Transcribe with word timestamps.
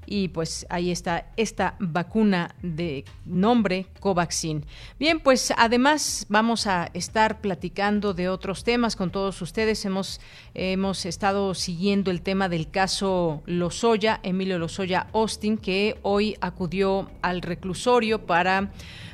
y 0.06 0.30
pues 0.30 0.66
ahí 0.70 0.92
está 0.92 1.28
esta 1.36 1.76
vacuna 1.80 2.56
de 2.62 3.06
nombre 3.26 3.88
Covaxin. 4.00 4.66
Bien, 5.00 5.20
pues 5.20 5.54
además 5.58 6.26
vamos 6.30 6.68
a 6.68 6.90
estar 6.94 7.42
platicando 7.42 8.14
de 8.14 8.30
otros 8.30 8.64
temas 8.64 8.96
con 8.96 9.12
todos 9.12 9.42
ustedes. 9.42 9.84
Hemos, 9.86 10.22
hemos 10.54 11.06
estado 11.06 11.54
siguiendo 11.54 12.12
el 12.12 12.22
tema 12.22 12.50
del 12.50 12.70
caso 12.70 13.42
Lozoya, 13.46 14.20
Emilio 14.24 14.60
Lozoya 14.60 15.08
Austin, 15.14 15.58
que 15.58 15.98
hoy 16.04 16.38
acudió 16.42 17.10
al 17.22 17.42
reclusorio 17.42 18.26
para 18.26 18.72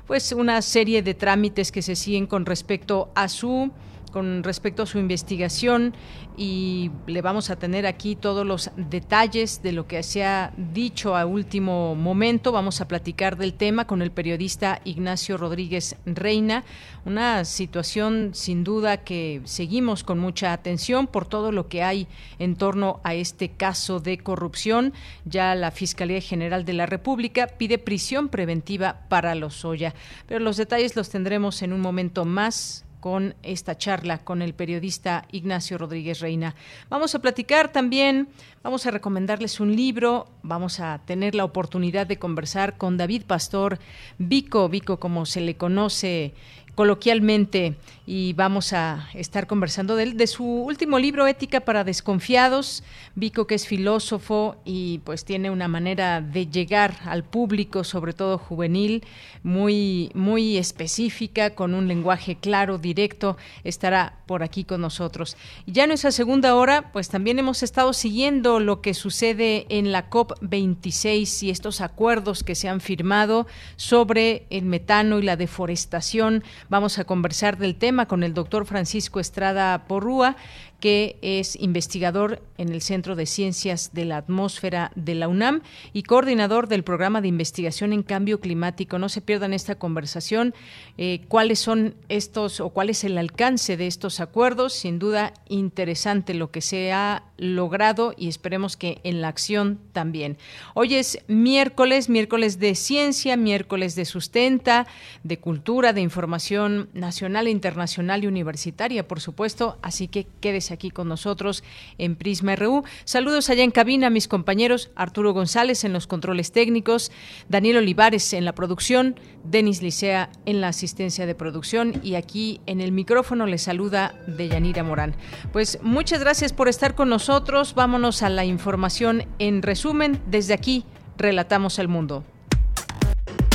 pues 0.07 0.31
una 0.33 0.61
serie 0.61 1.01
de 1.01 1.13
trámites 1.13 1.71
que 1.71 1.81
se 1.81 1.95
siguen 1.95 2.27
con 2.27 2.45
respecto 2.45 3.11
a 3.15 3.29
su 3.29 3.71
con 4.11 4.43
respecto 4.43 4.83
a 4.83 4.85
su 4.85 4.99
investigación 4.99 5.93
y 6.37 6.91
le 7.07 7.21
vamos 7.21 7.49
a 7.49 7.55
tener 7.55 7.85
aquí 7.85 8.15
todos 8.15 8.45
los 8.45 8.71
detalles 8.75 9.61
de 9.63 9.71
lo 9.71 9.87
que 9.87 10.03
se 10.03 10.23
ha 10.23 10.53
dicho 10.57 11.15
a 11.15 11.25
último 11.25 11.95
momento. 11.95 12.51
Vamos 12.51 12.81
a 12.81 12.87
platicar 12.87 13.37
del 13.37 13.53
tema 13.53 13.85
con 13.85 14.01
el 14.01 14.11
periodista 14.11 14.81
Ignacio 14.83 15.37
Rodríguez 15.37 15.95
Reina. 16.05 16.63
Una 17.05 17.45
situación 17.45 18.31
sin 18.33 18.63
duda 18.63 18.97
que 18.97 19.41
seguimos 19.45 20.03
con 20.03 20.19
mucha 20.19 20.53
atención 20.53 21.07
por 21.07 21.25
todo 21.25 21.51
lo 21.51 21.67
que 21.67 21.83
hay 21.83 22.07
en 22.39 22.55
torno 22.55 22.99
a 23.03 23.13
este 23.13 23.49
caso 23.49 23.99
de 23.99 24.17
corrupción. 24.17 24.93
Ya 25.25 25.55
la 25.55 25.71
Fiscalía 25.71 26.21
General 26.21 26.65
de 26.65 26.73
la 26.73 26.85
República 26.85 27.47
pide 27.47 27.77
prisión 27.77 28.29
preventiva 28.29 29.01
para 29.09 29.35
Lozoya. 29.35 29.93
Pero 30.27 30.39
los 30.39 30.57
detalles 30.57 30.95
los 30.95 31.09
tendremos 31.09 31.61
en 31.61 31.73
un 31.73 31.81
momento 31.81 32.25
más 32.25 32.85
con 33.01 33.35
esta 33.43 33.77
charla 33.77 34.19
con 34.19 34.41
el 34.41 34.53
periodista 34.53 35.25
Ignacio 35.31 35.77
Rodríguez 35.77 36.21
Reina. 36.21 36.55
Vamos 36.89 37.13
a 37.15 37.19
platicar 37.19 37.73
también, 37.73 38.29
vamos 38.63 38.85
a 38.85 38.91
recomendarles 38.91 39.59
un 39.59 39.75
libro, 39.75 40.29
vamos 40.43 40.79
a 40.79 41.01
tener 41.05 41.35
la 41.35 41.43
oportunidad 41.43 42.07
de 42.07 42.19
conversar 42.19 42.77
con 42.77 42.95
David 42.95 43.23
Pastor 43.25 43.79
Vico, 44.19 44.69
Vico 44.69 44.99
como 44.99 45.25
se 45.25 45.41
le 45.41 45.57
conoce 45.57 46.33
coloquialmente 46.75 47.75
y 48.13 48.33
vamos 48.33 48.73
a 48.73 49.07
estar 49.13 49.47
conversando 49.47 49.95
de, 49.95 50.07
de 50.11 50.27
su 50.27 50.43
último 50.43 50.99
libro 50.99 51.27
Ética 51.27 51.61
para 51.61 51.85
desconfiados. 51.85 52.83
Vico 53.15 53.47
que 53.47 53.55
es 53.55 53.65
filósofo 53.65 54.57
y 54.65 54.97
pues 55.05 55.23
tiene 55.23 55.49
una 55.49 55.69
manera 55.69 56.19
de 56.19 56.47
llegar 56.47 56.97
al 57.05 57.23
público, 57.23 57.85
sobre 57.85 58.11
todo 58.11 58.37
juvenil, 58.37 59.05
muy 59.43 60.11
muy 60.13 60.57
específica 60.57 61.55
con 61.55 61.73
un 61.73 61.87
lenguaje 61.87 62.35
claro, 62.35 62.77
directo, 62.77 63.37
estará 63.63 64.17
por 64.25 64.43
aquí 64.43 64.65
con 64.65 64.81
nosotros. 64.81 65.37
Ya 65.65 65.85
en 65.85 65.91
esa 65.91 66.11
segunda 66.11 66.55
hora, 66.55 66.91
pues 66.91 67.07
también 67.07 67.39
hemos 67.39 67.63
estado 67.63 67.93
siguiendo 67.93 68.59
lo 68.59 68.81
que 68.81 68.93
sucede 68.93 69.67
en 69.69 69.93
la 69.93 70.09
COP 70.09 70.33
26 70.41 71.43
y 71.43 71.49
estos 71.49 71.79
acuerdos 71.79 72.43
que 72.43 72.55
se 72.55 72.67
han 72.67 72.81
firmado 72.81 73.47
sobre 73.77 74.47
el 74.49 74.65
metano 74.65 75.17
y 75.17 75.21
la 75.21 75.37
deforestación 75.37 76.43
Vamos 76.67 76.99
a 76.99 77.05
conversar 77.05 77.57
del 77.57 77.75
tema 77.75 78.00
con 78.05 78.23
el 78.23 78.33
doctor 78.33 78.65
Francisco 78.65 79.19
Estrada 79.19 79.85
Porrúa, 79.87 80.35
que 80.81 81.17
es 81.21 81.55
investigador 81.55 82.41
en 82.57 82.69
el 82.69 82.81
Centro 82.81 83.15
de 83.15 83.25
Ciencias 83.25 83.91
de 83.93 84.03
la 84.03 84.17
Atmósfera 84.17 84.91
de 84.95 85.15
la 85.15 85.29
UNAM 85.29 85.61
y 85.93 86.03
coordinador 86.03 86.67
del 86.67 86.83
programa 86.83 87.21
de 87.21 87.29
investigación 87.29 87.93
en 87.93 88.03
cambio 88.03 88.41
climático. 88.41 88.99
No 88.99 89.07
se 89.07 89.21
pierdan 89.21 89.53
esta 89.53 89.75
conversación. 89.75 90.53
Eh, 90.97 91.21
¿Cuáles 91.29 91.59
son 91.59 91.95
estos 92.09 92.59
o 92.59 92.69
cuál 92.69 92.89
es 92.89 93.03
el 93.03 93.17
alcance 93.17 93.77
de 93.77 93.87
estos 93.87 94.19
acuerdos? 94.19 94.73
Sin 94.73 94.99
duda 94.99 95.33
interesante 95.47 96.33
lo 96.33 96.51
que 96.51 96.61
se 96.61 96.91
ha 96.91 97.23
logrado 97.37 98.13
y 98.17 98.27
esperemos 98.27 98.75
que 98.75 98.99
en 99.03 99.21
la 99.21 99.27
acción 99.27 99.79
también. 99.93 100.37
Hoy 100.73 100.95
es 100.95 101.19
miércoles, 101.27 102.09
miércoles 102.09 102.59
de 102.59 102.75
ciencia, 102.75 103.37
miércoles 103.37 103.95
de 103.95 104.05
sustenta, 104.05 104.87
de 105.23 105.39
cultura, 105.39 105.93
de 105.93 106.01
información 106.01 106.89
nacional, 106.93 107.47
internacional 107.47 108.23
y 108.23 108.27
universitaria, 108.27 109.07
por 109.07 109.19
supuesto. 109.19 109.77
Así 109.81 110.07
que 110.07 110.27
quédese 110.39 110.70
aquí 110.71 110.91
con 110.91 111.07
nosotros 111.07 111.63
en 111.97 112.15
Prisma 112.15 112.55
RU. 112.55 112.83
Saludos 113.05 113.49
allá 113.49 113.63
en 113.63 113.71
cabina 113.71 114.07
a 114.07 114.09
mis 114.09 114.27
compañeros 114.27 114.91
Arturo 114.95 115.33
González 115.33 115.83
en 115.83 115.93
los 115.93 116.07
controles 116.07 116.51
técnicos, 116.51 117.11
Daniel 117.49 117.77
Olivares 117.77 118.33
en 118.33 118.45
la 118.45 118.53
producción, 118.53 119.19
Denis 119.43 119.81
Licea 119.81 120.29
en 120.45 120.61
la 120.61 120.69
asistencia 120.69 121.25
de 121.25 121.35
producción 121.35 121.99
y 122.03 122.15
aquí 122.15 122.61
en 122.65 122.81
el 122.81 122.91
micrófono 122.91 123.45
les 123.45 123.63
saluda 123.63 124.13
Deyanira 124.27 124.83
Morán. 124.83 125.15
Pues 125.51 125.79
muchas 125.81 126.19
gracias 126.19 126.53
por 126.53 126.67
estar 126.67 126.95
con 126.95 127.09
nosotros. 127.09 127.73
Vámonos 127.75 128.23
a 128.23 128.29
la 128.29 128.45
información 128.45 129.25
en 129.39 129.61
resumen. 129.61 130.21
Desde 130.27 130.53
aquí, 130.53 130.85
relatamos 131.17 131.79
el 131.79 131.87
mundo. 131.87 132.23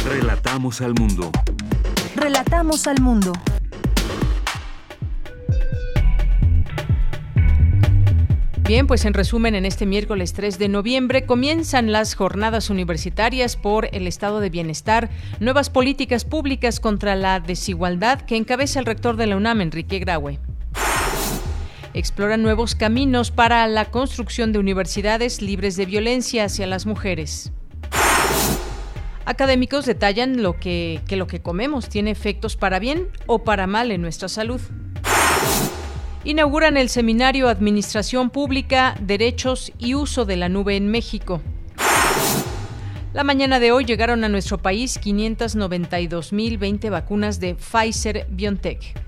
Relatamos 0.06 0.80
al 0.80 0.94
mundo. 0.94 1.30
Relatamos 2.14 2.86
al 2.86 3.00
mundo. 3.00 3.32
Bien, 8.66 8.88
pues 8.88 9.04
en 9.04 9.14
resumen, 9.14 9.54
en 9.54 9.64
este 9.64 9.86
miércoles 9.86 10.32
3 10.32 10.58
de 10.58 10.68
noviembre 10.68 11.24
comienzan 11.24 11.92
las 11.92 12.16
jornadas 12.16 12.68
universitarias 12.68 13.56
por 13.56 13.88
el 13.92 14.08
estado 14.08 14.40
de 14.40 14.50
bienestar, 14.50 15.08
nuevas 15.38 15.70
políticas 15.70 16.24
públicas 16.24 16.80
contra 16.80 17.14
la 17.14 17.38
desigualdad 17.38 18.22
que 18.22 18.34
encabeza 18.34 18.80
el 18.80 18.86
rector 18.86 19.16
de 19.16 19.28
la 19.28 19.36
UNAM, 19.36 19.60
Enrique 19.60 20.00
Graue. 20.00 20.40
Exploran 21.94 22.42
nuevos 22.42 22.74
caminos 22.74 23.30
para 23.30 23.64
la 23.68 23.84
construcción 23.84 24.52
de 24.52 24.58
universidades 24.58 25.42
libres 25.42 25.76
de 25.76 25.86
violencia 25.86 26.46
hacia 26.46 26.66
las 26.66 26.86
mujeres. 26.86 27.52
Académicos 29.26 29.86
detallan 29.86 30.42
lo 30.42 30.58
que 30.58 31.00
lo 31.10 31.28
que 31.28 31.40
comemos 31.40 31.88
tiene 31.88 32.10
efectos 32.10 32.56
para 32.56 32.80
bien 32.80 33.10
o 33.26 33.44
para 33.44 33.68
mal 33.68 33.92
en 33.92 34.02
nuestra 34.02 34.28
salud 34.28 34.60
inauguran 36.26 36.76
el 36.76 36.88
seminario 36.88 37.48
Administración 37.48 38.30
Pública, 38.30 38.96
Derechos 39.00 39.72
y 39.78 39.94
Uso 39.94 40.24
de 40.24 40.36
la 40.36 40.48
Nube 40.48 40.74
en 40.74 40.90
México. 40.90 41.40
La 43.12 43.22
mañana 43.22 43.60
de 43.60 43.70
hoy 43.70 43.84
llegaron 43.84 44.24
a 44.24 44.28
nuestro 44.28 44.58
país 44.58 45.00
592.020 45.00 46.90
vacunas 46.90 47.38
de 47.38 47.54
Pfizer 47.54 48.26
BioNTech. 48.28 49.00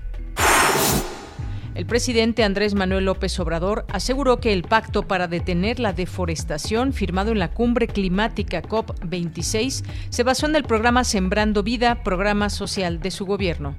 El 1.75 1.85
presidente 1.85 2.45
Andrés 2.45 2.73
Manuel 2.73 3.03
López 3.03 3.37
Obrador 3.41 3.85
aseguró 3.91 4.39
que 4.39 4.53
el 4.53 4.63
pacto 4.63 5.03
para 5.03 5.27
detener 5.27 5.81
la 5.81 5.91
deforestación 5.91 6.93
firmado 6.93 7.33
en 7.33 7.39
la 7.39 7.51
cumbre 7.51 7.87
climática 7.87 8.61
COP26 8.61 9.83
se 10.09 10.23
basó 10.23 10.47
en 10.47 10.55
el 10.55 10.63
programa 10.63 11.03
Sembrando 11.03 11.63
Vida, 11.63 12.01
programa 12.01 12.49
social 12.49 13.01
de 13.01 13.11
su 13.11 13.25
gobierno. 13.25 13.75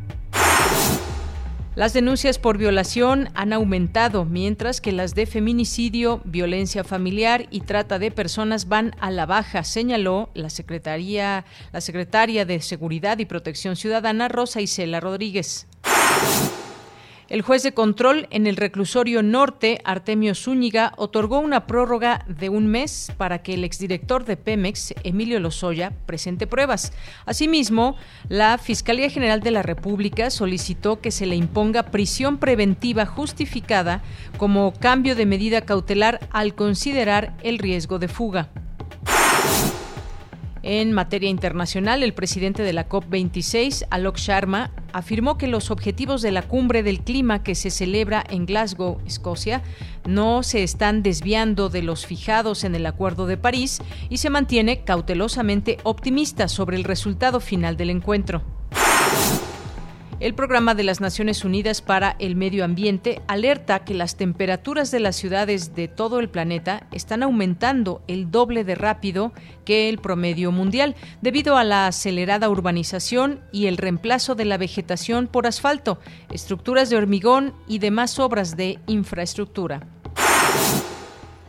Las 1.81 1.95
denuncias 1.95 2.39
por 2.39 2.59
violación 2.59 3.31
han 3.33 3.55
aumentado, 3.55 4.27
mientras 4.27 4.83
que 4.83 4.93
las 4.93 5.15
de 5.15 5.25
feminicidio, 5.25 6.21
violencia 6.27 6.85
familiar 6.85 7.47
y 7.51 7.63
trata 7.63 7.99
de 7.99 8.11
personas 8.11 8.69
van 8.69 8.95
a 9.01 9.11
la 9.11 9.25
baja, 9.25 9.65
señaló 9.65 10.29
la 10.35 10.51
Secretaría, 10.51 11.47
secretaria 11.79 12.45
de 12.45 12.61
Seguridad 12.61 13.19
y 13.19 13.25
Protección 13.25 13.77
Ciudadana, 13.77 14.29
Rosa 14.29 14.61
Isela 14.61 15.01
Rodríguez. 15.01 15.67
El 17.31 17.43
juez 17.43 17.63
de 17.63 17.73
control 17.73 18.27
en 18.33 18.49
el 18.49 18.57
reclusorio 18.57 19.23
norte, 19.23 19.81
Artemio 19.85 20.35
Zúñiga, 20.35 20.95
otorgó 20.97 21.39
una 21.39 21.69
prórroga 21.69 22.25
de 22.27 22.49
un 22.49 22.67
mes 22.67 23.13
para 23.19 23.41
que 23.41 23.55
el 23.55 23.63
exdirector 23.63 24.25
de 24.25 24.37
Pemex, 24.37 24.95
Emilio 25.05 25.39
Lozoya, 25.39 25.93
presente 26.07 26.49
pruebas. 26.49 26.93
Asimismo, 27.27 27.95
la 28.29 28.59
Fiscalía 28.59 29.09
General 29.11 29.43
de 29.43 29.53
la 29.53 29.63
República 29.63 30.29
solicitó 30.29 31.01
que 31.01 31.13
se 31.13 31.25
le 31.25 31.37
imponga 31.37 31.93
prisión 31.93 32.39
preventiva 32.39 33.07
justificada 33.07 34.03
como 34.37 34.73
cambio 34.73 35.15
de 35.15 35.27
medida 35.27 35.61
cautelar 35.61 36.27
al 36.33 36.57
considerar 36.57 37.37
el 37.45 37.59
riesgo 37.59 38.01
de 38.01 38.09
fuga. 38.09 38.51
En 40.63 40.93
materia 40.93 41.31
internacional, 41.31 42.03
el 42.03 42.13
presidente 42.13 42.63
de 42.63 42.75
la 42.75 42.87
COP26, 42.87 43.87
Alok 43.89 44.19
Sharma, 44.19 44.71
afirmó 44.93 45.39
que 45.39 45.47
los 45.47 45.71
objetivos 45.71 46.21
de 46.21 46.33
la 46.33 46.43
cumbre 46.43 46.83
del 46.83 47.01
clima 47.01 47.43
que 47.43 47.55
se 47.55 47.71
celebra 47.71 48.23
en 48.29 48.45
Glasgow, 48.45 48.99
Escocia, 49.07 49.63
no 50.07 50.43
se 50.43 50.63
están 50.63 51.03
desviando 51.03 51.71
de 51.71 51.83
los 51.83 52.05
fijados 52.05 52.65
en 52.65 52.75
el 52.75 52.85
Acuerdo 52.85 53.27
de 53.27 53.39
París 53.39 53.81
y 54.11 54.19
se 54.19 54.29
mantiene 54.29 54.85
cautelosamente 54.85 55.79
optimista 55.83 56.47
sobre 56.47 56.77
el 56.77 56.85
resultado 56.85 57.41
final 57.41 57.79
del 57.79 57.91
encuentro. 57.91 58.60
El 60.21 60.35
Programa 60.35 60.75
de 60.75 60.83
las 60.83 61.01
Naciones 61.01 61.47
Unidas 61.47 61.81
para 61.81 62.15
el 62.19 62.37
Medio 62.37 62.63
Ambiente 62.63 63.23
alerta 63.27 63.87
que 63.87 63.95
las 63.95 64.17
temperaturas 64.17 64.91
de 64.91 65.01
las 65.01 65.17
ciudades 65.17 65.75
de 65.75 65.89
todo 65.89 66.21
el 66.21 66.29
planeta 66.29 66.87
están 66.93 67.23
aumentando 67.23 68.03
el 68.07 68.31
doble 68.31 68.63
de 68.63 68.75
rápido 68.75 69.33
que 69.65 69.89
el 69.89 69.97
promedio 69.97 70.53
mundial, 70.53 70.95
debido 71.23 71.57
a 71.57 71.65
la 71.65 71.87
acelerada 71.87 72.51
urbanización 72.51 73.41
y 73.51 73.65
el 73.65 73.79
reemplazo 73.79 74.35
de 74.35 74.45
la 74.45 74.59
vegetación 74.59 75.27
por 75.27 75.47
asfalto, 75.47 75.99
estructuras 76.31 76.91
de 76.91 76.99
hormigón 76.99 77.55
y 77.67 77.79
demás 77.79 78.19
obras 78.19 78.59
de 78.59 78.79
infraestructura. 78.89 79.87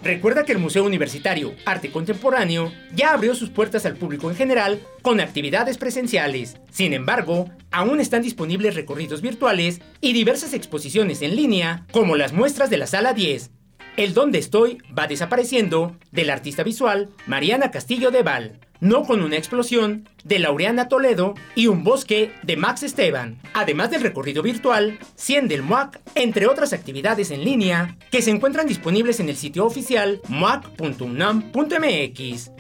Recuerda 0.04 0.44
que 0.44 0.52
el 0.52 0.60
Museo 0.60 0.84
Universitario 0.84 1.54
Arte 1.66 1.90
Contemporáneo 1.90 2.74
ya 2.94 3.14
abrió 3.14 3.36
sus 3.36 3.50
puertas 3.50 3.86
al 3.86 3.96
público 3.96 4.30
en 4.30 4.36
general 4.36 4.82
con 5.02 5.22
actividades 5.22 5.78
presenciales. 5.78 6.58
Sin 6.72 6.92
embargo, 6.92 7.50
aún 7.72 8.02
están 8.02 8.22
disponibles 8.22 8.76
recorridos 8.76 9.22
virtuales 9.22 9.80
y 10.02 10.12
diversas 10.12 10.54
exposiciones 10.54 11.22
en 11.22 11.38
línea, 11.38 11.86
como 11.92 12.18
las 12.18 12.34
muestras 12.34 12.70
de 12.70 12.78
la 12.78 12.88
Sala 12.88 13.14
10. 13.14 13.52
El 13.96 14.14
Donde 14.14 14.40
Estoy 14.40 14.80
va 14.98 15.08
desapareciendo 15.08 15.96
del 16.12 16.32
artista 16.32 16.64
visual 16.64 17.10
Mariana 17.26 17.72
Castillo 17.72 18.12
de 18.12 18.24
Val 18.24 18.60
no 18.84 19.04
con 19.04 19.24
una 19.24 19.38
explosión, 19.38 20.08
de 20.24 20.40
Laureana 20.40 20.90
Toledo 20.90 21.36
y 21.56 21.68
un 21.68 21.84
bosque 21.84 22.32
de 22.44 22.58
Max 22.58 22.84
Esteban, 22.84 23.40
además 23.54 23.92
del 23.92 24.02
recorrido 24.02 24.44
virtual, 24.44 25.00
100 25.16 25.48
del 25.48 25.64
MUAC, 25.64 26.02
entre 26.16 26.48
otras 26.48 26.74
actividades 26.74 27.32
en 27.32 27.44
línea 27.44 27.98
que 28.12 28.22
se 28.22 28.32
encuentran 28.32 28.68
disponibles 28.68 29.20
en 29.20 29.30
el 29.30 29.38
sitio 29.38 29.66
oficial 29.66 30.22
muac.unam.mx. 30.28 32.52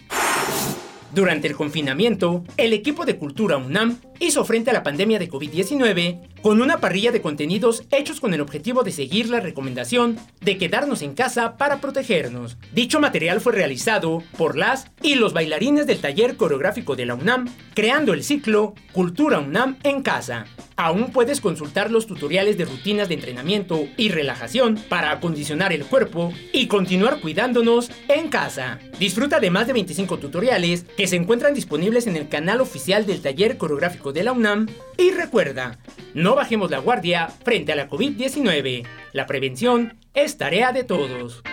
Durante 1.14 1.48
el 1.48 1.56
confinamiento, 1.56 2.44
el 2.58 2.74
equipo 2.74 3.06
de 3.06 3.18
Cultura 3.18 3.58
UNAM 3.58 4.00
hizo 4.20 4.44
frente 4.46 4.72
a 4.72 4.74
la 4.74 4.82
pandemia 4.82 5.20
de 5.20 5.30
COVID-19 5.30 6.42
con 6.42 6.60
una 6.60 6.80
parrilla 6.80 7.12
de 7.12 7.22
contenidos 7.22 7.84
hechos 7.92 8.20
con 8.20 8.34
el 8.34 8.42
objetivo 8.42 8.82
de 8.82 8.92
seguir 8.92 9.30
la 9.30 9.40
recomendación 9.40 10.18
de 10.42 10.58
quedarnos 10.58 11.04
en 11.04 11.14
casa 11.14 11.56
para 11.56 11.80
protegernos. 11.80 12.58
Dicho 12.74 13.00
material 13.00 13.42
fue 13.42 13.54
realizado 13.54 14.24
por 14.38 14.58
las 14.58 14.88
y 15.04 15.14
los 15.14 15.34
bailarines 15.34 15.86
del 15.86 16.02
taller 16.02 16.36
coreográfico 16.36 16.96
de 16.96 17.06
la 17.06 17.14
UNAM, 17.14 17.48
creando 17.76 18.14
el 18.14 18.24
ciclo 18.24 18.74
Cultura 18.92 19.38
UNAM 19.38 19.78
en 19.84 20.02
casa. 20.02 20.48
Aún 20.76 21.12
puedes 21.12 21.42
consultar 21.42 21.92
los 21.92 22.08
tutoriales 22.08 22.58
de 22.58 22.66
rutinas 22.66 23.08
de 23.08 23.16
entrenamiento 23.16 23.88
y 23.98 24.10
relajación 24.10 24.80
para 24.90 25.12
acondicionar 25.12 25.74
el 25.74 25.86
cuerpo 25.86 26.34
y 26.52 26.68
continuar 26.68 27.20
cuidándonos 27.20 27.92
en 28.08 28.30
casa. 28.30 28.80
Disfruta 29.00 29.40
de 29.40 29.52
más 29.52 29.68
de 29.68 29.74
25 29.74 30.18
tutoriales 30.18 30.86
que 30.98 31.08
se 31.08 31.16
encuentran 31.16 31.54
disponibles 31.54 32.08
en 32.08 32.16
el 32.16 32.30
canal 32.30 32.62
oficial 32.62 33.06
del 33.06 33.22
taller 33.22 33.58
coreográfico 33.58 34.14
de 34.14 34.24
la 34.24 34.32
UNAM 34.32 34.68
y 34.98 35.12
recuerda, 35.12 35.80
no 36.14 36.36
bajemos 36.36 36.72
la 36.72 36.80
guardia 36.80 37.28
frente 37.44 37.72
a 37.72 37.76
la 37.76 37.90
COVID-19. 37.90 38.86
La 39.14 39.26
prevención 39.26 39.98
es 40.14 40.38
tarea 40.38 40.72
de 40.72 40.84
todos. 40.84 41.44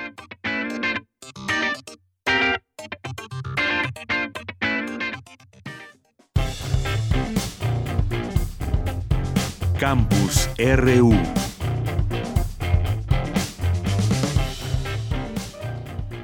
Campus 9.80 10.46
RU. 10.58 11.10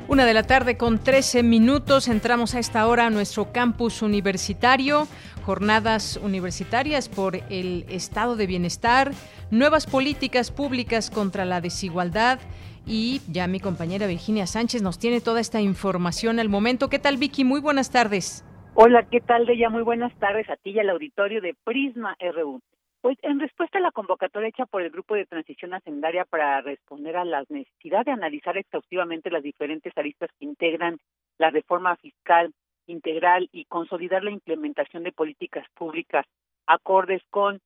Una 0.08 0.26
de 0.26 0.34
la 0.34 0.42
tarde 0.42 0.76
con 0.76 0.98
13 1.02 1.42
minutos. 1.42 2.08
Entramos 2.08 2.54
a 2.54 2.58
esta 2.58 2.86
hora 2.86 3.06
a 3.06 3.10
nuestro 3.10 3.52
campus 3.52 4.02
universitario. 4.02 5.08
Jornadas 5.46 6.20
universitarias 6.22 7.08
por 7.08 7.36
el 7.48 7.86
estado 7.88 8.36
de 8.36 8.46
bienestar, 8.46 9.12
nuevas 9.50 9.86
políticas 9.86 10.50
públicas 10.50 11.10
contra 11.10 11.46
la 11.46 11.62
desigualdad. 11.62 12.38
Y 12.84 13.22
ya 13.32 13.46
mi 13.46 13.60
compañera 13.60 14.06
Virginia 14.06 14.46
Sánchez 14.46 14.82
nos 14.82 14.98
tiene 14.98 15.22
toda 15.22 15.40
esta 15.40 15.62
información 15.62 16.40
al 16.40 16.50
momento. 16.50 16.90
¿Qué 16.90 16.98
tal, 16.98 17.16
Vicky? 17.16 17.42
Muy 17.44 17.60
buenas 17.62 17.90
tardes. 17.90 18.44
Hola, 18.75 19.06
¿qué 19.10 19.22
tal, 19.22 19.46
Deya? 19.46 19.70
Muy 19.70 19.82
buenas 19.82 20.14
tardes 20.18 20.46
a 20.50 20.56
ti 20.56 20.72
y 20.72 20.78
al 20.78 20.90
auditorio 20.90 21.40
de 21.40 21.54
Prisma 21.64 22.18
RU. 22.20 22.60
Pues 23.00 23.19
en 23.23 23.38
respuesta 23.38 23.79
a 23.79 23.81
la 23.81 23.93
convocatoria 23.93 24.49
hecha 24.49 24.67
por 24.67 24.83
el 24.83 24.91
Grupo 24.91 25.15
de 25.15 25.26
Transición 25.26 25.75
Hacendaria 25.75 26.25
para 26.25 26.61
responder 26.61 27.17
a 27.17 27.25
la 27.25 27.45
necesidad 27.49 28.05
de 28.05 28.12
analizar 28.12 28.57
exhaustivamente 28.57 29.31
las 29.31 29.43
diferentes 29.43 29.97
aristas 29.97 30.31
que 30.38 30.45
integran 30.45 30.99
la 31.38 31.50
reforma 31.50 31.97
fiscal 31.97 32.53
integral 32.87 33.49
y 33.53 33.65
consolidar 33.67 34.25
la 34.25 34.31
implementación 34.31 35.03
de 35.03 35.12
políticas 35.12 35.67
públicas 35.75 36.26
acordes 36.67 37.23
con 37.31 37.61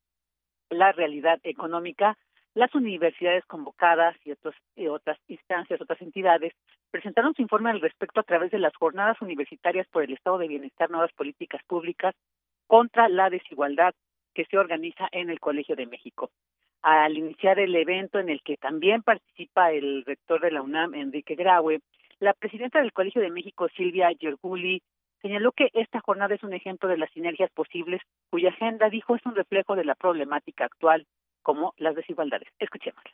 la 0.70 0.92
realidad 0.92 1.38
económica, 1.42 2.16
las 2.54 2.74
universidades 2.74 3.44
convocadas 3.46 4.16
y, 4.24 4.32
otros, 4.32 4.54
y 4.76 4.88
otras 4.88 5.18
instancias, 5.28 5.80
otras 5.80 6.00
entidades, 6.02 6.52
presentaron 6.90 7.34
su 7.34 7.42
informe 7.42 7.70
al 7.70 7.80
respecto 7.80 8.20
a 8.20 8.24
través 8.24 8.50
de 8.50 8.58
las 8.58 8.74
jornadas 8.76 9.20
universitarias 9.20 9.86
por 9.88 10.02
el 10.02 10.12
Estado 10.12 10.38
de 10.38 10.48
Bienestar, 10.48 10.90
Nuevas 10.90 11.12
Políticas 11.12 11.62
Públicas 11.66 12.14
contra 12.66 13.08
la 13.08 13.30
Desigualdad 13.30 13.94
que 14.34 14.44
se 14.44 14.58
organiza 14.58 15.08
en 15.12 15.30
el 15.30 15.40
Colegio 15.40 15.76
de 15.76 15.86
México. 15.86 16.30
Al 16.82 17.16
iniciar 17.16 17.58
el 17.58 17.74
evento 17.76 18.18
en 18.18 18.28
el 18.28 18.42
que 18.42 18.56
también 18.56 19.02
participa 19.02 19.72
el 19.72 20.04
rector 20.04 20.40
de 20.40 20.50
la 20.50 20.62
UNAM, 20.62 20.94
Enrique 20.94 21.34
Graue, 21.34 21.80
la 22.20 22.32
presidenta 22.34 22.80
del 22.80 22.92
Colegio 22.92 23.20
de 23.20 23.30
México, 23.30 23.68
Silvia 23.76 24.10
Yerguli, 24.12 24.82
señaló 25.20 25.52
que 25.52 25.70
esta 25.74 26.00
jornada 26.00 26.34
es 26.34 26.42
un 26.42 26.54
ejemplo 26.54 26.88
de 26.88 26.96
las 26.96 27.10
sinergias 27.10 27.50
posibles, 27.50 28.00
cuya 28.30 28.50
agenda, 28.50 28.88
dijo, 28.88 29.14
es 29.14 29.24
un 29.26 29.34
reflejo 29.34 29.76
de 29.76 29.84
la 29.84 29.94
problemática 29.94 30.64
actual, 30.64 31.06
como 31.42 31.74
las 31.76 31.94
desigualdades. 31.94 32.48
Escuchémosla 32.58 33.10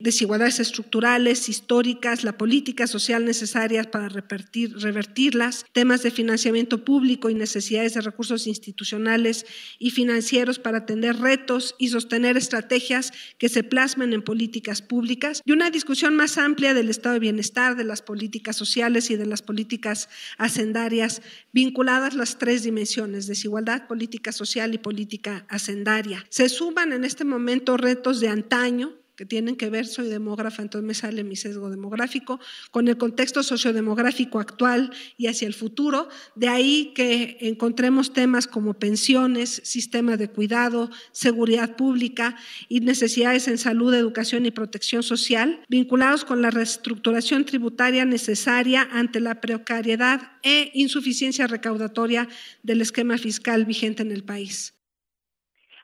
desigualdades 0.00 0.58
estructurales, 0.60 1.48
históricas, 1.48 2.24
la 2.24 2.36
política 2.36 2.86
social 2.86 3.24
necesaria 3.24 3.84
para 3.84 4.08
revertir, 4.08 4.76
revertirlas, 4.78 5.66
temas 5.72 6.02
de 6.02 6.10
financiamiento 6.10 6.84
público 6.84 7.30
y 7.30 7.34
necesidades 7.34 7.94
de 7.94 8.00
recursos 8.00 8.46
institucionales 8.46 9.46
y 9.78 9.90
financieros 9.90 10.58
para 10.58 10.78
atender 10.78 11.18
retos 11.18 11.74
y 11.78 11.88
sostener 11.88 12.36
estrategias 12.36 13.12
que 13.38 13.48
se 13.48 13.62
plasmen 13.62 14.12
en 14.12 14.22
políticas 14.22 14.82
públicas 14.82 15.42
y 15.44 15.52
una 15.52 15.70
discusión 15.70 16.16
más 16.16 16.38
amplia 16.38 16.74
del 16.74 16.88
estado 16.88 17.14
de 17.14 17.20
bienestar, 17.20 17.76
de 17.76 17.84
las 17.84 18.02
políticas 18.02 18.56
sociales 18.56 19.10
y 19.10 19.16
de 19.16 19.26
las 19.26 19.42
políticas 19.42 20.08
hacendarias 20.38 21.22
vinculadas 21.52 22.14
las 22.14 22.38
tres 22.38 22.62
dimensiones, 22.62 23.26
desigualdad, 23.26 23.86
política 23.86 24.32
social 24.32 24.74
y 24.74 24.78
política 24.78 25.44
hacendaria. 25.48 26.24
Se 26.30 26.48
suman 26.48 26.92
en 26.92 27.04
este 27.04 27.24
momento 27.24 27.76
retos 27.76 28.20
de 28.20 28.28
antaño 28.28 28.99
que 29.20 29.26
tienen 29.26 29.56
que 29.56 29.68
ver, 29.68 29.86
soy 29.86 30.08
demógrafa, 30.08 30.62
entonces 30.62 30.86
me 30.86 30.94
sale 30.94 31.24
mi 31.24 31.36
sesgo 31.36 31.68
demográfico, 31.68 32.40
con 32.70 32.88
el 32.88 32.96
contexto 32.96 33.42
sociodemográfico 33.42 34.40
actual 34.40 34.94
y 35.18 35.26
hacia 35.26 35.46
el 35.46 35.52
futuro. 35.52 36.08
De 36.36 36.48
ahí 36.48 36.94
que 36.94 37.36
encontremos 37.42 38.14
temas 38.14 38.46
como 38.46 38.72
pensiones, 38.72 39.60
sistema 39.62 40.16
de 40.16 40.30
cuidado, 40.30 40.88
seguridad 41.12 41.76
pública 41.76 42.34
y 42.70 42.80
necesidades 42.80 43.46
en 43.46 43.58
salud, 43.58 43.92
educación 43.92 44.46
y 44.46 44.52
protección 44.52 45.02
social, 45.02 45.60
vinculados 45.68 46.24
con 46.24 46.40
la 46.40 46.50
reestructuración 46.50 47.44
tributaria 47.44 48.06
necesaria 48.06 48.88
ante 48.90 49.20
la 49.20 49.42
precariedad 49.42 50.32
e 50.42 50.70
insuficiencia 50.72 51.46
recaudatoria 51.46 52.26
del 52.62 52.80
esquema 52.80 53.18
fiscal 53.18 53.66
vigente 53.66 54.02
en 54.02 54.12
el 54.12 54.24
país. 54.24 54.79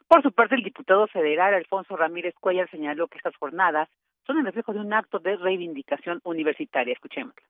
Por 0.08 0.22
su 0.22 0.32
parte, 0.32 0.54
el 0.54 0.62
diputado 0.62 1.06
federal 1.08 1.54
Alfonso 1.54 1.96
Ramírez 1.96 2.34
Cuellar 2.40 2.70
señaló 2.70 3.08
que 3.08 3.18
estas 3.18 3.36
jornadas 3.36 3.88
son 4.26 4.38
el 4.38 4.44
reflejo 4.44 4.72
de 4.72 4.80
un 4.80 4.92
acto 4.92 5.18
de 5.18 5.36
reivindicación 5.36 6.20
universitaria. 6.25 6.92
Escuchémoslo. 6.92 7.42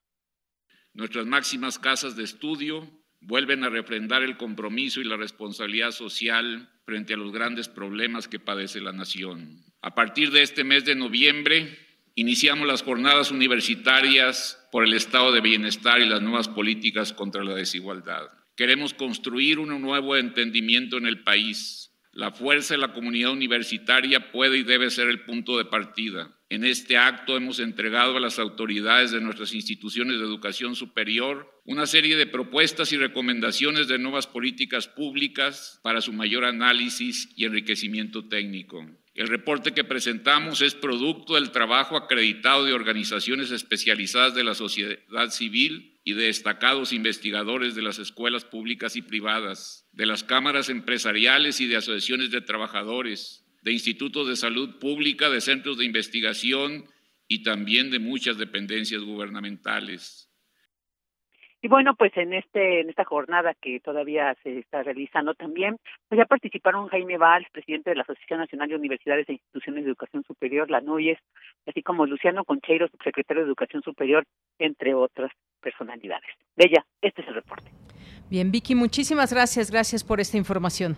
Nuestras 0.93 1.25
máximas 1.25 1.77
casas 1.77 2.15
de 2.15 2.23
estudio 2.23 2.87
vuelven 3.21 3.63
a 3.63 3.69
refrendar 3.69 4.23
el 4.23 4.37
compromiso 4.37 4.99
y 4.99 5.03
la 5.03 5.17
responsabilidad 5.17 5.91
social 5.91 6.69
frente 6.85 7.13
a 7.13 7.17
los 7.17 7.31
grandes 7.31 7.67
problemas 7.67 8.27
que 8.27 8.39
padece 8.39 8.81
la 8.81 8.93
nación. 8.93 9.63
A 9.81 9.93
partir 9.93 10.31
de 10.31 10.41
este 10.41 10.63
mes 10.63 10.85
de 10.85 10.95
noviembre, 10.95 11.77
iniciamos 12.15 12.67
las 12.67 12.81
jornadas 12.81 13.31
universitarias 13.31 14.67
por 14.71 14.83
el 14.83 14.93
estado 14.93 15.31
de 15.31 15.41
bienestar 15.41 15.99
y 15.99 16.09
las 16.09 16.21
nuevas 16.21 16.47
políticas 16.47 17.13
contra 17.13 17.43
la 17.43 17.53
desigualdad. 17.53 18.31
Queremos 18.55 18.95
construir 18.95 19.59
un 19.59 19.79
nuevo 19.81 20.15
entendimiento 20.15 20.97
en 20.97 21.05
el 21.05 21.23
país 21.23 21.87
la 22.17 22.31
fuerza 22.31 22.73
de 22.73 22.79
la 22.79 22.93
comunidad 22.93 23.31
universitaria 23.31 24.31
puede 24.31 24.57
y 24.57 24.63
debe 24.63 24.89
ser 24.89 25.07
el 25.07 25.21
punto 25.21 25.55
de 25.55 25.65
partida. 25.65 26.35
En 26.49 26.63
este 26.63 26.97
acto 26.97 27.37
hemos 27.37 27.59
entregado 27.59 28.17
a 28.17 28.19
las 28.19 28.39
autoridades 28.39 29.11
de 29.11 29.21
nuestras 29.21 29.53
instituciones 29.53 30.17
de 30.17 30.25
educación 30.25 30.75
superior 30.75 31.47
una 31.63 31.85
serie 31.85 32.15
de 32.17 32.25
propuestas 32.25 32.91
y 32.91 32.97
recomendaciones 32.97 33.87
de 33.87 33.99
nuevas 33.99 34.25
políticas 34.25 34.87
públicas 34.87 35.79
para 35.83 36.01
su 36.01 36.11
mayor 36.11 36.43
análisis 36.43 37.29
y 37.35 37.45
enriquecimiento 37.45 38.27
técnico. 38.27 38.83
El 39.13 39.27
reporte 39.27 39.73
que 39.73 39.83
presentamos 39.83 40.63
es 40.63 40.73
producto 40.73 41.35
del 41.35 41.51
trabajo 41.51 41.97
acreditado 41.97 42.65
de 42.65 42.73
organizaciones 42.73 43.51
especializadas 43.51 44.33
de 44.33 44.43
la 44.43 44.55
sociedad 44.55 45.29
civil 45.29 45.96
y 46.07 46.13
de 46.13 46.27
destacados 46.27 46.93
investigadores 46.93 47.75
de 47.75 47.81
las 47.81 47.99
escuelas 47.99 48.45
públicas 48.45 48.95
y 48.95 49.01
privadas, 49.01 49.89
de 49.91 50.05
las 50.05 50.23
cámaras 50.23 50.69
empresariales 50.69 51.59
y 51.59 51.67
de 51.67 51.75
asociaciones 51.75 52.31
de 52.31 52.39
trabajadores, 52.39 53.43
de 53.61 53.73
institutos 53.73 54.25
de 54.25 54.37
salud 54.37 54.79
pública, 54.79 55.29
de 55.29 55.41
centros 55.41 55.77
de 55.77 55.83
investigación 55.83 56.85
y 57.27 57.43
también 57.43 57.91
de 57.91 57.99
muchas 57.99 58.37
dependencias 58.37 59.01
gubernamentales. 59.01 60.26
Y 61.61 61.67
bueno, 61.67 61.95
pues 61.95 62.15
en 62.17 62.33
este 62.33 62.81
en 62.81 62.89
esta 62.89 63.03
jornada 63.03 63.53
que 63.59 63.79
todavía 63.79 64.35
se 64.43 64.59
está 64.59 64.83
realizando 64.83 65.33
también, 65.33 65.77
pues 66.07 66.19
ya 66.19 66.25
participaron 66.25 66.87
Jaime 66.87 67.17
Valls, 67.17 67.47
presidente 67.51 67.89
de 67.89 67.95
la 67.95 68.03
Asociación 68.03 68.39
Nacional 68.39 68.69
de 68.69 68.75
Universidades 68.75 69.27
e 69.27 69.33
Instituciones 69.33 69.83
de 69.83 69.89
Educación 69.89 70.23
Superior, 70.23 70.69
la 70.69 70.81
NUYES, 70.81 71.17
así 71.65 71.81
como 71.81 72.05
Luciano 72.05 72.43
Concheiro, 72.45 72.87
subsecretario 72.89 73.43
de 73.43 73.47
Educación 73.47 73.81
Superior, 73.81 74.23
entre 74.59 74.93
otras 74.93 75.31
personalidades. 75.59 76.29
De 76.55 76.65
ella, 76.67 76.85
este 77.01 77.21
es 77.23 77.27
el 77.27 77.35
reporte. 77.35 77.71
Bien, 78.29 78.51
Vicky, 78.51 78.75
muchísimas 78.75 79.33
gracias, 79.33 79.71
gracias 79.71 80.03
por 80.03 80.19
esta 80.19 80.37
información. 80.37 80.95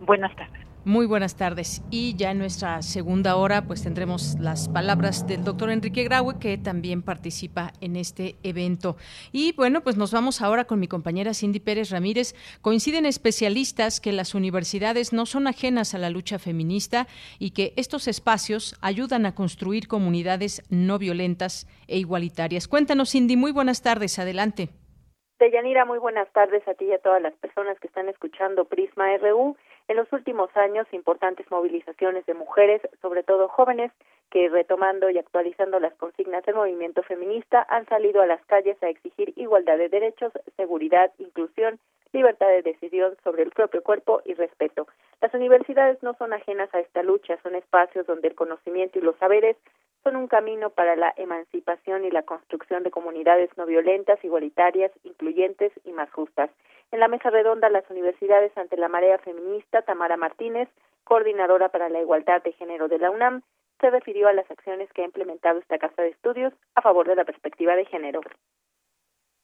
Buenas 0.00 0.34
tardes. 0.36 0.71
Muy 0.84 1.06
buenas 1.06 1.36
tardes. 1.36 1.80
Y 1.92 2.16
ya 2.16 2.32
en 2.32 2.38
nuestra 2.38 2.82
segunda 2.82 3.36
hora, 3.36 3.62
pues 3.68 3.84
tendremos 3.84 4.36
las 4.40 4.68
palabras 4.68 5.28
del 5.28 5.44
doctor 5.44 5.70
Enrique 5.70 6.02
Graue, 6.02 6.40
que 6.40 6.58
también 6.58 7.02
participa 7.02 7.72
en 7.80 7.94
este 7.94 8.34
evento. 8.42 8.96
Y 9.30 9.52
bueno, 9.52 9.82
pues 9.82 9.96
nos 9.96 10.12
vamos 10.12 10.42
ahora 10.42 10.64
con 10.64 10.80
mi 10.80 10.88
compañera 10.88 11.34
Cindy 11.34 11.60
Pérez 11.60 11.90
Ramírez. 11.90 12.34
Coinciden 12.62 13.06
especialistas 13.06 14.00
que 14.00 14.10
las 14.10 14.34
universidades 14.34 15.12
no 15.12 15.24
son 15.24 15.46
ajenas 15.46 15.94
a 15.94 15.98
la 15.98 16.10
lucha 16.10 16.40
feminista 16.40 17.06
y 17.38 17.52
que 17.52 17.74
estos 17.76 18.08
espacios 18.08 18.76
ayudan 18.80 19.24
a 19.24 19.36
construir 19.36 19.86
comunidades 19.86 20.64
no 20.68 20.98
violentas 20.98 21.68
e 21.86 21.98
igualitarias. 21.98 22.66
Cuéntanos, 22.66 23.12
Cindy. 23.12 23.36
Muy 23.36 23.52
buenas 23.52 23.82
tardes. 23.82 24.18
Adelante. 24.18 24.70
Deyanira, 25.42 25.84
muy 25.84 25.98
buenas 25.98 26.30
tardes 26.32 26.66
a 26.68 26.74
ti 26.74 26.84
y 26.84 26.92
a 26.92 26.98
todas 26.98 27.20
las 27.20 27.34
personas 27.34 27.78
que 27.80 27.88
están 27.88 28.08
escuchando 28.08 28.64
Prisma 28.64 29.16
RU. 29.16 29.56
En 29.92 29.98
los 29.98 30.10
últimos 30.10 30.48
años, 30.56 30.86
importantes 30.92 31.50
movilizaciones 31.50 32.24
de 32.24 32.32
mujeres, 32.32 32.80
sobre 33.02 33.22
todo 33.22 33.46
jóvenes, 33.48 33.92
que 34.30 34.48
retomando 34.48 35.10
y 35.10 35.18
actualizando 35.18 35.78
las 35.80 35.92
consignas 35.96 36.46
del 36.46 36.54
movimiento 36.54 37.02
feminista 37.02 37.66
han 37.68 37.84
salido 37.84 38.22
a 38.22 38.26
las 38.26 38.42
calles 38.46 38.82
a 38.82 38.88
exigir 38.88 39.34
igualdad 39.36 39.76
de 39.76 39.90
derechos, 39.90 40.32
seguridad, 40.56 41.12
inclusión, 41.18 41.78
libertad 42.14 42.48
de 42.48 42.62
decisión 42.62 43.18
sobre 43.22 43.42
el 43.42 43.50
propio 43.50 43.82
cuerpo 43.82 44.22
y 44.24 44.32
respeto. 44.32 44.86
Las 45.20 45.34
universidades 45.34 46.02
no 46.02 46.14
son 46.14 46.32
ajenas 46.32 46.74
a 46.74 46.80
esta 46.80 47.02
lucha, 47.02 47.38
son 47.42 47.54
espacios 47.54 48.06
donde 48.06 48.28
el 48.28 48.34
conocimiento 48.34 48.98
y 48.98 49.02
los 49.02 49.16
saberes 49.16 49.58
son 50.04 50.16
un 50.16 50.26
camino 50.26 50.70
para 50.70 50.96
la 50.96 51.12
emancipación 51.18 52.06
y 52.06 52.10
la 52.10 52.22
construcción 52.22 52.82
de 52.82 52.90
comunidades 52.90 53.50
no 53.58 53.66
violentas, 53.66 54.24
igualitarias, 54.24 54.90
incluyentes 55.04 55.70
y 55.84 55.92
más 55.92 56.10
justas. 56.12 56.48
En 56.92 57.00
la 57.00 57.08
mesa 57.08 57.30
redonda, 57.30 57.70
las 57.70 57.88
universidades 57.90 58.52
ante 58.56 58.76
la 58.76 58.88
marea 58.88 59.18
feminista, 59.18 59.80
Tamara 59.80 60.18
Martínez, 60.18 60.68
coordinadora 61.04 61.70
para 61.70 61.88
la 61.88 62.02
igualdad 62.02 62.42
de 62.42 62.52
género 62.52 62.86
de 62.86 62.98
la 62.98 63.10
UNAM, 63.10 63.42
se 63.80 63.90
refirió 63.90 64.28
a 64.28 64.34
las 64.34 64.48
acciones 64.50 64.90
que 64.94 65.02
ha 65.02 65.06
implementado 65.06 65.58
esta 65.58 65.78
casa 65.78 66.02
de 66.02 66.10
estudios 66.10 66.52
a 66.74 66.82
favor 66.82 67.08
de 67.08 67.16
la 67.16 67.24
perspectiva 67.24 67.74
de 67.76 67.86
género. 67.86 68.20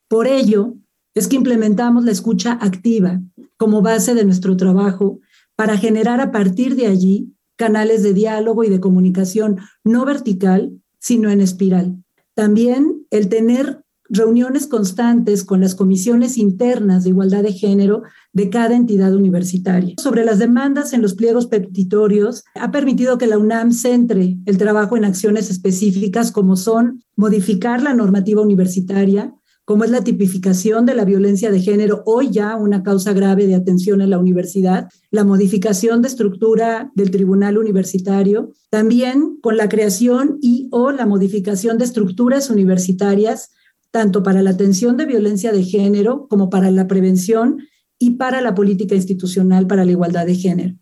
Por 0.09 0.27
ello, 0.27 0.75
es 1.15 1.27
que 1.27 1.37
implementamos 1.37 2.05
la 2.05 2.13
escucha 2.13 2.53
activa 2.61 3.19
como 3.57 3.83
base 3.83 4.15
de 4.15 4.25
nuestro 4.25 4.57
trabajo 4.57 5.19
para 5.57 5.77
generar 5.79 6.21
a 6.21 6.31
partir 6.31 6.77
de 6.77 6.87
allí 6.87 7.35
canales 7.57 8.03
de 8.03 8.13
diálogo 8.13 8.63
y 8.63 8.69
de 8.69 8.79
comunicación 8.79 9.57
no 9.85 10.05
vertical, 10.05 10.71
sino 10.99 11.31
en 11.31 11.41
espiral. 11.41 11.97
También 12.35 13.07
el 13.11 13.29
tener 13.29 13.83
reuniones 14.09 14.67
constantes 14.67 15.45
con 15.45 15.61
las 15.61 15.75
comisiones 15.75 16.39
internas 16.39 17.05
de 17.05 17.11
igualdad 17.11 17.43
de 17.43 17.53
género 17.53 18.03
de 18.33 18.51
cada 18.51 18.75
entidad 18.75 19.15
universitaria. 19.15 19.95
Sobre 20.01 20.25
las 20.25 20.39
demandas 20.39 20.93
en 20.93 21.03
los 21.03 21.15
pliegos 21.15 21.47
petitorios, 21.47 22.45
ha 22.55 22.71
permitido 22.71 23.19
que 23.19 23.27
la 23.27 23.39
UNAM 23.39 23.73
centre 23.73 24.39
el 24.47 24.59
trabajo 24.59 24.97
en 24.97 25.05
acciones 25.05 25.51
específicas 25.51 26.33
como 26.33 26.57
son 26.57 27.03
modificar 27.17 27.83
la 27.83 27.95
normativa 27.95 28.43
universitaria, 28.43 29.35
como 29.69 29.85
es 29.85 29.91
la 29.91 30.03
tipificación 30.03 30.87
de 30.87 30.95
la 30.95 31.05
violencia 31.05 31.51
de 31.51 31.61
género, 31.61 32.03
hoy 32.07 32.31
ya 32.31 32.57
una 32.57 32.83
causa 32.83 33.13
grave 33.13 33.47
de 33.47 33.55
atención 33.55 34.01
en 34.01 34.09
la 34.09 34.19
universidad, 34.19 34.89
la 35.11 35.25
modificación 35.25 36.01
de 36.01 36.09
estructura 36.09 36.91
del 36.95 37.11
tribunal 37.11 37.59
universitario, 37.59 38.55
también 38.71 39.37
con 39.43 39.59
la 39.59 39.69
creación 39.69 40.39
y 40.41 40.69
o 40.71 40.91
la 40.91 41.05
modificación 41.05 41.77
de 41.77 41.85
estructuras 41.85 42.49
universitarias, 42.49 43.51
tanto 43.91 44.23
para 44.23 44.43
la 44.43 44.51
atención 44.51 44.97
de 44.97 45.07
violencia 45.07 45.53
de 45.53 45.63
género 45.63 46.27
como 46.29 46.51
para 46.51 46.71
la 46.71 46.87
prevención 46.87 47.59
y 47.99 48.17
para 48.17 48.41
la 48.41 48.55
política 48.55 48.95
institucional 48.95 49.67
para 49.67 49.85
la 49.85 49.93
igualdad 49.93 50.27
de 50.27 50.35
género. 50.35 50.75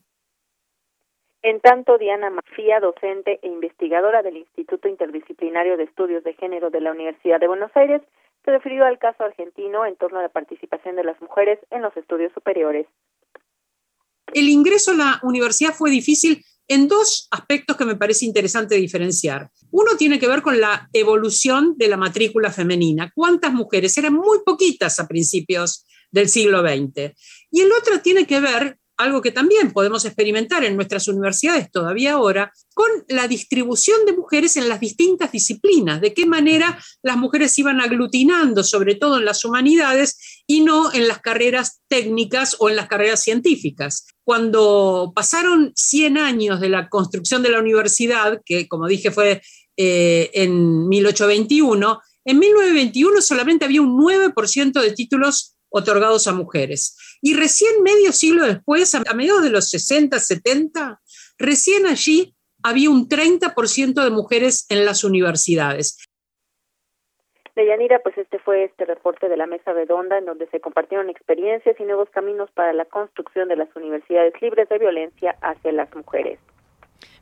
En 1.43 1.61
tanto, 1.61 1.97
Diana 1.97 2.29
Mafía, 2.29 2.81
docente 2.81 3.39
e 3.41 3.47
investigadora 3.47 4.23
del 4.23 4.39
Instituto 4.39 4.89
Interdisciplinario 4.89 5.77
de 5.77 5.85
Estudios 5.85 6.25
de 6.25 6.35
Género 6.35 6.71
de 6.71 6.81
la 6.81 6.91
Universidad 6.91 7.39
de 7.39 7.47
Buenos 7.47 7.71
Aires, 7.77 8.03
se 8.45 8.51
refirió 8.51 8.85
al 8.85 8.99
caso 8.99 9.23
argentino 9.23 9.87
en 9.87 9.97
torno 9.97 10.19
a 10.19 10.23
la 10.23 10.29
participación 10.29 10.97
de 10.97 11.05
las 11.05 11.21
mujeres 11.21 11.61
en 11.71 11.83
los 11.83 11.97
estudios 11.97 12.33
superiores. 12.33 12.87
El 14.35 14.49
ingreso 14.49 14.91
a 14.91 14.95
la 14.95 15.21
universidad 15.23 15.73
fue 15.73 15.91
difícil 15.91 16.45
en 16.69 16.89
dos 16.89 17.29
aspectos 17.31 17.77
que 17.77 17.85
me 17.85 17.97
parece 17.97 18.25
interesante 18.25 18.75
diferenciar. 18.75 19.51
Uno 19.71 19.97
tiene 19.97 20.19
que 20.19 20.29
ver 20.29 20.43
con 20.43 20.61
la 20.61 20.89
evolución 20.93 21.75
de 21.77 21.89
la 21.89 21.97
matrícula 21.97 22.51
femenina. 22.53 23.13
¿Cuántas 23.15 23.53
mujeres? 23.53 23.97
Eran 23.99 24.15
muy 24.15 24.39
poquitas 24.45 24.99
a 24.99 25.07
principios 25.07 25.87
del 26.11 26.29
siglo 26.29 26.61
XX. 26.61 27.13
Y 27.51 27.61
el 27.61 27.73
otro 27.73 28.01
tiene 28.01 28.27
que 28.27 28.41
ver 28.41 28.79
algo 28.97 29.21
que 29.21 29.31
también 29.31 29.73
podemos 29.73 30.05
experimentar 30.05 30.65
en 30.65 30.75
nuestras 30.75 31.07
universidades 31.09 31.71
todavía 31.71 32.15
ahora, 32.15 32.53
con 32.75 32.89
la 33.09 33.29
distribución 33.29 34.07
de 34.07 34.15
mujeres 34.15 34.57
en 34.57 34.69
las 34.69 34.81
distintas 34.81 35.33
disciplinas, 35.33 36.01
de 36.01 36.15
qué 36.15 36.27
manera 36.27 36.79
las 37.03 37.17
mujeres 37.17 37.59
iban 37.59 37.81
aglutinando, 37.81 38.65
sobre 38.65 38.95
todo 38.95 39.19
en 39.19 39.25
las 39.25 39.45
humanidades 39.45 40.36
y 40.47 40.61
no 40.61 40.93
en 40.93 41.09
las 41.09 41.21
carreras 41.21 41.81
técnicas 41.89 42.57
o 42.59 42.69
en 42.69 42.77
las 42.77 42.89
carreras 42.89 43.23
científicas. 43.23 44.07
Cuando 44.25 45.13
pasaron 45.15 45.73
100 45.75 46.19
años 46.19 46.61
de 46.61 46.69
la 46.69 46.89
construcción 46.89 47.43
de 47.43 47.51
la 47.51 47.61
universidad, 47.61 48.41
que 48.45 48.69
como 48.69 48.87
dije 48.87 49.11
fue 49.11 49.43
eh, 49.77 50.31
en 50.35 50.89
1821, 50.89 52.01
en 52.25 52.39
1921 52.39 53.23
solamente 53.23 53.65
había 53.65 53.83
un 53.83 53.99
9% 53.99 54.81
de 54.81 54.93
títulos 54.93 55.57
otorgados 55.69 56.27
a 56.27 56.33
mujeres. 56.33 56.97
Y 57.21 57.35
recién 57.35 57.83
medio 57.83 58.13
siglo 58.13 58.47
después, 58.47 58.95
a 58.95 59.03
mediados 59.15 59.43
de 59.43 59.51
los 59.51 59.69
60, 59.71 60.19
70, 60.19 61.01
recién 61.39 61.87
allí 61.87 62.35
había 62.63 62.91
un 62.91 63.09
30% 63.09 64.03
de 64.03 64.11
mujeres 64.11 64.67
en 64.69 64.85
las 64.85 65.05
universidades. 65.05 65.99
Deyanira, 67.57 68.01
pues 68.01 68.17
este 68.19 68.39
fue 68.39 68.65
este 68.65 68.85
reporte 68.85 69.31
de 69.31 69.37
la 69.39 69.47
Mesa 69.47 69.73
Redonda 69.73 70.19
en 70.19 70.27
donde 70.27 70.47
se 70.49 70.61
compartieron 70.61 71.09
experiencias 71.09 71.75
y 71.81 71.85
nuevos 71.85 72.11
caminos 72.11 72.51
para 72.51 72.75
la 72.75 72.85
construcción 72.85 73.49
de 73.49 73.57
las 73.57 73.75
universidades 73.75 74.35
libres 74.43 74.69
de 74.69 74.79
violencia 74.79 75.35
hacia 75.41 75.73
las 75.73 75.93
mujeres. 75.97 76.39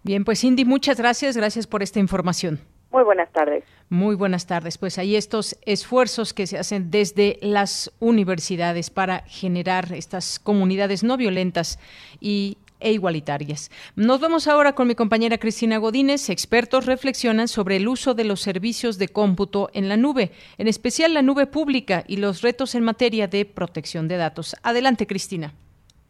Bien, 0.03 0.25
pues 0.25 0.41
Cindy, 0.41 0.65
muchas 0.65 0.99
gracias, 0.99 1.37
gracias 1.37 1.69
por 1.69 1.85
esta 1.85 2.01
información. 2.01 2.59
Muy 2.91 3.05
buenas 3.05 3.33
tardes. 3.33 3.65
Muy 3.89 4.17
buenas 4.17 4.47
tardes. 4.47 4.77
Pues 4.77 4.99
hay 4.99 5.17
estos 5.17 5.57
esfuerzos 5.67 6.35
que 6.35 6.47
se 6.47 6.59
hacen 6.59 6.91
desde 6.91 7.39
las 7.41 7.93
universidades 8.01 8.91
para 8.91 9.21
generar 9.21 9.93
estas 9.93 10.39
comunidades 10.39 11.05
no 11.05 11.17
violentas 11.17 11.79
y 12.21 12.59
e 12.81 12.93
igualitarias. 12.93 13.71
Nos 13.97 14.21
vemos 14.21 14.49
ahora 14.49 14.75
con 14.75 14.89
mi 14.89 14.95
compañera 14.95 15.39
Cristina 15.39 15.79
Godínez. 15.79 16.31
Expertos 16.31 16.87
reflexionan 16.87 17.49
sobre 17.49 17.77
el 17.77 17.89
uso 17.89 18.15
de 18.15 18.25
los 18.25 18.41
servicios 18.41 18.99
de 18.99 19.09
cómputo 19.09 19.71
en 19.75 19.89
la 19.89 19.97
nube, 19.97 20.31
en 20.59 20.69
especial 20.69 21.15
la 21.15 21.23
nube 21.23 21.47
pública 21.47 22.05
y 22.07 22.19
los 22.19 22.43
retos 22.43 22.75
en 22.75 22.85
materia 22.85 23.27
de 23.27 23.45
protección 23.45 24.09
de 24.09 24.17
datos. 24.17 24.57
Adelante, 24.63 25.07
Cristina. 25.07 25.53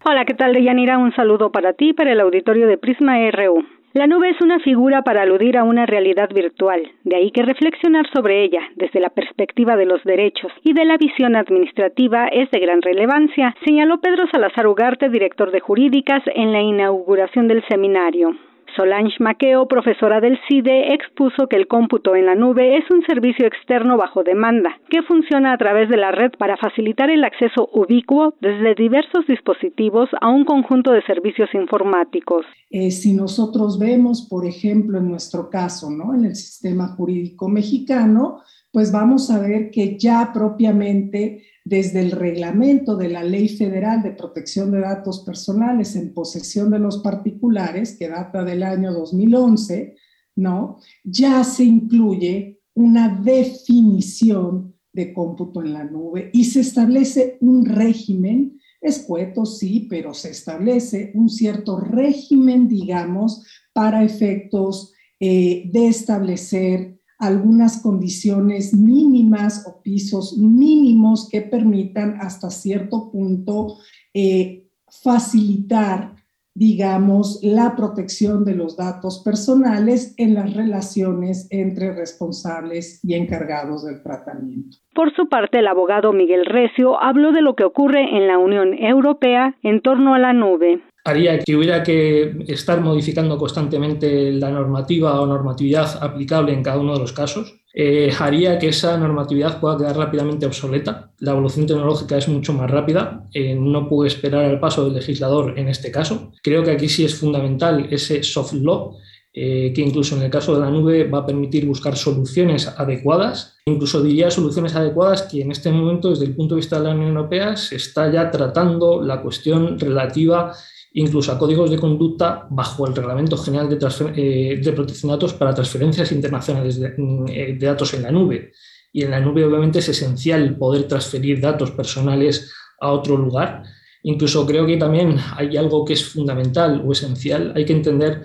Hola, 0.05 0.24
¿qué 0.27 0.35
tal, 0.35 0.53
Deyanira? 0.53 0.98
Un 0.98 1.14
saludo 1.14 1.50
para 1.50 1.72
ti 1.72 1.94
para 1.94 2.12
el 2.12 2.20
auditorio 2.20 2.66
de 2.66 2.77
Prisma 2.77 3.14
RU. 3.31 3.64
La 3.94 4.09
nube 4.09 4.28
es 4.30 4.40
una 4.40 4.59
figura 4.59 5.02
para 5.02 5.22
aludir 5.22 5.57
a 5.57 5.62
una 5.62 5.87
realidad 5.87 6.28
virtual, 6.35 6.83
de 7.04 7.14
ahí 7.14 7.30
que 7.30 7.44
reflexionar 7.44 8.04
sobre 8.12 8.42
ella 8.42 8.59
desde 8.74 8.98
la 8.98 9.09
perspectiva 9.09 9.76
de 9.76 9.87
los 9.87 10.02
derechos 10.02 10.50
y 10.64 10.72
de 10.72 10.85
la 10.85 10.96
visión 10.96 11.37
administrativa 11.37 12.26
es 12.26 12.50
de 12.50 12.59
gran 12.59 12.83
relevancia, 12.83 13.54
señaló 13.64 14.00
Pedro 14.00 14.26
Salazar 14.33 14.66
Ugarte, 14.66 15.11
director 15.11 15.52
de 15.52 15.61
Jurídicas, 15.61 16.24
en 16.35 16.50
la 16.50 16.61
inauguración 16.61 17.46
del 17.46 17.62
seminario. 17.68 18.35
Solange 18.76 19.16
Maqueo, 19.20 19.68
profesora 19.68 20.20
del 20.20 20.38
CIDE, 20.48 20.94
expuso 20.94 21.46
que 21.48 21.56
el 21.56 21.68
cómputo 21.68 22.16
en 22.16 22.26
la 22.26 22.34
nube 22.34 22.76
es 22.76 22.84
un 22.90 23.02
servicio 23.06 23.46
externo 23.46 23.96
bajo 23.96 24.22
demanda, 24.24 24.78
que 24.90 25.02
funciona 25.02 25.52
a 25.52 25.58
través 25.58 25.88
de 25.88 25.96
la 25.96 26.10
red 26.10 26.32
para 26.38 26.56
facilitar 26.56 27.10
el 27.10 27.24
acceso 27.24 27.68
ubicuo 27.72 28.34
desde 28.40 28.74
diversos 28.74 29.26
dispositivos 29.26 30.08
a 30.20 30.28
un 30.28 30.44
conjunto 30.44 30.92
de 30.92 31.02
servicios 31.02 31.48
informáticos. 31.54 32.46
Eh, 32.70 32.90
si 32.90 33.12
nosotros 33.12 33.78
vemos, 33.78 34.26
por 34.28 34.44
ejemplo, 34.44 34.98
en 34.98 35.08
nuestro 35.08 35.48
caso, 35.50 35.90
¿no? 35.90 36.14
en 36.14 36.24
el 36.24 36.34
sistema 36.34 36.88
jurídico 36.88 37.48
mexicano, 37.48 38.40
pues 38.74 38.90
vamos 38.90 39.30
a 39.30 39.38
ver 39.38 39.70
que 39.70 39.96
ya 39.96 40.32
propiamente 40.34 41.44
desde 41.64 42.00
el 42.00 42.10
reglamento 42.10 42.96
de 42.96 43.08
la 43.08 43.22
Ley 43.22 43.48
Federal 43.48 44.02
de 44.02 44.10
Protección 44.10 44.72
de 44.72 44.80
Datos 44.80 45.20
Personales 45.20 45.94
en 45.94 46.12
posesión 46.12 46.72
de 46.72 46.80
los 46.80 46.98
particulares, 46.98 47.96
que 47.96 48.08
data 48.08 48.42
del 48.42 48.64
año 48.64 48.92
2011, 48.92 49.94
¿no? 50.34 50.80
Ya 51.04 51.44
se 51.44 51.62
incluye 51.62 52.62
una 52.74 53.20
definición 53.22 54.74
de 54.92 55.14
cómputo 55.14 55.62
en 55.62 55.72
la 55.72 55.84
nube 55.84 56.30
y 56.32 56.42
se 56.42 56.58
establece 56.58 57.38
un 57.42 57.64
régimen, 57.64 58.60
escueto 58.80 59.46
sí, 59.46 59.87
pero 59.88 60.14
se 60.14 60.30
establece 60.30 61.12
un 61.14 61.28
cierto 61.28 61.78
régimen, 61.78 62.66
digamos, 62.66 63.46
para 63.72 64.02
efectos 64.02 64.92
eh, 65.20 65.70
de 65.72 65.87
establecer 65.87 66.94
algunas 67.26 67.82
condiciones 67.82 68.74
mínimas 68.74 69.66
o 69.66 69.82
pisos 69.82 70.37
mínimos 70.38 71.28
que 71.30 71.42
permitan 71.42 72.18
hasta 72.20 72.50
cierto 72.50 73.10
punto 73.10 73.78
eh, 74.12 74.66
facilitar, 75.02 76.14
digamos, 76.54 77.40
la 77.42 77.74
protección 77.74 78.44
de 78.44 78.54
los 78.54 78.76
datos 78.76 79.22
personales 79.24 80.14
en 80.18 80.34
las 80.34 80.54
relaciones 80.54 81.48
entre 81.50 81.92
responsables 81.92 83.04
y 83.04 83.14
encargados 83.14 83.84
del 83.84 84.02
tratamiento. 84.02 84.76
Por 84.94 85.14
su 85.14 85.28
parte, 85.28 85.58
el 85.58 85.66
abogado 85.66 86.12
Miguel 86.12 86.46
Recio 86.46 87.02
habló 87.02 87.32
de 87.32 87.42
lo 87.42 87.56
que 87.56 87.64
ocurre 87.64 88.16
en 88.16 88.28
la 88.28 88.38
Unión 88.38 88.74
Europea 88.74 89.56
en 89.62 89.80
torno 89.82 90.14
a 90.14 90.18
la 90.18 90.32
nube 90.32 90.82
haría 91.05 91.38
que 91.38 91.55
hubiera 91.55 91.83
que 91.83 92.45
estar 92.49 92.81
modificando 92.81 93.37
constantemente 93.37 94.33
la 94.33 94.51
normativa 94.51 95.21
o 95.21 95.27
normatividad 95.27 96.03
aplicable 96.03 96.53
en 96.53 96.62
cada 96.62 96.79
uno 96.79 96.95
de 96.95 97.01
los 97.01 97.12
casos. 97.12 97.61
Eh, 97.77 98.11
haría 98.19 98.59
que 98.59 98.69
esa 98.69 98.97
normatividad 98.97 99.61
pueda 99.61 99.77
quedar 99.77 99.97
rápidamente 99.97 100.47
obsoleta. 100.47 101.12
La 101.19 101.33
evolución 101.33 101.67
tecnológica 101.67 102.17
es 102.17 102.29
mucho 102.29 102.53
más 102.53 102.71
rápida, 102.71 103.29
eh, 103.35 103.55
no 103.55 103.88
puede 103.88 104.09
esperar 104.09 104.45
al 104.45 104.61
paso 104.61 104.85
del 104.85 104.95
legislador 104.95 105.59
en 105.59 105.69
este 105.69 105.90
caso. 105.90 106.33
Creo 106.43 106.62
que 106.62 106.71
aquí 106.71 106.88
sí 106.88 107.05
es 107.05 107.17
fundamental 107.17 107.88
ese 107.90 108.23
soft 108.23 108.53
law, 108.55 108.97
eh, 109.33 109.73
que 109.75 109.83
incluso 109.83 110.17
en 110.17 110.23
el 110.23 110.31
caso 110.31 110.55
de 110.55 110.61
la 110.61 110.71
nube 110.71 111.09
va 111.09 111.19
a 111.19 111.27
permitir 111.27 111.67
buscar 111.67 111.97
soluciones 111.97 112.69
adecuadas, 112.69 113.57
incluso 113.67 114.01
diría 114.01 114.31
soluciones 114.31 114.77
adecuadas 114.77 115.23
que 115.23 115.43
en 115.43 115.51
este 115.51 115.73
momento 115.73 116.11
desde 116.11 116.27
el 116.27 116.37
punto 116.37 116.55
de 116.55 116.61
vista 116.61 116.79
de 116.79 116.85
la 116.85 116.95
Unión 116.95 117.17
Europea 117.17 117.57
se 117.57 117.75
está 117.75 118.11
ya 118.12 118.31
tratando 118.31 119.03
la 119.03 119.21
cuestión 119.21 119.81
relativa 119.81 120.55
incluso 120.94 121.33
a 121.33 121.38
códigos 121.38 121.70
de 121.70 121.78
conducta 121.78 122.46
bajo 122.50 122.87
el 122.87 122.94
Reglamento 122.94 123.37
General 123.37 123.68
de, 123.68 123.78
eh, 124.16 124.61
de 124.62 124.72
Protección 124.72 125.11
de 125.11 125.16
Datos 125.16 125.35
para 125.35 125.54
transferencias 125.54 126.12
internacionales 126.12 126.78
mm, 126.78 127.26
eh, 127.28 127.57
de, 127.59 127.66
datos 127.66 127.94
en 127.94 128.02
la 128.02 128.12
nube. 128.12 128.52
Y 128.92 129.02
en 129.02 129.11
la 129.11 129.20
nube 129.20 129.44
obviamente 129.44 129.80
es 129.80 129.88
esencial 129.88 130.57
poder 130.57 130.87
transferir 130.87 131.40
datos 131.40 131.72
personales 131.72 132.52
a 132.80 132.92
otro 132.92 133.16
lugar. 133.16 133.64
Incluso 134.04 134.46
creo 134.46 134.66
que 134.66 134.76
también 134.76 135.16
hay 135.37 135.57
algo 135.57 135.85
que 135.85 135.94
es 135.94 136.04
fundamental 136.04 136.83
o 136.87 136.92
esencial. 136.92 137.52
Hay 137.57 137.64
que 137.64 137.72
entender 137.72 138.22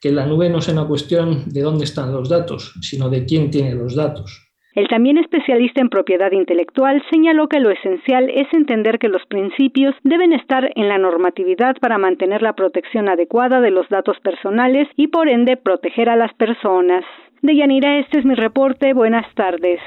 que 0.00 0.10
la 0.10 0.26
nube 0.26 0.48
no 0.48 0.58
es 0.58 0.68
una 0.68 0.88
cuestión 0.88 1.44
de 1.48 1.62
dónde 1.62 1.84
están 1.84 2.12
los 2.12 2.28
datos, 2.28 2.74
sino 2.80 3.08
de 3.08 3.26
quién 3.26 3.50
tiene 3.50 3.74
los 3.74 3.94
datos. 3.94 4.47
El 4.74 4.86
también 4.88 5.18
especialista 5.18 5.80
en 5.80 5.88
propiedad 5.88 6.30
intelectual 6.30 7.02
señaló 7.10 7.48
que 7.48 7.60
lo 7.60 7.70
esencial 7.70 8.30
es 8.30 8.46
entender 8.52 8.98
que 8.98 9.08
los 9.08 9.24
principios 9.26 9.94
deben 10.04 10.32
estar 10.32 10.70
en 10.74 10.88
la 10.88 10.98
normatividad 10.98 11.76
para 11.80 11.98
mantener 11.98 12.42
la 12.42 12.52
protección 12.52 13.08
adecuada 13.08 13.60
de 13.60 13.70
los 13.70 13.88
datos 13.88 14.18
personales 14.20 14.88
y 14.96 15.08
por 15.08 15.28
ende 15.28 15.56
proteger 15.56 16.08
a 16.08 16.16
las 16.16 16.32
personas. 16.34 17.04
De 17.42 17.56
Yanira, 17.56 17.98
este 17.98 18.18
es 18.18 18.24
mi 18.24 18.34
reporte. 18.34 18.92
Buenas 18.92 19.26
tardes. 19.34 19.80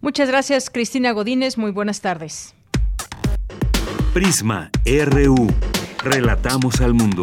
Muchas 0.00 0.30
gracias, 0.30 0.70
Cristina 0.70 1.12
Godínez. 1.12 1.58
Muy 1.58 1.72
buenas 1.72 2.00
tardes. 2.00 2.54
Prisma 4.12 4.70
RU. 4.86 5.48
Relatamos 6.04 6.80
al 6.80 6.94
mundo. 6.94 7.22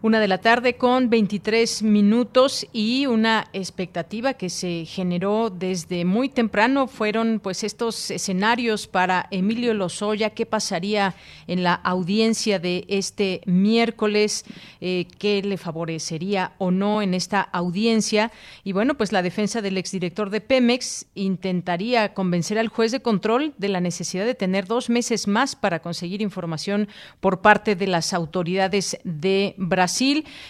Una 0.00 0.20
de 0.20 0.28
la 0.28 0.38
tarde 0.38 0.76
con 0.76 1.10
23 1.10 1.82
minutos 1.82 2.64
y 2.72 3.06
una 3.06 3.48
expectativa 3.52 4.34
que 4.34 4.48
se 4.48 4.84
generó 4.84 5.50
desde 5.50 6.04
muy 6.04 6.28
temprano 6.28 6.86
fueron 6.86 7.40
pues 7.42 7.64
estos 7.64 8.12
escenarios 8.12 8.86
para 8.86 9.26
Emilio 9.32 9.74
Lozoya, 9.74 10.30
qué 10.30 10.46
pasaría 10.46 11.16
en 11.48 11.64
la 11.64 11.74
audiencia 11.74 12.60
de 12.60 12.84
este 12.86 13.40
miércoles, 13.46 14.44
eh, 14.80 15.08
qué 15.18 15.42
le 15.42 15.56
favorecería 15.56 16.52
o 16.58 16.70
no 16.70 17.02
en 17.02 17.12
esta 17.12 17.40
audiencia. 17.40 18.30
Y 18.62 18.70
bueno, 18.70 18.96
pues 18.96 19.10
la 19.10 19.22
defensa 19.22 19.62
del 19.62 19.78
exdirector 19.78 20.30
de 20.30 20.40
Pemex 20.40 21.06
intentaría 21.16 22.14
convencer 22.14 22.60
al 22.60 22.68
juez 22.68 22.92
de 22.92 23.02
control 23.02 23.52
de 23.58 23.68
la 23.68 23.80
necesidad 23.80 24.26
de 24.26 24.36
tener 24.36 24.68
dos 24.68 24.90
meses 24.90 25.26
más 25.26 25.56
para 25.56 25.80
conseguir 25.80 26.22
información 26.22 26.86
por 27.18 27.40
parte 27.40 27.74
de 27.74 27.88
las 27.88 28.12
autoridades 28.12 28.96
de 29.02 29.56
Brasil 29.58 29.87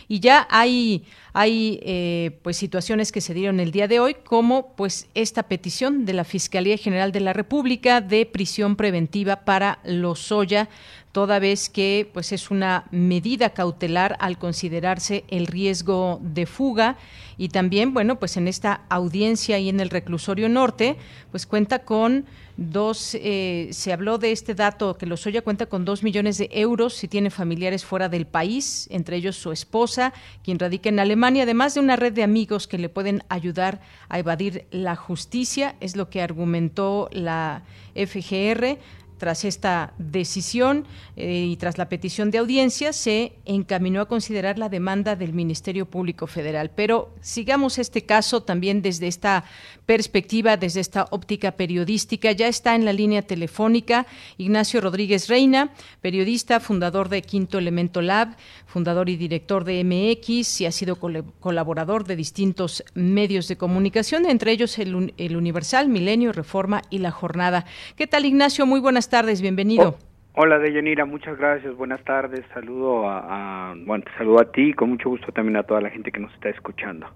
y 0.09 0.20
ya 0.20 0.46
hay 0.51 1.05
hay 1.35 1.79
eh, 1.83 2.38
pues 2.42 2.57
situaciones 2.57 3.12
que 3.12 3.20
se 3.20 3.33
dieron 3.33 3.61
el 3.61 3.70
día 3.70 3.87
de 3.87 4.01
hoy 4.01 4.14
como 4.14 4.74
pues 4.74 5.07
esta 5.14 5.44
petición 5.44 6.05
de 6.05 6.12
la 6.12 6.24
Fiscalía 6.24 6.77
General 6.77 7.12
de 7.12 7.20
la 7.20 7.33
República 7.33 8.01
de 8.01 8.27
prisión 8.27 8.74
preventiva 8.74 9.44
para 9.44 9.79
Lozoya 9.85 10.68
toda 11.12 11.38
vez 11.38 11.68
que 11.68 12.11
pues 12.12 12.33
es 12.33 12.51
una 12.51 12.87
medida 12.90 13.51
cautelar 13.51 14.16
al 14.20 14.38
considerarse 14.38 15.24
el 15.29 15.46
riesgo 15.46 16.20
de 16.22 16.46
fuga. 16.46 16.96
Y 17.37 17.51
también 17.51 17.94
bueno 17.94 18.18
pues 18.18 18.37
en 18.37 18.48
esta 18.48 18.83
audiencia 18.88 19.59
y 19.59 19.68
en 19.68 19.81
el 19.81 19.90
reclusorio 19.90 20.48
norte 20.48 20.96
pues 21.31 21.46
cuenta 21.46 21.81
con 21.81 22.27
dos 22.59 23.14
eh, 23.14 23.68
se 23.71 23.92
habló 23.92 24.18
de 24.18 24.33
este 24.33 24.57
dato 24.57 24.99
que 24.99 25.07
Lozoya 25.07 25.42
cuenta 25.42 25.66
con 25.66 25.85
dos 25.85 26.03
millones 26.03 26.38
de 26.38 26.51
euros 26.53 26.92
si 26.92 27.07
tiene 27.07 27.31
familiares 27.31 27.85
fuera 27.85 28.09
del 28.09 28.27
país 28.27 28.88
entre 28.90 29.16
ellos 29.16 29.37
su 29.37 29.53
esposa 29.53 30.12
quien 30.42 30.59
radica 30.59 30.88
en 30.88 30.99
Alemania 30.99 31.44
además 31.44 31.75
de 31.75 31.81
una 31.81 31.94
red 31.94 32.12
de 32.12 32.25
amigos 32.25 32.66
que 32.66 32.77
le 32.77 32.88
pueden 32.88 33.23
ayudar 33.29 33.81
a 34.09 34.18
evadir 34.18 34.66
la 34.73 34.97
justicia 34.97 35.77
es 35.79 35.94
lo 35.94 36.11
que 36.11 36.21
argumentó 36.21 37.09
la 37.12 37.62
FGR 37.94 38.79
tras 39.19 39.45
esta 39.45 39.93
decisión 39.99 40.87
eh, 41.17 41.47
y 41.51 41.57
tras 41.57 41.77
la 41.77 41.89
petición 41.89 42.31
de 42.31 42.39
audiencia, 42.39 42.93
se 42.93 43.33
encaminó 43.45 44.01
a 44.01 44.09
considerar 44.09 44.59
la 44.59 44.69
demanda 44.69 45.17
del 45.17 45.33
Ministerio 45.33 45.87
Público 45.87 46.27
Federal. 46.27 46.71
Pero 46.75 47.15
sigamos 47.21 47.79
este 47.79 48.03
caso 48.03 48.43
también 48.43 48.81
desde 48.81 49.09
esta 49.09 49.45
perspectiva, 49.87 50.57
desde 50.57 50.81
esta 50.81 51.07
óptica 51.11 51.53
periodística. 51.53 52.33
Ya 52.33 52.49
está 52.49 52.75
en 52.75 52.85
la 52.85 52.93
línea 52.93 53.23
telefónica 53.23 54.07
Ignacio 54.37 54.81
Rodríguez 54.81 55.29
Reina, 55.29 55.73
periodista, 56.01 56.61
fundador 56.61 57.09
de 57.09 57.23
Quinto 57.23 57.59
Elemento 57.59 58.03
Lab, 58.03 58.37
fundador 58.79 59.09
y 59.09 59.17
director 59.17 59.64
de 59.64 59.83
MX 59.83 60.61
y 60.61 60.67
ha 60.67 60.71
sido 60.71 61.01
colaborador 61.41 62.05
de 62.05 62.14
distintos 62.14 62.85
medios 62.95 63.49
de 63.49 63.57
comunicación, 63.57 64.25
entre 64.25 64.53
ellos 64.53 64.79
el, 64.79 65.12
el 65.17 65.37
Universal, 65.37 65.88
Milenio, 65.88 66.31
Reforma 66.33 66.83
y 66.88 66.99
La 66.99 67.11
Jornada. 67.11 67.64
¿Qué 67.97 68.07
tal, 68.07 68.25
Ignacio? 68.25 68.67
Muy 68.67 68.79
buenas 68.79 69.11
tardes, 69.11 69.43
bienvenido. 69.43 69.97
Oh, 69.99 70.43
hola, 70.43 70.61
Deyanira, 70.61 71.05
muchas 71.07 71.37
gracias, 71.37 71.75
buenas 71.75 72.05
tardes, 72.05 72.45
saludo 72.55 73.09
a, 73.09 73.75
bueno, 73.85 74.05
te 74.05 74.17
saludo 74.17 74.43
a 74.43 74.53
ti 74.53 74.69
y 74.69 74.75
con 74.75 74.91
mucho 74.91 75.09
gusto 75.09 75.33
también 75.33 75.57
a 75.57 75.64
toda 75.64 75.81
la 75.81 75.91
gente 75.91 76.12
que 76.12 76.21
nos 76.21 76.33
está 76.35 76.51
escuchando. 76.51 77.09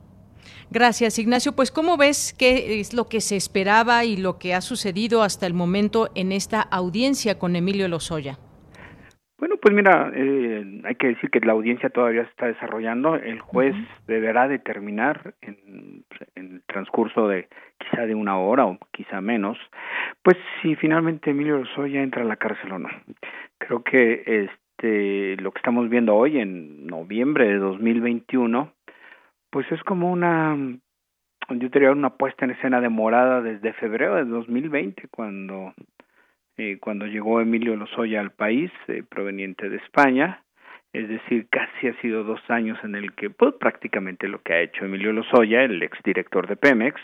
Gracias, 0.73 1.17
Ignacio. 1.21 1.53
Pues, 1.53 1.71
¿cómo 1.71 1.97
ves 1.97 2.35
qué 2.37 2.81
es 2.81 2.93
lo 2.93 3.09
que 3.09 3.21
se 3.21 3.37
esperaba 3.37 4.05
y 4.05 4.17
lo 4.17 4.41
que 4.41 4.53
ha 4.53 4.61
sucedido 4.61 5.23
hasta 5.23 5.47
el 5.47 5.55
momento 5.55 6.11
en 6.17 6.33
esta 6.33 6.61
audiencia 6.61 7.39
con 7.39 7.55
Emilio 7.55 7.87
Lozoya? 7.87 8.41
Bueno, 9.43 9.57
pues 9.57 9.75
mira, 9.75 10.13
eh, 10.15 10.83
hay 10.85 10.95
que 10.95 11.09
decir 11.09 11.29
que 11.29 11.41
la 11.41 11.51
audiencia 11.51 11.91
todavía 11.91 12.23
se 12.23 12.31
está 12.31 12.47
desarrollando. 12.47 13.17
El 13.17 13.41
juez 13.41 13.75
deberá 14.07 14.47
determinar 14.47 15.35
en, 15.41 16.05
en, 16.37 16.53
el 16.53 16.63
transcurso 16.67 17.27
de 17.27 17.49
quizá 17.77 18.07
de 18.07 18.15
una 18.15 18.39
hora 18.39 18.67
o 18.67 18.79
quizá 18.93 19.21
menos, 19.21 19.59
pues 20.23 20.37
si 20.63 20.77
finalmente 20.77 21.31
Emilio 21.31 21.59
Lozoya 21.59 22.05
entra 22.05 22.23
a 22.23 22.25
la 22.25 22.37
cárcel 22.37 22.71
o 22.71 22.79
no. 22.79 22.89
Creo 23.59 23.83
que 23.83 24.23
este 24.25 25.37
lo 25.43 25.51
que 25.51 25.59
estamos 25.59 25.91
viendo 25.91 26.15
hoy 26.15 26.39
en 26.39 26.87
noviembre 26.87 27.49
de 27.49 27.57
2021, 27.57 28.73
pues 29.51 29.67
es 29.73 29.83
como 29.83 30.13
una 30.13 30.57
yo 31.49 31.69
diría 31.69 31.91
una 31.91 32.11
puesta 32.11 32.45
en 32.45 32.53
escena 32.53 32.81
demorada 32.81 33.43
desde 33.43 33.73
febrero 33.73 34.15
de 34.15 34.25
2020 34.25 35.09
cuando 35.09 35.75
eh, 36.59 36.79
cuando 36.81 37.07
llegó 37.07 37.41
Emilio 37.41 37.77
Lozoya 37.77 38.21
al 38.21 38.33
país, 38.33 38.71
eh, 38.89 39.03
proveniente 39.09 39.69
de 39.69 39.79
España, 39.79 40.43
es 40.93 41.09
decir, 41.09 41.47
casi 41.49 41.89
ha 41.89 42.01
sido 42.03 42.25
dos 42.25 42.41
años 42.49 42.79
en 42.85 42.95
el 42.95 43.15
que, 43.15 43.31
pues 43.31 43.55
prácticamente 43.55 44.29
lo 44.29 44.43
que 44.43 44.53
ha 44.53 44.61
hecho 44.61 44.85
Emilio 44.85 45.13
Lozoya, 45.13 45.63
el 45.63 45.83
exdirector 45.83 46.47
de 46.47 46.57
Pemex, 46.57 47.01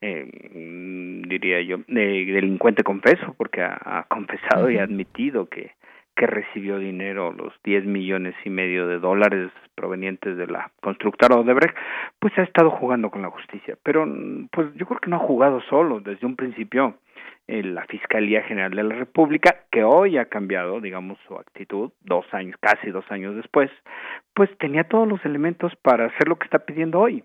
eh, 0.00 0.30
mm, 0.54 1.22
diría 1.28 1.60
yo, 1.62 1.78
delincuente 1.88 2.84
confeso, 2.84 3.34
porque 3.36 3.62
ha, 3.62 4.06
confesado 4.08 4.70
y 4.70 4.78
ha 4.78 4.84
admitido 4.84 5.48
que, 5.48 5.72
que 6.14 6.28
recibió 6.28 6.78
dinero, 6.78 7.32
los 7.32 7.52
10 7.64 7.84
millones 7.84 8.36
y 8.44 8.50
medio 8.50 8.86
de 8.86 9.00
dólares 9.00 9.50
provenientes 9.74 10.36
de 10.36 10.46
la 10.46 10.70
constructora 10.80 11.40
Odebrecht, 11.40 11.76
pues 12.20 12.36
ha 12.38 12.42
estado 12.42 12.70
jugando 12.70 13.10
con 13.10 13.22
la 13.22 13.30
justicia. 13.30 13.76
Pero 13.82 14.06
pues 14.52 14.72
yo 14.74 14.86
creo 14.86 15.00
que 15.00 15.10
no 15.10 15.16
ha 15.16 15.26
jugado 15.26 15.60
solo, 15.62 15.98
desde 15.98 16.26
un 16.26 16.36
principio 16.36 16.94
la 17.48 17.86
Fiscalía 17.86 18.42
General 18.42 18.70
de 18.70 18.82
la 18.82 18.94
República, 18.94 19.64
que 19.72 19.82
hoy 19.82 20.18
ha 20.18 20.26
cambiado, 20.26 20.80
digamos, 20.80 21.18
su 21.26 21.34
actitud, 21.34 21.92
dos 22.00 22.26
años, 22.32 22.56
casi 22.60 22.90
dos 22.90 23.10
años 23.10 23.34
después, 23.36 23.70
pues 24.34 24.50
tenía 24.58 24.84
todos 24.84 25.08
los 25.08 25.24
elementos 25.24 25.74
para 25.76 26.06
hacer 26.06 26.28
lo 26.28 26.36
que 26.36 26.44
está 26.44 26.60
pidiendo 26.60 27.00
hoy. 27.00 27.22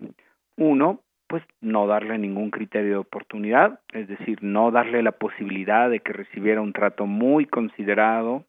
Uno, 0.56 1.00
pues 1.26 1.42
no 1.60 1.86
darle 1.86 2.16
ningún 2.18 2.50
criterio 2.50 2.90
de 2.90 2.96
oportunidad, 2.96 3.80
es 3.92 4.08
decir, 4.08 4.38
no 4.42 4.70
darle 4.70 5.02
la 5.02 5.12
posibilidad 5.12 5.90
de 5.90 6.00
que 6.00 6.12
recibiera 6.12 6.62
un 6.62 6.72
trato 6.72 7.06
muy 7.06 7.44
considerado, 7.44 8.44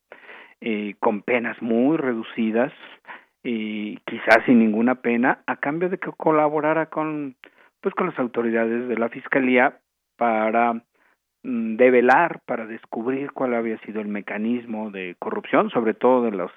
eh, 0.61 0.95
con 0.99 1.23
penas 1.23 1.61
muy 1.61 1.97
reducidas, 1.97 2.71
y 3.43 3.97
quizás 4.05 4.39
sin 4.45 4.59
ninguna 4.59 4.95
pena, 4.95 5.43
a 5.45 5.57
cambio 5.57 5.89
de 5.89 5.97
que 5.97 6.11
colaborara 6.11 6.87
con, 6.87 7.35
pues 7.81 7.93
con 7.93 8.07
las 8.07 8.17
autoridades 8.17 8.87
de 8.87 8.97
la 8.97 9.09
Fiscalía 9.09 9.77
para 10.17 10.81
Mm, 11.45 11.75
develar 11.75 12.39
para 12.47 12.65
descubrir 12.65 13.31
cuál 13.31 13.53
había 13.53 13.77
sido 13.81 14.01
el 14.01 14.07
mecanismo 14.07 14.89
de 14.89 15.15
corrupción, 15.19 15.69
sobre 15.69 15.93
todo 15.93 16.23
de 16.23 16.31
las 16.31 16.49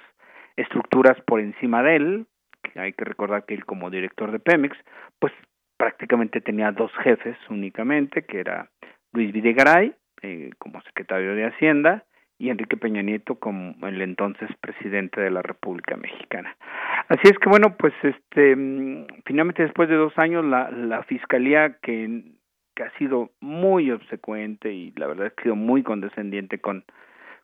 estructuras 0.57 1.21
por 1.27 1.41
encima 1.41 1.83
de 1.83 1.97
él, 1.97 2.27
que 2.63 2.81
hay 2.81 2.95
que 2.95 3.05
recordar 3.05 3.45
que 3.45 3.53
él 3.53 3.67
como 3.67 3.91
director 3.91 4.33
de 4.33 4.39
Pemex, 4.39 4.79
pues 5.19 5.35
prácticamente 5.77 6.41
tenía 6.41 6.73
dos 6.73 6.91
jefes 7.03 7.37
únicamente, 7.51 8.25
que 8.25 8.41
era 8.41 8.71
Luis 9.13 9.31
Videgaray 9.31 9.95
eh, 10.23 10.51
como 10.59 10.81
secretario 10.81 11.35
de 11.35 11.45
Hacienda 11.45 12.05
y 12.39 12.49
Enrique 12.49 12.79
Peña 12.79 13.03
Nieto 13.03 13.35
como 13.35 13.75
el 13.87 14.01
entonces 14.01 14.49
presidente 14.63 15.21
de 15.21 15.31
la 15.31 15.43
República 15.43 15.99
Mexicana. 15.99 16.57
Así 17.09 17.25
es 17.25 17.39
que 17.39 17.51
bueno, 17.51 17.77
pues 17.77 17.93
este 18.03 18.57
mm, 18.57 19.07
finalmente 19.27 19.65
después 19.65 19.91
de 19.91 19.97
dos 19.97 20.17
años 20.17 20.47
la, 20.47 20.71
la 20.71 21.03
fiscalía 21.03 21.77
que 21.83 22.38
que 22.79 22.85
ha 22.85 22.97
sido 22.97 23.33
muy 23.41 23.91
obsecuente 23.91 24.73
y 24.73 24.93
la 24.93 25.09
verdad 25.09 25.27
es 25.27 25.33
que 25.33 25.41
ha 25.41 25.45
sido 25.45 25.57
muy 25.57 25.83
condescendiente 25.83 26.61
con, 26.61 26.85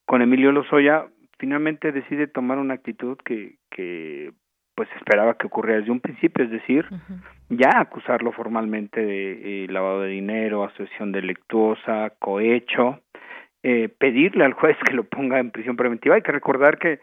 con 0.05 0.23
Emilio 0.23 0.53
Lozoya, 0.53 1.07
finalmente 1.41 1.91
decide 1.91 2.29
tomar 2.29 2.59
una 2.59 2.75
actitud 2.75 3.19
que, 3.25 3.57
que 3.69 4.31
pues 4.77 4.89
esperaba 4.95 5.35
que 5.35 5.49
ocurriera 5.49 5.81
desde 5.81 5.91
un 5.91 5.99
principio, 5.99 6.45
es 6.45 6.53
decir, 6.53 6.87
ya 7.49 7.81
acusarlo 7.81 8.31
formalmente 8.31 9.05
de 9.05 9.65
eh, 9.65 9.67
lavado 9.69 10.03
de 10.03 10.11
dinero, 10.11 10.63
asociación 10.63 11.11
delictuosa, 11.11 12.13
cohecho, 12.21 13.01
eh, 13.65 13.89
pedirle 13.89 14.45
al 14.45 14.53
juez 14.53 14.77
que 14.87 14.95
lo 14.95 15.03
ponga 15.03 15.41
en 15.41 15.51
prisión 15.51 15.75
preventiva. 15.75 16.15
Hay 16.15 16.23
que 16.23 16.31
recordar 16.31 16.79
que 16.79 17.01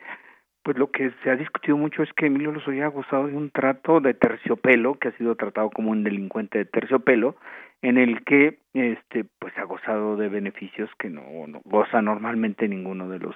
pues 0.63 0.77
lo 0.77 0.91
que 0.91 1.11
se 1.23 1.29
ha 1.29 1.35
discutido 1.35 1.77
mucho 1.77 2.03
es 2.03 2.13
que 2.13 2.27
Emilio 2.27 2.51
Lozoya 2.51 2.85
ha 2.85 2.89
gozado 2.89 3.27
de 3.27 3.35
un 3.35 3.49
trato 3.49 3.99
de 3.99 4.13
terciopelo, 4.13 4.95
que 4.95 5.09
ha 5.09 5.17
sido 5.17 5.35
tratado 5.35 5.69
como 5.69 5.91
un 5.91 6.03
delincuente 6.03 6.59
de 6.59 6.65
terciopelo, 6.65 7.35
en 7.81 7.97
el 7.97 8.23
que 8.23 8.59
este 8.73 9.25
pues 9.39 9.57
ha 9.57 9.63
gozado 9.63 10.15
de 10.15 10.29
beneficios 10.29 10.89
que 10.99 11.09
no, 11.09 11.23
goza 11.65 12.01
normalmente 12.01 12.67
ninguno 12.67 13.09
de 13.09 13.19
los 13.19 13.35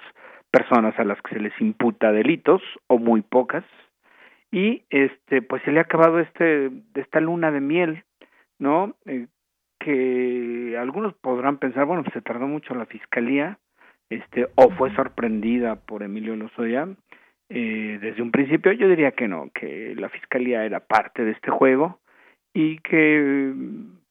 personas 0.50 0.96
a 0.98 1.04
las 1.04 1.20
que 1.22 1.34
se 1.34 1.40
les 1.40 1.60
imputa 1.60 2.12
delitos 2.12 2.62
o 2.86 2.98
muy 2.98 3.22
pocas. 3.22 3.64
Y 4.52 4.84
este 4.90 5.42
pues 5.42 5.62
se 5.64 5.72
le 5.72 5.80
ha 5.80 5.82
acabado 5.82 6.20
este 6.20 6.70
esta 6.94 7.20
luna 7.20 7.50
de 7.50 7.60
miel 7.60 8.04
no 8.58 8.96
eh, 9.06 9.26
que 9.78 10.76
algunos 10.78 11.14
podrán 11.14 11.58
pensar, 11.58 11.84
bueno, 11.84 12.04
se 12.12 12.22
tardó 12.22 12.46
mucho 12.46 12.74
la 12.74 12.86
fiscalía, 12.86 13.58
este, 14.10 14.48
o 14.54 14.70
fue 14.70 14.94
sorprendida 14.94 15.76
por 15.76 16.02
Emilio 16.02 16.36
Lozoya 16.36 16.88
eh, 17.48 17.98
desde 18.00 18.22
un 18.22 18.30
principio. 18.30 18.72
Yo 18.72 18.88
diría 18.88 19.12
que 19.12 19.28
no, 19.28 19.50
que 19.54 19.94
la 19.96 20.08
fiscalía 20.08 20.64
era 20.64 20.80
parte 20.80 21.24
de 21.24 21.32
este 21.32 21.50
juego 21.50 22.00
y 22.54 22.78
que, 22.78 23.52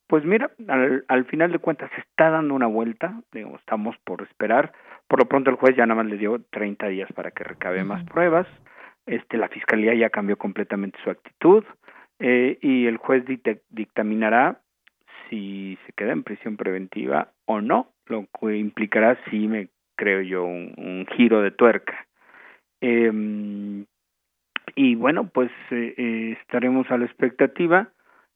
pues 0.06 0.24
mira, 0.24 0.50
al, 0.68 1.04
al 1.08 1.24
final 1.26 1.52
de 1.52 1.58
cuentas 1.58 1.90
se 1.94 2.00
está 2.00 2.30
dando 2.30 2.54
una 2.54 2.66
vuelta, 2.66 3.20
digamos, 3.32 3.60
estamos 3.60 3.96
por 4.04 4.22
esperar. 4.22 4.72
Por 5.08 5.20
lo 5.20 5.26
pronto 5.26 5.50
el 5.50 5.56
juez 5.56 5.76
ya 5.76 5.86
nada 5.86 6.02
más 6.02 6.10
le 6.10 6.18
dio 6.18 6.40
30 6.50 6.88
días 6.88 7.12
para 7.12 7.30
que 7.30 7.44
recabe 7.44 7.84
más 7.84 8.04
pruebas. 8.04 8.46
Este, 9.06 9.36
la 9.36 9.48
fiscalía 9.48 9.94
ya 9.94 10.10
cambió 10.10 10.36
completamente 10.36 10.98
su 11.04 11.10
actitud 11.10 11.64
eh, 12.18 12.58
y 12.60 12.86
el 12.86 12.96
juez 12.96 13.24
dictaminará 13.70 14.60
si 15.28 15.78
se 15.86 15.92
queda 15.92 16.12
en 16.12 16.22
prisión 16.22 16.56
preventiva 16.56 17.32
o 17.44 17.60
no, 17.60 17.92
lo 18.06 18.26
que 18.38 18.56
implicará, 18.56 19.18
sí, 19.30 19.46
me 19.48 19.68
creo 19.96 20.20
yo, 20.20 20.44
un, 20.44 21.06
giro 21.16 21.42
de 21.42 21.50
tuerca. 21.50 22.06
Eh, 22.80 23.84
y 24.74 24.94
bueno, 24.94 25.28
pues 25.28 25.50
eh, 25.70 25.94
eh, 25.96 26.36
estaremos 26.40 26.90
a 26.90 26.98
la 26.98 27.06
expectativa 27.06 27.88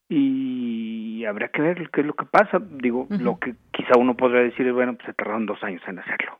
y 0.08 1.24
habrá 1.26 1.48
que 1.48 1.62
ver 1.62 1.90
qué 1.90 2.00
es 2.00 2.06
lo 2.06 2.14
que 2.14 2.24
pasa. 2.24 2.58
Digo, 2.60 3.06
lo 3.10 3.38
que 3.38 3.54
quizá 3.72 3.98
uno 3.98 4.16
podría 4.16 4.42
decir 4.42 4.66
es, 4.66 4.72
bueno, 4.72 4.94
pues 4.94 5.06
se 5.06 5.12
tardaron 5.12 5.46
dos 5.46 5.62
años 5.62 5.82
en 5.86 5.98
hacerlo. 5.98 6.39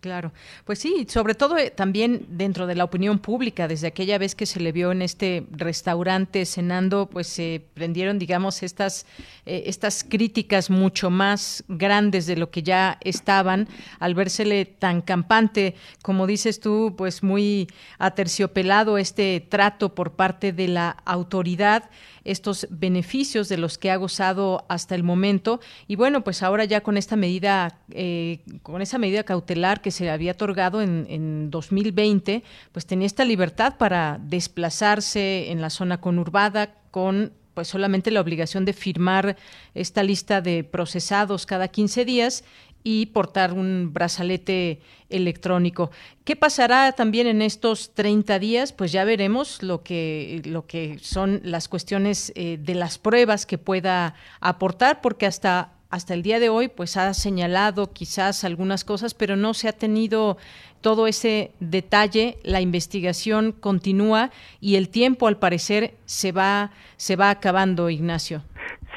Claro, 0.00 0.32
pues 0.64 0.78
sí, 0.78 1.06
sobre 1.10 1.34
todo 1.34 1.58
eh, 1.58 1.70
también 1.70 2.24
dentro 2.30 2.66
de 2.66 2.74
la 2.74 2.84
opinión 2.84 3.18
pública, 3.18 3.68
desde 3.68 3.88
aquella 3.88 4.16
vez 4.16 4.34
que 4.34 4.46
se 4.46 4.58
le 4.58 4.72
vio 4.72 4.92
en 4.92 5.02
este 5.02 5.44
restaurante 5.50 6.46
cenando, 6.46 7.04
pues 7.04 7.26
se 7.26 7.66
prendieron, 7.74 8.18
digamos, 8.18 8.62
estas, 8.62 9.04
eh, 9.44 9.64
estas 9.66 10.02
críticas 10.02 10.70
mucho 10.70 11.10
más 11.10 11.64
grandes 11.68 12.24
de 12.24 12.36
lo 12.36 12.50
que 12.50 12.62
ya 12.62 12.96
estaban, 13.02 13.68
al 13.98 14.14
vérsele 14.14 14.64
tan 14.64 15.02
campante, 15.02 15.74
como 16.00 16.26
dices 16.26 16.60
tú, 16.60 16.94
pues 16.96 17.22
muy 17.22 17.68
aterciopelado 17.98 18.96
este 18.96 19.46
trato 19.46 19.94
por 19.94 20.12
parte 20.12 20.54
de 20.54 20.68
la 20.68 20.96
autoridad 21.04 21.90
estos 22.24 22.66
beneficios 22.70 23.48
de 23.48 23.58
los 23.58 23.78
que 23.78 23.90
ha 23.90 23.96
gozado 23.96 24.64
hasta 24.68 24.94
el 24.94 25.02
momento. 25.02 25.60
Y 25.86 25.96
bueno, 25.96 26.22
pues 26.22 26.42
ahora 26.42 26.64
ya 26.64 26.82
con 26.82 26.96
esta 26.96 27.16
medida, 27.16 27.78
eh, 27.90 28.40
con 28.62 28.82
esa 28.82 28.98
medida 28.98 29.24
cautelar 29.24 29.80
que 29.80 29.90
se 29.90 30.10
había 30.10 30.32
otorgado 30.32 30.82
en, 30.82 31.06
en 31.08 31.50
2020, 31.50 32.42
pues 32.72 32.86
tenía 32.86 33.06
esta 33.06 33.24
libertad 33.24 33.76
para 33.78 34.18
desplazarse 34.22 35.50
en 35.50 35.60
la 35.60 35.70
zona 35.70 36.00
conurbada 36.00 36.74
con 36.90 37.32
pues 37.54 37.68
solamente 37.68 38.10
la 38.10 38.20
obligación 38.20 38.64
de 38.64 38.72
firmar 38.72 39.36
esta 39.74 40.02
lista 40.02 40.40
de 40.40 40.64
procesados 40.64 41.46
cada 41.46 41.68
15 41.68 42.04
días 42.04 42.44
y 42.82 43.06
portar 43.06 43.52
un 43.52 43.92
brazalete 43.92 44.80
electrónico. 45.08 45.90
¿Qué 46.24 46.36
pasará 46.36 46.92
también 46.92 47.26
en 47.26 47.42
estos 47.42 47.92
30 47.94 48.38
días? 48.38 48.72
Pues 48.72 48.92
ya 48.92 49.04
veremos 49.04 49.62
lo 49.62 49.82
que, 49.82 50.42
lo 50.44 50.66
que 50.66 50.98
son 51.00 51.40
las 51.44 51.68
cuestiones 51.68 52.32
eh, 52.36 52.58
de 52.60 52.74
las 52.74 52.98
pruebas 52.98 53.46
que 53.46 53.58
pueda 53.58 54.14
aportar, 54.40 55.00
porque 55.00 55.26
hasta 55.26 55.72
hasta 55.90 56.14
el 56.14 56.22
día 56.22 56.38
de 56.38 56.48
hoy 56.48 56.68
pues 56.68 56.96
ha 56.96 57.12
señalado 57.14 57.92
quizás 57.92 58.44
algunas 58.44 58.84
cosas, 58.84 59.12
pero 59.12 59.34
no 59.34 59.54
se 59.54 59.68
ha 59.68 59.72
tenido 59.72 60.38
todo 60.80 61.08
ese 61.08 61.50
detalle, 61.58 62.38
la 62.44 62.60
investigación 62.60 63.52
continúa 63.52 64.30
y 64.60 64.76
el 64.76 64.88
tiempo 64.88 65.26
al 65.26 65.38
parecer 65.38 65.94
se 66.06 66.30
va 66.32 66.70
se 66.96 67.16
va 67.16 67.30
acabando, 67.30 67.90
Ignacio. 67.90 68.42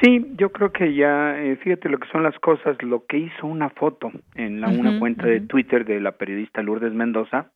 Sí, 0.04 0.34
yo 0.36 0.52
creo 0.52 0.74
que 0.74 0.94
ya, 0.94 1.40
eh, 1.40 1.56
fíjate 1.56 1.88
lo 1.88 1.98
que 1.98 2.10
son 2.10 2.24
las 2.24 2.38
cosas, 2.40 2.76
lo 2.84 3.06
que 3.06 3.20
hizo 3.20 3.48
una 3.48 3.70
foto 3.70 4.12
en 4.36 4.60
la, 4.60 4.68
una 4.68 5.00
cuenta 5.00 5.26
de 5.26 5.40
Twitter 5.40 5.86
de 5.86 6.02
la 6.02 6.12
periodista 6.12 6.62
Lourdes 6.62 6.94
Mendoza, 6.94 7.52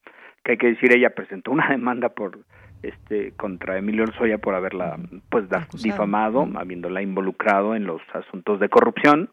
que 0.46 0.54
hay 0.54 0.58
que 0.58 0.68
decir, 0.68 0.96
ella 0.96 1.10
presentó 1.10 1.52
una 1.52 1.68
demanda 1.72 2.08
por 2.08 2.40
este 2.84 3.34
contra 3.34 3.78
Emilio 3.78 4.04
Orsoya 4.04 4.38
por 4.38 4.56
haberla 4.56 4.98
pues 5.30 5.44
difamado, 5.84 6.48
habiéndola 6.56 7.02
involucrado 7.02 7.76
en 7.76 7.86
los 7.86 8.02
asuntos 8.14 8.62
de 8.62 8.70
corrupción. 8.70 9.30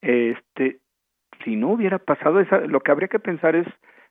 Este, 0.00 0.78
si 1.42 1.56
no 1.56 1.70
hubiera 1.70 1.98
pasado 1.98 2.38
esa, 2.38 2.60
lo 2.60 2.78
que 2.78 2.92
habría 2.92 3.08
que 3.08 3.18
pensar 3.18 3.56
es 3.56 3.66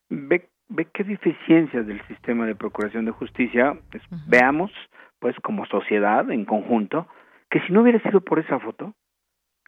ve, 0.09 0.49
ve 0.67 0.87
qué 0.93 1.05
deficiencias 1.05 1.87
del 1.87 2.05
sistema 2.07 2.45
de 2.45 2.55
procuración 2.55 3.05
de 3.05 3.11
justicia, 3.11 3.77
pues, 3.91 4.03
veamos 4.27 4.71
pues 5.19 5.37
como 5.41 5.65
sociedad 5.67 6.29
en 6.31 6.43
conjunto 6.43 7.07
que 7.51 7.59
si 7.61 7.73
no 7.73 7.81
hubiera 7.81 7.99
sido 7.99 8.21
por 8.21 8.39
esa 8.39 8.59
foto, 8.59 8.95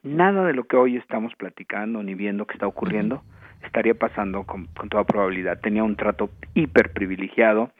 nada 0.01 0.45
de 0.45 0.53
lo 0.53 0.63
que 0.63 0.77
hoy 0.77 0.97
estamos 0.97 1.35
platicando 1.35 2.01
ni 2.01 2.15
viendo 2.15 2.47
que 2.47 2.53
está 2.53 2.65
ocurriendo 2.65 3.23
estaría 3.61 3.93
pasando 3.93 4.45
con, 4.45 4.67
toda 4.89 5.03
probabilidad. 5.03 5.59
Tenía 5.61 5.83
un 5.83 5.95
trato 5.95 6.29
hiper 6.53 6.91
privilegiado. 6.93 7.71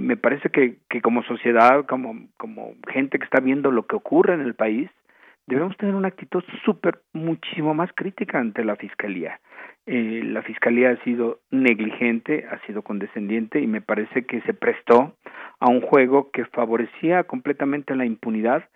me 0.00 0.16
parece 0.16 0.50
que, 0.50 0.76
que 0.88 1.00
como 1.00 1.22
sociedad, 1.24 1.86
como, 1.86 2.28
como 2.36 2.74
gente 2.92 3.18
que 3.18 3.24
está 3.24 3.40
viendo 3.40 3.70
lo 3.70 3.86
que 3.86 3.96
ocurre 3.96 4.34
en 4.34 4.42
el 4.42 4.54
país, 4.54 4.90
debemos 5.46 5.76
tener 5.78 5.94
una 5.94 6.08
actitud 6.08 6.44
súper, 6.64 7.00
muchísimo 7.12 7.74
más 7.74 7.90
crítica 7.94 8.38
ante 8.38 8.64
la 8.64 8.76
fiscalía. 8.76 9.40
Eh, 9.86 10.20
la 10.22 10.42
fiscalía 10.42 10.90
ha 10.90 11.02
sido 11.02 11.40
negligente, 11.50 12.46
ha 12.50 12.58
sido 12.66 12.82
condescendiente 12.82 13.60
y 13.60 13.66
me 13.66 13.80
parece 13.80 14.26
que 14.26 14.42
se 14.42 14.52
prestó 14.52 15.16
a 15.60 15.70
un 15.70 15.80
juego 15.80 16.30
que 16.30 16.44
favorecía 16.44 17.24
completamente 17.24 17.96
la 17.96 18.04
impunidad 18.04 18.68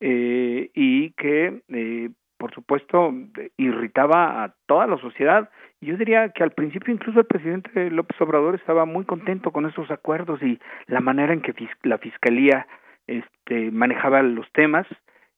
eh, 0.00 0.70
y 0.74 1.10
que, 1.12 1.62
eh, 1.68 2.10
por 2.38 2.54
supuesto, 2.54 3.12
irritaba 3.58 4.42
a 4.44 4.54
toda 4.66 4.86
la 4.86 4.96
sociedad. 4.98 5.50
Yo 5.82 5.96
diría 5.96 6.30
que 6.30 6.42
al 6.42 6.52
principio 6.52 6.92
incluso 6.92 7.20
el 7.20 7.26
presidente 7.26 7.90
López 7.90 8.18
Obrador 8.20 8.54
estaba 8.54 8.86
muy 8.86 9.04
contento 9.04 9.50
con 9.50 9.66
esos 9.66 9.90
acuerdos 9.90 10.42
y 10.42 10.58
la 10.86 11.00
manera 11.00 11.34
en 11.34 11.42
que 11.42 11.54
la 11.82 11.98
fiscalía 11.98 12.66
este, 13.06 13.70
manejaba 13.70 14.22
los 14.22 14.50
temas. 14.52 14.86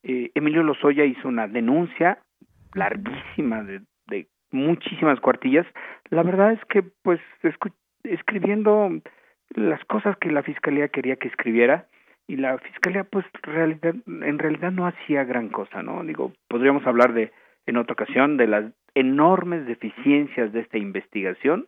Eh, 0.05 0.31
Emilio 0.35 0.63
Lozoya 0.63 1.05
hizo 1.05 1.29
una 1.29 1.49
denuncia 1.49 2.19
larguísima 2.75 3.63
de, 3.63 3.83
de 4.07 4.29
muchísimas 4.53 5.19
cuartillas. 5.21 5.67
La 6.11 6.23
verdad 6.23 6.53
es 6.53 6.65
que, 6.67 6.83
pues, 7.03 7.21
escribiendo 8.05 8.91
las 9.55 9.85
cosas 9.87 10.17
que 10.19 10.31
la 10.31 10.43
fiscalía 10.43 10.89
quería 10.89 11.17
que 11.17 11.29
escribiera, 11.29 11.87
y 12.27 12.37
la 12.37 12.59
fiscalía 12.59 13.05
pues 13.05 13.25
realidad, 13.43 13.95
en 14.07 14.39
realidad 14.39 14.73
no 14.73 14.87
hacía 14.87 15.25
gran 15.25 15.49
cosa, 15.49 15.83
¿no? 15.83 16.03
Digo, 16.05 16.33
podríamos 16.49 16.87
hablar 16.87 17.13
de 17.13 17.33
en 17.67 17.77
otra 17.77 17.95
ocasión 17.95 18.37
de 18.37 18.47
las 18.47 18.65
enormes 18.95 19.67
deficiencias 19.67 20.53
de 20.53 20.61
esta 20.61 20.79
investigación 20.79 21.67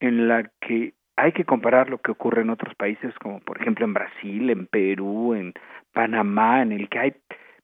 en 0.00 0.28
la 0.28 0.50
que 0.60 0.94
hay 1.16 1.32
que 1.32 1.44
comparar 1.44 1.90
lo 1.90 1.98
que 1.98 2.12
ocurre 2.12 2.42
en 2.42 2.50
otros 2.50 2.74
países 2.76 3.12
como 3.18 3.40
por 3.40 3.60
ejemplo 3.60 3.84
en 3.84 3.94
Brasil, 3.94 4.50
en 4.50 4.66
Perú, 4.66 5.34
en 5.34 5.52
Panamá, 5.92 6.62
en 6.62 6.72
el 6.72 6.88
que 6.88 6.98
hay 6.98 7.14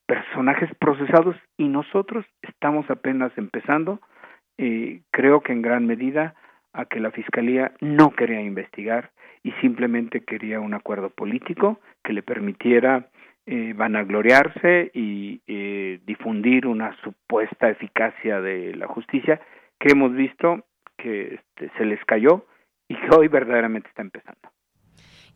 personajes 0.07 0.70
procesados 0.79 1.37
y 1.57 1.68
nosotros 1.68 2.27
estamos 2.42 2.90
apenas 2.90 3.33
empezando, 3.37 4.00
eh, 4.59 5.00
creo 5.11 5.40
que 5.40 5.53
en 5.53 5.62
gran 5.62 5.87
medida 5.87 6.35
a 6.74 6.84
que 6.84 7.00
la 7.00 7.10
Fiscalía 7.10 7.72
no 7.80 8.10
quería 8.10 8.40
investigar 8.40 9.10
y 9.42 9.52
simplemente 9.60 10.20
quería 10.20 10.60
un 10.60 10.74
acuerdo 10.74 11.10
político 11.10 11.80
que 12.02 12.12
le 12.12 12.22
permitiera 12.22 13.08
eh, 13.46 13.72
vanagloriarse 13.74 14.90
y 14.94 15.40
eh, 15.46 16.00
difundir 16.06 16.66
una 16.66 16.96
supuesta 17.02 17.70
eficacia 17.70 18.40
de 18.40 18.74
la 18.74 18.87
justicia 18.87 19.40
que 19.78 19.92
hemos 19.92 20.14
visto 20.14 20.64
que 20.96 21.34
este, 21.34 21.70
se 21.76 21.84
les 21.84 22.02
cayó 22.04 22.46
y 22.88 22.96
que 22.96 23.14
hoy 23.16 23.28
verdaderamente 23.28 23.88
está 23.88 24.02
empezando. 24.02 24.53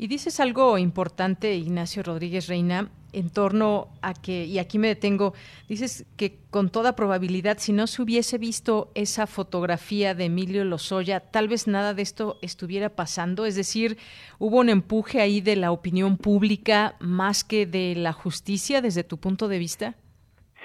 Y 0.00 0.06
dices 0.06 0.38
algo 0.38 0.78
importante, 0.78 1.54
Ignacio 1.54 2.04
Rodríguez 2.04 2.46
Reina, 2.46 2.88
en 3.12 3.30
torno 3.30 3.88
a 4.00 4.14
que, 4.14 4.44
y 4.44 4.60
aquí 4.60 4.78
me 4.78 4.86
detengo, 4.86 5.32
dices 5.68 6.06
que 6.16 6.36
con 6.50 6.70
toda 6.70 6.94
probabilidad, 6.94 7.58
si 7.58 7.72
no 7.72 7.88
se 7.88 8.02
hubiese 8.02 8.38
visto 8.38 8.92
esa 8.94 9.26
fotografía 9.26 10.14
de 10.14 10.26
Emilio 10.26 10.64
Lozoya, 10.64 11.18
tal 11.18 11.48
vez 11.48 11.66
nada 11.66 11.94
de 11.94 12.02
esto 12.02 12.36
estuviera 12.42 12.90
pasando. 12.90 13.44
Es 13.44 13.56
decir, 13.56 13.96
hubo 14.38 14.60
un 14.60 14.68
empuje 14.68 15.20
ahí 15.20 15.40
de 15.40 15.56
la 15.56 15.72
opinión 15.72 16.16
pública 16.16 16.94
más 17.00 17.42
que 17.42 17.66
de 17.66 17.94
la 17.96 18.12
justicia 18.12 18.80
desde 18.80 19.02
tu 19.02 19.18
punto 19.18 19.48
de 19.48 19.58
vista. 19.58 19.96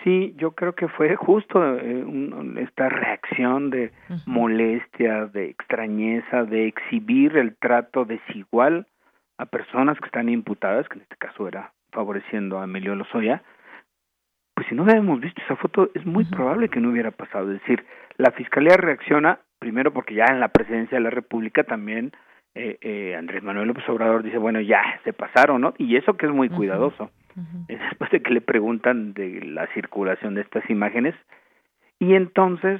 Sí, 0.03 0.35
yo 0.37 0.51
creo 0.51 0.75
que 0.75 0.89
fue 0.89 1.15
justo 1.15 1.59
eh, 1.79 2.05
esta 2.59 2.89
reacción 2.89 3.71
de 3.71 3.91
molestia, 4.27 5.25
de 5.27 5.49
extrañeza, 5.49 6.43
de 6.43 6.67
exhibir 6.67 7.37
el 7.37 7.55
trato 7.55 8.03
desigual 8.03 8.85
a 9.43 9.45
personas 9.45 9.99
que 9.99 10.05
están 10.05 10.29
imputadas, 10.29 10.87
que 10.87 10.95
en 10.95 11.01
este 11.01 11.17
caso 11.17 11.47
era 11.47 11.73
favoreciendo 11.91 12.59
a 12.59 12.63
Emilio 12.63 12.95
Lozoya, 12.95 13.43
pues 14.55 14.67
si 14.67 14.75
no 14.75 14.83
hubiéramos 14.83 15.19
visto 15.19 15.41
esa 15.41 15.55
foto, 15.57 15.89
es 15.93 16.05
muy 16.05 16.25
probable 16.25 16.69
que 16.69 16.79
no 16.79 16.89
hubiera 16.89 17.11
pasado. 17.11 17.51
Es 17.51 17.59
decir, 17.59 17.85
la 18.17 18.31
Fiscalía 18.31 18.77
reacciona, 18.77 19.39
primero 19.59 19.91
porque 19.91 20.15
ya 20.15 20.25
en 20.29 20.39
la 20.39 20.49
presidencia 20.49 20.97
de 20.97 21.03
la 21.03 21.09
República 21.09 21.63
también 21.63 22.13
eh, 22.55 22.77
eh, 22.81 23.15
Andrés 23.17 23.41
Manuel 23.41 23.67
López 23.67 23.87
Obrador 23.89 24.21
dice, 24.21 24.37
bueno, 24.37 24.61
ya 24.61 24.81
se 25.03 25.11
pasaron, 25.11 25.61
¿no? 25.61 25.73
Y 25.77 25.95
eso 25.97 26.15
que 26.17 26.27
es 26.27 26.31
muy 26.31 26.49
cuidadoso. 26.49 27.09
después 27.67 28.11
de 28.11 28.21
que 28.21 28.31
le 28.31 28.41
preguntan 28.41 29.13
de 29.13 29.41
la 29.41 29.65
circulación 29.73 30.35
de 30.35 30.41
estas 30.41 30.69
imágenes, 30.69 31.15
y 31.99 32.13
entonces, 32.13 32.79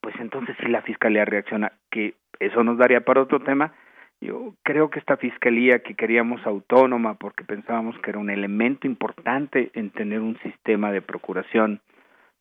pues 0.00 0.14
entonces 0.20 0.56
sí 0.60 0.68
la 0.68 0.82
fiscalía 0.82 1.24
reacciona, 1.26 1.72
que 1.90 2.14
eso 2.38 2.64
nos 2.64 2.78
daría 2.78 3.02
para 3.02 3.22
otro 3.22 3.40
tema. 3.40 3.74
Yo 4.20 4.54
creo 4.62 4.90
que 4.90 4.98
esta 4.98 5.16
fiscalía 5.16 5.78
que 5.78 5.94
queríamos 5.94 6.44
autónoma 6.46 7.14
porque 7.14 7.44
pensábamos 7.44 7.98
que 8.00 8.10
era 8.10 8.18
un 8.18 8.30
elemento 8.30 8.86
importante 8.86 9.70
en 9.74 9.90
tener 9.90 10.20
un 10.20 10.38
sistema 10.40 10.92
de 10.92 11.00
procuración 11.00 11.80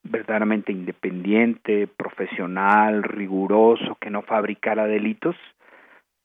verdaderamente 0.04 0.72
independiente, 0.72 1.88
profesional, 1.88 3.04
riguroso, 3.04 3.98
que 4.00 4.10
no 4.10 4.22
fabricara 4.24 4.88
delitos, 4.88 5.36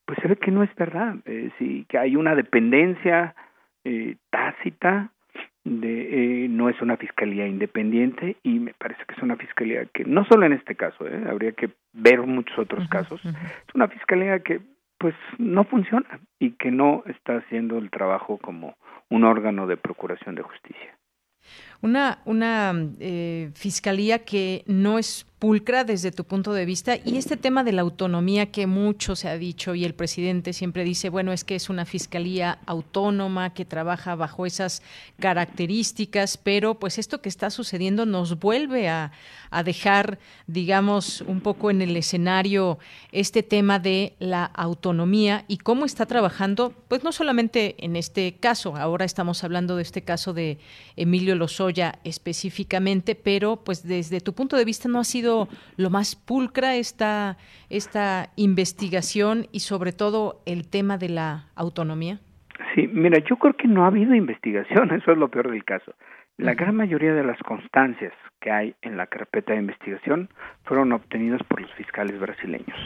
pues 0.06 0.18
se 0.20 0.28
ve 0.28 0.36
que 0.36 0.50
no 0.50 0.62
es 0.62 0.74
verdad, 0.74 1.16
eh, 1.24 1.50
sí, 1.58 1.86
que 1.88 1.98
hay 1.98 2.16
una 2.16 2.34
dependencia 2.34 3.34
eh, 3.84 4.16
tácita 4.30 5.10
de, 5.64 6.44
eh, 6.44 6.48
no 6.48 6.68
es 6.68 6.80
una 6.82 6.96
fiscalía 6.96 7.46
independiente 7.46 8.36
y 8.42 8.58
me 8.58 8.74
parece 8.74 9.02
que 9.06 9.14
es 9.14 9.22
una 9.22 9.36
fiscalía 9.36 9.86
que 9.86 10.04
no 10.04 10.24
solo 10.26 10.44
en 10.46 10.52
este 10.52 10.74
caso, 10.74 11.06
eh, 11.06 11.24
habría 11.28 11.52
que 11.52 11.70
ver 11.92 12.20
muchos 12.22 12.58
otros 12.58 12.86
casos, 12.88 13.24
es 13.24 13.74
una 13.74 13.88
fiscalía 13.88 14.40
que 14.40 14.60
pues 15.04 15.14
no 15.36 15.64
funciona 15.64 16.18
y 16.38 16.52
que 16.52 16.70
no 16.70 17.02
está 17.04 17.36
haciendo 17.36 17.76
el 17.76 17.90
trabajo 17.90 18.38
como 18.38 18.78
un 19.10 19.24
órgano 19.24 19.66
de 19.66 19.76
procuración 19.76 20.34
de 20.34 20.40
justicia. 20.40 20.98
Una, 21.84 22.22
una 22.24 22.72
eh, 22.98 23.50
fiscalía 23.52 24.20
que 24.20 24.64
no 24.66 24.98
es 24.98 25.26
pulcra 25.44 25.84
desde 25.84 26.10
tu 26.10 26.24
punto 26.24 26.54
de 26.54 26.64
vista 26.64 26.96
y 26.96 27.18
este 27.18 27.36
tema 27.36 27.64
de 27.64 27.72
la 27.72 27.82
autonomía 27.82 28.50
que 28.50 28.66
mucho 28.66 29.14
se 29.14 29.28
ha 29.28 29.36
dicho 29.36 29.74
y 29.74 29.84
el 29.84 29.92
presidente 29.92 30.54
siempre 30.54 30.84
dice, 30.84 31.10
bueno, 31.10 31.32
es 31.32 31.44
que 31.44 31.54
es 31.54 31.68
una 31.68 31.84
fiscalía 31.84 32.60
autónoma 32.64 33.52
que 33.52 33.66
trabaja 33.66 34.14
bajo 34.14 34.46
esas 34.46 34.80
características, 35.18 36.38
pero 36.38 36.76
pues 36.76 36.98
esto 36.98 37.20
que 37.20 37.28
está 37.28 37.50
sucediendo 37.50 38.06
nos 38.06 38.38
vuelve 38.38 38.88
a, 38.88 39.12
a 39.50 39.62
dejar, 39.62 40.18
digamos, 40.46 41.20
un 41.20 41.42
poco 41.42 41.70
en 41.70 41.82
el 41.82 41.94
escenario 41.94 42.78
este 43.12 43.42
tema 43.42 43.78
de 43.78 44.14
la 44.20 44.46
autonomía 44.46 45.44
y 45.46 45.58
cómo 45.58 45.84
está 45.84 46.06
trabajando, 46.06 46.72
pues 46.88 47.04
no 47.04 47.12
solamente 47.12 47.74
en 47.84 47.96
este 47.96 48.36
caso, 48.40 48.76
ahora 48.76 49.04
estamos 49.04 49.44
hablando 49.44 49.76
de 49.76 49.82
este 49.82 50.00
caso 50.00 50.32
de 50.32 50.56
Emilio 50.96 51.34
Lozoya, 51.34 51.73
específicamente, 52.04 53.14
pero 53.14 53.56
pues 53.56 53.86
desde 53.86 54.20
tu 54.20 54.34
punto 54.34 54.56
de 54.56 54.64
vista 54.64 54.88
no 54.88 55.00
ha 55.00 55.04
sido 55.04 55.48
lo 55.76 55.90
más 55.90 56.16
pulcra 56.16 56.76
esta, 56.76 57.36
esta 57.70 58.30
investigación 58.36 59.46
y 59.52 59.60
sobre 59.60 59.92
todo 59.92 60.40
el 60.46 60.68
tema 60.68 60.98
de 60.98 61.08
la 61.08 61.46
autonomía. 61.54 62.20
Sí, 62.74 62.88
mira, 62.88 63.18
yo 63.18 63.36
creo 63.36 63.54
que 63.54 63.68
no 63.68 63.84
ha 63.84 63.88
habido 63.88 64.14
investigación, 64.14 64.90
eso 64.94 65.12
es 65.12 65.18
lo 65.18 65.28
peor 65.28 65.50
del 65.50 65.64
caso. 65.64 65.94
La 66.36 66.54
gran 66.54 66.74
mayoría 66.74 67.14
de 67.14 67.22
las 67.22 67.38
constancias 67.40 68.12
que 68.40 68.50
hay 68.50 68.74
en 68.82 68.96
la 68.96 69.06
carpeta 69.06 69.52
de 69.52 69.60
investigación 69.60 70.28
fueron 70.64 70.92
obtenidas 70.92 71.42
por 71.44 71.60
los 71.60 71.72
fiscales 71.74 72.18
brasileños. 72.18 72.76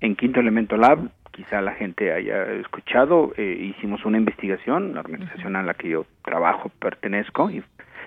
En 0.00 0.16
Quinto 0.16 0.40
Elemento 0.40 0.76
Lab 0.76 1.10
quizá 1.38 1.60
la 1.60 1.72
gente 1.74 2.12
haya 2.12 2.50
escuchado, 2.54 3.32
eh, 3.36 3.72
hicimos 3.76 4.04
una 4.04 4.18
investigación, 4.18 4.94
la 4.94 5.00
organización 5.00 5.54
a 5.54 5.62
la 5.62 5.74
que 5.74 5.88
yo 5.88 6.04
trabajo, 6.24 6.68
pertenezco, 6.80 7.48
y 7.48 7.62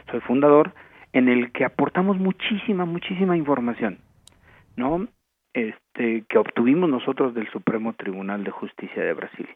soy 0.09 0.21
fundador, 0.21 0.73
en 1.13 1.27
el 1.27 1.51
que 1.51 1.65
aportamos 1.65 2.17
muchísima, 2.17 2.85
muchísima 2.85 3.35
información, 3.35 3.99
¿no? 4.75 5.07
Este, 5.53 6.23
que 6.29 6.37
obtuvimos 6.37 6.89
nosotros 6.89 7.33
del 7.33 7.49
Supremo 7.51 7.93
Tribunal 7.93 8.43
de 8.43 8.51
Justicia 8.51 9.03
de 9.03 9.13
Brasil. 9.13 9.47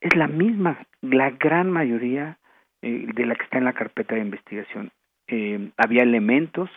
Es 0.00 0.14
la 0.16 0.26
misma, 0.26 0.86
la 1.00 1.30
gran 1.30 1.70
mayoría 1.70 2.38
eh, 2.82 3.06
de 3.14 3.26
la 3.26 3.36
que 3.36 3.44
está 3.44 3.58
en 3.58 3.64
la 3.64 3.72
carpeta 3.72 4.16
de 4.16 4.22
investigación. 4.22 4.90
Eh, 5.28 5.70
había 5.76 6.02
elementos 6.02 6.68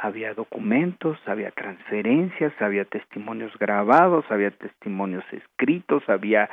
había 0.00 0.32
documentos, 0.32 1.18
había 1.26 1.50
transferencias, 1.50 2.52
había 2.60 2.84
testimonios 2.84 3.52
grabados, 3.58 4.24
había 4.30 4.52
testimonios 4.52 5.24
escritos, 5.32 6.08
había 6.08 6.48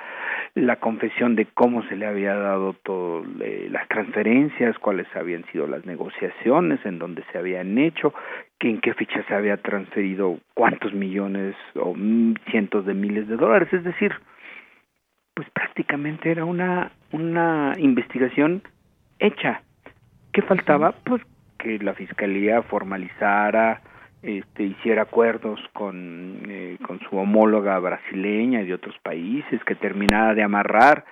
la 0.56 0.78
confesión 0.78 1.36
de 1.36 1.46
cómo 1.46 1.84
se 1.84 1.96
le 1.96 2.08
había 2.08 2.36
dado 2.36 2.74
todas 2.84 3.28
las 3.70 3.88
transferencias, 3.88 4.78
cuáles 4.80 5.08
habían 5.16 5.46
sido 5.52 5.68
las 5.68 5.86
negociaciones, 5.86 6.84
en 6.86 6.98
dónde 6.98 7.24
se 7.32 7.38
habían 7.38 7.78
hecho, 7.78 8.14
que 8.60 8.70
en 8.70 8.82
qué 8.82 8.96
fecha 8.96 9.24
se 9.28 9.36
había 9.36 9.58
transferido 9.58 10.40
cuántos 10.56 10.94
millones 10.94 11.56
o 11.76 11.96
cientos 12.50 12.86
de 12.86 12.96
miles 12.96 13.28
de 13.28 13.36
dólares, 13.36 13.72
es 13.72 13.84
decir, 13.84 14.12
pues 15.36 15.48
prácticamente 15.52 16.32
era 16.32 16.46
una 16.46 16.92
una 17.12 17.74
investigación 17.78 18.62
hecha. 19.20 19.62
¿Qué 20.34 20.42
faltaba? 20.42 20.94
Pues 21.06 21.22
que 21.58 21.80
la 21.80 21.94
fiscalía 21.94 22.62
formalizara, 22.64 23.82
este, 24.22 24.64
hiciera 24.64 25.04
acuerdos 25.04 25.60
con, 25.74 26.42
eh, 26.50 26.78
con 26.86 27.00
su 27.02 27.16
homóloga 27.18 27.78
brasileña 27.80 28.62
y 28.62 28.68
de 28.68 28.74
otros 28.74 28.98
países, 29.04 29.64
que 29.66 29.76
terminara 29.76 30.34
de 30.34 30.44
amarrar 30.44 31.06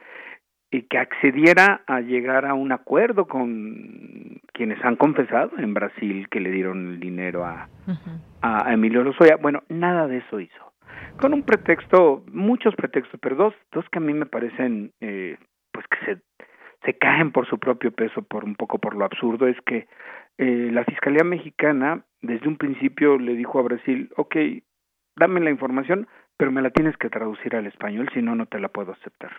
y 0.72 0.82
que 0.84 0.98
accediera 0.98 1.82
a 1.86 2.02
llegar 2.02 2.46
a 2.48 2.56
un 2.56 2.72
acuerdo 2.72 3.28
con 3.28 4.42
quienes 4.54 4.84
han 4.84 4.96
confesado 4.96 5.52
en 5.60 5.76
Brasil 5.76 6.28
que 6.30 6.40
le 6.40 6.50
dieron 6.50 6.94
el 6.94 7.00
dinero 7.00 7.46
a, 7.46 7.70
a, 8.42 8.74
Emilio 8.74 9.04
Lozoya. 9.04 9.36
Bueno, 9.36 9.62
nada 9.70 10.08
de 10.08 10.18
eso 10.18 10.40
hizo. 10.40 10.74
Con 11.20 11.36
un 11.36 11.44
pretexto, 11.44 12.24
muchos 12.32 12.76
pretextos, 12.76 13.20
pero 13.22 13.36
dos, 13.36 13.54
dos 13.72 13.86
que 13.92 14.00
a 14.00 14.02
mí 14.02 14.14
me 14.14 14.26
parecen, 14.26 14.92
eh, 15.00 15.38
pues 15.72 15.86
que 15.88 16.06
se, 16.06 16.22
se 16.84 16.98
caen 16.98 17.32
por 17.32 17.48
su 17.48 17.60
propio 17.60 17.92
peso, 17.92 18.24
por 18.24 18.44
un 18.44 18.56
poco 18.56 18.80
por 18.80 18.96
lo 18.96 19.06
absurdo, 19.06 19.48
es 19.48 19.58
que 19.68 19.88
eh, 20.38 20.70
la 20.72 20.84
Fiscalía 20.86 21.24
Mexicana 21.24 22.04
desde 22.22 22.48
un 22.48 22.58
principio 22.58 23.18
le 23.18 23.36
dijo 23.36 23.60
a 23.60 23.64
Brasil, 23.64 24.10
ok, 24.16 24.36
dame 25.16 25.40
la 25.42 25.52
información, 25.52 26.08
pero 26.38 26.52
me 26.52 26.62
la 26.62 26.72
tienes 26.72 26.98
que 26.98 27.10
traducir 27.10 27.56
al 27.56 27.68
español, 27.68 28.10
si 28.14 28.22
no, 28.22 28.36
no 28.36 28.46
te 28.46 28.60
la 28.60 28.70
puedo 28.70 28.94
aceptar. 28.94 29.32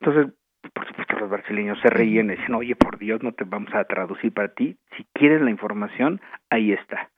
Entonces, 0.00 0.32
por 0.72 0.86
supuesto, 0.86 1.18
los 1.18 1.30
brasileños 1.30 1.78
se 1.80 1.90
reían 1.90 2.26
y 2.26 2.36
decían, 2.36 2.54
oye, 2.54 2.74
por 2.76 2.98
Dios, 2.98 3.22
no 3.22 3.32
te 3.32 3.44
vamos 3.44 3.74
a 3.74 3.84
traducir 3.84 4.32
para 4.32 4.48
ti. 4.48 4.76
Si 4.96 5.06
quieres 5.12 5.40
la 5.42 5.50
información, 5.50 6.20
ahí 6.50 6.72
está. 6.72 7.10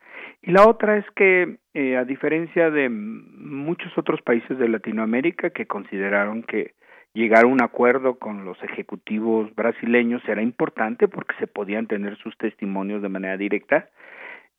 Y 0.42 0.53
la 0.53 0.66
otra 0.66 0.96
es 0.96 1.05
que, 1.14 1.59
eh, 1.74 1.96
a 1.96 2.05
diferencia 2.05 2.70
de 2.70 2.88
muchos 2.88 3.96
otros 3.96 4.22
países 4.22 4.59
de 4.59 4.68
Latinoamérica 4.68 5.50
que 5.50 5.66
consideraron 5.66 6.42
que 6.42 6.74
llegar 7.12 7.44
a 7.44 7.48
un 7.48 7.62
acuerdo 7.62 8.18
con 8.18 8.44
los 8.44 8.62
ejecutivos 8.62 9.54
brasileños 9.54 10.22
era 10.28 10.42
importante 10.42 11.08
porque 11.08 11.34
se 11.38 11.46
podían 11.46 11.86
tener 11.86 12.16
sus 12.18 12.36
testimonios 12.38 13.02
de 13.02 13.08
manera 13.08 13.36
directa 13.36 13.88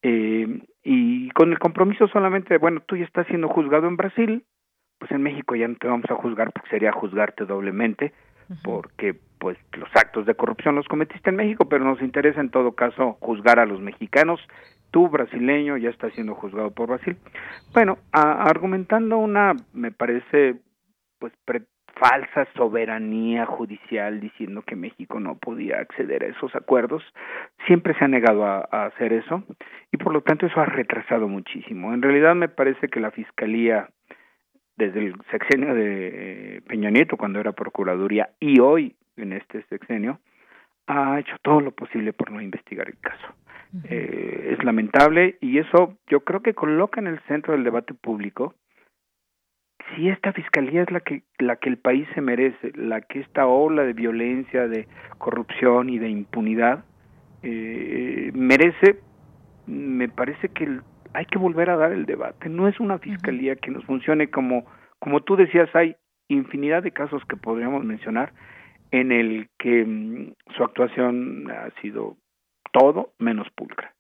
eh, 0.02 0.62
y 0.84 1.30
con 1.32 1.52
el 1.52 1.60
compromiso 1.60 2.08
solamente, 2.08 2.58
bueno, 2.58 2.82
tú 2.86 2.98
ya 2.98 3.06
estás 3.06 3.28
siendo 3.28 3.48
juzgado 3.48 3.88
en 3.88 3.98
Brasil, 3.98 4.44
pues 4.98 5.12
en 5.12 5.22
México 5.22 5.56
ya 5.56 5.68
no 5.68 5.76
te 5.76 5.88
vamos 5.88 6.10
a 6.10 6.16
juzgar 6.16 6.52
porque 6.52 6.70
sería 6.70 6.92
juzgarte 6.92 7.46
doblemente 7.46 8.14
porque 8.64 9.16
pues 9.40 9.58
los 9.74 9.90
actos 9.96 10.26
de 10.26 10.36
corrupción 10.36 10.76
los 10.76 10.88
cometiste 10.88 11.30
en 11.30 11.38
México, 11.38 11.70
pero 11.70 11.86
nos 11.86 12.02
interesa 12.02 12.42
en 12.42 12.50
todo 12.50 12.74
caso 12.74 13.18
juzgar 13.22 13.60
a 13.60 13.66
los 13.66 13.80
mexicanos. 13.80 14.40
Tú, 14.92 15.08
brasileño, 15.08 15.78
ya 15.78 15.90
estás 15.90 16.14
siendo 16.14 16.36
juzgado 16.36 16.72
por 16.72 16.90
Brasil. 16.90 17.18
Bueno, 17.74 17.98
argumentando 18.12 19.18
una, 19.18 19.56
me 19.74 19.92
parece, 19.92 20.60
pues 21.18 21.32
pre 21.46 21.64
falsa 22.02 22.48
soberanía 22.56 23.46
judicial 23.46 24.20
diciendo 24.20 24.64
que 24.64 24.76
México 24.76 25.20
no 25.20 25.36
podía 25.38 25.78
acceder 25.78 26.24
a 26.24 26.28
esos 26.30 26.56
acuerdos. 26.56 27.04
Siempre 27.68 27.94
se 27.94 28.04
ha 28.04 28.08
negado 28.08 28.44
a, 28.44 28.86
hacer 28.86 29.14
eso 29.14 29.44
y 29.92 29.98
por 29.98 30.12
lo 30.12 30.22
tanto 30.22 30.48
eso 30.48 30.60
ha 30.60 30.66
retrasado 30.66 31.28
muchísimo. 31.28 31.94
En 31.94 32.02
realidad 32.02 32.34
me 32.34 32.50
parece 32.50 32.88
que 32.88 33.00
la 33.00 33.12
Fiscalía 33.12 33.90
desde 34.78 35.00
el 35.00 35.16
sexenio 35.30 35.76
de 35.76 36.56
eh, 36.58 36.62
Peña 36.68 36.90
Nieto 36.90 37.18
cuando 37.18 37.40
era 37.40 37.52
Procuraduría 37.52 38.32
y 38.40 38.60
hoy 38.60 38.96
en 39.16 39.34
este 39.34 39.62
sexenio 39.70 40.20
ha 40.88 41.20
hecho 41.20 41.36
todo 41.44 41.62
lo 41.62 41.72
posible 41.72 42.14
por 42.14 42.32
no 42.32 42.42
investigar 42.42 42.88
el 42.90 43.00
caso. 43.00 43.28
eh, 43.84 44.56
es 44.58 44.64
lamentable 44.64 45.38
y 45.40 45.60
eso 45.60 46.00
yo 46.08 46.22
creo 46.22 46.42
que 46.42 46.56
coloca 46.56 47.00
en 47.00 47.08
el 47.08 47.20
centro 47.28 47.54
del 47.54 47.64
debate 47.64 47.94
público 47.94 48.56
si 49.96 50.10
esta 50.10 50.34
fiscalía 50.34 50.84
es 50.84 50.92
la 50.92 51.00
que 51.02 51.24
la 51.40 51.56
que 51.56 51.70
el 51.70 51.78
país 51.78 52.08
se 52.14 52.22
merece, 52.22 52.72
la 52.76 53.02
que 53.02 53.20
esta 53.20 53.48
ola 53.48 53.84
de 53.84 53.94
violencia, 53.94 54.68
de 54.68 54.88
corrupción 55.18 55.90
y 55.90 56.00
de 56.00 56.10
impunidad 56.10 56.86
eh, 57.44 58.32
merece, 58.34 59.00
me 59.68 60.10
parece 60.10 60.50
que 60.50 60.80
hay 61.14 61.26
que 61.26 61.38
volver 61.38 61.70
a 61.70 61.78
dar 61.78 61.92
el 61.92 62.06
debate. 62.06 62.50
No 62.50 62.68
es 62.68 62.80
una 62.80 63.00
fiscalía 63.00 63.56
que 63.56 63.72
nos 63.72 63.84
funcione 63.86 64.30
como 64.30 64.66
como 65.02 65.22
tú 65.22 65.36
decías, 65.36 65.68
hay 65.76 65.96
infinidad 66.28 66.84
de 66.84 66.92
casos 66.92 67.24
que 67.26 67.36
podríamos 67.36 67.84
mencionar 67.84 68.34
en 68.92 69.12
el 69.12 69.50
que 69.58 69.84
mm, 69.84 70.34
su 70.56 70.64
actuación 70.64 71.50
ha 71.50 71.72
sido 71.82 72.18
todo 72.72 73.12
menos 73.18 73.48
pulcra. 73.56 73.94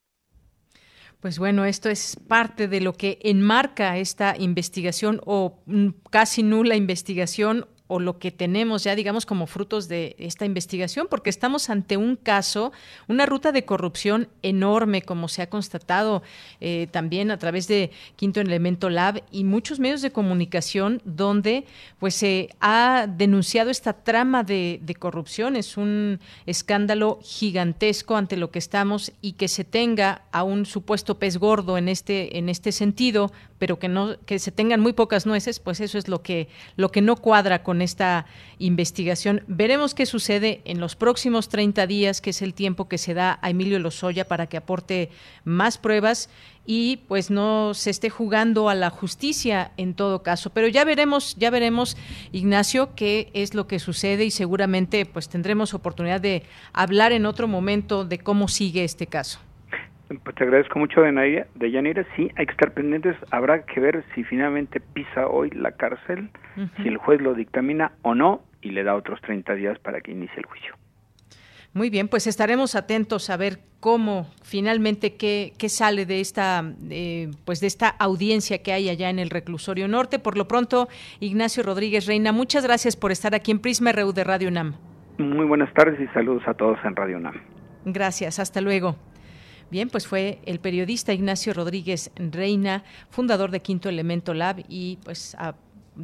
Pues 1.22 1.38
bueno, 1.38 1.66
esto 1.66 1.90
es 1.90 2.18
parte 2.28 2.68
de 2.68 2.82
lo 2.82 2.94
que 2.94 3.20
enmarca 3.22 3.98
esta 3.98 4.36
investigación 4.38 5.22
o 5.26 5.62
mm, 5.68 5.90
casi 6.10 6.42
nula 6.42 6.76
investigación 6.76 7.68
o 7.94 8.00
lo 8.00 8.20
que 8.20 8.32
tenemos 8.32 8.86
ya, 8.86 8.96
digamos, 8.96 9.26
como 9.26 9.48
frutos 9.48 9.90
de 9.90 10.16
esta 10.18 10.46
investigación, 10.46 11.08
porque 11.10 11.30
estamos 11.30 11.70
ante 11.70 11.98
un 11.98 12.16
caso, 12.16 12.72
una 13.10 13.26
ruta 13.26 13.52
de 13.52 13.66
corrupción 13.66 14.30
enorme, 14.44 15.02
como 15.02 15.28
se 15.28 15.42
ha 15.42 15.50
constatado 15.50 16.24
eh, 16.62 16.88
también 16.90 17.32
a 17.32 17.38
través 17.38 17.68
de 17.68 17.92
Quinto 18.16 18.40
Elemento 18.40 18.90
Lab 18.90 19.22
y 19.30 19.44
muchos 19.44 19.82
medios 19.82 20.02
de 20.02 20.14
comunicación, 20.14 21.02
donde 21.04 21.66
pues 22.00 22.16
se 22.16 22.48
ha 22.62 23.08
denunciado 23.10 23.70
esta 23.70 23.92
trama 23.92 24.46
de, 24.46 24.80
de 24.82 24.96
corrupción. 24.96 25.58
Es 25.58 25.76
un 25.76 26.22
escándalo 26.46 27.20
gigantesco 27.22 28.16
ante 28.16 28.38
lo 28.38 28.52
que 28.52 28.60
estamos 28.60 29.12
y 29.20 29.34
que 29.34 29.50
se 29.50 29.66
tenga 29.66 30.22
a 30.32 30.44
un 30.44 30.66
supuesto 30.66 31.20
pez 31.20 31.36
gordo 31.36 31.78
en 31.78 31.90
este, 31.90 32.38
en 32.38 32.48
este 32.48 32.72
sentido, 32.72 33.34
pero 33.62 33.78
que 33.78 33.90
no, 33.90 34.18
que 34.26 34.40
se 34.40 34.52
tengan 34.52 34.80
muy 34.80 34.92
pocas 34.92 35.28
nueces, 35.28 35.60
pues 35.60 35.82
eso 35.82 36.00
es 36.00 36.08
lo 36.08 36.24
que, 36.24 36.48
lo 36.78 36.92
que 36.92 37.04
no 37.04 37.16
cuadra 37.16 37.62
con 37.62 37.84
esta 37.84 38.26
investigación. 38.58 39.44
Veremos 39.46 39.94
qué 39.94 40.08
sucede 40.08 40.64
en 40.66 40.80
los 40.80 40.96
próximos 40.96 41.48
30 41.48 41.86
días, 41.86 42.22
que 42.22 42.32
es 42.32 42.42
el 42.42 42.56
tiempo 42.56 42.90
que 42.90 42.98
se 42.98 43.14
da 43.14 43.38
a 43.44 43.52
Emilio 43.52 43.78
Lozoya 43.78 44.28
para 44.28 44.48
que 44.48 44.58
aporte 44.58 45.12
más 45.44 45.78
pruebas 45.78 46.32
y 46.66 46.98
pues 47.08 47.30
no 47.30 47.76
se 47.76 47.92
esté 47.92 48.10
jugando 48.10 48.68
a 48.68 48.74
la 48.74 48.90
justicia 48.90 49.74
en 49.78 49.94
todo 49.94 50.24
caso. 50.24 50.50
Pero 50.50 50.68
ya 50.68 50.84
veremos, 50.84 51.36
ya 51.36 51.52
veremos, 51.52 51.98
Ignacio, 52.32 52.96
qué 52.96 53.30
es 53.36 53.54
lo 53.54 53.68
que 53.68 53.78
sucede 53.78 54.26
y 54.26 54.32
seguramente 54.32 55.06
pues 55.06 55.30
tendremos 55.30 55.76
oportunidad 55.76 56.20
de 56.20 56.42
hablar 56.74 57.12
en 57.12 57.28
otro 57.28 57.48
momento 57.48 58.06
de 58.06 58.18
cómo 58.18 58.48
sigue 58.48 58.84
este 58.84 59.06
caso. 59.06 59.38
Pues 60.20 60.36
te 60.36 60.44
agradezco 60.44 60.80
mucho, 60.80 61.02
de, 61.02 61.46
de 61.56 61.72
Yanira. 61.72 62.06
Sí, 62.16 62.32
hay 62.36 62.46
que 62.46 62.52
estar 62.52 62.74
pendientes. 62.74 63.16
Habrá 63.32 63.66
que 63.66 63.80
ver 63.80 64.04
si 64.14 64.24
finalmente 64.24 64.80
pisa 64.80 65.28
hoy 65.28 65.50
la 65.52 65.72
cárcel, 65.72 66.30
si 66.78 66.88
el 66.88 66.98
juez 66.98 67.22
lo 67.22 67.34
dictamina 67.34 67.94
o 68.02 68.16
no, 68.16 68.44
y 68.62 68.72
le 68.72 68.84
da 68.84 68.96
otros 68.96 69.22
30 69.22 69.56
días 69.56 69.80
para 69.80 70.02
que 70.02 70.12
inicie 70.12 70.38
el 70.38 70.46
juicio. 70.46 70.76
Muy 71.74 71.90
bien, 71.90 72.10
pues 72.10 72.28
estaremos 72.28 72.76
atentos 72.76 73.30
a 73.30 73.38
ver 73.38 73.60
cómo 73.80 74.28
finalmente 74.44 75.16
qué, 75.16 75.54
qué 75.58 75.70
sale 75.70 76.06
de 76.06 76.20
esta 76.20 76.64
eh, 76.90 77.32
pues 77.46 77.62
de 77.62 77.68
esta 77.68 77.88
audiencia 77.88 78.62
que 78.62 78.74
hay 78.74 78.90
allá 78.90 79.10
en 79.10 79.20
el 79.20 79.30
reclusorio 79.30 79.88
norte. 79.88 80.20
Por 80.20 80.38
lo 80.38 80.50
pronto, 80.50 80.90
Ignacio 81.22 81.64
Rodríguez 81.64 82.08
Reina, 82.08 82.34
muchas 82.34 82.66
gracias 82.66 82.98
por 82.98 83.14
estar 83.14 83.34
aquí 83.36 83.52
en 83.52 83.60
Prisma 83.60 83.94
RU 83.94 84.12
de 84.12 84.26
Radio 84.26 84.50
UNAM. 84.50 84.74
Muy 85.18 85.46
buenas 85.46 85.74
tardes 85.74 85.98
y 86.02 86.08
saludos 86.14 86.44
a 86.46 86.54
todos 86.56 86.78
en 86.84 86.94
Radio 86.94 87.18
UNAM. 87.18 87.36
Gracias, 87.86 88.40
hasta 88.40 88.60
luego. 88.60 88.98
Bien, 89.72 89.90
pues 89.90 90.06
fue 90.06 90.40
el 90.46 90.60
periodista 90.60 91.14
Ignacio 91.14 91.54
Rodríguez 91.54 92.12
Reina, 92.18 92.84
fundador 93.10 93.52
de 93.52 93.62
Quinto 93.62 93.88
Elemento 93.88 94.34
Lab 94.34 94.66
y 94.68 94.98
pues 95.06 95.34
ha 95.40 95.56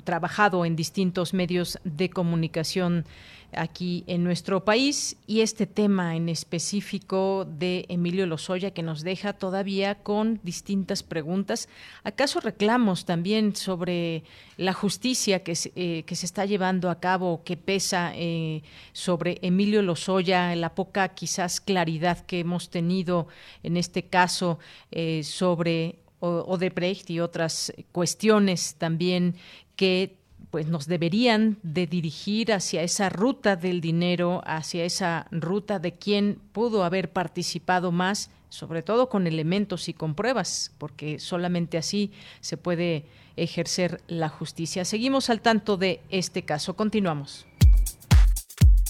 trabajado 0.06 0.64
en 0.64 0.78
distintos 0.78 1.34
medios 1.34 1.78
de 1.84 2.10
comunicación 2.10 3.06
aquí 3.54 4.04
en 4.08 4.24
nuestro 4.24 4.66
país 4.66 5.18
y 5.26 5.42
este 5.42 5.66
tema 5.66 6.16
en 6.16 6.30
específico 6.30 7.46
de 7.46 7.86
Emilio 7.90 8.26
Lozoya 8.26 8.72
que 8.72 8.84
nos 8.84 9.04
deja 9.04 9.34
todavía 9.34 9.96
con 9.96 10.40
distintas 10.44 11.04
preguntas, 11.04 11.70
acaso 12.04 12.40
reclamos 12.40 13.06
también 13.06 13.56
sobre 13.56 14.24
la 14.58 14.74
justicia 14.74 15.44
que 15.44 15.56
se, 15.56 15.72
eh, 15.76 16.04
que 16.04 16.16
se 16.16 16.26
está 16.26 16.46
llevando 16.46 16.90
a 16.90 17.00
cabo, 17.00 17.44
que 17.44 17.58
pesa 17.58 18.12
eh, 18.16 18.64
sobre 18.92 19.40
Emilio 19.42 19.82
Lozoya, 19.82 20.56
la 20.56 20.76
poca 20.76 21.10
quizás 21.10 21.62
claridad 21.62 22.26
que 22.26 22.40
hemos 22.40 22.70
tenido 22.70 23.28
en 23.64 23.78
este 23.78 24.04
caso 24.04 24.60
eh, 24.92 25.24
sobre 25.24 26.00
Odebrecht 26.20 27.10
y 27.12 27.20
otras 27.20 27.72
cuestiones 27.92 28.76
también 28.76 29.36
que 29.76 30.18
pues 30.58 30.70
nos 30.70 30.88
deberían 30.88 31.60
de 31.62 31.86
dirigir 31.86 32.52
hacia 32.52 32.82
esa 32.82 33.10
ruta 33.10 33.56
del 33.56 33.80
dinero, 33.80 34.42
hacia 34.44 34.86
esa 34.86 35.28
ruta 35.30 35.78
de 35.78 35.94
quién 35.94 36.42
pudo 36.52 36.84
haber 36.84 37.12
participado 37.12 37.92
más, 37.92 38.32
sobre 38.50 38.82
todo 38.82 39.08
con 39.08 39.28
elementos 39.28 39.88
y 39.88 39.94
con 39.94 40.16
pruebas, 40.16 40.72
porque 40.80 41.20
solamente 41.20 41.78
así 41.78 42.12
se 42.40 42.58
puede 42.58 43.06
ejercer 43.36 44.02
la 44.08 44.30
justicia. 44.30 44.84
Seguimos 44.84 45.30
al 45.30 45.42
tanto 45.42 45.78
de 45.78 46.02
este 46.10 46.42
caso. 46.42 46.76
Continuamos. 46.76 47.46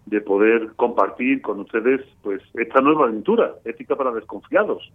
de 0.06 0.20
poder 0.20 0.72
compartir 0.76 1.40
con 1.40 1.60
ustedes 1.60 2.00
pues 2.22 2.42
esta 2.54 2.80
nueva 2.80 3.04
aventura, 3.04 3.54
Ética 3.64 3.96
para 3.96 4.10
Desconfiados. 4.10 4.92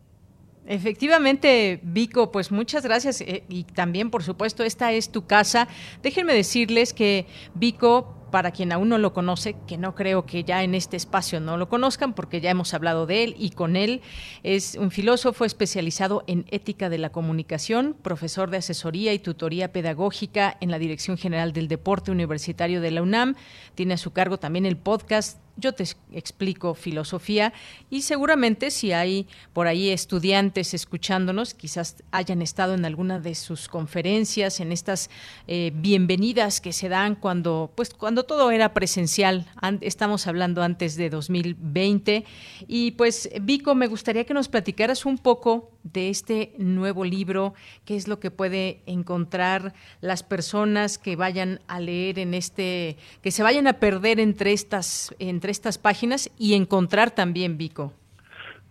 Efectivamente, 0.65 1.79
Vico, 1.83 2.31
pues 2.31 2.51
muchas 2.51 2.83
gracias 2.83 3.21
eh, 3.21 3.43
y 3.49 3.63
también, 3.63 4.09
por 4.09 4.23
supuesto, 4.23 4.63
esta 4.63 4.91
es 4.91 5.11
tu 5.11 5.25
casa. 5.25 5.67
Déjenme 6.01 6.33
decirles 6.33 6.93
que 6.93 7.27
Vico 7.53 8.22
para 8.33 8.49
quien 8.49 8.71
aún 8.71 8.89
no 8.89 8.97
lo 8.97 9.13
conoce, 9.13 9.55
que 9.67 9.77
no 9.77 9.93
creo 9.93 10.25
que 10.25 10.43
ya 10.43 10.63
en 10.63 10.73
este 10.73 10.97
espacio 10.97 11.39
no 11.39 11.55
lo 11.55 11.69
conozcan, 11.69 12.13
porque 12.13 12.41
ya 12.41 12.49
hemos 12.49 12.73
hablado 12.73 13.05
de 13.05 13.23
él 13.23 13.35
y 13.37 13.51
con 13.51 13.75
él, 13.75 14.01
es 14.41 14.73
un 14.73 14.89
filósofo 14.89 15.45
especializado 15.45 16.23
en 16.25 16.47
ética 16.49 16.89
de 16.89 16.97
la 16.97 17.11
comunicación, 17.11 17.95
profesor 18.01 18.49
de 18.49 18.57
asesoría 18.57 19.13
y 19.13 19.19
tutoría 19.19 19.71
pedagógica 19.71 20.57
en 20.61 20.71
la 20.71 20.79
Dirección 20.79 21.15
General 21.15 21.53
del 21.53 21.67
Deporte 21.67 22.09
Universitario 22.09 22.81
de 22.81 22.89
la 22.89 23.03
UNAM. 23.03 23.35
Tiene 23.75 23.93
a 23.93 23.97
su 23.97 24.13
cargo 24.13 24.39
también 24.39 24.65
el 24.65 24.77
podcast 24.77 25.37
yo 25.55 25.73
te 25.73 25.85
explico 26.11 26.73
filosofía 26.73 27.53
y 27.89 28.01
seguramente 28.01 28.71
si 28.71 28.91
hay 28.91 29.27
por 29.53 29.67
ahí 29.67 29.89
estudiantes 29.89 30.73
escuchándonos, 30.73 31.53
quizás 31.53 32.03
hayan 32.11 32.41
estado 32.41 32.73
en 32.73 32.85
alguna 32.85 33.19
de 33.19 33.35
sus 33.35 33.67
conferencias, 33.67 34.59
en 34.59 34.71
estas 34.71 35.11
eh, 35.47 35.71
bienvenidas 35.75 36.59
que 36.59 36.73
se 36.73 36.89
dan 36.89 37.15
cuando, 37.15 37.71
pues, 37.75 37.93
cuando 37.93 38.22
todo 38.23 38.51
era 38.51 38.73
presencial. 38.73 39.45
estamos 39.81 40.27
hablando 40.27 40.63
antes 40.63 40.95
de 40.95 41.09
2020 41.09 42.23
y 42.67 42.91
pues 42.91 43.29
Vico, 43.41 43.75
me 43.75 43.87
gustaría 43.87 44.25
que 44.25 44.33
nos 44.33 44.49
platicaras 44.49 45.05
un 45.05 45.17
poco 45.17 45.71
de 45.83 46.09
este 46.09 46.53
nuevo 46.57 47.05
libro, 47.05 47.53
qué 47.85 47.95
es 47.95 48.07
lo 48.07 48.19
que 48.19 48.31
puede 48.31 48.81
encontrar 48.85 49.73
las 50.01 50.23
personas 50.23 50.97
que 50.97 51.15
vayan 51.15 51.59
a 51.67 51.79
leer 51.79 52.19
en 52.19 52.33
este, 52.33 52.97
que 53.21 53.31
se 53.31 53.43
vayan 53.43 53.67
a 53.67 53.73
perder 53.73 54.19
entre 54.19 54.53
estas, 54.53 55.13
entre 55.19 55.51
estas 55.51 55.77
páginas 55.77 56.31
y 56.37 56.53
encontrar 56.53 57.11
también 57.11 57.57
Vico. 57.57 57.93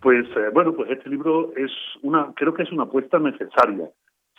Pues 0.01 0.25
eh, 0.35 0.49
bueno, 0.53 0.73
pues 0.73 0.91
este 0.91 1.09
libro 1.09 1.53
es 1.55 1.71
una, 2.01 2.33
creo 2.35 2.53
que 2.53 2.63
es 2.63 2.71
una 2.71 2.83
apuesta 2.83 3.19
necesaria. 3.19 3.89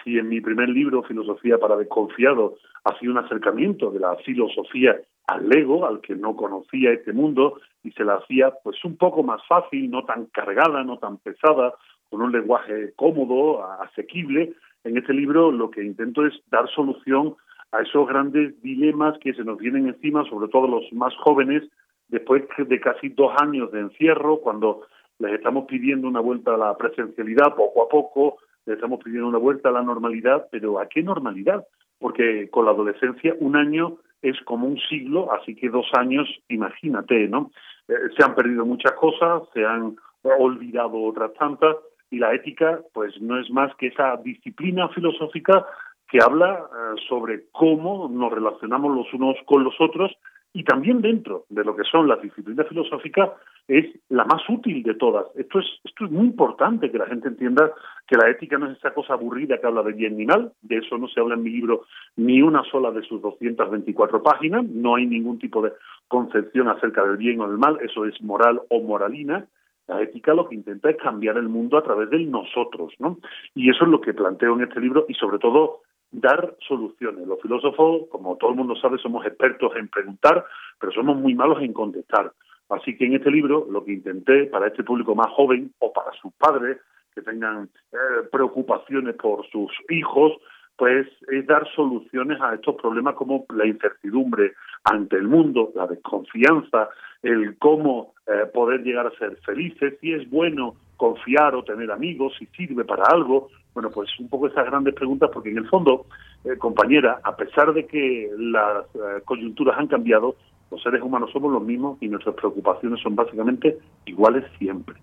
Si 0.04 0.18
en 0.18 0.28
mi 0.28 0.42
primer 0.42 0.68
libro, 0.68 1.02
Filosofía 1.02 1.56
para 1.56 1.76
Desconfiado, 1.76 2.56
ha 2.84 2.96
sido 2.98 3.12
un 3.12 3.18
acercamiento 3.18 3.90
de 3.90 4.00
la 4.00 4.14
filosofía 4.16 5.00
al 5.26 5.50
ego, 5.56 5.86
al 5.86 6.02
que 6.02 6.14
no 6.14 6.36
conocía 6.36 6.92
este 6.92 7.14
mundo, 7.14 7.58
y 7.82 7.90
se 7.92 8.04
la 8.04 8.16
hacía 8.16 8.52
pues 8.62 8.84
un 8.84 8.98
poco 8.98 9.22
más 9.22 9.40
fácil, 9.48 9.90
no 9.90 10.04
tan 10.04 10.26
cargada, 10.26 10.84
no 10.84 10.98
tan 10.98 11.16
pesada, 11.16 11.72
con 12.10 12.20
un 12.20 12.32
lenguaje 12.32 12.92
cómodo, 12.96 13.64
asequible. 13.80 14.52
En 14.84 14.98
este 14.98 15.14
libro 15.14 15.50
lo 15.50 15.70
que 15.70 15.82
intento 15.82 16.26
es 16.26 16.34
dar 16.50 16.68
solución 16.68 17.36
a 17.72 17.80
esos 17.80 18.06
grandes 18.06 18.60
dilemas 18.60 19.18
que 19.20 19.32
se 19.32 19.42
nos 19.42 19.58
vienen 19.58 19.88
encima, 19.88 20.28
sobre 20.28 20.48
todo 20.48 20.68
los 20.68 20.92
más 20.92 21.14
jóvenes, 21.16 21.62
después 22.08 22.44
de 22.58 22.78
casi 22.78 23.08
dos 23.08 23.32
años 23.40 23.72
de 23.72 23.80
encierro, 23.80 24.36
cuando 24.36 24.82
les 25.18 25.32
estamos 25.32 25.64
pidiendo 25.64 26.06
una 26.06 26.20
vuelta 26.20 26.54
a 26.54 26.58
la 26.58 26.76
presencialidad 26.76 27.54
poco 27.56 27.84
a 27.84 27.88
poco, 27.88 28.36
les 28.66 28.76
estamos 28.76 29.00
pidiendo 29.02 29.28
una 29.28 29.38
vuelta 29.38 29.68
a 29.68 29.72
la 29.72 29.82
normalidad, 29.82 30.46
pero 30.50 30.78
¿a 30.78 30.88
qué 30.88 31.02
normalidad? 31.02 31.64
Porque 31.98 32.48
con 32.50 32.64
la 32.64 32.72
adolescencia 32.72 33.34
un 33.40 33.56
año 33.56 33.98
es 34.22 34.40
como 34.42 34.66
un 34.66 34.78
siglo, 34.88 35.32
así 35.32 35.54
que 35.54 35.68
dos 35.68 35.86
años, 35.98 36.28
imagínate, 36.48 37.28
¿no? 37.28 37.50
Eh, 37.88 37.94
se 38.16 38.24
han 38.24 38.34
perdido 38.34 38.64
muchas 38.64 38.92
cosas, 38.92 39.42
se 39.52 39.64
han 39.64 39.96
olvidado 40.22 41.02
otras 41.02 41.34
tantas, 41.34 41.76
y 42.10 42.18
la 42.18 42.32
ética 42.32 42.80
pues 42.92 43.20
no 43.20 43.38
es 43.40 43.50
más 43.50 43.74
que 43.76 43.88
esa 43.88 44.16
disciplina 44.18 44.88
filosófica 44.90 45.66
que 46.08 46.18
habla 46.22 46.60
eh, 46.60 47.00
sobre 47.08 47.46
cómo 47.50 48.08
nos 48.08 48.32
relacionamos 48.32 48.94
los 48.94 49.12
unos 49.12 49.36
con 49.46 49.64
los 49.64 49.74
otros 49.80 50.12
y 50.56 50.62
también 50.62 51.02
dentro 51.02 51.46
de 51.48 51.64
lo 51.64 51.74
que 51.74 51.82
son 51.82 52.06
las 52.06 52.22
disciplinas 52.22 52.68
filosóficas 52.68 53.30
es 53.66 53.86
la 54.08 54.24
más 54.24 54.40
útil 54.48 54.84
de 54.84 54.94
todas. 54.94 55.26
Esto 55.34 55.58
es, 55.58 55.66
esto 55.82 56.04
es 56.04 56.12
muy 56.12 56.26
importante 56.26 56.92
que 56.92 56.98
la 56.98 57.06
gente 57.06 57.26
entienda 57.26 57.72
que 58.06 58.16
la 58.16 58.30
ética 58.30 58.56
no 58.56 58.70
es 58.70 58.78
esa 58.78 58.94
cosa 58.94 59.14
aburrida 59.14 59.58
que 59.58 59.66
habla 59.66 59.82
de 59.82 59.92
bien 59.92 60.16
ni 60.16 60.26
mal, 60.26 60.52
de 60.62 60.76
eso 60.76 60.96
no 60.96 61.08
se 61.08 61.18
habla 61.18 61.34
en 61.34 61.42
mi 61.42 61.50
libro 61.50 61.82
ni 62.16 62.40
una 62.40 62.62
sola 62.70 62.92
de 62.92 63.02
sus 63.02 63.20
224 63.20 64.22
páginas, 64.22 64.64
no 64.64 64.94
hay 64.94 65.06
ningún 65.06 65.40
tipo 65.40 65.60
de 65.60 65.72
concepción 66.06 66.68
acerca 66.68 67.02
del 67.04 67.16
bien 67.16 67.40
o 67.40 67.48
del 67.48 67.58
mal, 67.58 67.78
eso 67.82 68.04
es 68.04 68.22
moral 68.22 68.62
o 68.68 68.80
moralina, 68.80 69.48
la 69.88 70.00
ética 70.02 70.34
lo 70.34 70.48
que 70.48 70.54
intenta 70.54 70.88
es 70.88 70.96
cambiar 70.96 71.36
el 71.36 71.48
mundo 71.48 71.76
a 71.76 71.82
través 71.82 72.08
de 72.10 72.20
nosotros, 72.20 72.94
¿no? 73.00 73.18
Y 73.54 73.70
eso 73.70 73.84
es 73.84 73.90
lo 73.90 74.00
que 74.00 74.14
planteo 74.14 74.54
en 74.54 74.62
este 74.62 74.80
libro 74.80 75.04
y 75.08 75.14
sobre 75.14 75.38
todo 75.38 75.80
dar 76.20 76.54
soluciones. 76.66 77.26
Los 77.26 77.40
filósofos, 77.40 78.08
como 78.10 78.36
todo 78.36 78.50
el 78.50 78.56
mundo 78.56 78.76
sabe, 78.76 78.98
somos 78.98 79.26
expertos 79.26 79.72
en 79.76 79.88
preguntar, 79.88 80.44
pero 80.78 80.92
somos 80.92 81.16
muy 81.16 81.34
malos 81.34 81.60
en 81.62 81.72
contestar. 81.72 82.32
Así 82.70 82.96
que 82.96 83.06
en 83.06 83.14
este 83.14 83.30
libro 83.30 83.66
lo 83.70 83.84
que 83.84 83.92
intenté 83.92 84.46
para 84.46 84.68
este 84.68 84.84
público 84.84 85.14
más 85.14 85.28
joven 85.30 85.72
o 85.78 85.92
para 85.92 86.12
sus 86.12 86.32
padres 86.34 86.78
que 87.14 87.22
tengan 87.22 87.68
eh, 87.92 87.96
preocupaciones 88.32 89.14
por 89.16 89.46
sus 89.50 89.70
hijos, 89.88 90.32
pues 90.76 91.06
es 91.28 91.46
dar 91.46 91.68
soluciones 91.74 92.40
a 92.40 92.54
estos 92.54 92.74
problemas 92.76 93.14
como 93.14 93.46
la 93.54 93.66
incertidumbre 93.66 94.54
ante 94.84 95.16
el 95.16 95.28
mundo, 95.28 95.70
la 95.74 95.86
desconfianza, 95.86 96.88
el 97.22 97.56
cómo 97.58 98.14
eh, 98.26 98.46
poder 98.52 98.82
llegar 98.82 99.06
a 99.06 99.18
ser 99.18 99.36
felices, 99.44 99.94
si 100.00 100.12
es 100.12 100.28
bueno 100.28 100.74
confiar 100.96 101.54
o 101.54 101.64
tener 101.64 101.90
amigos, 101.90 102.34
si 102.38 102.46
sirve 102.46 102.84
para 102.84 103.04
algo, 103.04 103.48
bueno, 103.74 103.90
pues 103.90 104.08
un 104.20 104.28
poco 104.28 104.46
esas 104.46 104.66
grandes 104.66 104.94
preguntas, 104.94 105.30
porque 105.32 105.50
en 105.50 105.58
el 105.58 105.68
fondo, 105.68 106.06
eh, 106.44 106.56
compañera, 106.58 107.20
a 107.22 107.36
pesar 107.36 107.72
de 107.72 107.86
que 107.86 108.30
las 108.38 108.84
eh, 108.94 109.22
coyunturas 109.24 109.78
han 109.78 109.88
cambiado, 109.88 110.36
los 110.70 110.82
seres 110.82 111.02
humanos 111.02 111.30
somos 111.32 111.52
los 111.52 111.62
mismos 111.62 111.98
y 112.00 112.08
nuestras 112.08 112.34
preocupaciones 112.36 113.00
son 113.00 113.14
básicamente 113.14 113.78
iguales 114.06 114.44
siempre. 114.58 114.94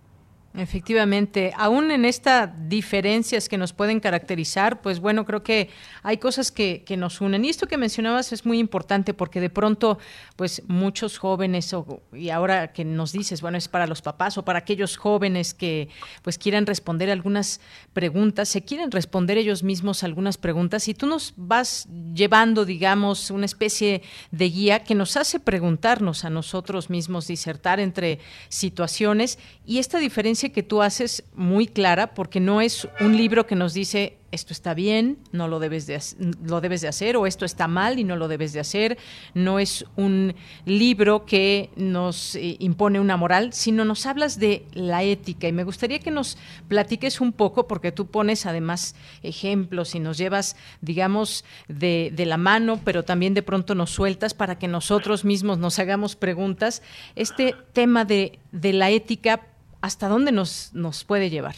Efectivamente, 0.53 1.53
aún 1.55 1.91
en 1.91 2.03
estas 2.03 2.49
diferencias 2.67 3.47
que 3.47 3.57
nos 3.57 3.71
pueden 3.71 4.01
caracterizar, 4.01 4.81
pues 4.81 4.99
bueno, 4.99 5.25
creo 5.25 5.43
que 5.43 5.69
hay 6.03 6.17
cosas 6.17 6.51
que, 6.51 6.83
que, 6.83 6.97
nos 6.97 7.21
unen. 7.21 7.45
Y 7.45 7.49
esto 7.49 7.67
que 7.67 7.77
mencionabas 7.77 8.33
es 8.33 8.45
muy 8.45 8.59
importante 8.59 9.13
porque 9.13 9.39
de 9.39 9.49
pronto, 9.49 9.97
pues 10.35 10.63
muchos 10.67 11.17
jóvenes, 11.17 11.73
y 12.11 12.29
ahora 12.31 12.73
que 12.73 12.83
nos 12.83 13.13
dices, 13.13 13.41
bueno, 13.41 13.57
es 13.57 13.69
para 13.69 13.87
los 13.87 14.01
papás 14.01 14.37
o 14.37 14.43
para 14.43 14.59
aquellos 14.59 14.97
jóvenes 14.97 15.53
que 15.53 15.87
pues 16.21 16.37
quieran 16.37 16.65
responder 16.65 17.09
algunas 17.09 17.61
preguntas, 17.93 18.49
se 18.49 18.63
quieren 18.63 18.91
responder 18.91 19.37
ellos 19.37 19.63
mismos 19.63 20.03
algunas 20.03 20.37
preguntas 20.37 20.87
y 20.89 20.93
tú 20.93 21.07
nos 21.07 21.33
vas 21.37 21.87
llevando, 22.13 22.65
digamos, 22.65 23.31
una 23.31 23.45
especie 23.45 24.01
de 24.31 24.49
guía 24.49 24.83
que 24.83 24.95
nos 24.95 25.15
hace 25.15 25.39
preguntarnos 25.39 26.25
a 26.25 26.29
nosotros 26.29 26.89
mismos, 26.89 27.27
disertar 27.27 27.79
entre 27.79 28.19
situaciones 28.49 29.39
y 29.65 29.77
esta 29.77 29.97
diferencia 29.99 30.40
que 30.49 30.63
tú 30.63 30.81
haces 30.81 31.23
muy 31.35 31.67
clara 31.67 32.13
porque 32.13 32.39
no 32.39 32.61
es 32.61 32.87
un 32.99 33.15
libro 33.15 33.45
que 33.45 33.55
nos 33.55 33.73
dice 33.73 34.17
esto 34.31 34.53
está 34.53 34.73
bien, 34.73 35.17
no 35.31 35.47
lo 35.47 35.59
debes 35.59 35.87
de 35.87 36.01
lo 36.45 36.61
debes 36.61 36.81
de 36.81 36.87
hacer 36.87 37.17
o 37.17 37.27
esto 37.27 37.43
está 37.43 37.67
mal 37.67 37.99
y 37.99 38.03
no 38.03 38.15
lo 38.15 38.27
debes 38.27 38.53
de 38.53 38.61
hacer. 38.61 38.97
No 39.33 39.59
es 39.59 39.85
un 39.97 40.35
libro 40.65 41.25
que 41.25 41.69
nos 41.75 42.35
eh, 42.35 42.55
impone 42.59 42.99
una 42.99 43.17
moral, 43.17 43.51
sino 43.53 43.83
nos 43.83 44.05
hablas 44.05 44.39
de 44.39 44.65
la 44.73 45.03
ética 45.03 45.47
y 45.47 45.51
me 45.51 45.65
gustaría 45.65 45.99
que 45.99 46.11
nos 46.11 46.37
platiques 46.69 47.19
un 47.19 47.33
poco 47.33 47.67
porque 47.67 47.91
tú 47.91 48.07
pones 48.07 48.45
además 48.45 48.95
ejemplos 49.21 49.95
y 49.95 49.99
nos 49.99 50.17
llevas, 50.17 50.55
digamos, 50.79 51.43
de, 51.67 52.11
de 52.15 52.25
la 52.25 52.37
mano, 52.37 52.79
pero 52.83 53.03
también 53.03 53.33
de 53.33 53.43
pronto 53.43 53.75
nos 53.75 53.91
sueltas 53.91 54.33
para 54.33 54.57
que 54.57 54.67
nosotros 54.67 55.25
mismos 55.25 55.57
nos 55.57 55.77
hagamos 55.77 56.15
preguntas. 56.15 56.81
Este 57.15 57.55
tema 57.73 58.05
de, 58.05 58.39
de 58.51 58.71
la 58.71 58.89
ética 58.91 59.41
¿hasta 59.81 60.07
dónde 60.07 60.31
nos, 60.31 60.73
nos 60.73 61.03
puede 61.03 61.29
llevar? 61.29 61.55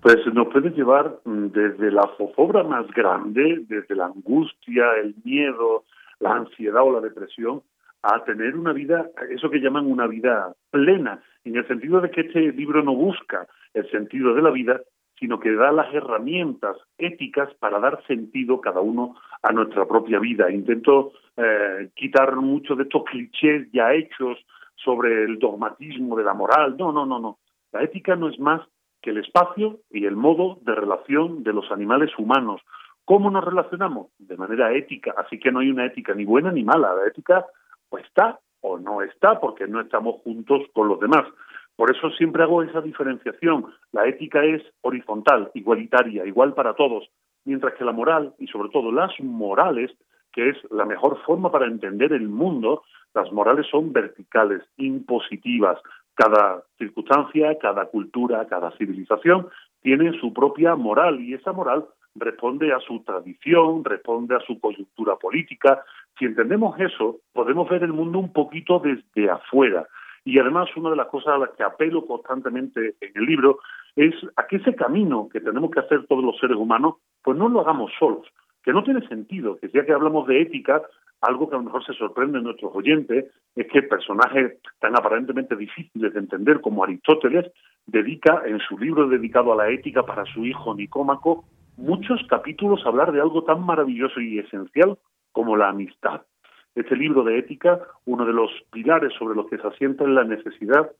Pues 0.00 0.18
nos 0.32 0.48
puede 0.48 0.70
llevar 0.70 1.18
mm, 1.24 1.46
desde 1.46 1.90
la 1.90 2.08
zozobra 2.16 2.62
más 2.62 2.86
grande, 2.92 3.64
desde 3.68 3.94
la 3.94 4.06
angustia, 4.06 4.84
el 5.02 5.14
miedo, 5.24 5.84
la 6.20 6.34
ansiedad 6.34 6.82
o 6.82 6.92
la 6.92 7.00
depresión, 7.00 7.62
a 8.02 8.22
tener 8.24 8.56
una 8.56 8.72
vida, 8.72 9.10
eso 9.30 9.50
que 9.50 9.58
llaman 9.58 9.86
una 9.86 10.06
vida 10.06 10.54
plena, 10.70 11.20
en 11.44 11.56
el 11.56 11.66
sentido 11.66 12.00
de 12.00 12.10
que 12.10 12.22
este 12.22 12.52
libro 12.52 12.82
no 12.82 12.94
busca 12.94 13.46
el 13.74 13.90
sentido 13.90 14.34
de 14.34 14.42
la 14.42 14.50
vida, 14.50 14.80
sino 15.18 15.40
que 15.40 15.52
da 15.52 15.72
las 15.72 15.92
herramientas 15.94 16.76
éticas 16.98 17.52
para 17.54 17.80
dar 17.80 18.04
sentido 18.06 18.60
cada 18.60 18.80
uno 18.80 19.16
a 19.42 19.52
nuestra 19.52 19.86
propia 19.86 20.18
vida. 20.18 20.50
Intento 20.50 21.12
eh, 21.36 21.88
quitar 21.94 22.36
muchos 22.36 22.76
de 22.76 22.84
estos 22.84 23.04
clichés 23.04 23.68
ya 23.72 23.92
hechos 23.94 24.38
sobre 24.86 25.24
el 25.24 25.38
dogmatismo 25.38 26.16
de 26.16 26.24
la 26.24 26.32
moral. 26.32 26.76
No, 26.78 26.92
no, 26.92 27.04
no, 27.04 27.18
no. 27.18 27.38
La 27.72 27.82
ética 27.82 28.14
no 28.14 28.28
es 28.28 28.38
más 28.38 28.62
que 29.02 29.10
el 29.10 29.18
espacio 29.18 29.80
y 29.90 30.06
el 30.06 30.16
modo 30.16 30.58
de 30.62 30.74
relación 30.74 31.42
de 31.42 31.52
los 31.52 31.70
animales 31.70 32.10
humanos. 32.16 32.62
¿Cómo 33.04 33.30
nos 33.30 33.44
relacionamos? 33.44 34.08
De 34.18 34.36
manera 34.36 34.72
ética. 34.72 35.12
Así 35.18 35.38
que 35.38 35.50
no 35.50 35.58
hay 35.58 35.70
una 35.70 35.86
ética 35.86 36.14
ni 36.14 36.24
buena 36.24 36.52
ni 36.52 36.62
mala. 36.62 36.94
La 36.94 37.06
ética 37.06 37.44
o 37.90 37.98
está 37.98 38.38
o 38.60 38.78
no 38.78 39.02
está 39.02 39.40
porque 39.40 39.66
no 39.66 39.80
estamos 39.80 40.22
juntos 40.22 40.62
con 40.72 40.88
los 40.88 41.00
demás. 41.00 41.24
Por 41.74 41.94
eso 41.94 42.08
siempre 42.10 42.42
hago 42.42 42.62
esa 42.62 42.80
diferenciación. 42.80 43.66
La 43.92 44.06
ética 44.06 44.42
es 44.44 44.62
horizontal, 44.80 45.50
igualitaria, 45.54 46.24
igual 46.24 46.54
para 46.54 46.74
todos, 46.74 47.10
mientras 47.44 47.74
que 47.74 47.84
la 47.84 47.92
moral, 47.92 48.34
y 48.38 48.46
sobre 48.46 48.70
todo 48.70 48.90
las 48.90 49.12
morales, 49.20 49.90
que 50.32 50.50
es 50.50 50.56
la 50.70 50.86
mejor 50.86 51.20
forma 51.24 51.50
para 51.50 51.66
entender 51.66 52.12
el 52.12 52.28
mundo, 52.28 52.82
las 53.16 53.32
morales 53.32 53.66
son 53.70 53.94
verticales, 53.94 54.62
impositivas. 54.76 55.78
Cada 56.14 56.62
circunstancia, 56.76 57.56
cada 57.58 57.86
cultura, 57.86 58.46
cada 58.46 58.70
civilización 58.76 59.48
tiene 59.80 60.12
su 60.20 60.34
propia 60.34 60.76
moral 60.76 61.20
y 61.20 61.32
esa 61.32 61.52
moral 61.52 61.86
responde 62.14 62.74
a 62.74 62.80
su 62.80 63.02
tradición, 63.04 63.84
responde 63.84 64.36
a 64.36 64.40
su 64.40 64.60
coyuntura 64.60 65.16
política. 65.16 65.82
Si 66.18 66.26
entendemos 66.26 66.78
eso, 66.78 67.16
podemos 67.32 67.68
ver 67.70 67.82
el 67.84 67.94
mundo 67.94 68.18
un 68.18 68.32
poquito 68.34 68.80
desde 68.80 69.30
afuera. 69.30 69.86
Y 70.24 70.38
además, 70.38 70.68
una 70.76 70.90
de 70.90 70.96
las 70.96 71.06
cosas 71.08 71.34
a 71.34 71.38
las 71.38 71.50
que 71.50 71.62
apelo 71.62 72.04
constantemente 72.04 72.96
en 73.00 73.12
el 73.14 73.24
libro 73.24 73.60
es 73.94 74.14
a 74.36 74.46
que 74.46 74.56
ese 74.56 74.74
camino 74.74 75.28
que 75.32 75.40
tenemos 75.40 75.70
que 75.70 75.80
hacer 75.80 76.06
todos 76.06 76.22
los 76.22 76.38
seres 76.38 76.56
humanos, 76.56 76.96
pues 77.22 77.38
no 77.38 77.48
lo 77.48 77.60
hagamos 77.60 77.92
solos, 77.98 78.26
que 78.62 78.72
no 78.72 78.82
tiene 78.82 79.06
sentido, 79.08 79.56
que 79.56 79.70
ya 79.70 79.86
que 79.86 79.92
hablamos 79.92 80.26
de 80.26 80.42
ética, 80.42 80.82
algo 81.20 81.48
que 81.48 81.56
a 81.56 81.58
lo 81.58 81.64
mejor 81.64 81.84
se 81.84 81.94
sorprende 81.94 82.38
en 82.38 82.44
nuestros 82.44 82.74
oyentes 82.74 83.26
es 83.54 83.66
que 83.68 83.82
personajes 83.82 84.58
tan 84.80 84.96
aparentemente 84.96 85.56
difíciles 85.56 86.12
de 86.12 86.18
entender 86.18 86.60
como 86.60 86.84
Aristóteles 86.84 87.50
dedica 87.86 88.42
en 88.46 88.58
su 88.60 88.78
libro 88.78 89.08
dedicado 89.08 89.52
a 89.52 89.56
la 89.56 89.70
ética 89.70 90.04
para 90.04 90.24
su 90.26 90.44
hijo 90.44 90.74
Nicómaco 90.74 91.44
muchos 91.76 92.20
capítulos 92.28 92.80
a 92.84 92.88
hablar 92.88 93.12
de 93.12 93.20
algo 93.20 93.44
tan 93.44 93.64
maravilloso 93.64 94.20
y 94.20 94.38
esencial 94.38 94.98
como 95.32 95.56
la 95.56 95.68
amistad. 95.68 96.22
Este 96.74 96.96
libro 96.96 97.24
de 97.24 97.38
ética, 97.38 97.80
uno 98.04 98.26
de 98.26 98.32
los 98.32 98.50
pilares 98.70 99.12
sobre 99.18 99.34
los 99.34 99.46
que 99.48 99.58
se 99.58 99.66
asienta 99.66 100.04
es 100.04 100.10
la 100.10 100.24
necesidad 100.24 100.90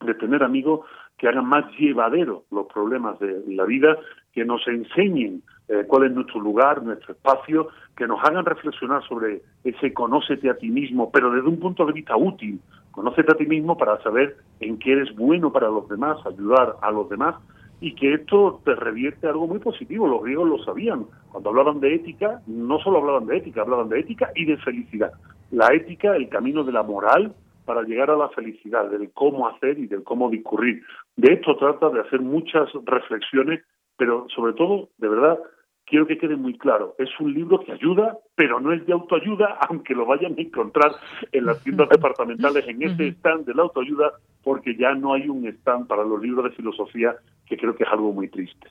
de 0.00 0.14
tener 0.14 0.42
amigos 0.42 0.86
que 1.16 1.28
hagan 1.28 1.46
más 1.46 1.64
llevadero 1.78 2.44
los 2.50 2.66
problemas 2.66 3.18
de 3.20 3.42
la 3.48 3.64
vida, 3.64 3.96
que 4.32 4.44
nos 4.44 4.66
enseñen 4.66 5.42
eh, 5.68 5.84
cuál 5.86 6.04
es 6.04 6.12
nuestro 6.12 6.40
lugar, 6.40 6.82
nuestro 6.82 7.12
espacio, 7.14 7.68
que 7.96 8.06
nos 8.06 8.22
hagan 8.24 8.44
reflexionar 8.44 9.02
sobre 9.08 9.42
ese 9.62 9.92
conócete 9.92 10.50
a 10.50 10.56
ti 10.56 10.68
mismo, 10.68 11.10
pero 11.10 11.30
desde 11.30 11.48
un 11.48 11.58
punto 11.58 11.86
de 11.86 11.92
vista 11.92 12.16
útil. 12.16 12.60
Conócete 12.90 13.32
a 13.32 13.36
ti 13.36 13.46
mismo 13.46 13.76
para 13.76 14.02
saber 14.02 14.36
en 14.60 14.78
qué 14.78 14.92
eres 14.92 15.14
bueno 15.16 15.52
para 15.52 15.68
los 15.68 15.88
demás, 15.88 16.18
ayudar 16.26 16.76
a 16.80 16.90
los 16.90 17.08
demás 17.08 17.36
y 17.80 17.94
que 17.94 18.14
esto 18.14 18.60
te 18.64 18.74
revierte 18.74 19.26
algo 19.26 19.46
muy 19.46 19.58
positivo. 19.58 20.06
Los 20.06 20.22
griegos 20.22 20.48
lo 20.48 20.64
sabían. 20.64 21.06
Cuando 21.30 21.50
hablaban 21.50 21.80
de 21.80 21.94
ética, 21.94 22.40
no 22.46 22.78
solo 22.78 22.98
hablaban 22.98 23.26
de 23.26 23.36
ética, 23.36 23.62
hablaban 23.62 23.88
de 23.88 24.00
ética 24.00 24.30
y 24.34 24.44
de 24.44 24.56
felicidad. 24.58 25.12
La 25.50 25.68
ética, 25.74 26.16
el 26.16 26.28
camino 26.28 26.64
de 26.64 26.72
la 26.72 26.82
moral 26.82 27.34
para 27.64 27.82
llegar 27.82 28.10
a 28.10 28.16
la 28.16 28.28
felicidad, 28.30 28.88
del 28.90 29.10
cómo 29.12 29.48
hacer 29.48 29.78
y 29.78 29.86
del 29.86 30.02
cómo 30.02 30.30
discurrir. 30.30 30.82
De 31.16 31.34
esto 31.34 31.56
trata 31.56 31.88
de 31.90 32.00
hacer 32.00 32.20
muchas 32.20 32.68
reflexiones, 32.84 33.62
pero 33.96 34.26
sobre 34.34 34.52
todo, 34.52 34.88
de 34.98 35.08
verdad, 35.08 35.38
quiero 35.86 36.06
que 36.06 36.18
quede 36.18 36.36
muy 36.36 36.56
claro, 36.58 36.94
es 36.98 37.08
un 37.20 37.32
libro 37.32 37.60
que 37.60 37.72
ayuda, 37.72 38.18
pero 38.34 38.60
no 38.60 38.72
es 38.72 38.84
de 38.86 38.92
autoayuda, 38.92 39.58
aunque 39.68 39.94
lo 39.94 40.06
vayan 40.06 40.34
a 40.38 40.40
encontrar 40.40 40.92
en 41.32 41.46
las 41.46 41.62
tiendas 41.62 41.88
departamentales, 41.90 42.66
en 42.68 42.82
ese 42.82 43.08
stand 43.08 43.46
de 43.46 43.54
la 43.54 43.62
autoayuda, 43.62 44.12
porque 44.42 44.76
ya 44.76 44.94
no 44.94 45.14
hay 45.14 45.28
un 45.28 45.46
stand 45.46 45.86
para 45.86 46.04
los 46.04 46.20
libros 46.20 46.44
de 46.44 46.56
filosofía, 46.56 47.14
que 47.46 47.56
creo 47.56 47.74
que 47.74 47.84
es 47.84 47.90
algo 47.90 48.12
muy 48.12 48.28
triste. 48.28 48.68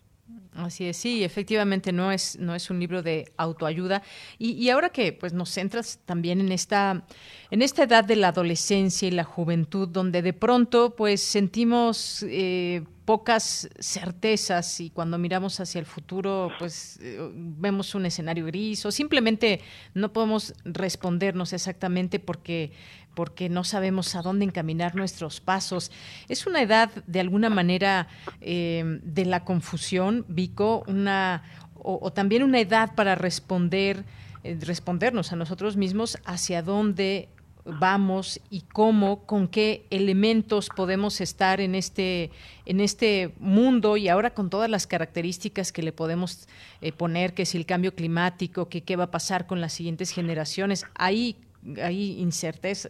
Así 0.56 0.86
es, 0.86 0.98
sí, 0.98 1.24
efectivamente 1.24 1.92
no 1.92 2.12
es, 2.12 2.38
no 2.38 2.54
es 2.54 2.70
un 2.70 2.80
libro 2.80 3.02
de 3.02 3.32
autoayuda. 3.38 4.04
Y, 4.38 4.52
y, 4.52 4.70
ahora 4.70 4.90
que 4.90 5.12
pues 5.12 5.34
nos 5.34 5.50
centras 5.50 6.00
también 6.06 6.40
en 6.42 6.52
esta, 6.52 7.06
en 7.50 7.62
esta 7.64 7.84
edad 7.84 8.04
de 8.04 8.16
la 8.16 8.28
adolescencia 8.28 9.08
y 9.08 9.12
la 9.12 9.24
juventud, 9.24 9.88
donde 9.88 10.22
de 10.22 10.34
pronto 10.34 10.96
pues 10.96 11.22
sentimos 11.22 12.24
eh, 12.30 12.84
pocas 13.06 13.70
certezas 13.80 14.80
y 14.80 14.90
cuando 14.90 15.18
miramos 15.18 15.60
hacia 15.60 15.80
el 15.80 15.86
futuro, 15.86 16.52
pues 16.60 17.00
eh, 17.02 17.18
vemos 17.34 17.96
un 17.96 18.06
escenario 18.06 18.46
gris 18.46 18.86
o 18.86 18.92
simplemente 18.92 19.60
no 19.94 20.14
podemos 20.14 20.54
respondernos 20.64 21.52
exactamente 21.52 22.20
porque 22.20 22.72
porque 23.14 23.50
no 23.50 23.64
sabemos 23.64 24.16
a 24.16 24.22
dónde 24.22 24.46
encaminar 24.46 24.96
nuestros 24.96 25.40
pasos. 25.40 25.92
Es 26.30 26.48
una 26.48 26.62
edad, 26.62 26.90
de 27.08 27.20
alguna 27.20 27.50
manera, 27.50 28.08
eh, 28.42 29.00
de 29.04 29.26
la 29.26 29.44
confusión, 29.44 30.26
Vico, 30.28 30.84
una, 30.88 31.44
o, 31.76 32.12
también 32.12 32.44
una 32.44 32.60
edad 32.60 32.96
para 32.96 33.16
responder, 33.16 34.04
eh, 34.44 34.58
respondernos 34.62 35.32
a 35.32 35.36
nosotros 35.36 35.78
mismos 35.78 36.18
hacia 36.26 36.62
dónde 36.62 37.30
vamos 37.66 38.42
y 38.50 38.62
cómo, 38.62 39.26
con 39.26 39.48
qué 39.48 39.86
elementos 39.90 40.70
podemos 40.76 41.22
estar 41.22 41.62
en 41.62 41.76
este, 41.76 42.32
en 42.66 42.80
este 42.80 43.34
mundo 43.40 43.98
y 43.98 44.10
ahora 44.10 44.34
con 44.34 44.50
todas 44.50 44.70
las 44.70 44.88
características 44.88 45.72
que 45.72 45.84
le 45.84 45.92
podemos 45.92 46.48
eh, 46.82 46.92
poner, 46.92 47.34
que 47.34 47.46
si 47.46 47.58
el 47.58 47.66
cambio 47.66 47.96
climático, 47.96 48.70
que 48.70 48.84
qué 48.84 48.96
va 48.96 49.06
a 49.06 49.12
pasar 49.12 49.48
con 49.48 49.62
las 49.62 49.74
siguientes 49.74 50.12
generaciones. 50.12 50.86
Hay, 50.96 51.38
hay 51.82 52.20
incerteza, 52.20 52.90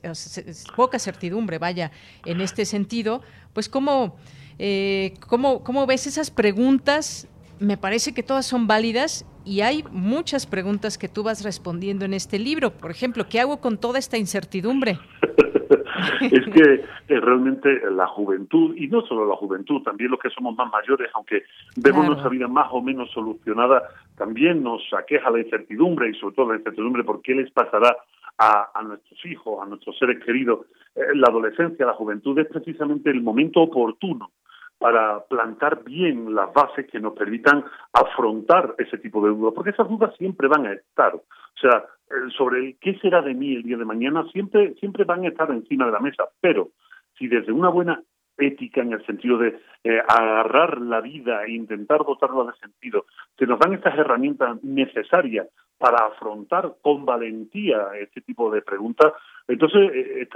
poca 0.76 1.00
certidumbre, 1.00 1.58
vaya, 1.58 1.92
en 2.26 2.42
este 2.42 2.66
sentido. 2.66 3.22
Pues, 3.54 3.70
¿cómo, 3.70 4.18
eh, 4.60 5.14
cómo, 5.28 5.64
cómo 5.64 5.86
ves 5.86 6.08
esas 6.08 6.32
preguntas? 6.32 7.28
Me 7.60 7.78
parece 7.78 8.14
que 8.14 8.24
todas 8.24 8.46
son 8.46 8.68
válidas 8.68 9.26
y 9.46 9.62
hay 9.62 9.84
muchas 9.92 10.46
preguntas 10.46 10.98
que 10.98 11.08
tú 11.08 11.24
vas 11.24 11.44
respondiendo 11.44 12.06
en 12.06 12.14
este 12.14 12.40
libro. 12.40 12.72
Por 12.72 12.92
ejemplo, 12.92 13.28
¿qué 13.30 13.40
hago 13.40 13.60
con 13.60 13.78
toda 13.78 14.00
esta 14.00 14.18
incertidumbre? 14.18 14.98
es 16.22 16.46
que 16.54 16.74
eh, 17.10 17.20
realmente 17.20 17.82
la 17.92 18.08
juventud, 18.08 18.76
y 18.76 18.88
no 18.88 19.02
solo 19.02 19.26
la 19.26 19.36
juventud, 19.36 19.82
también 19.84 20.12
los 20.12 20.20
que 20.20 20.30
somos 20.30 20.56
más 20.56 20.72
mayores, 20.72 21.10
aunque 21.14 21.44
vemos 21.76 22.06
nuestra 22.06 22.30
vida 22.30 22.48
más 22.48 22.68
o 22.72 22.82
menos 22.82 23.12
solucionada, 23.12 23.84
también 24.18 24.64
nos 24.64 24.82
aqueja 24.94 25.30
la 25.30 25.40
incertidumbre 25.40 26.10
y 26.10 26.14
sobre 26.16 26.36
todo 26.36 26.52
la 26.52 26.58
incertidumbre 26.58 27.04
por 27.04 27.22
qué 27.22 27.36
les 27.36 27.52
pasará 27.52 27.96
a, 28.38 28.72
a 28.74 28.84
nuestros 28.84 29.26
hijos, 29.26 29.62
a 29.62 29.66
nuestros 29.66 29.98
seres 29.98 30.24
queridos. 30.24 30.66
Eh, 30.96 31.16
la 31.16 31.28
adolescencia, 31.30 31.86
la 31.86 31.94
juventud 31.94 32.38
es 32.40 32.48
precisamente 32.48 33.10
el 33.10 33.22
momento 33.22 33.62
oportuno 33.62 34.32
para 34.78 35.24
plantar 35.26 35.84
bien 35.84 36.36
las 36.36 36.52
bases 36.54 36.88
que 36.92 37.00
nos 37.00 37.14
permitan 37.14 37.64
afrontar 37.94 38.76
ese 38.78 38.98
tipo 38.98 39.26
de 39.26 39.30
dudas, 39.30 39.54
porque 39.56 39.70
esas 39.70 39.88
dudas 39.88 40.14
siempre 40.18 40.48
van 40.48 40.66
a 40.66 40.74
estar. 40.74 41.16
O 41.16 41.24
sea, 41.60 41.86
sobre 42.38 42.76
qué 42.82 42.98
será 43.00 43.22
de 43.22 43.34
mí 43.34 43.56
el 43.56 43.64
día 43.64 43.78
de 43.78 43.86
mañana 43.86 44.26
siempre, 44.32 44.74
siempre 44.76 45.06
van 45.06 45.24
a 45.24 45.30
estar 45.30 45.50
encima 45.52 45.86
de 45.86 45.92
la 45.92 46.00
mesa, 46.00 46.26
pero 46.42 46.70
si 47.18 47.28
desde 47.28 47.52
una 47.52 47.70
buena 47.70 48.02
ética 48.38 48.82
en 48.82 48.94
el 48.94 49.06
sentido 49.06 49.38
de 49.38 49.60
eh, 49.84 50.02
agarrar 50.08 50.82
la 50.82 51.02
vida 51.02 51.46
e 51.46 51.52
intentar 51.52 52.00
dotarla 52.00 52.52
de 52.52 52.58
sentido, 52.60 53.06
se 53.38 53.46
nos 53.46 53.60
dan 53.60 53.74
estas 53.74 53.98
herramientas 53.98 54.62
necesarias 54.64 55.48
para 55.84 56.06
afrontar 56.06 56.76
con 56.82 57.04
valentía 57.04 57.90
este 58.00 58.22
tipo 58.22 58.50
de 58.50 58.62
preguntas, 58.62 59.12
entonces 59.50 59.92
eh, 59.94 60.30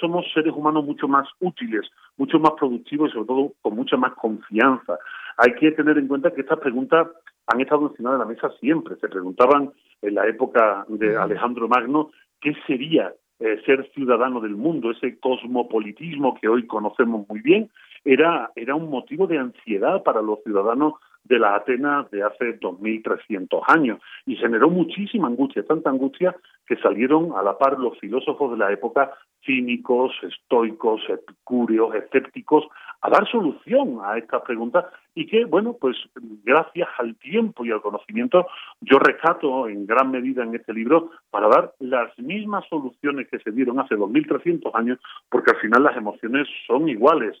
somos 0.00 0.24
seres 0.32 0.54
humanos 0.56 0.82
mucho 0.82 1.06
más 1.06 1.28
útiles, 1.40 1.82
mucho 2.16 2.38
más 2.38 2.52
productivos 2.52 3.10
y 3.10 3.12
sobre 3.12 3.26
todo 3.26 3.52
con 3.60 3.76
mucha 3.76 3.98
más 3.98 4.14
confianza. 4.14 4.96
Hay 5.36 5.56
que 5.56 5.72
tener 5.72 5.98
en 5.98 6.08
cuenta 6.08 6.30
que 6.30 6.40
estas 6.40 6.58
preguntas 6.58 7.08
han 7.48 7.60
estado 7.60 7.88
encima 7.90 8.12
de 8.12 8.18
la 8.18 8.24
mesa 8.24 8.48
siempre. 8.58 8.96
Se 8.96 9.10
preguntaban 9.10 9.72
en 10.00 10.14
la 10.14 10.26
época 10.26 10.86
de 10.88 11.14
Alejandro 11.18 11.68
Magno 11.68 12.10
qué 12.40 12.54
sería 12.66 13.12
eh, 13.40 13.60
ser 13.66 13.86
ciudadano 13.92 14.40
del 14.40 14.56
mundo, 14.56 14.90
ese 14.90 15.18
cosmopolitismo 15.18 16.34
que 16.40 16.48
hoy 16.48 16.66
conocemos 16.66 17.28
muy 17.28 17.42
bien, 17.42 17.68
era, 18.06 18.50
era 18.56 18.74
un 18.74 18.88
motivo 18.88 19.26
de 19.26 19.36
ansiedad 19.36 20.02
para 20.02 20.22
los 20.22 20.42
ciudadanos 20.44 20.94
de 21.24 21.38
la 21.38 21.56
Atenas 21.56 22.10
de 22.10 22.22
hace 22.22 22.58
2.300 22.60 23.62
años. 23.68 24.00
Y 24.26 24.36
generó 24.36 24.70
muchísima 24.70 25.28
angustia, 25.28 25.64
tanta 25.64 25.90
angustia 25.90 26.36
que 26.66 26.76
salieron 26.76 27.32
a 27.36 27.42
la 27.42 27.58
par 27.58 27.78
los 27.78 27.98
filósofos 27.98 28.52
de 28.52 28.58
la 28.58 28.72
época 28.72 29.12
cínicos, 29.44 30.12
estoicos, 30.22 31.02
epicúreos, 31.08 31.94
escépticos, 31.94 32.64
a 33.02 33.10
dar 33.10 33.28
solución 33.30 33.98
a 34.02 34.16
estas 34.16 34.42
preguntas 34.42 34.86
y 35.14 35.26
que, 35.26 35.44
bueno, 35.44 35.76
pues 35.78 35.96
gracias 36.42 36.88
al 36.98 37.16
tiempo 37.16 37.64
y 37.64 37.70
al 37.70 37.82
conocimiento, 37.82 38.46
yo 38.80 38.98
rescato 38.98 39.68
en 39.68 39.86
gran 39.86 40.10
medida 40.10 40.42
en 40.42 40.54
este 40.54 40.72
libro 40.72 41.10
para 41.30 41.48
dar 41.48 41.74
las 41.80 42.18
mismas 42.18 42.64
soluciones 42.68 43.28
que 43.28 43.38
se 43.40 43.50
dieron 43.50 43.78
hace 43.78 43.94
2.300 43.94 44.70
años, 44.74 44.98
porque 45.28 45.50
al 45.50 45.58
final 45.58 45.82
las 45.82 45.96
emociones 45.96 46.48
son 46.66 46.88
iguales 46.88 47.36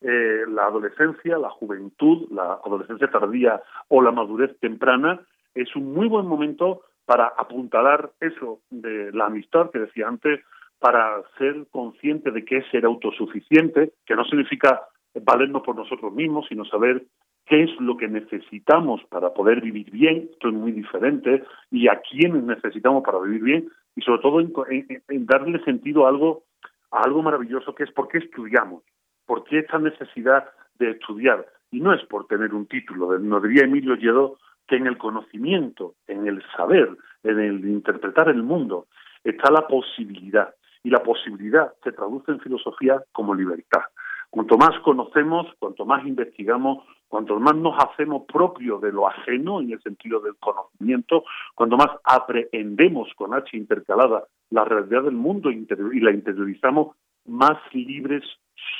eh, 0.00 0.44
la 0.48 0.66
adolescencia, 0.66 1.38
la 1.38 1.50
juventud, 1.50 2.28
la 2.30 2.60
adolescencia 2.64 3.10
tardía 3.10 3.62
o 3.88 4.02
la 4.02 4.12
madurez 4.12 4.58
temprana 4.60 5.20
es 5.54 5.74
un 5.74 5.92
muy 5.92 6.08
buen 6.08 6.26
momento 6.26 6.82
para 7.06 7.26
apuntalar 7.26 8.10
eso 8.20 8.60
de 8.70 9.12
la 9.12 9.26
amistad 9.26 9.70
que 9.70 9.78
decía 9.78 10.08
antes, 10.08 10.40
para 10.78 11.22
ser 11.38 11.66
consciente 11.70 12.30
de 12.30 12.44
que 12.44 12.58
es 12.58 12.66
ser 12.70 12.84
autosuficiente, 12.84 13.92
que 14.04 14.16
no 14.16 14.24
significa 14.24 14.82
valernos 15.22 15.62
por 15.62 15.76
nosotros 15.76 16.12
mismos, 16.12 16.46
sino 16.48 16.64
saber 16.66 17.06
qué 17.46 17.62
es 17.62 17.70
lo 17.80 17.96
que 17.96 18.08
necesitamos 18.08 19.02
para 19.08 19.32
poder 19.32 19.60
vivir 19.60 19.90
bien, 19.90 20.28
esto 20.32 20.48
es 20.48 20.54
muy 20.54 20.72
diferente, 20.72 21.44
y 21.70 21.88
a 21.88 22.00
quiénes 22.00 22.42
necesitamos 22.42 23.02
para 23.04 23.20
vivir 23.20 23.42
bien, 23.42 23.68
y 23.94 24.02
sobre 24.02 24.20
todo 24.20 24.40
en, 24.40 25.26
darle 25.26 25.64
sentido 25.64 26.04
a 26.04 26.10
algo, 26.10 26.42
a 26.90 27.02
algo 27.02 27.22
maravilloso 27.22 27.74
que 27.74 27.84
es 27.84 27.92
por 27.92 28.08
qué 28.08 28.18
estudiamos. 28.18 28.82
¿Por 29.26 29.44
qué 29.44 29.58
esta 29.58 29.78
necesidad 29.78 30.48
de 30.78 30.90
estudiar? 30.92 31.46
Y 31.70 31.80
no 31.80 31.92
es 31.92 32.02
por 32.06 32.26
tener 32.26 32.54
un 32.54 32.66
título. 32.66 33.18
Nos 33.18 33.42
diría 33.42 33.64
Emilio 33.64 33.96
Lledó 33.96 34.38
que 34.66 34.76
en 34.76 34.86
el 34.86 34.96
conocimiento, 34.98 35.94
en 36.06 36.26
el 36.26 36.42
saber, 36.56 36.96
en 37.22 37.38
el 37.40 37.64
interpretar 37.68 38.28
el 38.28 38.42
mundo, 38.42 38.86
está 39.24 39.50
la 39.50 39.66
posibilidad. 39.66 40.54
Y 40.82 40.90
la 40.90 41.02
posibilidad 41.02 41.72
se 41.82 41.92
traduce 41.92 42.30
en 42.30 42.40
filosofía 42.40 43.02
como 43.12 43.34
libertad. 43.34 43.82
Cuanto 44.30 44.56
más 44.56 44.78
conocemos, 44.80 45.46
cuanto 45.58 45.84
más 45.84 46.06
investigamos, 46.06 46.84
cuanto 47.08 47.38
más 47.40 47.54
nos 47.56 47.74
hacemos 47.82 48.24
propios 48.26 48.80
de 48.80 48.92
lo 48.92 49.08
ajeno 49.08 49.60
en 49.60 49.72
el 49.72 49.82
sentido 49.82 50.20
del 50.20 50.36
conocimiento, 50.36 51.24
cuanto 51.54 51.76
más 51.76 51.88
aprendemos 52.04 53.08
con 53.16 53.34
H 53.34 53.56
intercalada 53.56 54.24
la 54.50 54.64
realidad 54.64 55.04
del 55.04 55.14
mundo 55.14 55.50
y 55.50 56.00
la 56.00 56.10
interiorizamos, 56.10 56.96
más 57.24 57.58
libres 57.72 58.22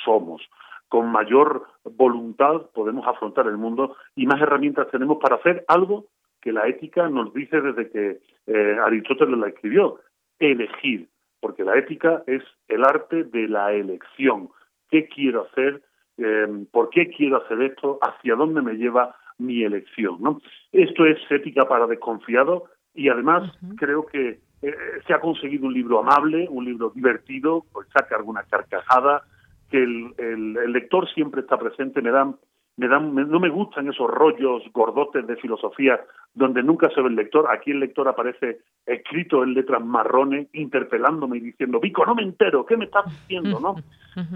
somos. 0.03 0.41
Con 0.89 1.11
mayor 1.11 1.67
voluntad 1.83 2.67
podemos 2.73 3.05
afrontar 3.07 3.47
el 3.47 3.57
mundo 3.57 3.95
y 4.15 4.25
más 4.25 4.41
herramientas 4.41 4.87
tenemos 4.89 5.17
para 5.17 5.35
hacer 5.35 5.65
algo 5.67 6.05
que 6.41 6.51
la 6.51 6.67
ética 6.67 7.09
nos 7.09 7.33
dice 7.33 7.59
desde 7.61 7.89
que 7.89 8.19
eh, 8.47 8.77
Aristóteles 8.81 9.37
la 9.37 9.49
escribió, 9.49 9.99
elegir, 10.39 11.09
porque 11.41 11.63
la 11.63 11.77
ética 11.77 12.23
es 12.25 12.43
el 12.67 12.83
arte 12.83 13.23
de 13.25 13.47
la 13.47 13.73
elección. 13.73 14.49
¿Qué 14.89 15.07
quiero 15.07 15.47
hacer? 15.47 15.81
Eh, 16.17 16.65
¿Por 16.71 16.89
qué 16.89 17.09
quiero 17.09 17.43
hacer 17.43 17.61
esto? 17.61 17.99
¿Hacia 18.01 18.35
dónde 18.35 18.61
me 18.61 18.73
lleva 18.73 19.15
mi 19.37 19.63
elección? 19.63 20.17
¿no? 20.21 20.39
Esto 20.71 21.05
es 21.05 21.19
ética 21.29 21.67
para 21.67 21.87
desconfiado 21.87 22.65
y 22.93 23.09
además 23.09 23.51
creo 23.77 24.05
que 24.05 24.39
eh, 24.61 24.75
se 25.05 25.13
ha 25.13 25.19
conseguido 25.19 25.67
un 25.67 25.73
libro 25.73 25.99
amable, 25.99 26.47
un 26.49 26.65
libro 26.65 26.89
divertido, 26.89 27.65
pues 27.71 27.87
saca 27.89 28.15
alguna 28.15 28.43
carcajada, 28.43 29.23
que 29.69 29.83
el, 29.83 30.13
el, 30.17 30.71
lector 30.71 31.07
siempre 31.13 31.41
está 31.41 31.57
presente, 31.57 32.01
me 32.01 32.11
dan, 32.11 32.35
me 32.77 32.87
dan, 32.87 33.13
no 33.13 33.39
me 33.39 33.49
gustan 33.49 33.89
esos 33.89 34.09
rollos 34.09 34.63
gordotes 34.71 35.25
de 35.27 35.35
filosofía 35.37 35.99
donde 36.33 36.63
nunca 36.63 36.89
se 36.89 37.01
ve 37.01 37.09
el 37.09 37.15
lector. 37.15 37.47
Aquí 37.51 37.71
el 37.71 37.79
lector 37.79 38.07
aparece 38.07 38.59
escrito 38.85 39.43
en 39.43 39.53
letras 39.53 39.83
marrones, 39.83 40.47
interpelándome 40.53 41.37
y 41.37 41.41
diciendo, 41.41 41.79
Vico, 41.79 42.05
no 42.05 42.15
me 42.15 42.23
entero, 42.23 42.65
¿qué 42.65 42.77
me 42.77 42.85
estás 42.85 43.05
diciendo? 43.05 43.59
¿no? 43.59 43.75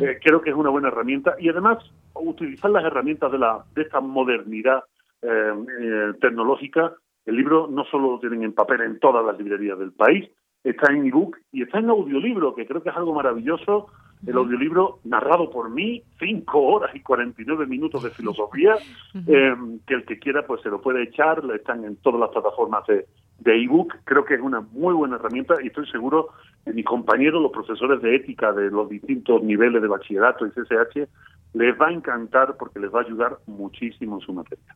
Eh, 0.01 0.19
creo 0.23 0.41
que 0.41 0.49
es 0.49 0.55
una 0.55 0.69
buena 0.69 0.89
herramienta 0.89 1.35
y 1.39 1.49
además 1.49 1.77
utilizar 2.13 2.71
las 2.71 2.83
herramientas 2.83 3.31
de, 3.31 3.37
la, 3.37 3.63
de 3.73 3.83
esta 3.83 3.99
modernidad 3.99 4.83
eh, 5.21 6.13
tecnológica 6.19 6.93
el 7.25 7.35
libro 7.35 7.67
no 7.67 7.85
solo 7.85 8.13
lo 8.13 8.19
tienen 8.19 8.43
en 8.43 8.53
papel 8.53 8.81
en 8.81 8.99
todas 8.99 9.25
las 9.25 9.37
librerías 9.37 9.77
del 9.77 9.91
país, 9.91 10.29
está 10.63 10.91
en 10.91 11.05
ebook 11.05 11.37
y 11.51 11.63
está 11.63 11.79
en 11.79 11.89
audiolibro, 11.89 12.53
que 12.55 12.65
creo 12.65 12.83
que 12.83 12.89
es 12.89 12.95
algo 12.95 13.13
maravilloso. 13.13 13.87
El 14.25 14.37
audiolibro 14.37 14.99
narrado 15.03 15.49
por 15.49 15.71
mí, 15.71 16.03
cinco 16.19 16.61
horas 16.61 16.95
y 16.95 16.99
49 16.99 17.65
minutos 17.65 18.03
de 18.03 18.11
filosofía, 18.11 18.75
eh, 19.15 19.55
que 19.87 19.95
el 19.95 20.05
que 20.05 20.19
quiera 20.19 20.45
pues 20.45 20.61
se 20.61 20.69
lo 20.69 20.79
puede 20.79 21.03
echar, 21.03 21.41
están 21.55 21.83
en 21.85 21.95
todas 21.97 22.19
las 22.19 22.29
plataformas 22.29 22.85
de, 22.85 23.07
de 23.39 23.63
ebook. 23.63 23.95
Creo 24.03 24.23
que 24.23 24.35
es 24.35 24.41
una 24.41 24.61
muy 24.61 24.93
buena 24.93 25.15
herramienta 25.15 25.55
y 25.63 25.67
estoy 25.67 25.87
seguro 25.87 26.29
que 26.63 26.71
mis 26.71 26.85
compañeros, 26.85 27.41
los 27.41 27.51
profesores 27.51 27.99
de 28.03 28.15
ética 28.15 28.51
de 28.51 28.69
los 28.69 28.87
distintos 28.89 29.41
niveles 29.41 29.81
de 29.81 29.87
bachillerato 29.87 30.45
y 30.45 30.51
CSH, 30.51 31.07
les 31.53 31.79
va 31.79 31.87
a 31.87 31.91
encantar 31.91 32.55
porque 32.57 32.79
les 32.79 32.93
va 32.93 32.99
a 33.01 33.03
ayudar 33.03 33.37
muchísimo 33.47 34.17
en 34.17 34.21
su 34.21 34.33
materia. 34.33 34.75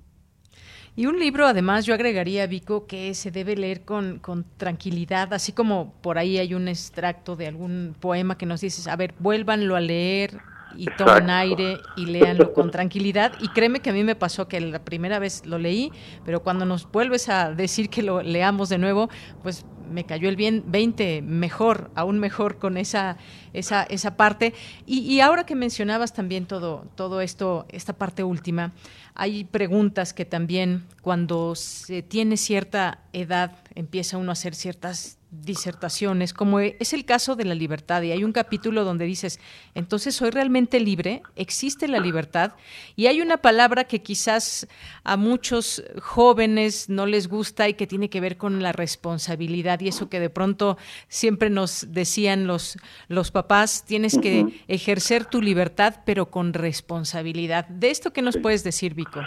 Y 0.97 1.07
un 1.07 1.19
libro, 1.19 1.45
además, 1.45 1.85
yo 1.85 1.93
agregaría, 1.93 2.47
Vico, 2.47 2.87
que 2.87 3.13
se 3.15 3.29
debe 3.29 3.57
leer 3.57 3.81
con, 3.81 4.19
con, 4.19 4.45
tranquilidad, 4.55 5.33
así 5.33 5.51
como 5.51 5.93
por 6.01 6.17
ahí 6.17 6.37
hay 6.37 6.53
un 6.53 6.69
extracto 6.69 7.35
de 7.35 7.47
algún 7.47 7.95
poema 7.99 8.37
que 8.37 8.45
nos 8.45 8.61
dices, 8.61 8.87
a 8.87 8.95
ver, 8.95 9.13
vuélvanlo 9.19 9.75
a 9.75 9.81
leer 9.81 10.39
y 10.77 10.85
tomen 10.97 11.29
aire 11.29 11.77
y 11.95 12.05
léanlo 12.05 12.53
con 12.53 12.71
tranquilidad. 12.71 13.33
Y 13.41 13.49
créeme 13.49 13.79
que 13.79 13.89
a 13.89 13.93
mí 13.93 14.03
me 14.03 14.15
pasó 14.15 14.47
que 14.47 14.59
la 14.59 14.83
primera 14.83 15.19
vez 15.19 15.45
lo 15.45 15.57
leí, 15.57 15.91
pero 16.25 16.43
cuando 16.43 16.65
nos 16.65 16.89
vuelves 16.91 17.29
a 17.29 17.51
decir 17.51 17.89
que 17.89 18.03
lo 18.03 18.21
leamos 18.21 18.69
de 18.69 18.77
nuevo, 18.77 19.09
pues 19.43 19.65
me 19.89 20.05
cayó 20.05 20.29
el 20.29 20.35
bien 20.35 20.63
20 20.67 21.21
mejor, 21.21 21.91
aún 21.95 22.19
mejor 22.19 22.57
con 22.57 22.77
esa, 22.77 23.17
esa, 23.53 23.83
esa 23.83 24.17
parte. 24.17 24.53
Y, 24.85 24.99
y, 24.99 25.21
ahora 25.21 25.45
que 25.45 25.55
mencionabas 25.55 26.13
también 26.13 26.45
todo, 26.45 26.87
todo 26.95 27.21
esto, 27.21 27.65
esta 27.69 27.93
parte 27.93 28.23
última, 28.23 28.73
hay 29.13 29.43
preguntas 29.45 30.13
que 30.13 30.25
también 30.25 30.85
cuando 31.01 31.55
se 31.55 32.01
tiene 32.01 32.37
cierta 32.37 32.99
edad 33.13 33.57
empieza 33.75 34.17
uno 34.17 34.31
a 34.31 34.33
hacer 34.33 34.55
ciertas 34.55 35.14
disertaciones, 35.31 36.33
como 36.33 36.59
es 36.59 36.93
el 36.93 37.05
caso 37.05 37.35
de 37.35 37.45
la 37.45 37.55
libertad, 37.55 38.01
y 38.01 38.11
hay 38.11 38.23
un 38.23 38.31
capítulo 38.31 38.83
donde 38.83 39.05
dices, 39.05 39.39
entonces 39.73 40.15
soy 40.15 40.29
realmente 40.29 40.79
libre, 40.79 41.21
existe 41.35 41.87
la 41.87 41.99
libertad, 41.99 42.53
y 42.95 43.07
hay 43.07 43.21
una 43.21 43.37
palabra 43.37 43.83
que 43.83 44.01
quizás 44.01 44.67
a 45.03 45.17
muchos 45.17 45.83
jóvenes 46.01 46.89
no 46.89 47.05
les 47.05 47.27
gusta 47.27 47.67
y 47.67 47.73
que 47.73 47.87
tiene 47.87 48.09
que 48.09 48.21
ver 48.21 48.37
con 48.37 48.61
la 48.63 48.71
responsabilidad, 48.71 49.79
y 49.81 49.89
eso 49.89 50.09
que 50.09 50.19
de 50.19 50.29
pronto 50.29 50.77
siempre 51.07 51.49
nos 51.49 51.91
decían 51.91 52.47
los, 52.47 52.77
los 53.07 53.31
papás, 53.31 53.85
tienes 53.85 54.17
que 54.17 54.45
ejercer 54.67 55.25
tu 55.25 55.41
libertad, 55.41 55.95
pero 56.05 56.27
con 56.27 56.53
responsabilidad. 56.53 57.67
¿De 57.67 57.89
esto 57.89 58.13
qué 58.13 58.21
nos 58.21 58.37
puedes 58.37 58.63
decir, 58.63 58.93
Vico? 58.93 59.21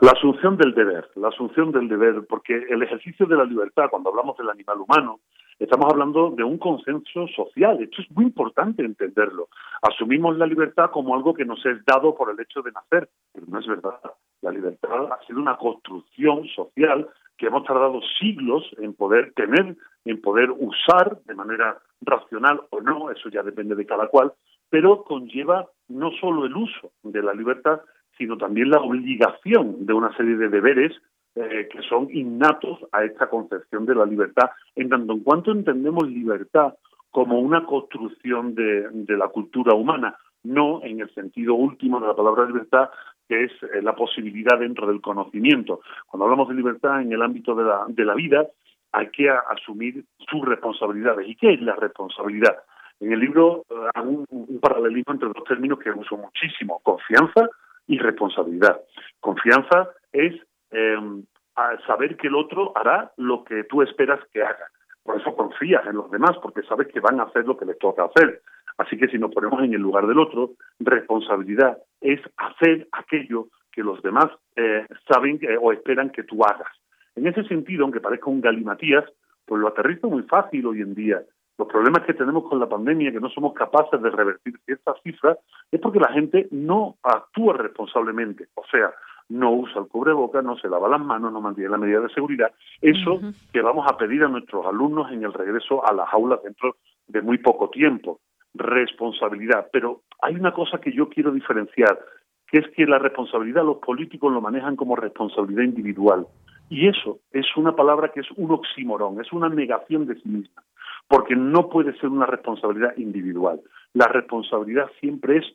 La 0.00 0.12
asunción 0.12 0.56
del 0.56 0.74
deber, 0.74 1.10
la 1.16 1.28
asunción 1.28 1.72
del 1.72 1.88
deber, 1.88 2.24
porque 2.28 2.54
el 2.70 2.82
ejercicio 2.82 3.26
de 3.26 3.36
la 3.36 3.44
libertad, 3.44 3.86
cuando 3.90 4.10
hablamos 4.10 4.36
del 4.36 4.48
animal 4.48 4.78
humano, 4.80 5.20
Estamos 5.58 5.86
hablando 5.90 6.30
de 6.30 6.44
un 6.44 6.56
consenso 6.56 7.26
social. 7.34 7.82
Esto 7.82 8.02
es 8.02 8.10
muy 8.12 8.26
importante 8.26 8.84
entenderlo. 8.84 9.48
Asumimos 9.82 10.38
la 10.38 10.46
libertad 10.46 10.90
como 10.92 11.16
algo 11.16 11.34
que 11.34 11.44
nos 11.44 11.64
es 11.66 11.84
dado 11.84 12.14
por 12.14 12.30
el 12.30 12.38
hecho 12.38 12.62
de 12.62 12.70
nacer, 12.70 13.08
pero 13.32 13.46
no 13.48 13.58
es 13.58 13.66
verdad. 13.66 13.98
La 14.40 14.52
libertad 14.52 15.10
ha 15.10 15.26
sido 15.26 15.40
una 15.40 15.56
construcción 15.56 16.46
social 16.54 17.08
que 17.36 17.46
hemos 17.46 17.64
tardado 17.64 18.00
siglos 18.20 18.64
en 18.78 18.94
poder 18.94 19.32
tener, 19.34 19.76
en 20.04 20.20
poder 20.20 20.50
usar 20.52 21.18
de 21.24 21.34
manera 21.34 21.78
racional 22.02 22.60
o 22.70 22.80
no, 22.80 23.10
eso 23.10 23.28
ya 23.28 23.42
depende 23.42 23.74
de 23.74 23.86
cada 23.86 24.06
cual, 24.06 24.32
pero 24.70 25.02
conlleva 25.02 25.66
no 25.88 26.12
solo 26.20 26.44
el 26.44 26.54
uso 26.56 26.92
de 27.02 27.22
la 27.22 27.34
libertad, 27.34 27.80
sino 28.16 28.36
también 28.36 28.70
la 28.70 28.80
obligación 28.80 29.86
de 29.86 29.92
una 29.92 30.16
serie 30.16 30.36
de 30.36 30.48
deberes 30.48 30.92
eh, 31.38 31.68
que 31.70 31.82
son 31.82 32.08
innatos 32.12 32.78
a 32.92 33.04
esta 33.04 33.28
concepción 33.28 33.86
de 33.86 33.94
la 33.94 34.04
libertad, 34.04 34.50
en 34.74 34.88
tanto 34.88 35.12
en 35.12 35.20
cuanto 35.20 35.52
entendemos 35.52 36.08
libertad 36.08 36.74
como 37.10 37.38
una 37.38 37.64
construcción 37.64 38.54
de, 38.54 39.16
la 39.16 39.28
cultura 39.28 39.74
humana, 39.74 40.16
no 40.44 40.82
en 40.82 41.00
el 41.00 41.12
sentido 41.14 41.54
último 41.54 42.00
de 42.00 42.08
la 42.08 42.16
palabra 42.16 42.46
libertad, 42.46 42.90
que 43.28 43.44
es 43.44 43.52
eh, 43.62 43.82
la 43.82 43.94
posibilidad 43.94 44.58
dentro 44.58 44.86
del 44.86 45.00
conocimiento. 45.00 45.80
Cuando 46.06 46.24
hablamos 46.24 46.48
de 46.48 46.54
libertad 46.54 47.02
en 47.02 47.12
el 47.12 47.22
ámbito 47.22 47.54
de 47.54 47.64
la, 47.64 47.84
de 47.88 48.04
la 48.04 48.14
vida, 48.14 48.46
hay 48.92 49.08
que 49.10 49.28
asumir 49.30 50.04
sus 50.30 50.44
responsabilidades. 50.44 51.28
¿Y 51.28 51.36
qué 51.36 51.54
es 51.54 51.60
la 51.60 51.76
responsabilidad? 51.76 52.56
En 53.00 53.12
el 53.12 53.20
libro 53.20 53.64
eh, 53.70 53.74
hago 53.94 54.24
un, 54.28 54.58
paralelismo 54.60 55.14
entre 55.14 55.28
dos 55.28 55.44
términos 55.44 55.78
que 55.78 55.90
uso 55.90 56.16
muchísimo, 56.16 56.80
confianza 56.82 57.48
y 57.86 57.98
responsabilidad. 57.98 58.80
Confianza 59.20 59.90
es 60.12 60.34
eh, 60.70 61.22
a 61.56 61.78
saber 61.86 62.16
que 62.16 62.28
el 62.28 62.36
otro 62.36 62.72
hará 62.76 63.12
lo 63.16 63.44
que 63.44 63.64
tú 63.64 63.82
esperas 63.82 64.20
que 64.32 64.42
haga. 64.42 64.68
Por 65.02 65.20
eso 65.20 65.34
confías 65.34 65.86
en 65.86 65.96
los 65.96 66.10
demás, 66.10 66.36
porque 66.42 66.62
sabes 66.62 66.88
que 66.88 67.00
van 67.00 67.18
a 67.20 67.24
hacer 67.24 67.46
lo 67.46 67.56
que 67.56 67.64
les 67.64 67.78
toca 67.78 68.04
hacer. 68.04 68.42
Así 68.76 68.96
que 68.96 69.08
si 69.08 69.18
nos 69.18 69.32
ponemos 69.32 69.62
en 69.62 69.74
el 69.74 69.80
lugar 69.80 70.06
del 70.06 70.18
otro, 70.18 70.52
responsabilidad 70.78 71.78
es 72.00 72.20
hacer 72.36 72.86
aquello 72.92 73.48
que 73.72 73.82
los 73.82 74.00
demás 74.02 74.26
eh, 74.56 74.86
saben 75.12 75.40
o 75.60 75.72
esperan 75.72 76.10
que 76.10 76.22
tú 76.22 76.44
hagas. 76.44 76.68
En 77.16 77.26
ese 77.26 77.42
sentido, 77.44 77.82
aunque 77.82 78.00
parezca 78.00 78.30
un 78.30 78.40
galimatías, 78.40 79.04
pues 79.44 79.60
lo 79.60 79.68
aterrizo 79.68 80.08
muy 80.08 80.22
fácil 80.22 80.66
hoy 80.66 80.82
en 80.82 80.94
día. 80.94 81.22
Los 81.58 81.66
problemas 81.66 82.04
que 82.04 82.14
tenemos 82.14 82.48
con 82.48 82.60
la 82.60 82.68
pandemia, 82.68 83.10
que 83.10 83.18
no 83.18 83.30
somos 83.30 83.52
capaces 83.54 84.00
de 84.00 84.10
revertir 84.10 84.56
ciertas 84.64 84.94
cifras, 85.02 85.38
es 85.72 85.80
porque 85.80 85.98
la 85.98 86.12
gente 86.12 86.46
no 86.52 86.96
actúa 87.02 87.54
responsablemente. 87.54 88.46
O 88.54 88.64
sea, 88.70 88.92
no 89.28 89.52
usa 89.52 89.80
el 89.82 89.88
cubreboca, 89.88 90.42
no 90.42 90.56
se 90.56 90.68
lava 90.68 90.88
las 90.88 91.00
manos, 91.00 91.32
no 91.32 91.40
mantiene 91.40 91.70
la 91.70 91.78
medida 91.78 92.00
de 92.00 92.08
seguridad. 92.08 92.52
Eso 92.80 93.20
que 93.52 93.60
vamos 93.60 93.86
a 93.88 93.96
pedir 93.96 94.24
a 94.24 94.28
nuestros 94.28 94.66
alumnos 94.66 95.12
en 95.12 95.24
el 95.24 95.32
regreso 95.32 95.86
a 95.86 95.92
las 95.92 96.12
aulas 96.12 96.42
dentro 96.42 96.76
de 97.06 97.22
muy 97.22 97.38
poco 97.38 97.68
tiempo. 97.70 98.20
Responsabilidad. 98.54 99.68
Pero 99.72 100.02
hay 100.22 100.34
una 100.34 100.52
cosa 100.52 100.78
que 100.78 100.92
yo 100.92 101.08
quiero 101.08 101.30
diferenciar, 101.32 101.98
que 102.46 102.58
es 102.58 102.68
que 102.74 102.86
la 102.86 102.98
responsabilidad 102.98 103.64
los 103.64 103.78
políticos 103.78 104.32
lo 104.32 104.40
manejan 104.40 104.76
como 104.76 104.96
responsabilidad 104.96 105.64
individual. 105.64 106.26
Y 106.70 106.88
eso 106.88 107.18
es 107.32 107.46
una 107.56 107.74
palabra 107.74 108.10
que 108.12 108.20
es 108.20 108.30
un 108.36 108.50
oxímoron, 108.50 109.20
es 109.20 109.32
una 109.32 109.48
negación 109.48 110.06
de 110.06 110.16
sí 110.16 110.28
misma, 110.28 110.62
porque 111.06 111.34
no 111.34 111.68
puede 111.68 111.98
ser 111.98 112.10
una 112.10 112.26
responsabilidad 112.26 112.94
individual. 112.96 113.60
La 113.94 114.06
responsabilidad 114.06 114.90
siempre 115.00 115.38
es 115.38 115.46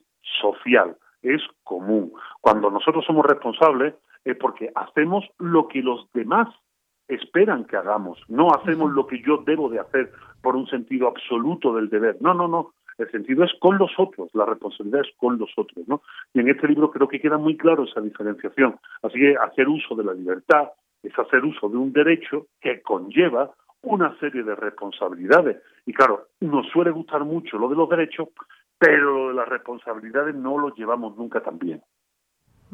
social 0.42 0.96
es 1.24 1.42
común. 1.64 2.14
Cuando 2.42 2.70
nosotros 2.70 3.06
somos 3.06 3.26
responsables 3.26 3.96
es 4.24 4.38
porque 4.38 4.72
hacemos 4.76 5.26
lo 5.40 5.68
que 5.68 5.82
los 5.82 6.08
demás 6.14 6.48
esperan 7.08 7.66
que 7.66 7.76
hagamos, 7.76 8.20
no 8.28 8.50
hacemos 8.54 8.92
lo 8.92 9.08
que 9.08 9.22
yo 9.22 9.44
debo 9.46 9.70
de 9.70 9.80
hacer 9.80 10.12
por 10.42 10.56
un 10.56 10.68
sentido 10.68 11.08
absoluto 11.08 11.74
del 11.74 11.90
deber. 11.90 12.18
No, 12.22 12.34
no, 12.34 12.48
no. 12.48 12.74
El 12.98 13.10
sentido 13.10 13.44
es 13.44 13.52
con 13.60 13.78
los 13.78 13.92
otros, 13.98 14.30
la 14.34 14.46
responsabilidad 14.46 15.02
es 15.02 15.12
con 15.18 15.40
los 15.40 15.50
otros, 15.58 15.88
¿no? 15.88 16.04
Y 16.34 16.42
en 16.42 16.50
este 16.50 16.68
libro 16.68 16.92
creo 16.92 17.08
que 17.08 17.20
queda 17.20 17.38
muy 17.38 17.58
claro 17.58 17.86
esa 17.86 18.02
diferenciación. 18.02 18.78
Así 19.02 19.18
que 19.18 19.36
hacer 19.36 19.68
uso 19.68 19.96
de 19.96 20.04
la 20.04 20.14
libertad 20.14 20.70
es 21.02 21.18
hacer 21.18 21.44
uso 21.44 21.70
de 21.70 21.78
un 21.78 21.92
derecho 21.92 22.48
que 22.62 22.82
conlleva 22.82 23.52
una 23.82 24.18
serie 24.20 24.44
de 24.44 24.56
responsabilidades. 24.56 25.62
Y 25.86 25.94
claro, 25.94 26.28
nos 26.40 26.68
suele 26.68 26.92
gustar 26.92 27.26
mucho 27.26 27.58
lo 27.58 27.68
de 27.68 27.76
los 27.76 27.90
derechos, 27.90 28.30
pero 28.84 29.32
las 29.32 29.48
responsabilidades 29.48 30.36
no 30.36 30.58
lo 30.58 30.76
llevamos 30.76 31.16
nunca 31.16 31.42
tan 31.42 31.58
bien. 31.58 31.82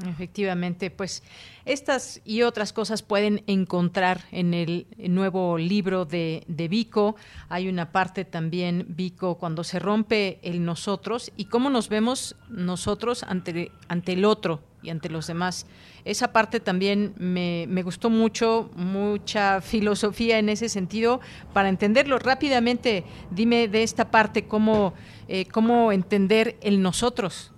Efectivamente, 0.07 0.89
pues 0.89 1.21
estas 1.65 2.19
y 2.25 2.41
otras 2.41 2.73
cosas 2.73 3.03
pueden 3.03 3.43
encontrar 3.45 4.21
en 4.31 4.55
el 4.55 4.87
nuevo 4.97 5.59
libro 5.59 6.05
de, 6.05 6.45
de, 6.47 6.67
Vico. 6.67 7.15
Hay 7.47 7.69
una 7.69 7.91
parte 7.91 8.25
también, 8.25 8.85
Vico, 8.87 9.37
cuando 9.37 9.63
se 9.63 9.77
rompe 9.77 10.39
el 10.41 10.65
nosotros 10.65 11.31
y 11.37 11.45
cómo 11.45 11.69
nos 11.69 11.89
vemos 11.89 12.35
nosotros 12.49 13.21
ante, 13.21 13.71
ante 13.87 14.13
el 14.13 14.25
otro 14.25 14.61
y 14.81 14.89
ante 14.89 15.09
los 15.09 15.27
demás. 15.27 15.67
Esa 16.05 16.31
parte 16.31 16.59
también 16.59 17.13
me, 17.17 17.65
me 17.67 17.83
gustó 17.83 18.09
mucho, 18.09 18.69
mucha 18.75 19.61
filosofía 19.61 20.39
en 20.39 20.49
ese 20.49 20.69
sentido. 20.69 21.19
Para 21.53 21.69
entenderlo 21.69 22.19
rápidamente, 22.19 23.03
dime 23.31 23.67
de 23.67 23.83
esta 23.83 24.11
parte 24.11 24.47
cómo, 24.47 24.93
eh, 25.27 25.45
cómo 25.51 25.91
entender 25.91 26.55
el 26.61 26.81
nosotros 26.81 27.53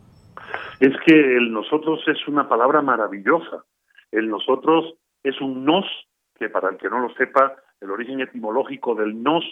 es 0.82 0.94
que 1.06 1.14
el 1.14 1.54
nosotros 1.54 2.02
es 2.08 2.28
una 2.28 2.50
palabra 2.50 2.82
maravillosa. 2.82 3.64
El 4.12 4.30
nosotros 4.30 4.96
es 5.24 5.40
un 5.40 5.64
nos, 5.64 5.86
que 6.40 6.50
para 6.50 6.70
el 6.70 6.78
que 6.78 6.90
no 6.90 7.00
lo 7.00 7.14
sepa, 7.14 7.56
el 7.80 7.92
origen 7.92 8.20
etimológico 8.20 8.96
del 8.96 9.22
nos 9.22 9.44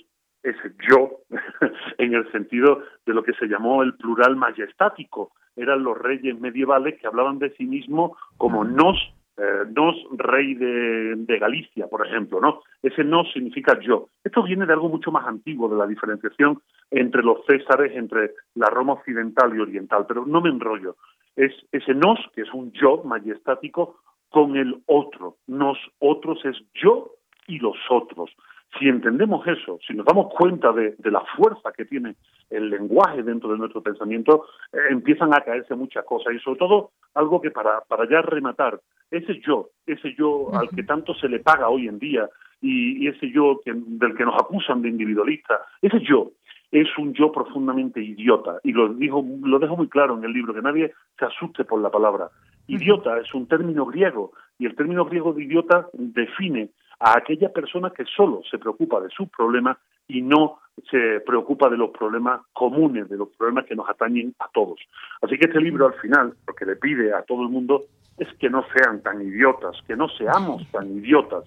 es 0.42 0.56
yo, 0.90 1.20
en 2.00 2.16
el 2.16 2.32
sentido 2.32 2.82
de 3.06 3.14
lo 3.14 3.22
que 3.22 3.34
se 3.34 3.46
llamó 3.46 3.84
el 3.84 3.96
plural 3.96 4.36
majestático. 4.38 5.34
Eran 5.62 5.84
los 5.84 5.98
reyes 5.98 6.40
medievales 6.40 7.00
que 7.00 7.08
hablaban 7.08 7.40
de 7.40 7.52
sí 7.52 7.66
mismos 7.66 8.12
como 8.38 8.64
nos 8.64 8.98
eh, 9.42 9.64
nos 9.74 9.96
rey 10.18 10.54
de, 10.54 11.40
Galicia, 11.40 11.88
por 11.88 12.06
ejemplo, 12.06 12.42
¿no? 12.42 12.62
Ese 12.84 13.06
nos 13.06 13.32
significa 13.32 13.80
yo. 13.80 14.10
Esto 14.22 14.44
viene 14.44 14.66
de 14.66 14.74
algo 14.74 14.90
mucho 14.90 15.14
más 15.14 15.26
antiguo, 15.26 15.70
de 15.70 15.78
la 15.78 15.88
diferenciación 15.88 16.62
entre 16.92 17.24
los 17.24 17.46
césares, 17.46 17.96
entre 17.96 18.32
la 18.56 18.68
Roma 18.68 18.94
occidental 18.94 19.56
y 19.56 19.60
oriental, 19.62 20.06
pero 20.06 20.26
no 20.26 20.42
me 20.42 20.50
enrollo. 20.50 20.98
Es 21.38 21.54
ese 21.72 21.94
nos, 21.94 22.20
que 22.36 22.42
es 22.42 22.54
un 22.54 22.74
yo 22.74 23.02
majestático, 23.06 24.00
con 24.30 24.58
el 24.58 24.82
otro. 24.88 25.38
Nos 25.48 25.78
otros 26.00 26.44
es 26.44 26.58
yo 26.74 27.12
y 27.48 27.60
los 27.60 27.78
otros. 27.90 28.30
Si 28.78 28.88
entendemos 28.88 29.46
eso, 29.48 29.80
si 29.86 29.94
nos 29.94 30.06
damos 30.06 30.32
cuenta 30.34 30.72
de, 30.72 30.96
la 31.06 31.22
fuerza 31.36 31.72
que 31.76 31.86
tiene 31.86 32.16
el 32.50 32.70
lenguaje 32.70 33.24
dentro 33.24 33.50
de 33.50 33.58
nuestro 33.58 33.82
pensamiento, 33.82 34.46
eh, 34.72 34.78
empiezan 34.92 35.34
a 35.34 35.42
caerse 35.42 35.76
muchas 35.76 36.06
cosas. 36.06 36.34
Y 36.34 36.40
sobre 36.40 36.60
todo 36.60 36.92
algo 37.16 37.42
que 37.42 37.50
para, 37.50 37.82
para 37.82 38.08
ya 38.08 38.22
rematar, 38.22 38.80
ese 39.10 39.40
yo, 39.40 39.70
ese 39.88 40.14
yo 40.16 40.54
al 40.54 40.70
que 40.70 40.84
tanto 40.84 41.16
se 41.16 41.28
le 41.28 41.40
paga 41.40 41.70
hoy 41.70 41.88
en 41.88 41.98
día 41.98 42.30
y, 42.62 43.08
ese 43.08 43.32
yo 43.32 43.62
del 43.66 44.16
que 44.16 44.26
nos 44.26 44.36
acusan 44.36 44.82
de 44.82 44.90
individualista, 44.90 45.62
ese 45.82 46.00
yo 46.02 46.32
es 46.72 46.88
un 46.98 47.14
yo 47.14 47.32
profundamente 47.32 48.02
idiota. 48.02 48.60
Y 48.64 48.74
lo 48.74 48.94
dijo 48.94 49.26
lo 49.44 49.58
dejo 49.58 49.76
muy 49.76 49.88
claro 49.88 50.16
en 50.16 50.24
el 50.24 50.34
libro 50.34 50.54
que 50.54 50.62
nadie 50.62 50.94
se 51.18 51.26
asuste 51.26 51.64
por 51.64 51.82
la 51.82 51.90
palabra. 51.90 52.30
Idiota 52.68 53.18
es 53.18 53.34
un 53.34 53.48
término 53.48 53.86
griego 53.88 54.34
y 54.60 54.68
el 54.68 54.76
término 54.76 55.06
griego 55.06 55.34
de 55.34 55.44
idiota 55.44 55.88
define 55.94 56.70
a 57.00 57.18
aquella 57.18 57.50
persona 57.50 57.92
que 57.92 58.06
solo 58.06 58.42
se 58.50 58.58
preocupa 58.58 59.00
de 59.00 59.10
sus 59.10 59.30
problemas 59.30 59.78
y 60.08 60.22
no 60.22 60.60
se 60.90 61.20
preocupa 61.26 61.70
de 61.70 61.78
los 61.78 61.92
problemas 61.92 62.42
comunes, 62.54 63.10
de 63.10 63.18
los 63.18 63.30
problemas 63.30 63.66
que 63.66 63.76
nos 63.76 63.90
atañen 63.90 64.34
a 64.40 64.48
todos. 64.54 64.80
Así 65.22 65.38
que 65.38 65.46
este 65.46 65.62
libro 65.62 65.88
al 65.88 65.94
final 65.96 66.34
lo 66.48 66.54
que 66.54 66.66
le 66.66 66.76
pide 66.76 67.14
a 67.14 67.22
todo 67.24 67.44
el 67.44 67.50
mundo 67.50 67.86
es 68.18 68.28
que 68.40 68.50
no 68.50 68.66
sean 68.74 69.02
tan 69.02 69.22
idiotas, 69.22 69.78
que 69.88 69.96
no 69.96 70.10
seamos 70.10 70.66
tan 70.72 70.90
idiotas, 70.98 71.44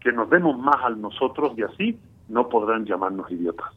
que 0.00 0.12
nos 0.12 0.30
demos 0.30 0.58
más 0.58 0.76
a 0.84 0.90
nosotros 0.90 1.52
y 1.56 1.62
así 1.62 1.98
no 2.28 2.48
podrán 2.48 2.84
llamarnos 2.84 3.30
idiotas. 3.30 3.72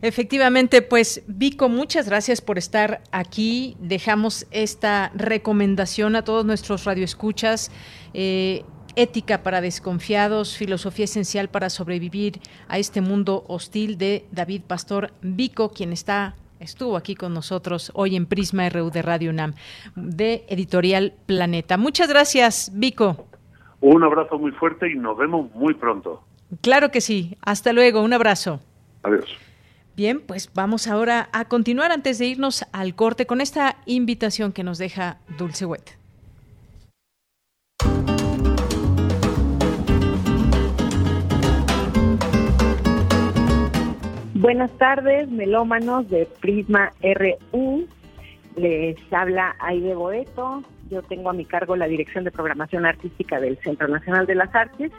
Efectivamente, 0.00 0.80
pues 0.82 1.24
Vico, 1.26 1.68
muchas 1.68 2.08
gracias 2.08 2.40
por 2.40 2.56
estar 2.56 3.00
aquí. 3.10 3.76
Dejamos 3.80 4.46
esta 4.52 5.10
recomendación 5.14 6.14
a 6.14 6.22
todos 6.22 6.44
nuestros 6.44 6.84
radioescuchas. 6.84 7.72
Eh, 8.14 8.64
Ética 8.98 9.44
para 9.44 9.60
desconfiados, 9.60 10.56
filosofía 10.56 11.04
esencial 11.04 11.48
para 11.48 11.70
sobrevivir 11.70 12.40
a 12.66 12.80
este 12.80 13.00
mundo 13.00 13.44
hostil 13.46 13.96
de 13.96 14.26
David 14.32 14.62
Pastor 14.66 15.12
Vico, 15.22 15.70
quien 15.70 15.92
está 15.92 16.34
estuvo 16.58 16.96
aquí 16.96 17.14
con 17.14 17.32
nosotros 17.32 17.92
hoy 17.94 18.16
en 18.16 18.26
Prisma 18.26 18.68
RU 18.68 18.90
de 18.90 19.02
Radio 19.02 19.30
UNAM, 19.30 19.54
de 19.94 20.44
Editorial 20.48 21.14
Planeta. 21.26 21.76
Muchas 21.76 22.08
gracias, 22.08 22.72
Vico. 22.74 23.28
Un 23.80 24.02
abrazo 24.02 24.36
muy 24.36 24.50
fuerte 24.50 24.90
y 24.90 24.96
nos 24.96 25.16
vemos 25.16 25.48
muy 25.54 25.74
pronto. 25.74 26.24
Claro 26.60 26.90
que 26.90 27.00
sí. 27.00 27.36
Hasta 27.40 27.72
luego. 27.72 28.02
Un 28.02 28.14
abrazo. 28.14 28.58
Adiós. 29.04 29.26
Bien, 29.94 30.20
pues 30.20 30.50
vamos 30.54 30.88
ahora 30.88 31.28
a 31.32 31.44
continuar 31.44 31.92
antes 31.92 32.18
de 32.18 32.26
irnos 32.26 32.64
al 32.72 32.96
corte 32.96 33.26
con 33.26 33.40
esta 33.40 33.76
invitación 33.86 34.52
que 34.52 34.64
nos 34.64 34.78
deja 34.78 35.18
Dulce 35.38 35.66
Wet. 35.66 35.97
Buenas 44.40 44.70
tardes, 44.78 45.28
melómanos 45.28 46.08
de 46.10 46.28
Prisma 46.40 46.92
RU. 47.02 47.88
Les 48.54 48.96
habla 49.12 49.56
Aide 49.58 49.96
Boeto. 49.96 50.62
Yo 50.88 51.02
tengo 51.02 51.30
a 51.30 51.32
mi 51.32 51.44
cargo 51.44 51.74
la 51.74 51.88
Dirección 51.88 52.22
de 52.22 52.30
Programación 52.30 52.86
Artística 52.86 53.40
del 53.40 53.58
Centro 53.58 53.88
Nacional 53.88 54.26
de 54.26 54.36
las 54.36 54.54
Artes 54.54 54.92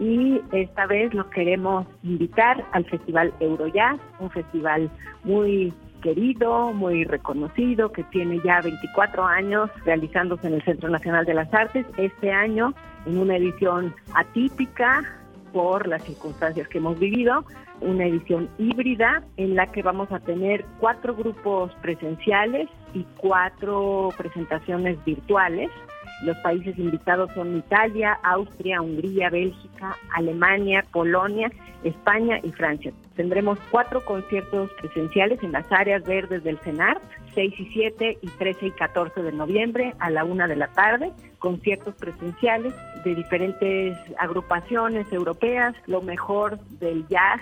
y 0.00 0.40
esta 0.52 0.86
vez 0.86 1.12
los 1.12 1.26
queremos 1.26 1.86
invitar 2.02 2.64
al 2.72 2.86
Festival 2.86 3.34
Eurojazz, 3.40 4.00
un 4.20 4.30
festival 4.30 4.90
muy 5.22 5.74
querido, 6.00 6.72
muy 6.72 7.04
reconocido, 7.04 7.92
que 7.92 8.04
tiene 8.04 8.40
ya 8.42 8.62
24 8.62 9.22
años 9.22 9.68
realizándose 9.84 10.46
en 10.46 10.54
el 10.54 10.62
Centro 10.62 10.88
Nacional 10.88 11.26
de 11.26 11.34
las 11.34 11.52
Artes. 11.52 11.84
Este 11.98 12.32
año, 12.32 12.72
en 13.04 13.18
una 13.18 13.36
edición 13.36 13.94
atípica 14.14 15.04
por 15.52 15.86
las 15.86 16.02
circunstancias 16.04 16.68
que 16.68 16.78
hemos 16.78 16.98
vivido, 16.98 17.44
una 17.80 18.06
edición 18.06 18.48
híbrida 18.58 19.22
en 19.36 19.54
la 19.54 19.66
que 19.66 19.82
vamos 19.82 20.10
a 20.12 20.20
tener 20.20 20.64
cuatro 20.78 21.14
grupos 21.14 21.72
presenciales 21.82 22.68
y 22.94 23.04
cuatro 23.16 24.10
presentaciones 24.16 25.02
virtuales. 25.04 25.70
Los 26.24 26.36
países 26.38 26.76
invitados 26.78 27.30
son 27.34 27.56
Italia, 27.56 28.18
Austria, 28.24 28.80
Hungría, 28.80 29.30
Bélgica, 29.30 29.96
Alemania, 30.14 30.84
Polonia, 30.90 31.50
España 31.84 32.40
y 32.42 32.50
Francia. 32.50 32.92
Tendremos 33.14 33.58
cuatro 33.70 34.04
conciertos 34.04 34.70
presenciales 34.80 35.42
en 35.42 35.52
las 35.52 35.70
áreas 35.70 36.02
verdes 36.04 36.42
del 36.42 36.58
CENAR, 36.58 37.00
6 37.34 37.54
y 37.58 37.66
7 37.72 38.18
y 38.20 38.26
13 38.26 38.66
y 38.66 38.70
14 38.72 39.22
de 39.22 39.32
noviembre 39.32 39.94
a 40.00 40.10
la 40.10 40.24
una 40.24 40.48
de 40.48 40.56
la 40.56 40.68
tarde, 40.68 41.12
conciertos 41.38 41.94
presenciales 41.94 42.74
de 43.04 43.14
diferentes 43.14 43.96
agrupaciones 44.18 45.10
europeas, 45.12 45.74
lo 45.86 46.02
mejor 46.02 46.58
del 46.80 47.06
jazz, 47.06 47.40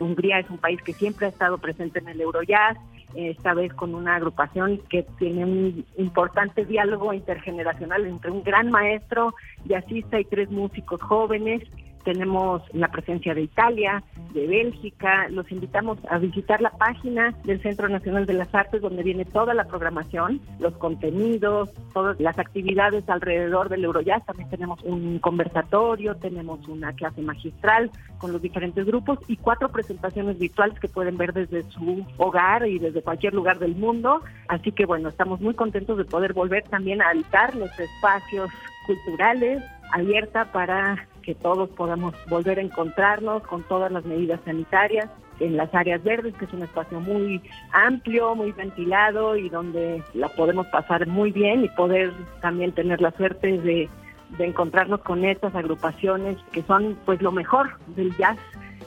Hungría 0.00 0.38
es 0.38 0.50
un 0.50 0.58
país 0.58 0.80
que 0.82 0.92
siempre 0.94 1.26
ha 1.26 1.30
estado 1.30 1.58
presente 1.58 1.98
en 1.98 2.08
el 2.08 2.20
Eurojazz, 2.20 2.78
esta 3.14 3.54
vez 3.54 3.72
con 3.72 3.94
una 3.94 4.16
agrupación 4.16 4.80
que 4.90 5.04
tiene 5.18 5.44
un 5.44 5.86
importante 5.96 6.64
diálogo 6.64 7.12
intergeneracional 7.12 8.06
entre 8.06 8.30
un 8.30 8.42
gran 8.42 8.70
maestro 8.70 9.34
jazzista 9.64 10.20
y 10.20 10.24
tres 10.24 10.50
músicos 10.50 11.00
jóvenes 11.00 11.62
tenemos 12.08 12.62
la 12.72 12.88
presencia 12.88 13.34
de 13.34 13.42
Italia, 13.42 14.02
de 14.32 14.46
Bélgica. 14.46 15.28
Los 15.28 15.52
invitamos 15.52 15.98
a 16.08 16.16
visitar 16.16 16.58
la 16.62 16.70
página 16.70 17.34
del 17.44 17.60
Centro 17.60 17.86
Nacional 17.86 18.24
de 18.24 18.32
las 18.32 18.54
Artes 18.54 18.80
donde 18.80 19.02
viene 19.02 19.26
toda 19.26 19.52
la 19.52 19.64
programación, 19.64 20.40
los 20.58 20.72
contenidos, 20.78 21.70
todas 21.92 22.18
las 22.18 22.38
actividades 22.38 23.06
alrededor 23.10 23.68
del 23.68 23.84
Eurojazz. 23.84 24.24
También 24.24 24.48
tenemos 24.48 24.82
un 24.84 25.18
conversatorio, 25.18 26.14
tenemos 26.14 26.66
una 26.66 26.94
clase 26.94 27.20
magistral 27.20 27.90
con 28.16 28.32
los 28.32 28.40
diferentes 28.40 28.86
grupos 28.86 29.18
y 29.28 29.36
cuatro 29.36 29.68
presentaciones 29.68 30.38
virtuales 30.38 30.80
que 30.80 30.88
pueden 30.88 31.18
ver 31.18 31.34
desde 31.34 31.62
su 31.72 32.06
hogar 32.16 32.66
y 32.66 32.78
desde 32.78 33.02
cualquier 33.02 33.34
lugar 33.34 33.58
del 33.58 33.76
mundo. 33.76 34.22
Así 34.48 34.72
que 34.72 34.86
bueno, 34.86 35.10
estamos 35.10 35.42
muy 35.42 35.52
contentos 35.52 35.98
de 35.98 36.06
poder 36.06 36.32
volver 36.32 36.62
también 36.70 37.02
a 37.02 37.10
habitar 37.10 37.54
los 37.54 37.68
espacios 37.78 38.48
culturales 38.86 39.62
abierta 39.92 40.46
para 40.52 41.07
que 41.28 41.34
todos 41.34 41.68
podamos 41.68 42.14
volver 42.30 42.58
a 42.58 42.62
encontrarnos 42.62 43.42
con 43.42 43.62
todas 43.64 43.92
las 43.92 44.02
medidas 44.06 44.40
sanitarias 44.46 45.10
en 45.40 45.58
las 45.58 45.74
áreas 45.74 46.02
verdes, 46.02 46.34
que 46.36 46.46
es 46.46 46.52
un 46.54 46.62
espacio 46.62 47.00
muy 47.00 47.42
amplio, 47.70 48.34
muy 48.34 48.50
ventilado 48.52 49.36
y 49.36 49.50
donde 49.50 50.02
la 50.14 50.30
podemos 50.30 50.66
pasar 50.68 51.06
muy 51.06 51.30
bien 51.30 51.64
y 51.64 51.68
poder 51.68 52.14
también 52.40 52.72
tener 52.72 53.02
la 53.02 53.10
suerte 53.10 53.58
de, 53.58 53.90
encontrarnos 54.38 55.00
con 55.00 55.22
estas 55.22 55.54
agrupaciones 55.54 56.38
que 56.50 56.62
son 56.62 56.96
pues 57.04 57.20
lo 57.20 57.30
mejor 57.30 57.76
del 57.88 58.16
jazz 58.16 58.38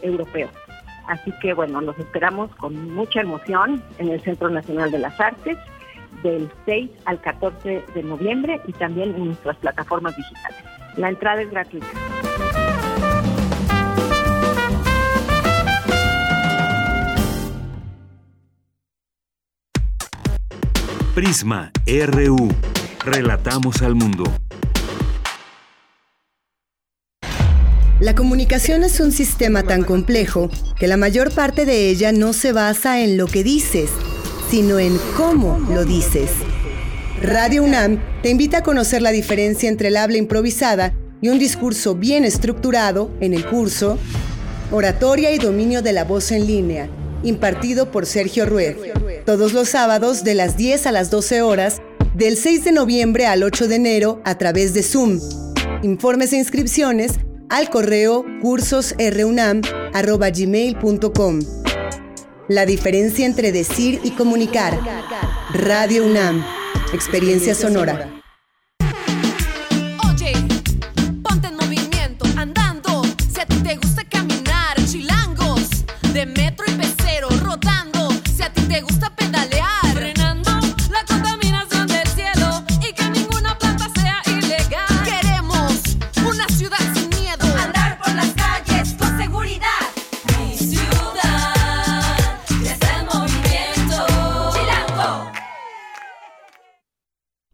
europeo. 0.01 0.49
Así 1.09 1.31
que 1.43 1.53
bueno, 1.53 1.79
los 1.79 1.97
esperamos 1.99 2.49
con 2.55 2.91
mucha 2.95 3.21
emoción 3.21 3.83
en 3.99 4.09
el 4.09 4.19
Centro 4.21 4.49
Nacional 4.49 4.89
de 4.89 4.97
las 4.97 5.19
Artes 5.19 5.59
del 6.23 6.49
6 6.65 6.89
al 7.05 7.21
14 7.21 7.83
de 7.93 8.01
noviembre 8.03 8.59
y 8.65 8.73
también 8.73 9.13
en 9.13 9.25
nuestras 9.25 9.57
plataformas 9.57 10.17
digitales. 10.17 10.70
La 10.97 11.09
entrada 11.09 11.41
es 11.41 11.49
gratuita. 11.49 11.87
Prisma 21.15 21.71
RU. 21.85 22.49
Relatamos 23.05 23.81
al 23.81 23.95
mundo. 23.95 24.23
La 27.99 28.15
comunicación 28.15 28.83
es 28.83 28.99
un 28.99 29.11
sistema 29.11 29.63
tan 29.63 29.83
complejo 29.83 30.49
que 30.77 30.87
la 30.87 30.97
mayor 30.97 31.33
parte 31.33 31.65
de 31.65 31.89
ella 31.89 32.11
no 32.11 32.33
se 32.33 32.51
basa 32.51 33.01
en 33.01 33.17
lo 33.17 33.27
que 33.27 33.43
dices, 33.43 33.91
sino 34.49 34.79
en 34.79 34.97
cómo 35.15 35.59
lo 35.69 35.85
dices. 35.85 36.31
Radio 37.21 37.63
UNAM 37.63 37.99
te 38.23 38.29
invita 38.29 38.59
a 38.59 38.63
conocer 38.63 39.01
la 39.03 39.11
diferencia 39.11 39.69
entre 39.69 39.89
el 39.89 39.97
habla 39.97 40.17
improvisada 40.17 40.95
y 41.21 41.29
un 41.29 41.37
discurso 41.37 41.93
bien 41.93 42.25
estructurado 42.25 43.11
en 43.19 43.35
el 43.35 43.45
curso 43.45 43.99
Oratoria 44.71 45.31
y 45.31 45.37
Dominio 45.37 45.83
de 45.83 45.93
la 45.93 46.03
Voz 46.03 46.31
en 46.31 46.47
Línea, 46.47 46.89
impartido 47.23 47.91
por 47.91 48.07
Sergio 48.07 48.47
Rued, 48.47 48.75
todos 49.23 49.53
los 49.53 49.69
sábados 49.69 50.23
de 50.23 50.33
las 50.33 50.57
10 50.57 50.87
a 50.87 50.91
las 50.91 51.11
12 51.11 51.43
horas, 51.43 51.79
del 52.15 52.37
6 52.37 52.63
de 52.63 52.71
noviembre 52.71 53.27
al 53.27 53.43
8 53.43 53.67
de 53.67 53.75
enero 53.75 54.19
a 54.25 54.39
través 54.39 54.73
de 54.73 54.81
Zoom. 54.81 55.19
Informes 55.83 56.33
e 56.33 56.37
inscripciones 56.37 57.19
al 57.49 57.69
correo 57.69 58.25
cursosrunam.gmail.com. 58.41 61.39
La 62.47 62.65
diferencia 62.65 63.27
entre 63.27 63.51
decir 63.51 63.99
y 64.03 64.09
comunicar. 64.11 64.79
Radio 65.53 66.05
UNAM. 66.05 66.60
Experiencia 66.93 67.55
sonora. 67.55 68.20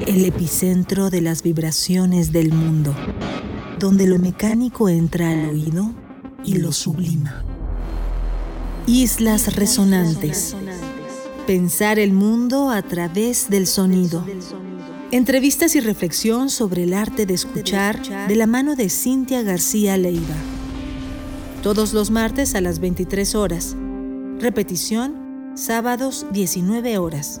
El 0.00 0.26
epicentro 0.26 1.08
de 1.08 1.22
las 1.22 1.42
vibraciones 1.42 2.30
del 2.30 2.52
mundo, 2.52 2.94
donde 3.78 4.06
lo 4.06 4.18
mecánico 4.18 4.90
entra 4.90 5.30
al 5.30 5.48
oído 5.48 5.90
y 6.44 6.58
lo 6.58 6.70
sublima. 6.72 7.42
Islas 8.86 9.56
resonantes. 9.56 10.54
Pensar 11.46 11.98
el 11.98 12.12
mundo 12.12 12.70
a 12.70 12.82
través 12.82 13.48
del 13.48 13.66
sonido. 13.66 14.22
Entrevistas 15.12 15.74
y 15.76 15.80
reflexión 15.80 16.50
sobre 16.50 16.82
el 16.82 16.92
arte 16.92 17.24
de 17.24 17.34
escuchar 17.34 18.28
de 18.28 18.36
la 18.36 18.46
mano 18.46 18.76
de 18.76 18.90
Cintia 18.90 19.42
García 19.42 19.96
Leiva. 19.96 20.36
Todos 21.62 21.94
los 21.94 22.10
martes 22.10 22.54
a 22.54 22.60
las 22.60 22.80
23 22.80 23.34
horas. 23.34 23.74
Repetición, 24.40 25.52
sábados 25.54 26.26
19 26.32 26.98
horas. 26.98 27.40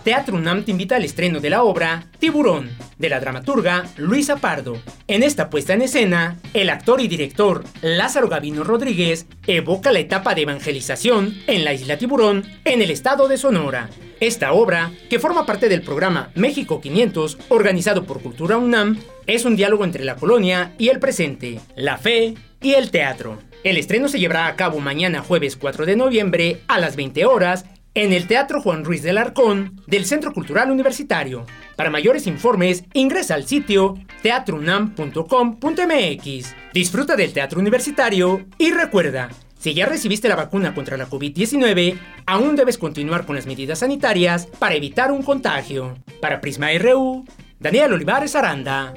Teatro 0.05 0.37
UNAM 0.37 0.63
te 0.63 0.69
invita 0.69 0.97
al 0.97 1.03
estreno 1.03 1.39
de 1.39 1.49
la 1.49 1.63
obra 1.63 2.05
Tiburón, 2.19 2.69
de 2.99 3.09
la 3.09 3.19
dramaturga 3.19 3.85
Luisa 3.97 4.35
Pardo. 4.35 4.77
En 5.07 5.23
esta 5.23 5.49
puesta 5.49 5.73
en 5.73 5.81
escena, 5.81 6.37
el 6.53 6.69
actor 6.69 7.01
y 7.01 7.07
director 7.07 7.63
Lázaro 7.81 8.29
Gavino 8.29 8.63
Rodríguez 8.63 9.25
evoca 9.47 9.91
la 9.91 9.97
etapa 9.97 10.35
de 10.35 10.43
evangelización 10.43 11.33
en 11.47 11.65
la 11.65 11.73
isla 11.73 11.97
Tiburón, 11.97 12.45
en 12.65 12.83
el 12.83 12.91
estado 12.91 13.27
de 13.27 13.37
Sonora. 13.39 13.89
Esta 14.19 14.53
obra, 14.53 14.91
que 15.09 15.17
forma 15.17 15.47
parte 15.47 15.69
del 15.69 15.81
programa 15.81 16.29
México 16.35 16.81
500, 16.81 17.39
organizado 17.49 18.05
por 18.05 18.21
Cultura 18.21 18.57
UNAM, 18.59 18.99
es 19.25 19.43
un 19.43 19.55
diálogo 19.55 19.85
entre 19.85 20.05
la 20.05 20.17
colonia 20.17 20.75
y 20.77 20.89
el 20.89 20.99
presente, 20.99 21.59
la 21.75 21.97
fe 21.97 22.35
y 22.61 22.75
el 22.75 22.91
teatro. 22.91 23.39
El 23.63 23.77
estreno 23.77 24.07
se 24.07 24.19
llevará 24.19 24.45
a 24.45 24.55
cabo 24.55 24.79
mañana 24.79 25.23
jueves 25.23 25.55
4 25.55 25.87
de 25.87 25.95
noviembre 25.95 26.61
a 26.67 26.79
las 26.79 26.95
20 26.95 27.25
horas 27.25 27.65
en 27.95 28.13
el 28.13 28.27
Teatro 28.27 28.61
Juan 28.61 28.85
Ruiz 28.85 29.01
del 29.01 29.17
Arcón 29.17 29.81
del 29.87 30.05
Centro 30.05 30.31
Cultural 30.33 30.69
Universitario. 30.69 31.47
Para 31.75 31.89
mayores 31.89 32.27
informes, 32.27 32.83
ingresa 32.93 33.33
al 33.35 33.47
sitio 33.47 33.95
teatrunam.com.mx. 34.21 36.55
Disfruta 36.73 37.15
del 37.15 37.31
teatro 37.33 37.59
universitario 37.59 38.45
y 38.57 38.71
recuerda, 38.71 39.29
si 39.57 39.73
ya 39.73 39.85
recibiste 39.85 40.27
la 40.29 40.35
vacuna 40.35 40.75
contra 40.75 40.97
la 40.97 41.09
COVID-19, 41.09 41.97
aún 42.25 42.55
debes 42.55 42.77
continuar 42.77 43.25
con 43.25 43.35
las 43.35 43.47
medidas 43.47 43.79
sanitarias 43.79 44.47
para 44.59 44.75
evitar 44.75 45.11
un 45.11 45.23
contagio. 45.23 45.97
Para 46.21 46.39
Prisma 46.41 46.67
RU, 46.77 47.25
Daniel 47.59 47.93
Olivares 47.93 48.35
Aranda. 48.35 48.93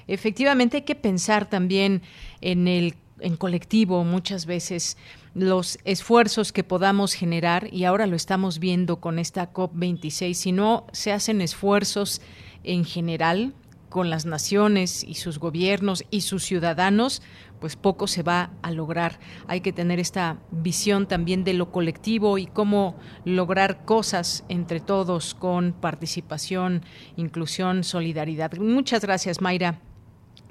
Efectivamente 0.09 0.79
hay 0.79 0.83
que 0.83 0.95
pensar 0.95 1.49
también 1.49 2.03
en 2.41 2.69
el 2.69 2.95
en 3.21 3.37
colectivo 3.37 4.05
muchas 4.05 4.47
veces 4.47 4.97
los 5.35 5.79
esfuerzos 5.85 6.53
que 6.53 6.65
podamos 6.65 7.13
generar, 7.13 7.69
y 7.73 7.85
ahora 7.85 8.07
lo 8.07 8.17
estamos 8.17 8.59
viendo 8.59 9.01
con 9.01 9.19
esta 9.19 9.53
COP26, 9.53 10.35
si 10.35 10.53
no 10.53 10.87
se 10.93 11.13
hacen 11.13 11.41
esfuerzos 11.41 12.21
en 12.65 12.85
general 12.85 13.55
con 13.89 14.11
las 14.11 14.27
naciones 14.27 15.05
y 15.05 15.15
sus 15.15 15.39
gobiernos 15.39 16.05
y 16.11 16.23
sus 16.23 16.45
ciudadanos, 16.45 17.23
pues 17.61 17.77
poco 17.77 18.07
se 18.07 18.23
va 18.23 18.51
a 18.63 18.71
lograr. 18.71 19.19
Hay 19.47 19.61
que 19.61 19.73
tener 19.73 20.01
esta 20.01 20.39
visión 20.51 21.07
también 21.07 21.45
de 21.45 21.55
lo 21.55 21.71
colectivo 21.71 22.37
y 22.39 22.47
cómo 22.47 22.97
lograr 23.25 23.85
cosas 23.85 24.45
entre 24.49 24.81
todos 24.81 25.35
con 25.35 25.73
participación, 25.73 26.83
inclusión, 27.17 27.85
solidaridad. 27.85 28.53
Muchas 28.59 29.03
gracias, 29.03 29.41
Mayra 29.41 29.81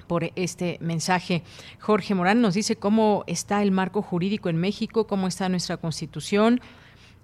por 0.06 0.30
este 0.36 0.78
mensaje. 0.80 1.42
Jorge 1.80 2.14
Morán 2.14 2.40
nos 2.40 2.54
dice 2.54 2.76
cómo 2.76 3.24
está 3.26 3.62
el 3.62 3.70
marco 3.70 4.02
jurídico 4.02 4.48
en 4.48 4.56
México, 4.56 5.06
cómo 5.06 5.28
está 5.28 5.48
nuestra 5.48 5.76
Constitución. 5.76 6.60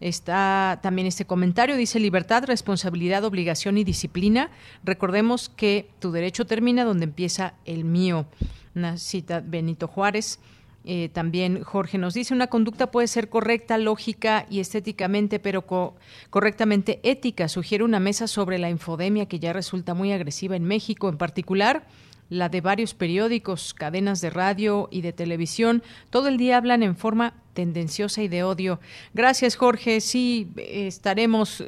Está 0.00 0.80
también 0.82 1.06
este 1.06 1.26
comentario, 1.26 1.76
dice 1.76 2.00
libertad, 2.00 2.44
responsabilidad, 2.44 3.24
obligación 3.24 3.78
y 3.78 3.84
disciplina. 3.84 4.50
Recordemos 4.82 5.48
que 5.48 5.88
tu 6.00 6.10
derecho 6.10 6.44
termina 6.44 6.84
donde 6.84 7.04
empieza 7.04 7.54
el 7.64 7.84
mío. 7.84 8.26
Una 8.74 8.98
cita 8.98 9.40
Benito 9.40 9.86
Juárez. 9.86 10.40
Eh, 10.84 11.08
también 11.12 11.62
Jorge 11.62 11.98
nos 11.98 12.14
dice, 12.14 12.34
una 12.34 12.48
conducta 12.48 12.90
puede 12.90 13.06
ser 13.06 13.28
correcta, 13.28 13.78
lógica 13.78 14.46
y 14.50 14.58
estéticamente, 14.58 15.38
pero 15.38 15.64
correctamente 16.30 16.98
ética. 17.04 17.46
Sugiere 17.46 17.84
una 17.84 18.00
mesa 18.00 18.26
sobre 18.26 18.58
la 18.58 18.70
infodemia 18.70 19.26
que 19.26 19.38
ya 19.38 19.52
resulta 19.52 19.94
muy 19.94 20.10
agresiva 20.10 20.56
en 20.56 20.64
México 20.64 21.08
en 21.08 21.18
particular 21.18 21.86
la 22.32 22.48
de 22.48 22.62
varios 22.62 22.94
periódicos, 22.94 23.74
cadenas 23.74 24.22
de 24.22 24.30
radio 24.30 24.88
y 24.90 25.02
de 25.02 25.12
televisión, 25.12 25.82
todo 26.08 26.28
el 26.28 26.38
día 26.38 26.56
hablan 26.56 26.82
en 26.82 26.96
forma 26.96 27.34
tendenciosa 27.52 28.22
y 28.22 28.28
de 28.28 28.42
odio. 28.42 28.80
Gracias, 29.12 29.54
Jorge. 29.56 30.00
Sí, 30.00 30.48
estaremos 30.56 31.62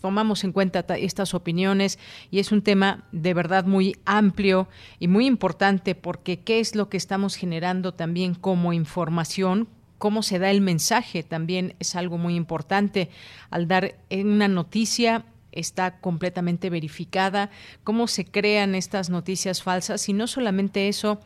tomamos 0.00 0.42
en 0.42 0.50
cuenta 0.50 0.84
estas 0.96 1.32
opiniones 1.32 2.00
y 2.32 2.40
es 2.40 2.50
un 2.50 2.62
tema 2.62 3.04
de 3.12 3.34
verdad 3.34 3.64
muy 3.64 3.96
amplio 4.04 4.66
y 4.98 5.06
muy 5.06 5.26
importante 5.26 5.94
porque 5.94 6.40
qué 6.40 6.58
es 6.58 6.74
lo 6.74 6.88
que 6.88 6.96
estamos 6.96 7.36
generando 7.36 7.94
también 7.94 8.34
como 8.34 8.72
información, 8.72 9.68
cómo 9.98 10.24
se 10.24 10.40
da 10.40 10.50
el 10.50 10.60
mensaje 10.60 11.22
también 11.22 11.76
es 11.78 11.94
algo 11.94 12.18
muy 12.18 12.34
importante 12.34 13.10
al 13.50 13.68
dar 13.68 13.94
una 14.10 14.48
noticia 14.48 15.24
está 15.52 16.00
completamente 16.00 16.70
verificada, 16.70 17.50
cómo 17.84 18.08
se 18.08 18.24
crean 18.24 18.74
estas 18.74 19.10
noticias 19.10 19.62
falsas 19.62 20.08
y 20.08 20.12
no 20.12 20.26
solamente 20.26 20.88
eso, 20.88 21.20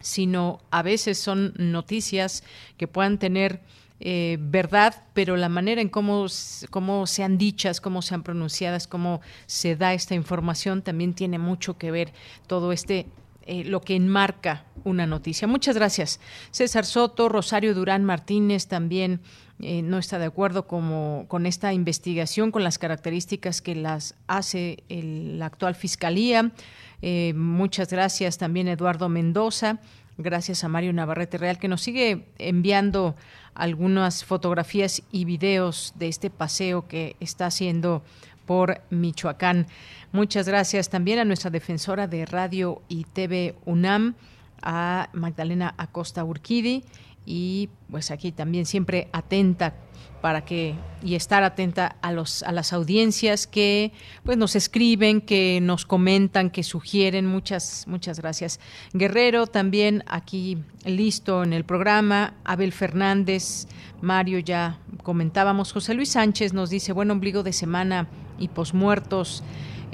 sino 0.00 0.60
a 0.70 0.82
veces 0.82 1.18
son 1.18 1.54
noticias 1.56 2.44
que 2.76 2.86
puedan 2.86 3.18
tener 3.18 3.62
eh, 4.00 4.36
verdad, 4.40 5.04
pero 5.14 5.36
la 5.36 5.48
manera 5.48 5.80
en 5.80 5.88
cómo, 5.88 6.26
cómo 6.70 7.06
sean 7.06 7.38
dichas, 7.38 7.80
cómo 7.80 8.02
sean 8.02 8.22
pronunciadas, 8.22 8.86
cómo 8.86 9.20
se 9.46 9.76
da 9.76 9.94
esta 9.94 10.14
información, 10.14 10.82
también 10.82 11.14
tiene 11.14 11.38
mucho 11.38 11.78
que 11.78 11.90
ver 11.90 12.12
todo 12.46 12.72
este 12.72 13.06
eh, 13.46 13.62
lo 13.64 13.82
que 13.82 13.94
enmarca 13.94 14.64
una 14.84 15.06
noticia. 15.06 15.46
Muchas 15.46 15.76
gracias. 15.76 16.18
César 16.50 16.84
Soto, 16.84 17.28
Rosario 17.28 17.74
Durán 17.74 18.04
Martínez 18.04 18.66
también 18.66 19.20
eh, 19.60 19.82
no 19.82 19.98
está 19.98 20.18
de 20.18 20.26
acuerdo 20.26 20.66
como, 20.66 21.26
con 21.28 21.46
esta 21.46 21.72
investigación, 21.72 22.50
con 22.50 22.64
las 22.64 22.78
características 22.78 23.62
que 23.62 23.74
las 23.74 24.16
hace 24.26 24.82
la 24.88 25.46
actual 25.46 25.74
Fiscalía. 25.74 26.50
Eh, 27.02 27.34
muchas 27.36 27.88
gracias 27.88 28.38
también 28.38 28.68
Eduardo 28.68 29.08
Mendoza. 29.08 29.78
Gracias 30.16 30.64
a 30.64 30.68
Mario 30.68 30.92
Navarrete 30.92 31.38
Real 31.38 31.58
que 31.58 31.68
nos 31.68 31.82
sigue 31.82 32.26
enviando 32.38 33.16
algunas 33.54 34.24
fotografías 34.24 35.02
y 35.10 35.24
videos 35.24 35.92
de 35.96 36.08
este 36.08 36.30
paseo 36.30 36.86
que 36.86 37.16
está 37.20 37.46
haciendo 37.46 38.02
por 38.46 38.80
Michoacán. 38.90 39.66
Muchas 40.12 40.46
gracias 40.46 40.88
también 40.88 41.18
a 41.18 41.24
nuestra 41.24 41.50
defensora 41.50 42.06
de 42.06 42.26
Radio 42.26 42.82
y 42.88 43.04
TV 43.04 43.54
UNAM, 43.64 44.14
a 44.62 45.08
Magdalena 45.12 45.74
Acosta 45.78 46.24
Urquidi 46.24 46.84
y 47.26 47.70
pues 47.90 48.10
aquí 48.10 48.32
también 48.32 48.66
siempre 48.66 49.08
atenta 49.12 49.74
para 50.20 50.44
que 50.44 50.74
y 51.02 51.16
estar 51.16 51.44
atenta 51.44 51.96
a 52.00 52.10
los 52.10 52.42
a 52.44 52.52
las 52.52 52.72
audiencias 52.72 53.46
que 53.46 53.92
pues 54.24 54.38
nos 54.38 54.56
escriben, 54.56 55.20
que 55.20 55.60
nos 55.60 55.84
comentan, 55.84 56.48
que 56.48 56.62
sugieren. 56.62 57.26
Muchas 57.26 57.84
muchas 57.86 58.20
gracias. 58.20 58.58
Guerrero 58.94 59.46
también 59.46 60.02
aquí 60.06 60.58
listo 60.86 61.42
en 61.42 61.52
el 61.52 61.64
programa. 61.64 62.34
Abel 62.44 62.72
Fernández, 62.72 63.68
Mario 64.00 64.38
ya 64.38 64.78
comentábamos. 65.02 65.72
José 65.72 65.92
Luis 65.92 66.12
Sánchez 66.12 66.54
nos 66.54 66.70
dice, 66.70 66.92
"Buen 66.92 67.10
ombligo 67.10 67.42
de 67.42 67.52
semana 67.52 68.08
y 68.38 68.48
posmuertos." 68.48 69.42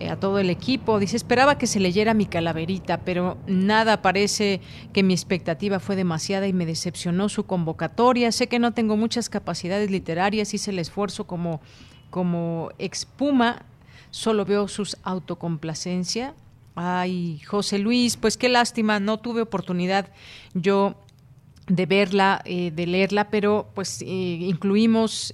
Eh, 0.00 0.08
a 0.08 0.16
todo 0.16 0.38
el 0.38 0.48
equipo. 0.48 0.98
Dice, 0.98 1.14
esperaba 1.14 1.58
que 1.58 1.66
se 1.66 1.78
leyera 1.78 2.14
mi 2.14 2.24
calaverita, 2.24 3.00
pero 3.00 3.36
nada 3.46 4.00
parece 4.00 4.62
que 4.94 5.02
mi 5.02 5.12
expectativa 5.12 5.78
fue 5.78 5.94
demasiada 5.94 6.48
y 6.48 6.54
me 6.54 6.64
decepcionó 6.64 7.28
su 7.28 7.44
convocatoria. 7.44 8.32
Sé 8.32 8.46
que 8.46 8.58
no 8.58 8.72
tengo 8.72 8.96
muchas 8.96 9.28
capacidades 9.28 9.90
literarias, 9.90 10.54
hice 10.54 10.70
el 10.70 10.78
esfuerzo 10.78 11.26
como, 11.26 11.60
como 12.08 12.70
expuma, 12.78 13.66
solo 14.10 14.46
veo 14.46 14.68
sus 14.68 14.96
autocomplacencia. 15.02 16.34
Ay, 16.76 17.40
José 17.40 17.78
Luis, 17.78 18.16
pues 18.16 18.38
qué 18.38 18.48
lástima, 18.48 19.00
no 19.00 19.18
tuve 19.18 19.42
oportunidad 19.42 20.08
yo 20.54 20.94
de 21.70 21.86
verla, 21.86 22.42
eh, 22.44 22.72
de 22.72 22.84
leerla, 22.84 23.30
pero 23.30 23.70
pues 23.74 24.02
eh, 24.02 24.04
incluimos, 24.06 25.32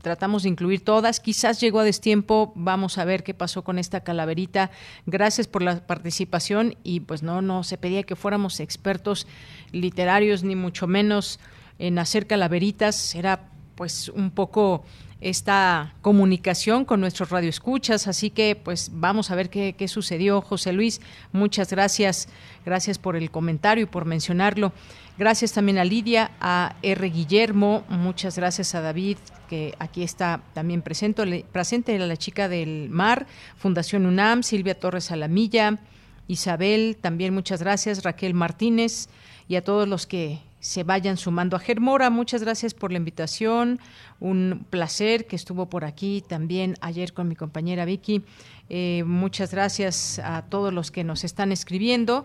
tratamos 0.00 0.44
de 0.44 0.48
incluir 0.48 0.82
todas. 0.82 1.20
Quizás 1.20 1.60
llegó 1.60 1.80
a 1.80 1.84
destiempo, 1.84 2.52
vamos 2.56 2.96
a 2.96 3.04
ver 3.04 3.22
qué 3.22 3.34
pasó 3.34 3.62
con 3.62 3.78
esta 3.78 4.00
calaverita. 4.00 4.70
Gracias 5.04 5.46
por 5.46 5.60
la 5.60 5.86
participación 5.86 6.76
y 6.84 7.00
pues 7.00 7.22
no, 7.22 7.42
no 7.42 7.64
se 7.64 7.76
pedía 7.76 8.02
que 8.02 8.16
fuéramos 8.16 8.60
expertos 8.60 9.26
literarios 9.72 10.42
ni 10.42 10.56
mucho 10.56 10.86
menos 10.86 11.38
en 11.78 11.98
hacer 11.98 12.26
calaveritas. 12.26 13.14
Era 13.14 13.50
pues 13.74 14.08
un 14.08 14.30
poco 14.30 14.84
esta 15.20 15.94
comunicación 16.02 16.84
con 16.84 17.00
nuestros 17.00 17.30
radioescuchas, 17.30 18.06
así 18.08 18.28
que 18.28 18.56
pues 18.56 18.90
vamos 18.92 19.30
a 19.30 19.34
ver 19.34 19.48
qué, 19.48 19.74
qué 19.76 19.88
sucedió. 19.88 20.42
José 20.42 20.72
Luis, 20.72 21.00
muchas 21.32 21.70
gracias, 21.70 22.28
gracias 22.66 22.98
por 22.98 23.16
el 23.16 23.30
comentario 23.30 23.84
y 23.84 23.86
por 23.86 24.04
mencionarlo. 24.04 24.72
Gracias 25.16 25.52
también 25.52 25.78
a 25.78 25.84
Lidia, 25.84 26.32
a 26.40 26.76
R. 26.82 27.08
Guillermo, 27.08 27.84
muchas 27.88 28.36
gracias 28.36 28.74
a 28.74 28.80
David, 28.80 29.16
que 29.48 29.74
aquí 29.78 30.02
está 30.02 30.42
también 30.52 30.82
presente, 30.82 31.46
presente 31.52 31.98
la 31.98 32.16
chica 32.16 32.48
del 32.48 32.90
mar, 32.90 33.26
Fundación 33.56 34.06
UNAM, 34.06 34.42
Silvia 34.42 34.78
Torres 34.78 35.10
Alamilla, 35.10 35.78
Isabel, 36.26 36.98
también 37.00 37.32
muchas 37.32 37.60
gracias, 37.60 38.02
Raquel 38.02 38.34
Martínez 38.34 39.08
y 39.46 39.56
a 39.56 39.64
todos 39.64 39.86
los 39.86 40.06
que 40.06 40.40
se 40.64 40.82
vayan 40.82 41.18
sumando. 41.18 41.56
A 41.56 41.60
Germora, 41.60 42.08
muchas 42.08 42.42
gracias 42.42 42.72
por 42.72 42.90
la 42.90 42.96
invitación, 42.96 43.80
un 44.18 44.64
placer 44.70 45.26
que 45.26 45.36
estuvo 45.36 45.68
por 45.68 45.84
aquí 45.84 46.24
también 46.26 46.76
ayer 46.80 47.12
con 47.12 47.28
mi 47.28 47.36
compañera 47.36 47.84
Vicky. 47.84 48.22
Eh, 48.70 49.04
muchas 49.04 49.52
gracias 49.52 50.18
a 50.24 50.40
todos 50.48 50.72
los 50.72 50.90
que 50.90 51.04
nos 51.04 51.22
están 51.22 51.52
escribiendo 51.52 52.24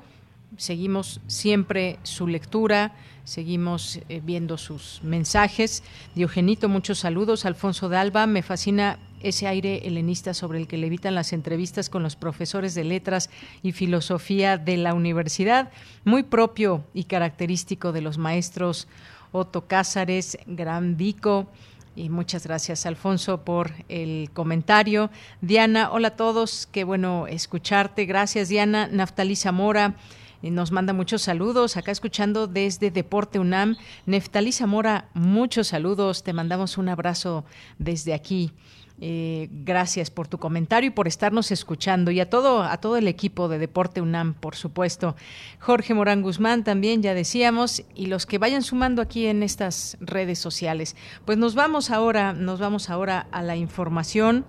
seguimos 0.57 1.21
siempre 1.27 1.99
su 2.03 2.27
lectura, 2.27 2.93
seguimos 3.23 3.99
eh, 4.09 4.21
viendo 4.23 4.57
sus 4.57 5.01
mensajes. 5.03 5.83
Diogenito, 6.15 6.69
muchos 6.69 6.99
saludos. 6.99 7.45
Alfonso 7.45 7.89
de 7.89 7.97
Alba, 7.97 8.25
me 8.27 8.41
fascina 8.41 8.99
ese 9.21 9.47
aire 9.47 9.87
helenista 9.87 10.33
sobre 10.33 10.59
el 10.59 10.67
que 10.67 10.77
levitan 10.77 11.15
las 11.15 11.33
entrevistas 11.33 11.89
con 11.89 12.03
los 12.03 12.15
profesores 12.15 12.75
de 12.75 12.83
letras 12.83 13.29
y 13.63 13.71
filosofía 13.71 14.57
de 14.57 14.77
la 14.77 14.93
universidad, 14.93 15.71
muy 16.05 16.23
propio 16.23 16.85
y 16.93 17.05
característico 17.05 17.91
de 17.91 18.01
los 18.01 18.17
maestros 18.17 18.87
Otto 19.31 19.67
Cázares, 19.67 20.37
Gran 20.45 20.97
Vico. 20.97 21.47
Y 21.95 22.09
muchas 22.09 22.45
gracias, 22.45 22.85
Alfonso, 22.85 23.43
por 23.43 23.71
el 23.89 24.29
comentario. 24.33 25.09
Diana, 25.41 25.91
hola 25.91 26.09
a 26.09 26.15
todos, 26.15 26.67
qué 26.71 26.83
bueno 26.83 27.27
escucharte. 27.27 28.05
Gracias, 28.05 28.47
Diana. 28.47 28.87
Naftali 28.87 29.35
Zamora, 29.35 29.95
nos 30.41 30.71
manda 30.71 30.93
muchos 30.93 31.23
saludos, 31.23 31.75
acá 31.75 31.91
escuchando 31.91 32.47
desde 32.47 32.91
Deporte 32.91 33.39
UNAM. 33.39 33.75
Neftalí 34.05 34.53
Zamora, 34.53 35.09
muchos 35.13 35.67
saludos, 35.67 36.23
te 36.23 36.31
mandamos 36.31 36.77
un 36.77 36.87
abrazo 36.87 37.43
desde 37.77 38.13
aquí. 38.13 38.53
Eh, 39.01 39.47
gracias 39.51 40.11
por 40.11 40.27
tu 40.27 40.39
comentario 40.39 40.89
y 40.89 40.91
por 40.91 41.07
estarnos 41.07 41.51
escuchando 41.51 42.11
y 42.11 42.19
a 42.19 42.29
todo 42.29 42.63
a 42.63 42.77
todo 42.77 42.97
el 42.97 43.07
equipo 43.07 43.47
de 43.47 43.57
Deporte 43.57 44.01
UNAM, 44.01 44.33
por 44.33 44.55
supuesto. 44.55 45.15
Jorge 45.59 45.93
Morán 45.93 46.21
Guzmán 46.21 46.65
también 46.65 47.01
ya 47.01 47.13
decíamos 47.13 47.83
y 47.95 48.07
los 48.07 48.25
que 48.25 48.37
vayan 48.37 48.61
sumando 48.61 49.01
aquí 49.01 49.27
en 49.27 49.41
estas 49.41 49.97
redes 50.01 50.39
sociales. 50.39 50.97
Pues 51.23 51.37
nos 51.37 51.55
vamos 51.55 51.91
ahora, 51.91 52.33
nos 52.33 52.59
vamos 52.59 52.89
ahora 52.89 53.27
a 53.31 53.41
la 53.41 53.55
información 53.55 54.45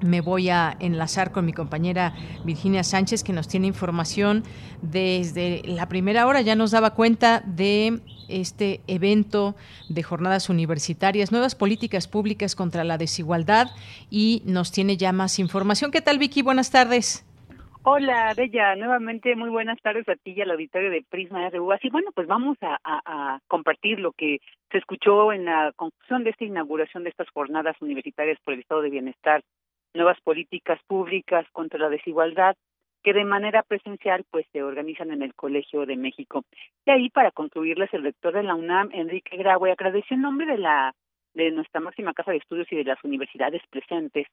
me 0.00 0.20
voy 0.20 0.48
a 0.48 0.76
enlazar 0.78 1.32
con 1.32 1.44
mi 1.44 1.52
compañera 1.52 2.14
Virginia 2.44 2.84
Sánchez, 2.84 3.24
que 3.24 3.32
nos 3.32 3.48
tiene 3.48 3.66
información 3.66 4.44
desde 4.80 5.62
la 5.64 5.88
primera 5.88 6.26
hora. 6.26 6.40
Ya 6.40 6.54
nos 6.54 6.70
daba 6.70 6.94
cuenta 6.94 7.42
de 7.44 8.00
este 8.28 8.80
evento 8.86 9.54
de 9.88 10.02
jornadas 10.02 10.48
universitarias, 10.48 11.32
nuevas 11.32 11.54
políticas 11.54 12.08
públicas 12.08 12.54
contra 12.54 12.84
la 12.84 12.98
desigualdad 12.98 13.68
y 14.10 14.42
nos 14.44 14.72
tiene 14.72 14.96
ya 14.96 15.12
más 15.12 15.38
información. 15.38 15.90
¿Qué 15.90 16.00
tal, 16.00 16.18
Vicky? 16.18 16.42
Buenas 16.42 16.70
tardes. 16.70 17.24
Hola, 17.82 18.34
Bella. 18.36 18.76
Nuevamente, 18.76 19.34
muy 19.34 19.48
buenas 19.48 19.80
tardes 19.80 20.08
a 20.08 20.16
ti 20.16 20.34
y 20.36 20.40
al 20.42 20.50
auditorio 20.50 20.90
de 20.90 21.04
Prisma 21.08 21.48
RU. 21.48 21.72
Así, 21.72 21.88
bueno, 21.88 22.10
pues 22.14 22.26
vamos 22.26 22.58
a 22.60 23.38
compartir 23.46 23.98
lo 23.98 24.12
que 24.12 24.40
se 24.70 24.78
escuchó 24.78 25.32
en 25.32 25.46
la 25.46 25.72
conclusión 25.74 26.24
de 26.24 26.30
esta 26.30 26.44
inauguración 26.44 27.04
de 27.04 27.10
estas 27.10 27.30
jornadas 27.30 27.76
universitarias 27.80 28.38
por 28.44 28.54
el 28.54 28.60
Estado 28.60 28.82
de 28.82 28.90
Bienestar 28.90 29.42
nuevas 29.94 30.20
políticas 30.20 30.78
públicas 30.86 31.46
contra 31.52 31.78
la 31.78 31.88
desigualdad 31.88 32.56
que 33.02 33.12
de 33.12 33.24
manera 33.24 33.62
presencial 33.62 34.24
pues 34.30 34.46
se 34.52 34.62
organizan 34.62 35.10
en 35.12 35.22
el 35.22 35.34
Colegio 35.34 35.86
de 35.86 35.96
México. 35.96 36.44
Y 36.86 36.90
ahí 36.90 37.10
para 37.10 37.30
concluirles 37.30 37.92
el 37.94 38.02
rector 38.02 38.34
de 38.34 38.42
la 38.42 38.54
UNAM, 38.54 38.90
Enrique 38.92 39.36
Graue, 39.36 39.72
agradeció 39.72 40.14
en 40.14 40.22
nombre 40.22 40.46
de 40.46 40.58
la 40.58 40.94
de 41.34 41.50
nuestra 41.50 41.80
máxima 41.80 42.14
casa 42.14 42.32
de 42.32 42.38
estudios 42.38 42.66
y 42.72 42.76
de 42.76 42.84
las 42.84 43.02
universidades 43.04 43.62
presentes 43.70 44.26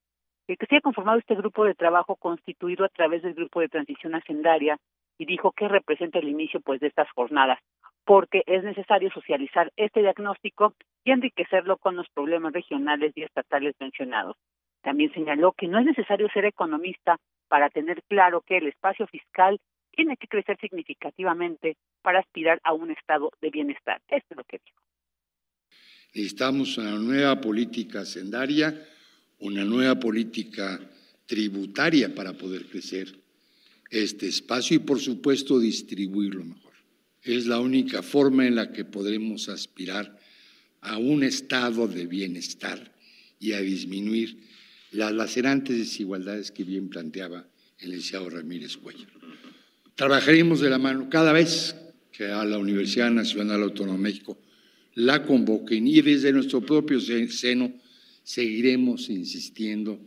que 0.47 0.55
se 0.65 0.75
haya 0.75 0.81
conformado 0.81 1.17
este 1.17 1.35
grupo 1.35 1.65
de 1.65 1.73
trabajo 1.73 2.15
constituido 2.15 2.85
a 2.85 2.89
través 2.89 3.23
del 3.23 3.33
grupo 3.33 3.61
de 3.61 3.69
transición 3.69 4.15
hacendaria 4.15 4.77
y 5.17 5.25
dijo 5.25 5.51
que 5.51 5.67
representa 5.67 6.19
el 6.19 6.29
inicio 6.29 6.59
pues 6.61 6.79
de 6.79 6.87
estas 6.87 7.09
jornadas 7.11 7.59
porque 8.05 8.43
es 8.45 8.63
necesario 8.63 9.09
socializar 9.11 9.71
este 9.75 10.01
diagnóstico 10.01 10.73
y 11.03 11.11
enriquecerlo 11.11 11.77
con 11.77 11.95
los 11.95 12.07
problemas 12.09 12.53
regionales 12.53 13.11
y 13.15 13.23
estatales 13.23 13.75
mencionados. 13.79 14.37
También 14.83 15.11
señaló 15.13 15.53
que 15.53 15.67
no 15.67 15.79
es 15.79 15.85
necesario 15.85 16.29
ser 16.29 16.45
economista 16.45 17.17
para 17.47 17.69
tener 17.69 18.03
claro 18.03 18.41
que 18.41 18.57
el 18.57 18.67
espacio 18.67 19.07
fiscal 19.07 19.59
tiene 19.91 20.17
que 20.17 20.27
crecer 20.27 20.57
significativamente 20.59 21.77
para 22.01 22.19
aspirar 22.19 22.59
a 22.63 22.73
un 22.73 22.91
estado 22.91 23.31
de 23.41 23.49
bienestar. 23.49 24.01
Esto 24.07 24.27
es 24.31 24.37
lo 24.37 24.43
que 24.43 24.59
dijo. 24.63 24.81
Necesitamos 26.13 26.77
una 26.77 26.95
nueva 26.95 27.41
política 27.41 28.05
sendaria, 28.05 28.73
una 29.39 29.63
nueva 29.65 29.99
política 29.99 30.79
tributaria 31.25 32.13
para 32.13 32.33
poder 32.33 32.65
crecer 32.67 33.07
este 33.89 34.27
espacio 34.27 34.75
y, 34.75 34.79
por 34.79 34.99
supuesto, 34.99 35.59
distribuirlo 35.59 36.43
mejor. 36.43 36.73
Es 37.21 37.47
la 37.47 37.59
única 37.59 38.01
forma 38.01 38.45
en 38.45 38.55
la 38.55 38.71
que 38.71 38.85
podremos 38.85 39.49
aspirar 39.49 40.17
a 40.81 40.97
un 40.97 41.23
estado 41.23 41.87
de 41.87 42.05
bienestar 42.05 42.93
y 43.39 43.53
a 43.53 43.61
disminuir 43.61 44.37
las 44.95 45.11
lacerantes 45.11 45.77
desigualdades 45.77 46.51
que 46.51 46.63
bien 46.63 46.89
planteaba 46.89 47.45
el 47.79 47.89
licenciado 47.89 48.29
Ramírez 48.29 48.77
Cuellar. 48.77 49.09
Trabajaremos 49.95 50.61
de 50.61 50.69
la 50.69 50.77
mano 50.77 51.09
cada 51.09 51.33
vez 51.33 51.75
que 52.11 52.25
a 52.25 52.45
la 52.45 52.57
Universidad 52.57 53.11
Nacional 53.11 53.61
Autónoma 53.63 53.97
de 53.97 54.03
México 54.03 54.37
la 54.95 55.23
convoquen 55.23 55.87
y 55.87 56.01
desde 56.01 56.31
nuestro 56.31 56.61
propio 56.61 56.99
seno 57.01 57.73
seguiremos 58.23 59.09
insistiendo 59.09 59.99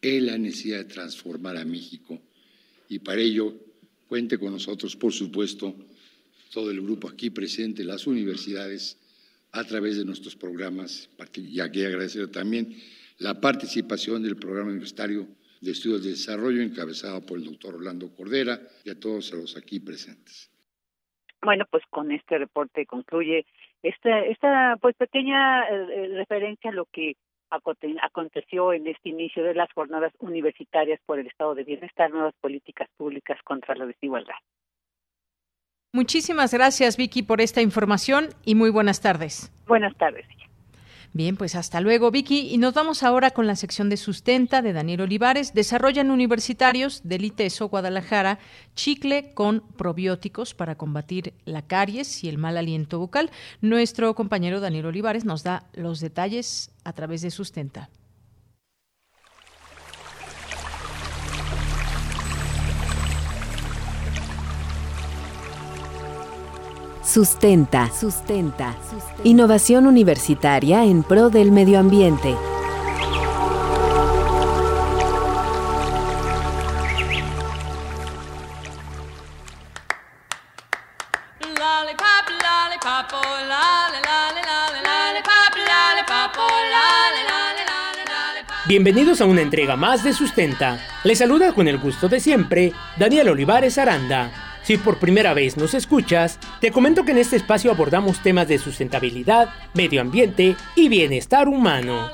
en 0.00 0.26
la 0.26 0.38
necesidad 0.38 0.78
de 0.78 0.84
transformar 0.84 1.58
a 1.58 1.64
México 1.64 2.18
y 2.88 2.98
para 2.98 3.20
ello 3.20 3.54
cuente 4.08 4.38
con 4.38 4.52
nosotros, 4.52 4.96
por 4.96 5.12
supuesto, 5.12 5.74
todo 6.52 6.70
el 6.70 6.80
grupo 6.80 7.08
aquí 7.08 7.30
presente, 7.30 7.84
las 7.84 8.06
universidades, 8.06 8.96
a 9.52 9.64
través 9.64 9.98
de 9.98 10.04
nuestros 10.04 10.34
programas, 10.34 11.10
y 11.36 11.60
aquí 11.60 11.84
agradecer 11.84 12.28
también 12.28 12.74
la 13.18 13.40
participación 13.40 14.22
del 14.22 14.36
Programa 14.36 14.70
Universitario 14.70 15.26
de 15.60 15.70
Estudios 15.70 16.02
de 16.02 16.10
Desarrollo, 16.10 16.60
encabezado 16.60 17.24
por 17.24 17.38
el 17.38 17.44
doctor 17.44 17.76
Orlando 17.76 18.14
Cordera, 18.14 18.60
y 18.84 18.90
a 18.90 18.98
todos 18.98 19.32
los 19.32 19.56
aquí 19.56 19.80
presentes. 19.80 20.50
Bueno, 21.40 21.64
pues 21.70 21.82
con 21.90 22.10
este 22.12 22.38
reporte 22.38 22.86
concluye 22.86 23.46
esta, 23.82 24.20
esta 24.20 24.76
pues 24.80 24.94
pequeña 24.96 25.64
eh, 25.64 25.86
eh, 25.90 26.08
referencia 26.16 26.70
a 26.70 26.74
lo 26.74 26.86
que 26.86 27.16
aconteció 28.00 28.72
en 28.72 28.86
este 28.86 29.10
inicio 29.10 29.44
de 29.44 29.54
las 29.54 29.70
jornadas 29.72 30.12
universitarias 30.18 31.00
por 31.04 31.18
el 31.18 31.26
estado 31.26 31.54
de 31.54 31.64
bienestar, 31.64 32.10
nuevas 32.10 32.34
políticas 32.40 32.88
públicas 32.96 33.38
contra 33.44 33.74
la 33.74 33.86
desigualdad. 33.86 34.36
Muchísimas 35.92 36.54
gracias, 36.54 36.96
Vicky, 36.96 37.22
por 37.22 37.42
esta 37.42 37.60
información 37.60 38.28
y 38.44 38.54
muy 38.54 38.70
buenas 38.70 39.02
tardes. 39.02 39.52
Buenas 39.66 39.94
tardes. 39.96 40.26
Bien, 41.14 41.36
pues 41.36 41.54
hasta 41.56 41.82
luego, 41.82 42.10
Vicky. 42.10 42.48
Y 42.52 42.56
nos 42.56 42.72
vamos 42.72 43.02
ahora 43.02 43.32
con 43.32 43.46
la 43.46 43.54
sección 43.54 43.90
de 43.90 43.98
sustenta 43.98 44.62
de 44.62 44.72
Daniel 44.72 45.02
Olivares. 45.02 45.52
Desarrollan 45.52 46.10
universitarios 46.10 47.02
del 47.04 47.26
ITESO 47.26 47.68
Guadalajara 47.68 48.38
chicle 48.74 49.34
con 49.34 49.60
probióticos 49.76 50.54
para 50.54 50.76
combatir 50.76 51.34
la 51.44 51.60
caries 51.60 52.24
y 52.24 52.30
el 52.30 52.38
mal 52.38 52.56
aliento 52.56 52.98
bucal. 52.98 53.30
Nuestro 53.60 54.14
compañero 54.14 54.60
Daniel 54.60 54.86
Olivares 54.86 55.26
nos 55.26 55.42
da 55.42 55.66
los 55.74 56.00
detalles 56.00 56.70
a 56.82 56.94
través 56.94 57.20
de 57.20 57.30
sustenta. 57.30 57.90
Sustenta. 67.04 67.90
Sustenta. 67.92 68.76
Innovación 69.24 69.88
universitaria 69.88 70.84
en 70.84 71.02
pro 71.02 71.30
del 71.30 71.50
medio 71.50 71.80
ambiente. 71.80 72.36
Bienvenidos 88.68 89.20
a 89.20 89.26
una 89.26 89.42
entrega 89.42 89.76
más 89.76 90.04
de 90.04 90.12
Sustenta. 90.12 90.78
Les 91.02 91.18
saluda 91.18 91.52
con 91.52 91.66
el 91.66 91.78
gusto 91.78 92.08
de 92.08 92.20
siempre 92.20 92.72
Daniel 92.96 93.30
Olivares 93.30 93.76
Aranda. 93.76 94.51
Si 94.62 94.76
por 94.76 94.98
primera 94.98 95.34
vez 95.34 95.56
nos 95.56 95.74
escuchas, 95.74 96.38
te 96.60 96.70
comento 96.70 97.04
que 97.04 97.10
en 97.10 97.18
este 97.18 97.36
espacio 97.36 97.72
abordamos 97.72 98.22
temas 98.22 98.46
de 98.46 98.58
sustentabilidad, 98.58 99.48
medio 99.74 100.00
ambiente 100.00 100.56
y 100.76 100.88
bienestar 100.88 101.48
humano. 101.48 102.10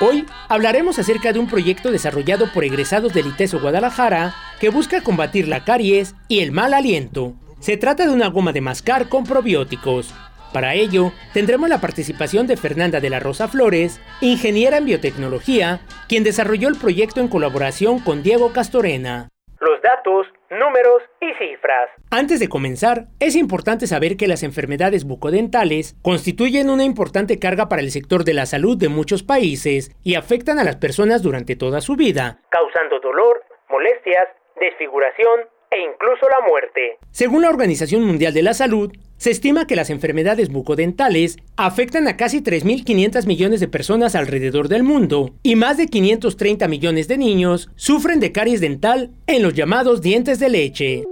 Hoy 0.00 0.26
hablaremos 0.48 0.98
acerca 0.98 1.32
de 1.32 1.38
un 1.38 1.48
proyecto 1.48 1.90
desarrollado 1.90 2.52
por 2.52 2.64
egresados 2.64 3.12
del 3.12 3.26
ITESO 3.26 3.60
Guadalajara 3.60 4.34
que 4.58 4.70
busca 4.70 5.02
combatir 5.02 5.48
la 5.48 5.64
caries 5.64 6.14
y 6.28 6.40
el 6.40 6.52
mal 6.52 6.72
aliento. 6.72 7.34
Se 7.60 7.76
trata 7.76 8.06
de 8.06 8.12
una 8.12 8.28
goma 8.28 8.52
de 8.52 8.60
mascar 8.60 9.08
con 9.08 9.24
probióticos, 9.24 10.14
para 10.52 10.74
ello, 10.74 11.12
tendremos 11.32 11.68
la 11.68 11.80
participación 11.80 12.46
de 12.46 12.56
Fernanda 12.56 13.00
de 13.00 13.10
la 13.10 13.20
Rosa 13.20 13.48
Flores, 13.48 14.00
ingeniera 14.20 14.78
en 14.78 14.86
biotecnología, 14.86 15.80
quien 16.08 16.24
desarrolló 16.24 16.68
el 16.68 16.78
proyecto 16.78 17.20
en 17.20 17.28
colaboración 17.28 17.98
con 18.00 18.22
Diego 18.22 18.52
Castorena. 18.52 19.28
Los 19.60 19.80
datos, 19.82 20.26
números 20.50 21.02
y 21.20 21.32
cifras. 21.34 21.90
Antes 22.10 22.40
de 22.40 22.48
comenzar, 22.48 23.06
es 23.20 23.36
importante 23.36 23.86
saber 23.86 24.16
que 24.16 24.28
las 24.28 24.42
enfermedades 24.42 25.04
bucodentales 25.04 25.96
constituyen 26.02 26.70
una 26.70 26.84
importante 26.84 27.38
carga 27.38 27.68
para 27.68 27.82
el 27.82 27.90
sector 27.90 28.24
de 28.24 28.34
la 28.34 28.46
salud 28.46 28.76
de 28.76 28.88
muchos 28.88 29.22
países 29.22 29.90
y 30.02 30.14
afectan 30.14 30.58
a 30.58 30.64
las 30.64 30.76
personas 30.76 31.22
durante 31.22 31.56
toda 31.56 31.80
su 31.80 31.96
vida, 31.96 32.40
causando 32.50 33.00
dolor, 33.00 33.42
molestias, 33.68 34.26
desfiguración 34.60 35.40
e 35.70 35.80
incluso 35.80 36.28
la 36.28 36.46
muerte. 36.46 36.98
Según 37.10 37.42
la 37.42 37.48
Organización 37.48 38.04
Mundial 38.04 38.32
de 38.32 38.42
la 38.42 38.54
Salud, 38.54 38.92
se 39.18 39.30
estima 39.30 39.66
que 39.66 39.76
las 39.76 39.90
enfermedades 39.90 40.50
bucodentales 40.50 41.38
afectan 41.56 42.06
a 42.08 42.16
casi 42.16 42.40
3.500 42.40 43.26
millones 43.26 43.60
de 43.60 43.68
personas 43.68 44.14
alrededor 44.14 44.68
del 44.68 44.82
mundo 44.82 45.34
y 45.42 45.56
más 45.56 45.76
de 45.76 45.86
530 45.86 46.68
millones 46.68 47.08
de 47.08 47.18
niños 47.18 47.70
sufren 47.76 48.20
de 48.20 48.32
caries 48.32 48.60
dental 48.60 49.10
en 49.26 49.42
los 49.42 49.54
llamados 49.54 50.02
dientes 50.02 50.38
de 50.38 50.48
leche. 50.48 51.04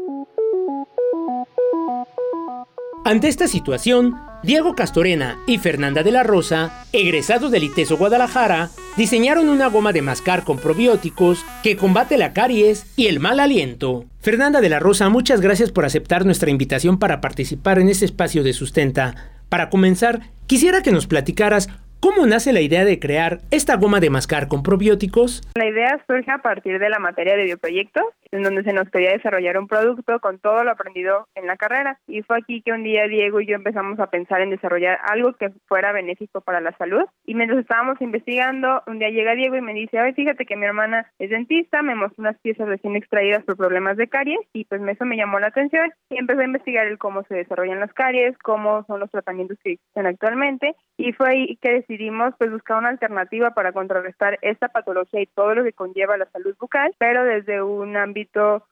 Ante 3.06 3.28
esta 3.28 3.48
situación, 3.48 4.14
Diego 4.44 4.74
Castorena 4.74 5.38
y 5.46 5.56
Fernanda 5.56 6.02
de 6.02 6.12
la 6.12 6.22
Rosa, 6.22 6.84
egresados 6.92 7.50
del 7.50 7.64
ITESO 7.64 7.96
Guadalajara, 7.96 8.68
diseñaron 8.94 9.48
una 9.48 9.68
goma 9.68 9.94
de 9.94 10.02
mascar 10.02 10.44
con 10.44 10.58
probióticos 10.58 11.42
que 11.62 11.78
combate 11.78 12.18
la 12.18 12.34
caries 12.34 12.92
y 12.94 13.06
el 13.06 13.20
mal 13.20 13.40
aliento. 13.40 14.04
Fernanda 14.20 14.60
de 14.60 14.68
la 14.68 14.80
Rosa, 14.80 15.08
muchas 15.08 15.40
gracias 15.40 15.72
por 15.72 15.86
aceptar 15.86 16.26
nuestra 16.26 16.50
invitación 16.50 16.98
para 16.98 17.22
participar 17.22 17.78
en 17.78 17.88
este 17.88 18.04
espacio 18.04 18.42
de 18.42 18.52
sustenta. 18.52 19.14
Para 19.48 19.70
comenzar, 19.70 20.20
quisiera 20.46 20.82
que 20.82 20.92
nos 20.92 21.06
platicaras 21.06 21.70
¿Cómo 22.04 22.26
nace 22.26 22.52
la 22.52 22.60
idea 22.60 22.84
de 22.84 22.98
crear 22.98 23.38
esta 23.50 23.76
goma 23.76 23.98
de 23.98 24.10
mascar 24.10 24.46
con 24.46 24.62
probióticos? 24.62 25.40
La 25.54 25.66
idea 25.66 25.98
surge 26.06 26.30
a 26.30 26.36
partir 26.36 26.78
de 26.78 26.90
la 26.90 26.98
materia 26.98 27.34
de 27.34 27.44
bioproyectos, 27.44 28.04
en 28.34 28.42
donde 28.42 28.62
se 28.62 28.72
nos 28.72 28.90
pedía 28.90 29.12
desarrollar 29.12 29.58
un 29.58 29.68
producto 29.68 30.18
con 30.20 30.38
todo 30.38 30.64
lo 30.64 30.70
aprendido 30.70 31.28
en 31.34 31.46
la 31.46 31.56
carrera. 31.56 31.98
Y 32.06 32.22
fue 32.22 32.38
aquí 32.38 32.62
que 32.62 32.72
un 32.72 32.84
día 32.84 33.06
Diego 33.06 33.40
y 33.40 33.46
yo 33.46 33.54
empezamos 33.54 33.98
a 34.00 34.08
pensar 34.08 34.40
en 34.40 34.50
desarrollar 34.50 34.98
algo 35.04 35.34
que 35.34 35.50
fuera 35.66 35.92
benéfico 35.92 36.40
para 36.40 36.60
la 36.60 36.76
salud. 36.76 37.04
Y 37.24 37.34
mientras 37.34 37.60
estábamos 37.60 38.00
investigando, 38.00 38.82
un 38.86 38.98
día 38.98 39.10
llega 39.10 39.34
Diego 39.34 39.56
y 39.56 39.60
me 39.60 39.74
dice, 39.74 39.98
ay, 39.98 40.12
fíjate 40.12 40.46
que 40.46 40.56
mi 40.56 40.66
hermana 40.66 41.10
es 41.18 41.30
dentista, 41.30 41.82
me 41.82 41.94
mostró 41.94 42.22
unas 42.22 42.38
piezas 42.40 42.68
recién 42.68 42.96
extraídas 42.96 43.44
por 43.44 43.56
problemas 43.56 43.96
de 43.96 44.08
caries 44.08 44.40
y 44.52 44.64
pues 44.64 44.80
eso 44.86 45.04
me 45.04 45.16
llamó 45.16 45.38
la 45.40 45.48
atención 45.48 45.92
y 46.10 46.18
empecé 46.18 46.42
a 46.42 46.46
investigar 46.46 46.86
el 46.86 46.98
cómo 46.98 47.24
se 47.24 47.34
desarrollan 47.34 47.80
las 47.80 47.92
caries, 47.92 48.36
cómo 48.38 48.84
son 48.86 49.00
los 49.00 49.10
tratamientos 49.10 49.58
que 49.62 49.72
existen 49.72 50.06
actualmente 50.06 50.74
y 50.96 51.12
fue 51.12 51.30
ahí 51.30 51.56
que 51.60 51.72
decidimos 51.72 52.34
pues 52.38 52.50
buscar 52.50 52.78
una 52.78 52.90
alternativa 52.90 53.50
para 53.50 53.72
contrarrestar 53.72 54.38
esta 54.42 54.68
patología 54.68 55.20
y 55.20 55.26
todo 55.26 55.54
lo 55.54 55.64
que 55.64 55.72
conlleva 55.72 56.16
la 56.16 56.30
salud 56.30 56.54
bucal, 56.58 56.94
pero 56.98 57.24
desde 57.24 57.62
un 57.62 57.96
ámbito 57.96 58.23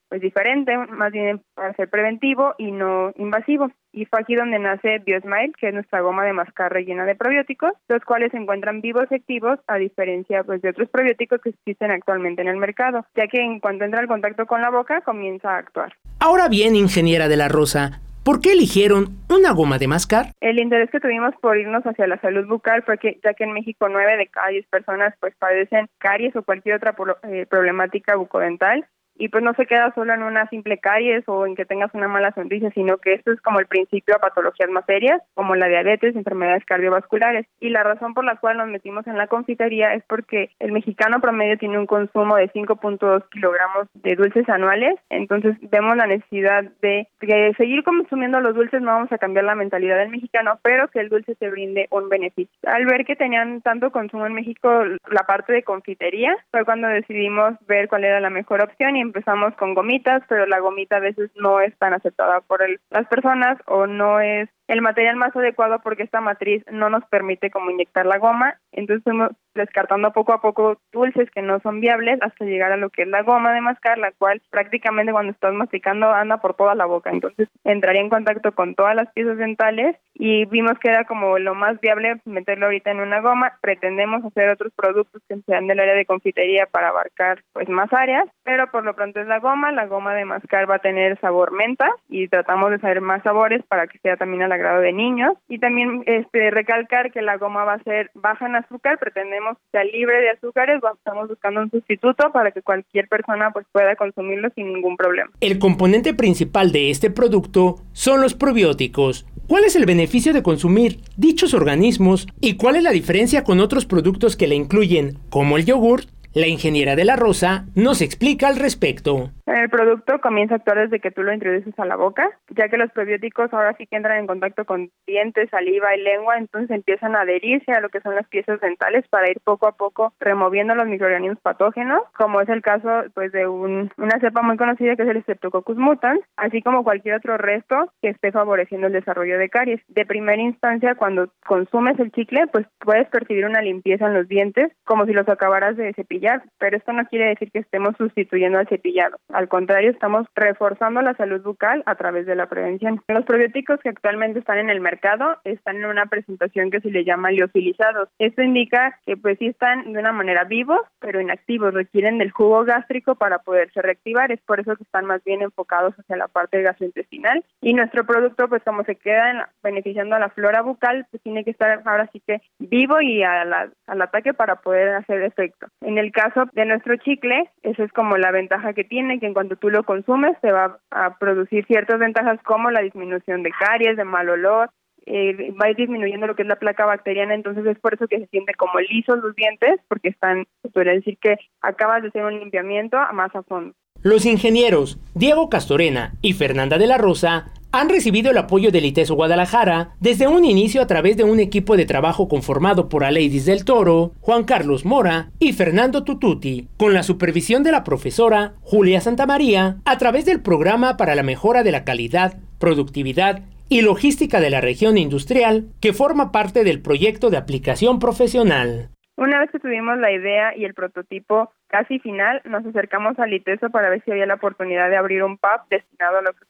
pues 0.09 0.21
diferente, 0.21 0.77
más 0.77 1.13
bien 1.13 1.41
para 1.55 1.73
ser 1.75 1.89
preventivo 1.89 2.55
y 2.59 2.71
no 2.71 3.13
invasivo. 3.17 3.71
Y 3.93 4.05
fue 4.07 4.21
aquí 4.21 4.35
donde 4.35 4.59
nace 4.59 4.99
BioSmile, 4.99 5.53
que 5.59 5.69
es 5.69 5.75
nuestra 5.75 6.01
goma 6.01 6.25
de 6.25 6.33
mascar 6.33 6.73
rellena 6.73 7.05
de 7.05 7.15
probióticos, 7.15 7.73
los 7.89 8.03
cuales 8.05 8.31
se 8.33 8.39
encuentran 8.39 8.81
vivos 8.81 9.07
y 9.11 9.15
activos 9.15 9.59
a 9.67 9.77
diferencia 9.77 10.45
pues 10.45 10.63
de 10.63 10.71
otros 10.71 10.89
probióticos 10.91 11.41
que 11.41 11.51
existen 11.51 11.91
actualmente 11.91 12.43
en 12.43 12.49
el 12.49 12.57
mercado, 12.57 13.07
ya 13.17 13.27
que 13.27 13.41
en 13.41 13.61
cuanto 13.61 13.85
entra 13.85 14.01
en 14.01 14.07
contacto 14.07 14.47
con 14.47 14.61
la 14.61 14.71
boca 14.71 15.01
comienza 15.01 15.51
a 15.51 15.59
actuar. 15.59 15.95
Ahora 16.21 16.49
bien, 16.49 16.77
ingeniera 16.77 17.29
de 17.29 17.37
la 17.37 17.49
Rosa, 17.49 18.01
¿Por 18.25 18.41
qué 18.41 18.53
eligieron 18.53 19.19
una 19.29 19.51
goma 19.53 19.79
de 19.79 19.89
mascar? 19.89 20.27
El 20.41 20.61
interés 20.61 20.91
que 20.91 21.01
tuvimos 21.01 21.35
por 21.41 21.59
irnos 21.59 21.83
hacia 21.83 22.07
la 22.07 22.21
salud 22.21 22.47
bucal 22.47 22.85
fue 22.85 22.97
que, 22.97 23.19
ya 23.25 23.35
que 23.35 23.43
en 23.43 23.53
México 23.53 23.89
nueve 23.89 24.17
de 24.17 24.29
cada 24.29 24.49
diez 24.49 24.65
personas 24.69 25.13
pues 25.19 25.35
padecen 25.37 25.89
caries 25.99 26.37
o 26.37 26.45
cualquier 26.45 26.77
otra 26.77 26.95
eh, 27.25 27.47
problemática 27.51 28.15
bucodental 28.15 28.87
y 29.23 29.29
pues 29.29 29.45
no 29.45 29.55
se 29.55 29.67
queda 29.67 29.95
solo 29.95 30.13
en 30.13 30.25
una 30.25 30.49
simple 30.49 30.79
caries 30.79 31.23
o 31.29 31.47
en 31.47 31.55
que 31.55 31.65
tengas 31.65 31.95
una 31.95 32.09
mala 32.09 32.33
sonrisa, 32.33 32.71
sino 32.75 32.99
que 32.99 33.15
esto 33.15 33.31
es 33.31 33.41
como 33.41 33.61
el 33.61 33.67
principio 33.67 34.17
a 34.17 34.19
patologías 34.19 34.69
más 34.69 34.85
serias, 34.85 35.23
como 35.35 35.55
la 35.55 35.69
diabetes, 35.69 36.17
enfermedades 36.17 36.65
cardiovasculares. 36.65 37.47
Y 37.61 37.69
la 37.69 37.85
razón 37.85 38.15
por 38.15 38.25
la 38.25 38.35
cual 38.35 38.57
nos 38.57 38.67
metimos 38.67 39.07
en 39.07 39.17
la 39.17 39.29
confitería 39.29 39.95
es 39.95 40.03
porque 40.09 40.51
el 40.59 40.73
mexicano 40.73 41.21
promedio 41.21 41.57
tiene 41.57 41.79
un 41.79 41.87
consumo 41.87 42.35
de 42.35 42.51
5.2 42.51 43.23
kilogramos 43.31 43.87
de 43.95 44.17
dulces 44.17 44.49
anuales, 44.49 44.99
entonces 45.09 45.55
vemos 45.71 45.97
la 45.97 46.09
necesidad 46.09 46.65
de, 46.83 47.07
de 47.21 47.55
seguir 47.57 47.85
consumiendo 47.85 48.41
los 48.41 48.57
dulces, 48.57 48.83
no 48.83 48.91
vamos 48.91 49.13
a 49.13 49.19
cambiar 49.19 49.45
la 49.45 49.55
mentalidad 49.55 49.99
del 49.99 50.09
mexicano, 50.09 50.59
pero 50.65 50.89
que 50.89 50.99
el 50.99 51.11
dulce 51.11 51.37
te 51.37 51.49
brinde 51.49 51.87
un 51.93 52.09
beneficio. 52.09 52.53
Al 52.65 52.87
ver 52.87 53.05
que 53.05 53.15
tenían 53.15 53.61
tanto 53.61 53.93
consumo 53.93 54.27
en 54.27 54.35
México, 54.35 54.69
la 55.09 55.23
parte 55.29 55.53
de 55.53 55.63
confitería, 55.63 56.37
fue 56.51 56.65
cuando 56.65 56.89
decidimos 56.89 57.55
ver 57.69 57.87
cuál 57.87 58.03
era 58.03 58.19
la 58.19 58.31
mejor 58.31 58.65
opción 58.65 58.97
y 58.97 59.12
empezamos 59.13 59.55
con 59.57 59.75
gomitas, 59.75 60.23
pero 60.29 60.47
la 60.47 60.59
gomita 60.59 60.97
a 60.97 61.01
veces 61.01 61.31
no 61.37 61.61
es 61.61 61.77
tan 61.79 61.93
aceptada 61.93 62.41
por 62.41 62.63
el, 62.63 62.81
las 62.91 63.07
personas 63.09 63.59
o 63.67 63.87
no 63.87 64.21
es 64.21 64.49
el 64.69 64.83
material 64.83 65.17
más 65.17 65.35
adecuado 65.35 65.81
porque 65.83 66.03
esta 66.03 66.21
matriz 66.21 66.65
no 66.71 66.89
nos 66.91 67.05
permite 67.07 67.51
como 67.51 67.71
inyectar 67.71 68.07
la 68.07 68.19
goma, 68.19 68.57
entonces 68.73 69.05
fuimos 69.05 69.31
descartando 69.55 70.13
poco 70.13 70.33
a 70.33 70.41
poco 70.41 70.79
dulces 70.93 71.31
que 71.31 71.43
no 71.43 71.61
son 71.61 71.81
viables 71.81 72.19
hasta 72.23 72.45
llegar 72.45 72.73
a 72.73 72.77
lo 72.77 72.91
que 72.91 73.03
es 73.03 73.09
la 73.09 73.23
goma 73.23 73.53
de 73.53 73.61
mascar, 73.61 73.99
la 73.99 74.13
cual 74.13 74.41
prácticamente 74.51 75.13
cuando 75.13 75.33
estás 75.33 75.53
masticando 75.53 76.11
anda 76.11 76.39
por 76.39 76.55
toda 76.55 76.75
la 76.75 76.87
boca, 76.87 77.11
entonces 77.11 77.49
entraría 77.65 78.01
en 78.01 78.09
contacto 78.09 78.53
con 78.53 78.75
todas 78.75 78.97
las 78.97 79.13
piezas 79.13 79.37
dentales 79.37 79.97
y 80.15 80.45
vimos 80.47 80.79
que 80.79 80.89
era 80.89 81.05
como 81.05 81.39
lo 81.39 81.55
más 81.55 81.81
viable 81.81 82.21
meterlo 82.25 82.67
ahorita 82.67 82.91
en 82.91 83.01
una 83.01 83.21
goma, 83.21 83.59
pretendemos 83.61 84.25
hacer 84.25 84.49
otros 84.49 84.73
productos 84.75 85.23
que 85.29 85.37
sean 85.43 85.67
del 85.67 85.81
área 85.81 85.95
de 85.95 86.07
confitería 86.07 86.67
para 86.67 86.89
abarcar 86.89 87.43
pues 87.53 87.69
más 87.69 87.93
áreas, 87.93 88.27
pero 88.45 88.71
por 88.71 88.85
lo 88.85 88.95
pronto 88.95 89.21
es 89.21 89.27
la 89.27 89.39
goma, 89.39 89.73
la 89.73 89.87
goma 89.87 90.15
de 90.15 90.25
mascar 90.25 90.71
va 90.71 90.77
a 90.77 90.81
tener 90.81 91.19
sabor 91.21 91.53
menta 91.53 91.91
y 92.09 92.29
tratamos 92.29 92.71
de 92.71 92.79
saber 92.79 93.01
más 93.01 93.23
sabores 93.23 93.63
para 93.65 93.87
que 93.87 93.99
sea 93.99 94.17
también 94.17 94.43
a 94.43 94.49
la 94.53 94.59
grado 94.59 94.83
de 94.83 94.93
niños 94.93 95.33
y 95.49 95.59
también 95.59 96.03
este 96.07 96.51
recalcar 96.51 97.11
que 97.11 97.23
la 97.23 97.39
goma 97.39 97.65
va 97.65 97.75
a 97.75 97.83
ser 97.83 98.11
baja 98.15 98.47
en 98.47 98.57
azúcar, 98.57 98.99
pretendemos 98.99 99.57
que 99.57 99.65
sea 99.73 99.85
libre 99.85 100.21
de 100.21 100.31
azúcares, 100.31 100.81
estamos 100.95 101.29
buscando 101.29 101.63
un 101.63 101.71
sustituto 101.71 102.31
para 102.33 102.51
que 102.51 102.61
cualquier 102.61 103.09
persona 103.09 103.51
pues 103.51 103.67
pueda 103.73 103.97
consumirlo 103.97 104.51
sin 104.55 104.73
ningún 104.73 104.97
problema. 104.97 105.31
El 105.41 105.59
componente 105.59 106.13
principal 106.13 106.71
de 106.71 106.91
este 106.91 107.11
producto 107.11 107.77
son 107.93 108.21
los 108.21 108.35
probióticos. 108.35 109.27
¿Cuál 109.49 109.65
es 109.65 109.75
el 109.75 109.87
beneficio 109.87 110.33
de 110.33 110.43
consumir 110.43 110.99
dichos 111.17 111.55
organismos 111.55 112.27
y 112.41 112.57
cuál 112.57 112.77
es 112.77 112.83
la 112.83 112.91
diferencia 112.91 113.45
con 113.45 113.61
otros 113.61 113.87
productos 113.87 114.37
que 114.37 114.47
le 114.47 114.55
incluyen, 114.55 115.19
como 115.31 115.57
el 115.57 115.65
yogur 115.65 116.03
la 116.35 116.47
ingeniera 116.47 116.97
de 116.97 117.05
la 117.05 117.17
Rosa 117.17 117.67
nos 117.75 118.01
explica 118.01 118.49
al 118.49 118.57
respecto. 118.57 119.31
El 119.47 119.69
producto 119.69 120.19
comienza 120.21 120.55
a 120.55 120.59
actuar 120.59 120.79
desde 120.79 121.01
que 121.01 121.11
tú 121.11 121.23
lo 121.23 121.33
introduces 121.33 121.79
a 121.79 121.85
la 121.85 121.97
boca, 121.97 122.31
ya 122.51 122.69
que 122.69 122.79
los 122.79 122.91
probióticos 122.93 123.53
ahora 123.53 123.75
sí 123.77 123.87
que 123.87 123.97
entran 123.97 124.19
en 124.19 124.27
contacto 124.27 124.65
con 124.65 124.91
dientes, 125.07 125.51
saliva 125.51 125.95
y 125.95 126.01
lengua, 126.01 126.39
entonces 126.39 126.71
empiezan 126.71 127.15
a 127.15 127.21
adherirse 127.21 127.73
a 127.73 127.81
lo 127.81 127.91
que 127.91 128.01
son 128.01 128.15
las 128.15 128.27
piezas 128.29 128.61
dentales 128.61 129.07
para 129.09 129.31
ir 129.31 129.39
poco 129.45 129.67
a 129.67 129.73
poco 129.73 130.15
removiendo 130.21 130.75
los 130.75 130.87
microorganismos 130.87 131.41
patógenos, 131.41 132.03
como 132.17 132.41
es 132.41 132.49
el 132.49 132.63
caso 132.63 132.89
pues 133.15 133.31
de 133.33 133.47
un, 133.47 133.91
una 133.99 134.19
cepa 134.21 134.43
muy 134.43 134.57
conocida 134.57 134.97
que 134.97 135.03
es 135.03 135.09
el 135.09 135.23
Streptococcus 135.23 135.77
mutans, 135.77 136.21
así 136.37 136.63
como 136.63 136.83
cualquier 136.83 137.17
otro 137.17 137.37
resto 137.37 137.93
que 138.01 138.09
esté 138.09 138.33
favoreciendo 138.33 138.87
el 138.87 138.93
desarrollo 138.93 139.39
de 139.39 139.51
caries. 139.51 139.81
De 139.89 140.07
primera 140.07 140.41
instancia, 140.41 140.95
cuando 140.95 141.29
consumes 141.47 141.99
el 141.99 142.11
chicle, 142.13 142.47
pues 142.47 142.67
puedes 142.79 143.09
percibir 143.09 143.45
una 143.45 143.61
limpieza 143.61 144.07
en 144.07 144.15
los 144.15 144.29
dientes, 144.29 144.73
como 144.85 145.05
si 145.05 145.13
los 145.13 145.29
acabaras 145.29 145.77
de 145.77 145.93
cepillar 145.93 146.22
pero 146.59 146.77
esto 146.77 146.93
no 146.93 147.05
quiere 147.07 147.29
decir 147.29 147.51
que 147.51 147.61
estemos 147.61 147.97
sustituyendo 147.97 148.59
al 148.59 148.69
cepillado. 148.69 149.17
Al 149.33 149.49
contrario, 149.49 149.91
estamos 149.91 150.27
reforzando 150.35 151.03
la 151.03 151.15
salud 151.15 151.43
bucal 151.43 151.83
a 151.87 151.95
través 151.97 152.27
de 152.27 152.37
la 152.37 152.47
prevención. 152.47 153.01
Los 153.09 153.25
probióticos 153.25 153.81
que 153.81 153.89
actualmente 153.89 154.39
están 154.39 154.59
en 154.59 154.71
el 154.71 154.81
mercado 154.81 155.39
están 155.45 155.77
en 155.77 155.87
una 155.87 156.07
presentación 156.07 156.71
que 156.71 156.81
se 156.81 156.91
le 156.91 157.05
llama 157.05 157.31
liofilizados. 157.31 158.09
Esto 158.19 158.43
indica 158.43 158.99
que 159.05 159.17
pues 159.17 159.39
sí 159.39 159.49
están 159.49 159.93
de 159.93 159.99
una 159.99 160.13
manera 160.13 160.45
vivos, 160.45 160.81
pero 161.01 161.21
inactivos, 161.21 161.75
requieren 161.75 162.19
del 162.19 162.31
jugo 162.31 162.65
gástrico 162.65 163.17
para 163.17 163.39
poderse 163.39 163.83
reactivar. 163.83 164.31
Es 164.31 164.41
por 164.43 164.61
eso 164.61 164.77
que 164.77 164.85
están 164.85 165.07
más 165.07 165.23
bien 165.25 165.43
enfocados 165.43 165.95
hacia 165.99 166.17
la 166.17 166.29
parte 166.29 166.63
gastrointestinal. 166.63 167.45
Y 167.61 167.75
nuestro 167.75 168.07
producto, 168.07 168.49
pues 168.49 168.63
como 168.63 168.85
se 168.85 168.97
queda 168.97 169.51
beneficiando 169.63 170.17
a 170.17 170.21
la 170.21 170.31
flora 170.31 170.63
bucal, 170.63 171.07
pues 171.11 171.23
tiene 171.23 171.45
que 171.45 171.51
estar 171.51 171.83
ahora 171.85 172.09
sí 172.13 172.23
que 172.27 172.41
vivo 172.59 173.01
y 173.01 173.23
al 173.23 173.73
ataque 173.87 174.35
para 174.35 174.57
poder 174.57 174.95
hacer 174.95 175.23
efecto. 175.23 175.67
En 175.81 175.99
el 175.99 176.12
caso 176.13 176.45
de 176.53 176.65
nuestro 176.65 176.97
chicle, 176.97 177.51
esa 177.63 177.85
es 177.85 177.93
como 177.93 178.17
la 178.17 178.31
ventaja 178.31 178.73
que 178.73 178.85
tiene, 178.85 179.19
que 179.19 179.27
en 179.27 179.35
cuanto 179.35 179.57
tú 179.57 179.71
lo 179.71 179.83
consumes 179.85 180.41
te 180.41 180.53
va 180.53 180.79
a 180.91 181.19
producir 181.19 181.67
ciertas 181.67 181.99
ventajas 181.99 182.41
como 182.45 182.71
la 182.71 182.83
disminución 182.83 183.43
de 183.43 183.51
caries, 183.51 183.97
de 183.97 184.05
mal 184.05 184.29
olor, 184.29 184.71
eh, 185.07 185.53
va 185.61 185.67
a 185.67 185.71
ir 185.71 185.77
disminuyendo 185.77 186.27
lo 186.27 186.37
que 186.37 186.43
es 186.43 186.49
la 186.49 186.57
placa 186.61 186.87
bacteriana, 186.87 187.35
entonces 187.35 187.67
es 187.67 187.79
por 187.81 187.95
eso 187.95 188.07
que 188.07 188.21
se 188.21 188.27
siente 188.29 188.55
como 188.55 188.79
lisos 188.79 189.19
los 189.19 189.35
dientes, 189.35 189.81
porque 189.89 190.09
están, 190.09 190.45
podría 190.73 190.93
decir 190.93 191.19
que 191.21 191.37
acabas 191.61 192.03
de 192.03 192.09
hacer 192.09 192.25
un 192.25 192.39
limpiamiento 192.39 192.97
más 193.13 193.35
a 193.35 193.43
fondo. 193.43 193.75
Los 194.03 194.27
ingenieros 194.27 194.99
Diego 195.15 195.49
Castorena 195.49 196.17
y 196.23 196.33
Fernanda 196.33 196.77
de 196.77 196.89
la 196.89 196.99
Rosa 196.99 197.53
han 197.71 197.89
recibido 197.89 198.33
el 198.33 198.39
apoyo 198.39 198.73
del 198.73 198.85
ITESO 198.85 199.15
Guadalajara 199.15 199.95
desde 200.01 200.27
un 200.27 200.45
inicio 200.45 200.83
a 200.83 200.89
través 200.89 201.17
de 201.17 201.23
un 201.23 201.39
equipo 201.39 201.77
de 201.77 201.87
trabajo 201.87 202.27
conformado 202.27 202.89
por 202.89 203.05
Aleidis 203.05 203.47
del 203.47 203.65
Toro, 203.65 204.13
Juan 204.21 204.43
Carlos 204.43 204.85
Mora 204.85 205.31
y 205.39 205.53
Fernando 205.53 206.03
Tututi, 206.03 206.67
con 206.77 206.95
la 206.95 207.05
supervisión 207.05 207.63
de 207.63 207.71
la 207.71 207.85
profesora 207.85 208.55
Julia 208.63 209.01
Santamaría 209.01 209.79
a 209.85 209.99
través 209.99 210.25
del 210.25 210.41
programa 210.41 210.97
para 210.97 211.15
la 211.15 211.23
mejora 211.23 211.63
de 211.63 211.71
la 211.71 211.85
calidad, 211.85 212.39
productividad 212.59 213.43
y 213.69 213.83
logística 213.83 214.41
de 214.41 214.51
la 214.51 214.61
región 214.61 214.99
industrial 214.99 215.69
que 215.81 215.93
forma 215.93 216.33
parte 216.33 216.65
del 216.65 216.83
proyecto 216.83 217.31
de 217.31 217.37
aplicación 217.37 218.01
profesional. 218.01 218.91
Una 219.17 219.41
vez 219.41 219.51
que 219.51 219.59
tuvimos 219.59 219.99
la 219.99 220.11
idea 220.11 220.57
y 220.57 220.65
el 220.65 220.75
prototipo 220.75 221.53
casi 221.69 221.99
final, 221.99 222.43
nos 222.45 222.67
acercamos 222.67 223.19
al 223.19 223.33
ITESO 223.33 223.71
para 223.71 223.89
ver 223.89 224.03
si 224.05 224.11
había 224.11 224.27
la 224.27 224.35
oportunidad 224.35 224.91
de 224.91 224.97
abrir 224.97 225.25
un 225.25 225.39
pub 225.39 225.63
destinado 225.71 226.19
a 226.19 226.23
lo 226.23 226.33
que 226.35 226.45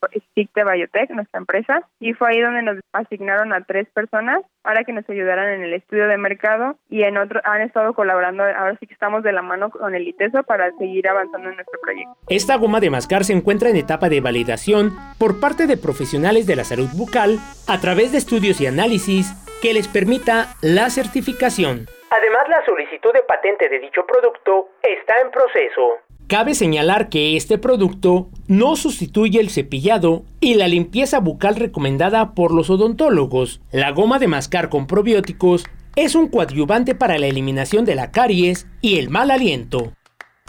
Biotech, 0.64 1.10
nuestra 1.10 1.38
empresa, 1.38 1.88
y 2.00 2.12
fue 2.12 2.30
ahí 2.30 2.40
donde 2.40 2.62
nos 2.62 2.78
asignaron 2.92 3.52
a 3.52 3.62
tres 3.62 3.88
personas 3.94 4.42
para 4.62 4.84
que 4.84 4.92
nos 4.92 5.08
ayudaran 5.08 5.48
en 5.48 5.62
el 5.62 5.74
estudio 5.74 6.08
de 6.08 6.16
mercado 6.18 6.76
y 6.88 7.02
en 7.02 7.16
otro 7.18 7.40
han 7.44 7.62
estado 7.62 7.94
colaborando, 7.94 8.42
ahora 8.42 8.76
sí 8.78 8.86
que 8.86 8.94
estamos 8.94 9.22
de 9.22 9.32
la 9.32 9.42
mano 9.42 9.70
con 9.70 9.94
el 9.94 10.06
ITESO 10.08 10.42
para 10.42 10.70
seguir 10.78 11.08
avanzando 11.08 11.50
en 11.50 11.56
nuestro 11.56 11.80
proyecto. 11.80 12.16
Esta 12.28 12.56
goma 12.56 12.80
de 12.80 12.90
mascar 12.90 13.24
se 13.24 13.32
encuentra 13.32 13.70
en 13.70 13.76
etapa 13.76 14.08
de 14.08 14.20
validación 14.20 14.92
por 15.18 15.40
parte 15.40 15.66
de 15.66 15.76
profesionales 15.76 16.46
de 16.46 16.56
la 16.56 16.64
salud 16.64 16.88
bucal 16.96 17.38
a 17.68 17.78
través 17.80 18.12
de 18.12 18.18
estudios 18.18 18.60
y 18.60 18.66
análisis 18.66 19.41
que 19.62 19.72
les 19.72 19.86
permita 19.86 20.56
la 20.60 20.90
certificación. 20.90 21.86
Además, 22.10 22.42
la 22.48 22.64
solicitud 22.66 23.12
de 23.14 23.22
patente 23.22 23.68
de 23.68 23.78
dicho 23.78 24.04
producto 24.06 24.70
está 24.82 25.20
en 25.20 25.30
proceso. 25.30 26.00
Cabe 26.26 26.54
señalar 26.54 27.08
que 27.08 27.36
este 27.36 27.58
producto 27.58 28.28
no 28.48 28.74
sustituye 28.74 29.38
el 29.38 29.50
cepillado 29.50 30.24
y 30.40 30.54
la 30.54 30.66
limpieza 30.66 31.20
bucal 31.20 31.56
recomendada 31.56 32.34
por 32.34 32.52
los 32.52 32.70
odontólogos. 32.70 33.60
La 33.70 33.92
goma 33.92 34.18
de 34.18 34.28
mascar 34.28 34.68
con 34.68 34.86
probióticos 34.86 35.64
es 35.94 36.14
un 36.14 36.28
coadyuvante 36.28 36.94
para 36.94 37.18
la 37.18 37.26
eliminación 37.26 37.84
de 37.84 37.94
la 37.94 38.10
caries 38.10 38.66
y 38.80 38.98
el 38.98 39.10
mal 39.10 39.30
aliento. 39.30 39.92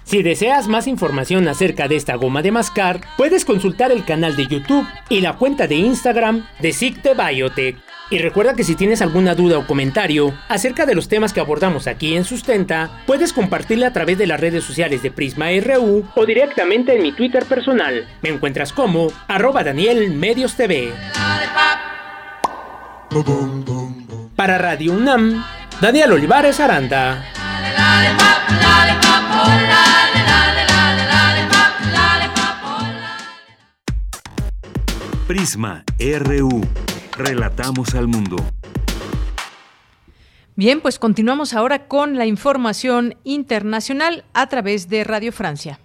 Si 0.06 0.24
deseas 0.24 0.68
más 0.68 0.88
información 0.88 1.48
acerca 1.48 1.88
de 1.88 1.98
esta 1.98 2.16
goma 2.16 2.42
de 2.42 2.52
mascar, 2.52 3.02
puedes 3.16 3.46
consultar 3.46 3.92
el 3.92 4.06
canal 4.06 4.36
de 4.36 4.48
YouTube 4.48 4.88
y 5.10 5.22
la 5.22 5.34
cuenta 5.38 5.68
de 5.68 5.76
Instagram 5.76 6.46
de 6.60 6.74
Sicte 6.74 7.14
Biotech. 7.14 7.93
Y 8.10 8.20
recuerda 8.20 8.54
que 8.54 8.64
si 8.64 8.76
tienes 8.76 9.02
alguna 9.02 9.34
duda 9.34 9.58
o 9.58 9.66
comentario 9.66 10.34
acerca 10.48 10.86
de 10.86 10.94
los 10.94 11.08
temas 11.08 11.34
que 11.34 11.40
abordamos 11.40 11.88
aquí 11.88 12.16
en 12.16 12.26
Sustenta, 12.26 13.02
puedes 13.08 13.34
compartirla 13.34 13.88
a 13.88 13.94
través 13.94 14.18
de 14.18 14.28
las 14.28 14.40
redes 14.40 14.64
sociales 14.64 15.02
de 15.02 15.10
Prisma 15.10 15.48
RU 15.62 16.06
o 16.16 16.26
directamente 16.26 16.96
en 16.96 17.02
mi 17.02 17.12
Twitter 17.12 17.46
personal. 17.46 18.08
Me 18.22 18.30
encuentras 18.30 18.74
como 18.74 19.08
arroba 19.28 19.64
Daniel 19.64 20.12
Medios 20.12 20.56
TV. 20.56 20.92
Para 24.36 24.58
Radio 24.58 24.94
UNAM, 24.94 25.44
Daniel 25.82 26.14
Olivares 26.14 26.60
Aranda. 26.60 27.24
Prisma 35.28 35.84
RU. 36.00 36.62
Relatamos 37.18 37.94
al 37.94 38.08
mundo. 38.08 38.38
Bien, 40.56 40.82
pues 40.82 41.00
continuamos 41.00 41.54
ahora 41.54 41.88
con 41.88 42.18
la 42.18 42.26
información 42.26 43.16
internacional 43.24 44.26
a 44.34 44.48
través 44.50 44.90
de 44.90 45.04
Radio 45.04 45.32
Francia. 45.32 45.80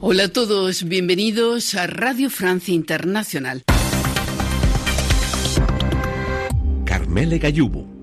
Hola 0.00 0.24
a 0.24 0.28
todos, 0.28 0.84
bienvenidos 0.84 1.74
a 1.74 1.86
Radio 1.86 2.30
Francia 2.30 2.72
Internacional. 2.72 3.64
Carmele 6.84 7.38
Gallubo. 7.38 7.97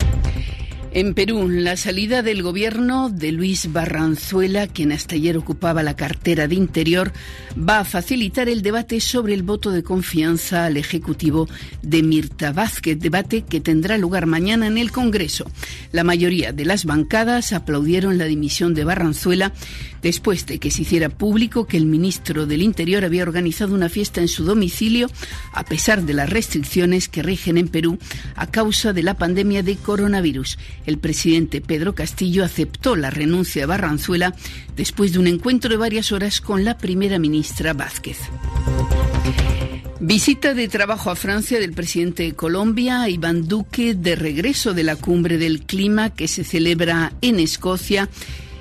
En 0.95 1.13
Perú, 1.13 1.49
la 1.49 1.75
salida 1.75 2.21
del 2.21 2.41
gobierno 2.41 3.09
de 3.09 3.33
Luis 3.33 3.73
Barranzuela, 3.73 4.65
quien 4.67 4.93
hasta 4.93 5.15
ayer 5.15 5.35
ocupaba 5.35 5.83
la 5.83 5.97
cartera 5.97 6.47
de 6.47 6.55
Interior, 6.55 7.11
va 7.57 7.79
a 7.79 7.83
facilitar 7.83 8.47
el 8.47 8.61
debate 8.61 9.01
sobre 9.01 9.33
el 9.33 9.43
voto 9.43 9.71
de 9.71 9.83
confianza 9.83 10.65
al 10.65 10.77
Ejecutivo 10.77 11.49
de 11.81 12.01
Mirta 12.01 12.53
Vázquez, 12.53 12.97
debate 12.97 13.41
que 13.41 13.59
tendrá 13.59 13.97
lugar 13.97 14.25
mañana 14.25 14.67
en 14.67 14.77
el 14.77 14.93
Congreso. 14.93 15.51
La 15.91 16.05
mayoría 16.05 16.53
de 16.53 16.63
las 16.63 16.85
bancadas 16.85 17.51
aplaudieron 17.51 18.17
la 18.17 18.23
dimisión 18.23 18.73
de 18.73 18.85
Barranzuela 18.85 19.51
después 20.01 20.45
de 20.45 20.59
que 20.59 20.69
se 20.69 20.83
hiciera 20.83 21.09
público 21.09 21.65
que 21.65 21.77
el 21.77 21.87
ministro 21.87 22.45
del 22.45 22.61
Interior 22.61 23.03
había 23.03 23.23
organizado 23.23 23.73
una 23.73 23.89
fiesta 23.89 24.21
en 24.21 24.27
su 24.27 24.45
domicilio 24.45 25.09
a 25.51 25.65
pesar 25.65 26.03
de 26.03 26.13
las 26.13 26.29
restricciones 26.29 27.09
que 27.09 27.23
rigen 27.23 27.57
en 27.57 27.67
Perú 27.67 27.97
a 28.35 28.45
causa 28.45 28.93
de 28.93 29.01
la 29.01 29.15
pandemia 29.15 29.63
de 29.63 29.75
coronavirus. 29.77 30.59
El 30.85 30.97
presidente 30.97 31.61
Pedro 31.61 31.95
Castillo 31.95 32.43
aceptó 32.43 32.95
la 32.95 33.09
renuncia 33.09 33.63
de 33.63 33.65
Barranzuela 33.67 34.35
después 34.75 35.13
de 35.13 35.19
un 35.19 35.27
encuentro 35.27 35.69
de 35.69 35.77
varias 35.77 36.11
horas 36.11 36.41
con 36.41 36.63
la 36.63 36.77
primera 36.77 37.19
ministra 37.19 37.73
Vázquez. 37.73 38.17
Visita 39.99 40.53
de 40.53 40.67
trabajo 40.67 41.09
a 41.09 41.15
Francia 41.15 41.59
del 41.59 41.71
presidente 41.71 42.23
de 42.23 42.33
Colombia, 42.33 43.07
Iván 43.07 43.47
Duque, 43.47 43.95
de 43.95 44.15
regreso 44.15 44.73
de 44.73 44.83
la 44.83 44.97
cumbre 44.97 45.37
del 45.37 45.61
clima 45.61 46.09
que 46.09 46.27
se 46.27 46.43
celebra 46.43 47.13
en 47.21 47.39
Escocia 47.39 48.09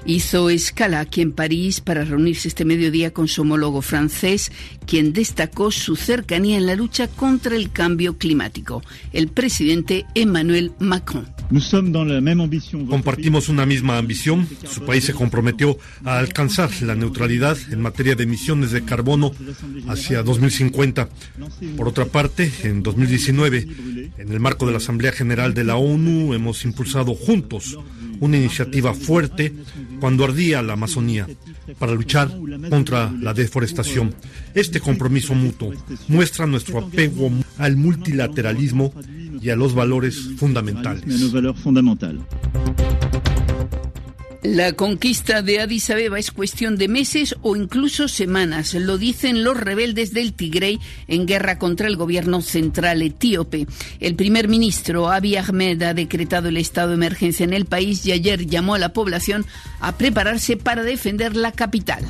hizo 0.06 0.50
escala 0.50 1.00
aquí 1.00 1.20
en 1.20 1.32
París 1.32 1.80
para 1.80 2.04
reunirse 2.04 2.48
este 2.48 2.64
mediodía 2.64 3.12
con 3.12 3.28
su 3.28 3.42
homólogo 3.42 3.82
francés, 3.82 4.52
quien 4.86 5.12
destacó 5.12 5.70
su 5.70 5.96
cercanía 5.96 6.56
en 6.56 6.66
la 6.66 6.76
lucha 6.76 7.08
contra 7.08 7.56
el 7.56 7.70
cambio 7.70 8.18
climático, 8.18 8.82
el 9.12 9.28
presidente 9.28 10.06
Emmanuel 10.14 10.72
Macron. 10.78 11.26
Compartimos 12.88 13.48
una 13.48 13.66
misma 13.66 13.98
ambición. 13.98 14.48
Su 14.68 14.84
país 14.84 15.04
se 15.04 15.12
comprometió 15.12 15.78
a 16.04 16.18
alcanzar 16.18 16.70
la 16.82 16.94
neutralidad 16.94 17.56
en 17.70 17.80
materia 17.80 18.14
de 18.14 18.24
emisiones 18.24 18.70
de 18.70 18.84
carbono 18.84 19.32
hacia 19.88 20.22
2050. 20.22 21.08
Por 21.76 21.88
otra 21.88 22.06
parte, 22.06 22.50
en 22.62 22.82
2019, 22.82 23.68
en 24.18 24.32
el 24.32 24.40
marco 24.40 24.66
de 24.66 24.72
la 24.72 24.78
Asamblea 24.78 25.12
General 25.12 25.54
de 25.54 25.64
la 25.64 25.76
ONU, 25.76 26.34
hemos 26.34 26.64
impulsado 26.64 27.14
juntos 27.14 27.76
una 28.20 28.36
iniciativa 28.36 28.94
fuerte 28.94 29.52
cuando 30.00 30.24
ardía 30.24 30.62
la 30.62 30.74
Amazonía 30.74 31.26
para 31.78 31.92
luchar 31.92 32.30
contra 32.68 33.10
la 33.10 33.34
deforestación. 33.34 34.14
Este 34.54 34.80
compromiso 34.80 35.34
mutuo 35.34 35.72
muestra 36.08 36.46
nuestro 36.46 36.78
apego 36.78 37.30
al 37.58 37.76
multilateralismo 37.76 38.92
y 39.40 39.50
a 39.50 39.56
los 39.56 39.74
valores 39.74 40.30
fundamentales. 40.36 41.04
La 44.44 44.74
conquista 44.74 45.40
de 45.40 45.62
Addis 45.62 45.88
Abeba 45.88 46.18
es 46.18 46.30
cuestión 46.30 46.76
de 46.76 46.86
meses 46.86 47.34
o 47.40 47.56
incluso 47.56 48.08
semanas, 48.08 48.74
lo 48.74 48.98
dicen 48.98 49.42
los 49.42 49.56
rebeldes 49.56 50.12
del 50.12 50.34
Tigray 50.34 50.78
en 51.08 51.24
guerra 51.24 51.58
contra 51.58 51.88
el 51.88 51.96
gobierno 51.96 52.42
central 52.42 53.00
etíope. 53.00 53.66
El 54.00 54.16
primer 54.16 54.48
ministro 54.48 55.10
Abiy 55.10 55.36
Ahmed 55.36 55.82
ha 55.82 55.94
decretado 55.94 56.50
el 56.50 56.58
estado 56.58 56.90
de 56.90 56.96
emergencia 56.96 57.44
en 57.44 57.54
el 57.54 57.64
país 57.64 58.04
y 58.04 58.12
ayer 58.12 58.44
llamó 58.44 58.74
a 58.74 58.78
la 58.78 58.92
población 58.92 59.46
a 59.80 59.96
prepararse 59.96 60.58
para 60.58 60.82
defender 60.82 61.36
la 61.36 61.50
capital. 61.50 62.04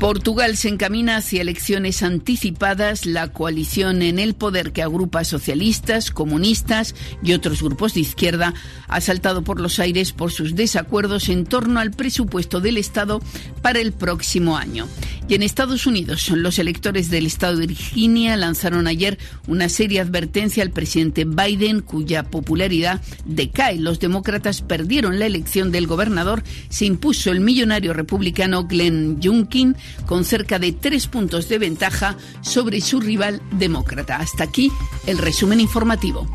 Portugal 0.00 0.56
se 0.56 0.68
encamina 0.68 1.16
hacia 1.16 1.40
elecciones 1.40 2.02
anticipadas. 2.02 3.06
La 3.06 3.28
coalición 3.28 4.02
en 4.02 4.18
el 4.18 4.34
poder 4.34 4.72
que 4.72 4.82
agrupa 4.82 5.24
socialistas, 5.24 6.10
comunistas 6.10 6.94
y 7.22 7.32
otros 7.32 7.62
grupos 7.62 7.94
de 7.94 8.00
izquierda 8.00 8.54
ha 8.88 9.00
saltado 9.00 9.42
por 9.42 9.60
los 9.60 9.78
aires 9.78 10.12
por 10.12 10.30
sus 10.30 10.54
desacuerdos 10.54 11.28
en 11.28 11.46
torno 11.46 11.80
al 11.80 11.90
presupuesto 11.90 12.60
del 12.60 12.76
Estado 12.76 13.22
para 13.62 13.80
el 13.80 13.92
próximo 13.92 14.56
año. 14.56 14.86
Y 15.26 15.34
en 15.34 15.42
Estados 15.42 15.86
Unidos, 15.86 16.28
los 16.28 16.58
electores 16.58 17.08
del 17.08 17.24
estado 17.24 17.56
de 17.56 17.66
Virginia 17.66 18.36
lanzaron 18.36 18.86
ayer 18.86 19.18
una 19.46 19.70
seria 19.70 20.02
advertencia 20.02 20.62
al 20.62 20.70
presidente 20.70 21.24
Biden, 21.24 21.80
cuya 21.80 22.24
popularidad 22.24 23.00
decae. 23.24 23.78
Los 23.78 24.00
demócratas 24.00 24.60
perdieron 24.60 25.18
la 25.18 25.24
elección 25.24 25.72
del 25.72 25.86
gobernador. 25.86 26.42
Se 26.68 26.84
impuso 26.84 27.30
el 27.30 27.40
millonario 27.40 27.94
republicano 27.94 28.64
Glenn 28.66 29.18
Youngkin 29.18 29.76
con 30.06 30.24
cerca 30.24 30.58
de 30.58 30.72
tres 30.72 31.06
puntos 31.06 31.48
de 31.48 31.58
ventaja 31.58 32.16
sobre 32.40 32.80
su 32.80 33.00
rival 33.00 33.40
demócrata. 33.52 34.16
Hasta 34.16 34.44
aquí 34.44 34.70
el 35.06 35.18
resumen 35.18 35.60
informativo. 35.60 36.26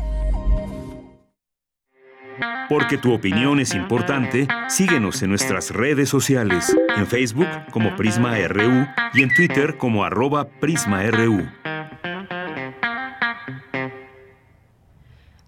Porque 2.68 2.98
tu 2.98 3.12
opinión 3.12 3.58
es 3.58 3.74
importante, 3.74 4.46
síguenos 4.68 5.22
en 5.22 5.30
nuestras 5.30 5.70
redes 5.70 6.08
sociales, 6.08 6.76
en 6.96 7.06
Facebook 7.06 7.48
como 7.72 7.96
Prisma 7.96 8.36
RU 8.46 8.86
y 9.12 9.22
en 9.22 9.34
Twitter 9.34 9.76
como 9.76 10.04
arroba 10.04 10.48
PrismaRU. 10.60 11.48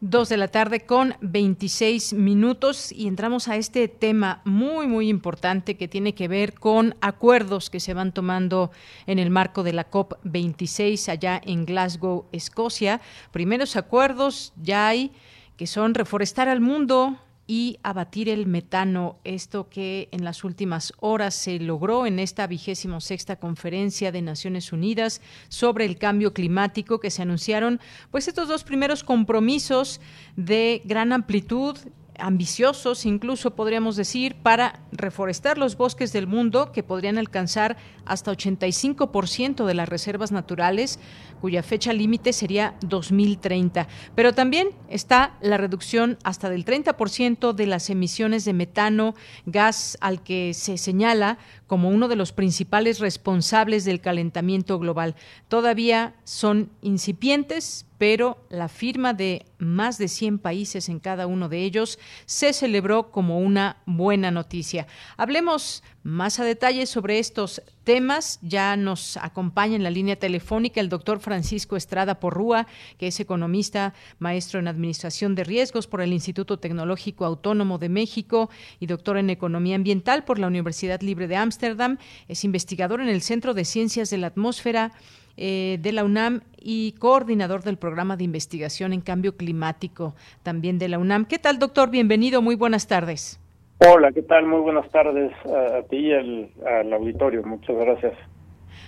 Dos 0.04 0.28
de 0.28 0.36
la 0.36 0.48
tarde 0.48 0.80
con 0.80 1.14
26 1.20 2.14
minutos 2.14 2.90
y 2.90 3.06
entramos 3.06 3.46
a 3.46 3.54
este 3.54 3.86
tema 3.86 4.42
muy, 4.44 4.88
muy 4.88 5.08
importante 5.08 5.76
que 5.76 5.86
tiene 5.86 6.12
que 6.12 6.26
ver 6.26 6.54
con 6.54 6.96
acuerdos 7.00 7.70
que 7.70 7.78
se 7.78 7.94
van 7.94 8.10
tomando 8.10 8.72
en 9.06 9.20
el 9.20 9.30
marco 9.30 9.62
de 9.62 9.72
la 9.72 9.88
COP26 9.88 11.08
allá 11.08 11.40
en 11.44 11.64
Glasgow, 11.66 12.26
Escocia. 12.32 13.00
Primeros 13.30 13.76
acuerdos 13.76 14.52
ya 14.60 14.88
hay 14.88 15.12
que 15.56 15.68
son 15.68 15.94
reforestar 15.94 16.48
al 16.48 16.60
mundo 16.60 17.16
y 17.52 17.78
abatir 17.82 18.30
el 18.30 18.46
metano, 18.46 19.18
esto 19.24 19.68
que 19.68 20.08
en 20.10 20.24
las 20.24 20.42
últimas 20.42 20.94
horas 21.00 21.34
se 21.34 21.58
logró 21.58 22.06
en 22.06 22.18
esta 22.18 22.46
vigésimo 22.46 23.02
sexta 23.02 23.36
conferencia 23.36 24.10
de 24.10 24.22
Naciones 24.22 24.72
Unidas 24.72 25.20
sobre 25.50 25.84
el 25.84 25.98
cambio 25.98 26.32
climático 26.32 26.98
que 26.98 27.10
se 27.10 27.20
anunciaron, 27.20 27.78
pues 28.10 28.26
estos 28.26 28.48
dos 28.48 28.64
primeros 28.64 29.04
compromisos 29.04 30.00
de 30.34 30.80
gran 30.86 31.12
amplitud 31.12 31.76
ambiciosos, 32.18 33.04
incluso 33.04 33.54
podríamos 33.54 33.96
decir, 33.96 34.36
para 34.36 34.80
reforestar 34.92 35.58
los 35.58 35.76
bosques 35.76 36.12
del 36.12 36.26
mundo 36.26 36.72
que 36.72 36.82
podrían 36.82 37.18
alcanzar 37.18 37.76
hasta 38.04 38.32
85% 38.32 39.64
de 39.64 39.74
las 39.74 39.88
reservas 39.88 40.32
naturales, 40.32 40.98
cuya 41.42 41.64
fecha 41.64 41.92
límite 41.92 42.32
sería 42.32 42.76
2030. 42.82 43.88
Pero 44.14 44.32
también 44.32 44.68
está 44.88 45.36
la 45.40 45.56
reducción 45.56 46.16
hasta 46.22 46.48
del 46.48 46.64
30% 46.64 47.52
de 47.52 47.66
las 47.66 47.90
emisiones 47.90 48.44
de 48.44 48.52
metano, 48.52 49.16
gas 49.44 49.98
al 50.00 50.22
que 50.22 50.54
se 50.54 50.78
señala 50.78 51.38
como 51.66 51.88
uno 51.88 52.06
de 52.06 52.14
los 52.14 52.30
principales 52.30 53.00
responsables 53.00 53.84
del 53.84 54.00
calentamiento 54.00 54.78
global. 54.78 55.16
Todavía 55.48 56.14
son 56.22 56.70
incipientes, 56.80 57.86
pero 57.98 58.44
la 58.48 58.68
firma 58.68 59.12
de 59.12 59.44
más 59.58 59.98
de 59.98 60.06
100 60.06 60.38
países 60.38 60.88
en 60.88 61.00
cada 61.00 61.26
uno 61.26 61.48
de 61.48 61.64
ellos 61.64 61.98
se 62.24 62.52
celebró 62.52 63.10
como 63.10 63.40
una 63.40 63.78
buena 63.86 64.30
noticia. 64.30 64.86
Hablemos 65.16 65.82
más 66.04 66.38
a 66.38 66.44
detalle 66.44 66.86
sobre 66.86 67.18
estos 67.18 67.62
temas. 67.84 68.38
Ya 68.42 68.76
nos 68.76 69.16
acompaña 69.16 69.76
en 69.76 69.82
la 69.82 69.90
línea 69.90 70.16
telefónica 70.16 70.80
el 70.80 70.88
doctor 70.88 71.20
Francisco 71.20 71.76
Estrada 71.76 72.20
Porrúa, 72.20 72.66
que 72.98 73.08
es 73.08 73.20
economista, 73.20 73.94
maestro 74.18 74.60
en 74.60 74.68
Administración 74.68 75.34
de 75.34 75.44
Riesgos 75.44 75.86
por 75.86 76.00
el 76.00 76.12
Instituto 76.12 76.58
Tecnológico 76.58 77.24
Autónomo 77.24 77.78
de 77.78 77.88
México 77.88 78.50
y 78.80 78.86
doctor 78.86 79.16
en 79.18 79.30
Economía 79.30 79.76
Ambiental 79.76 80.24
por 80.24 80.38
la 80.38 80.46
Universidad 80.46 81.00
Libre 81.00 81.28
de 81.28 81.36
Ámsterdam. 81.36 81.98
Es 82.28 82.44
investigador 82.44 83.00
en 83.00 83.08
el 83.08 83.22
Centro 83.22 83.54
de 83.54 83.64
Ciencias 83.64 84.10
de 84.10 84.18
la 84.18 84.28
Atmósfera 84.28 84.92
eh, 85.36 85.78
de 85.80 85.92
la 85.92 86.04
UNAM 86.04 86.42
y 86.60 86.92
coordinador 86.92 87.62
del 87.62 87.78
programa 87.78 88.16
de 88.16 88.24
investigación 88.24 88.92
en 88.92 89.00
cambio 89.00 89.36
climático 89.36 90.14
también 90.42 90.78
de 90.78 90.88
la 90.88 90.98
UNAM. 90.98 91.24
¿Qué 91.24 91.38
tal, 91.38 91.58
doctor? 91.58 91.90
Bienvenido, 91.90 92.42
muy 92.42 92.54
buenas 92.54 92.86
tardes. 92.86 93.41
Hola, 93.84 94.12
¿qué 94.12 94.22
tal? 94.22 94.46
Muy 94.46 94.60
buenas 94.60 94.88
tardes 94.90 95.32
a, 95.44 95.82
ti 95.88 95.96
y 95.96 96.12
al, 96.12 96.92
auditorio. 96.92 97.42
Muchas 97.42 97.76
gracias. 97.76 98.14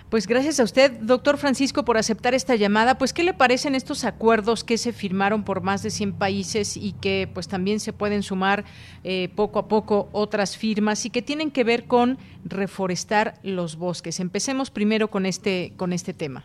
Pues 0.08 0.28
gracias 0.28 0.60
a 0.60 0.62
usted, 0.62 0.92
doctor 1.00 1.36
Francisco, 1.36 1.84
por 1.84 1.96
aceptar 1.96 2.32
esta 2.34 2.54
llamada. 2.54 2.96
Pues, 2.96 3.12
¿qué 3.12 3.24
le 3.24 3.34
parecen 3.34 3.74
estos 3.74 4.04
acuerdos 4.04 4.62
que 4.62 4.76
se 4.78 4.92
firmaron 4.92 5.44
por 5.44 5.62
más 5.62 5.82
de 5.82 5.90
100 5.90 6.16
países 6.16 6.76
y 6.76 6.92
que 7.00 7.26
pues 7.32 7.48
también 7.48 7.80
se 7.80 7.92
pueden 7.92 8.22
sumar 8.22 8.62
eh, 9.02 9.30
poco 9.34 9.58
a 9.58 9.66
poco 9.66 10.08
otras 10.12 10.56
firmas 10.56 11.06
y 11.06 11.10
que 11.10 11.22
tienen 11.22 11.50
que 11.50 11.64
ver 11.64 11.86
con 11.88 12.18
reforestar 12.44 13.34
los 13.42 13.76
bosques? 13.76 14.20
Empecemos 14.20 14.70
primero 14.70 15.08
con 15.08 15.26
este, 15.26 15.72
con 15.76 15.92
este 15.92 16.14
tema. 16.14 16.44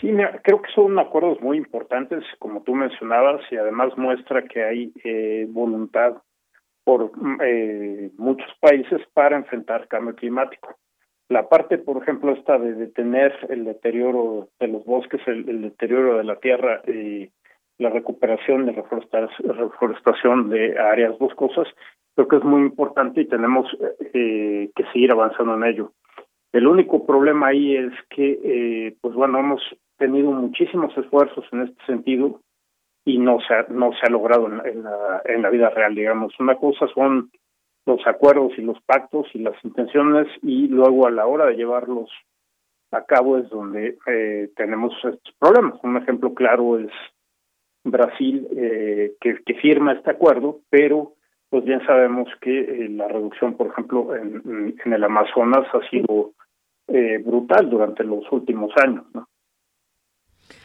Sí, 0.00 0.10
creo 0.42 0.60
que 0.60 0.72
son 0.74 0.98
acuerdos 0.98 1.40
muy 1.40 1.56
importantes, 1.56 2.24
como 2.40 2.62
tú 2.62 2.74
mencionabas, 2.74 3.40
y 3.52 3.56
además 3.56 3.96
muestra 3.96 4.42
que 4.42 4.64
hay 4.64 4.92
eh, 5.04 5.46
voluntad 5.48 6.14
por 6.84 7.10
eh, 7.42 8.10
muchos 8.18 8.50
países 8.60 9.00
para 9.14 9.36
enfrentar 9.36 9.88
cambio 9.88 10.14
climático. 10.14 10.76
La 11.28 11.48
parte, 11.48 11.78
por 11.78 12.02
ejemplo, 12.02 12.32
esta 12.32 12.58
de 12.58 12.74
detener 12.74 13.32
el 13.48 13.64
deterioro 13.64 14.48
de 14.60 14.68
los 14.68 14.84
bosques, 14.84 15.20
el, 15.26 15.62
deterioro 15.62 16.18
de 16.18 16.24
la 16.24 16.36
tierra 16.36 16.82
y 16.86 17.30
la 17.78 17.90
recuperación 17.90 18.66
de 18.66 18.72
reforestación 18.72 20.50
de 20.50 20.78
áreas 20.78 21.18
boscosas, 21.18 21.66
creo 22.14 22.28
que 22.28 22.36
es 22.36 22.44
muy 22.44 22.60
importante 22.60 23.22
y 23.22 23.26
tenemos 23.26 23.66
eh, 24.12 24.70
que 24.76 24.84
seguir 24.92 25.10
avanzando 25.10 25.54
en 25.54 25.64
ello. 25.64 25.92
El 26.52 26.68
único 26.68 27.04
problema 27.04 27.48
ahí 27.48 27.74
es 27.74 27.92
que, 28.10 28.38
eh, 28.44 28.96
pues 29.00 29.14
bueno, 29.14 29.40
hemos 29.40 29.60
tenido 29.98 30.30
muchísimos 30.30 30.96
esfuerzos 30.96 31.44
en 31.52 31.62
este 31.62 31.84
sentido 31.86 32.40
y 33.04 33.18
no 33.18 33.38
se 33.46 33.54
ha, 33.54 33.66
no 33.68 33.92
se 33.92 34.06
ha 34.06 34.10
logrado 34.10 34.46
en, 34.46 34.82
la, 34.82 35.22
en 35.24 35.42
la 35.42 35.50
vida 35.50 35.70
real, 35.70 35.94
digamos. 35.94 36.32
Una 36.40 36.56
cosa 36.56 36.86
son 36.94 37.30
los 37.86 38.06
acuerdos 38.06 38.52
y 38.56 38.62
los 38.62 38.80
pactos 38.82 39.26
y 39.34 39.38
las 39.38 39.54
intenciones 39.62 40.26
y 40.42 40.68
luego 40.68 41.06
a 41.06 41.10
la 41.10 41.26
hora 41.26 41.46
de 41.46 41.56
llevarlos 41.56 42.10
a 42.92 43.04
cabo 43.04 43.38
es 43.38 43.48
donde 43.50 43.98
eh, 44.06 44.50
tenemos 44.56 44.94
estos 44.96 45.34
problemas. 45.38 45.74
Un 45.82 45.96
ejemplo 45.96 46.32
claro 46.32 46.78
es 46.78 46.90
Brasil 47.82 48.48
eh, 48.56 49.14
que, 49.20 49.42
que, 49.44 49.54
firma 49.54 49.92
este 49.92 50.10
acuerdo, 50.10 50.60
pero 50.70 51.14
pues 51.50 51.64
bien 51.64 51.84
sabemos 51.84 52.28
que 52.40 52.60
eh, 52.60 52.88
la 52.88 53.08
reducción, 53.08 53.56
por 53.56 53.66
ejemplo, 53.66 54.14
en, 54.16 54.74
en 54.82 54.92
el 54.92 55.04
Amazonas 55.04 55.66
ha 55.74 55.88
sido 55.90 56.32
eh, 56.86 57.18
brutal 57.24 57.70
durante 57.70 58.04
los 58.04 58.30
últimos 58.30 58.70
años. 58.76 59.04
¿no? 59.14 59.26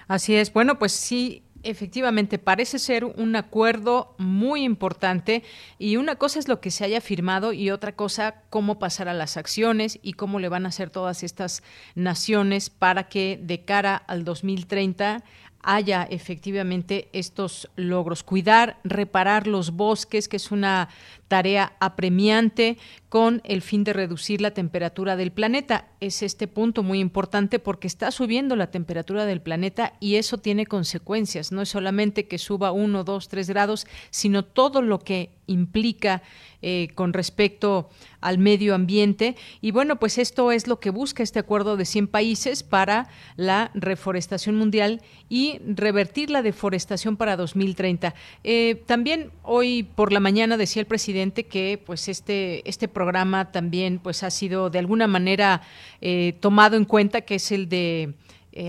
Así 0.07 0.36
es. 0.36 0.52
Bueno, 0.52 0.78
pues 0.78 0.91
sí, 0.91 1.44
Efectivamente, 1.64 2.40
parece 2.40 2.80
ser 2.80 3.03
un 3.03 3.36
acuerdo 3.36 4.15
muy 4.18 4.64
importante 4.64 5.44
y 5.77 5.98
una 5.98 6.15
cosa 6.15 6.40
es 6.40 6.48
lo 6.48 6.61
que 6.61 6.72
se 6.72 6.86
haya 6.86 7.02
firmado 7.02 7.52
y 7.52 7.69
otra 7.69 7.95
cosa 7.95 8.44
cómo 8.49 8.80
pasar 8.80 9.10
a 9.10 9.14
las 9.14 9.36
acciones 9.36 9.99
y 10.02 10.14
cómo 10.14 10.40
le 10.40 10.48
van 10.48 10.65
a 10.65 10.69
hacer 10.69 10.90
todas 10.90 11.22
estas 11.22 11.61
naciones 11.95 12.69
para 12.69 13.10
que 13.10 13.38
de 13.41 13.65
cara 13.65 13.98
al 13.98 14.23
2030 14.23 15.23
haya 15.61 16.03
efectivamente 16.03 17.10
estos 17.11 17.69
logros. 17.76 18.23
Cuidar, 18.23 18.80
reparar 18.86 19.45
los 19.45 19.72
bosques, 19.72 20.30
que 20.30 20.38
es 20.38 20.52
una 20.52 20.88
tarea 21.30 21.74
apremiante 21.80 22.78
con 23.08 23.42
el 23.46 23.62
fin 23.62 23.84
de 23.84 23.94
reducir 23.94 24.42
la 24.42 24.52
temperatura 24.52 25.16
del 25.16 25.32
planeta. 25.32 25.88
Es 26.00 26.22
este 26.22 26.48
punto 26.48 26.84
muy 26.84 27.00
importante 27.00 27.58
porque 27.58 27.88
está 27.88 28.12
subiendo 28.12 28.56
la 28.56 28.72
temperatura 28.72 29.26
del 29.26 29.42
planeta 29.42 29.94
y 30.00 30.16
eso 30.16 30.38
tiene 30.38 30.66
consecuencias. 30.66 31.52
No 31.52 31.62
es 31.62 31.70
solamente 31.70 32.28
que 32.28 32.38
suba 32.38 32.72
uno, 32.72 33.04
dos, 33.04 33.30
tres 33.30 33.48
grados, 33.50 33.88
sino 34.10 34.44
todo 34.44 34.82
lo 34.82 35.00
que 35.00 35.32
implica 35.48 36.22
eh, 36.62 36.90
con 36.94 37.14
respecto 37.14 37.90
al 38.22 38.38
medio 38.38 38.76
ambiente. 38.76 39.36
Y 39.62 39.72
bueno, 39.72 39.98
pues 39.98 40.18
esto 40.18 40.52
es 40.52 40.68
lo 40.68 40.80
que 40.80 40.92
busca 40.92 41.24
este 41.24 41.40
acuerdo 41.40 41.78
de 41.78 41.86
100 41.86 42.08
países 42.08 42.64
para 42.64 43.08
la 43.38 43.72
reforestación 43.74 44.56
mundial 44.56 45.02
y 45.30 45.60
revertir 45.66 46.30
la 46.30 46.44
deforestación 46.44 47.18
para 47.18 47.38
2030. 47.38 48.14
Eh, 48.44 48.84
también 48.86 49.32
hoy 49.42 49.84
por 49.84 50.12
la 50.12 50.20
mañana 50.20 50.58
decía 50.58 50.82
el 50.82 50.86
presidente 50.86 51.19
que 51.50 51.80
pues 51.86 52.08
este, 52.08 52.68
este 52.68 52.88
programa 52.88 53.52
también 53.52 54.00
pues 54.00 54.24
ha 54.24 54.30
sido 54.30 54.70
de 54.70 54.80
alguna 54.80 55.08
manera 55.08 55.62
eh, 56.02 56.34
tomado 56.40 56.78
en 56.78 56.86
cuenta, 56.86 57.22
que 57.22 57.36
es 57.36 57.52
el 57.52 57.68
de... 57.70 58.14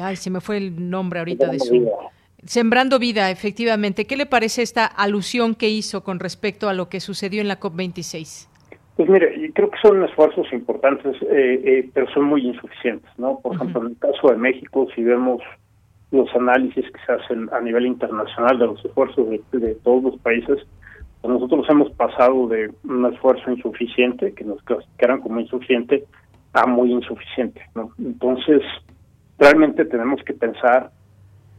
ay, 0.03 0.17
se 0.17 0.31
me 0.31 0.41
fue 0.41 0.57
el 0.57 0.91
nombre 0.91 1.21
ahorita 1.21 1.49
de 1.49 1.59
su... 1.59 1.91
Sembrando 2.45 2.99
vida, 2.99 3.31
efectivamente. 3.31 4.07
¿Qué 4.07 4.17
le 4.17 4.25
parece 4.25 4.63
esta 4.63 4.87
alusión 4.87 5.55
que 5.55 5.69
hizo 5.69 6.03
con 6.03 6.21
respecto 6.21 6.69
a 6.69 6.75
lo 6.75 6.89
que 6.89 7.01
sucedió 7.01 7.43
en 7.43 7.49
la 7.49 7.61
COP26? 7.61 8.49
Pues 8.97 9.09
mire, 9.09 9.51
creo 9.55 9.71
que 9.71 9.79
son 9.81 10.03
esfuerzos 10.05 10.53
importantes, 10.53 11.17
eh, 11.23 11.61
eh, 11.65 11.91
pero 11.95 12.07
son 12.13 12.25
muy 12.25 12.47
insuficientes, 12.47 13.11
¿no? 13.19 13.41
Por 13.41 13.55
ejemplo, 13.55 13.81
en 13.83 13.89
el 13.89 13.99
caso 13.99 14.29
de 14.29 14.37
México, 14.37 14.89
si 14.95 15.03
vemos 15.03 15.43
los 16.11 16.29
análisis 16.35 16.85
que 16.85 17.01
se 17.07 17.13
hacen 17.13 17.49
a 17.53 17.61
nivel 17.61 17.87
internacional 17.87 18.59
de 18.59 18.67
los 18.67 18.85
esfuerzos 18.85 19.27
de, 19.53 19.75
todos 19.77 20.03
los 20.03 20.19
países, 20.21 20.59
nosotros 21.23 21.67
hemos 21.69 21.91
pasado 21.93 22.49
de 22.49 22.71
un 22.85 23.07
esfuerzo 23.13 23.51
insuficiente, 23.51 24.33
que 24.33 24.45
nos 24.45 24.63
clasificaran 24.63 25.21
como 25.21 25.41
insuficiente, 25.41 26.05
a 26.53 26.67
muy 26.67 26.93
insuficiente, 26.93 27.63
¿no? 27.75 27.91
Entonces, 27.99 28.63
realmente 29.39 29.85
tenemos 29.85 30.23
que 30.25 30.35
pensar 30.35 30.91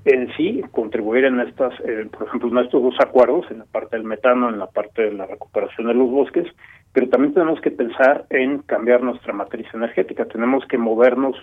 en 0.06 0.34
sí 0.36 0.62
contribuir 0.72 1.26
en 1.26 1.40
estas, 1.42 1.74
eh, 1.82 2.08
por 2.12 2.28
ejemplo, 2.28 2.50
en 2.50 2.66
estos 2.66 2.82
dos 2.82 2.96
acuerdos, 3.00 3.46
en 3.52 3.60
la 3.60 3.66
parte 3.66 3.96
del 3.96 4.06
metano, 4.06 4.50
en 4.50 4.58
la 4.58 4.68
parte 4.68 5.04
de 5.04 5.14
la 5.14 5.28
recuperación 5.28 5.88
de 5.88 5.94
los 5.94 6.10
bosques, 6.10 6.48
pero 6.92 7.08
también 7.10 7.34
tenemos 7.34 7.62
que 7.62 7.72
pensar 7.72 8.26
en 8.30 8.60
cambiar 8.60 9.04
nuestra 9.04 9.32
matriz 9.32 9.68
energética, 9.74 10.26
tenemos 10.26 10.66
que 10.66 10.78
movernos 10.78 11.36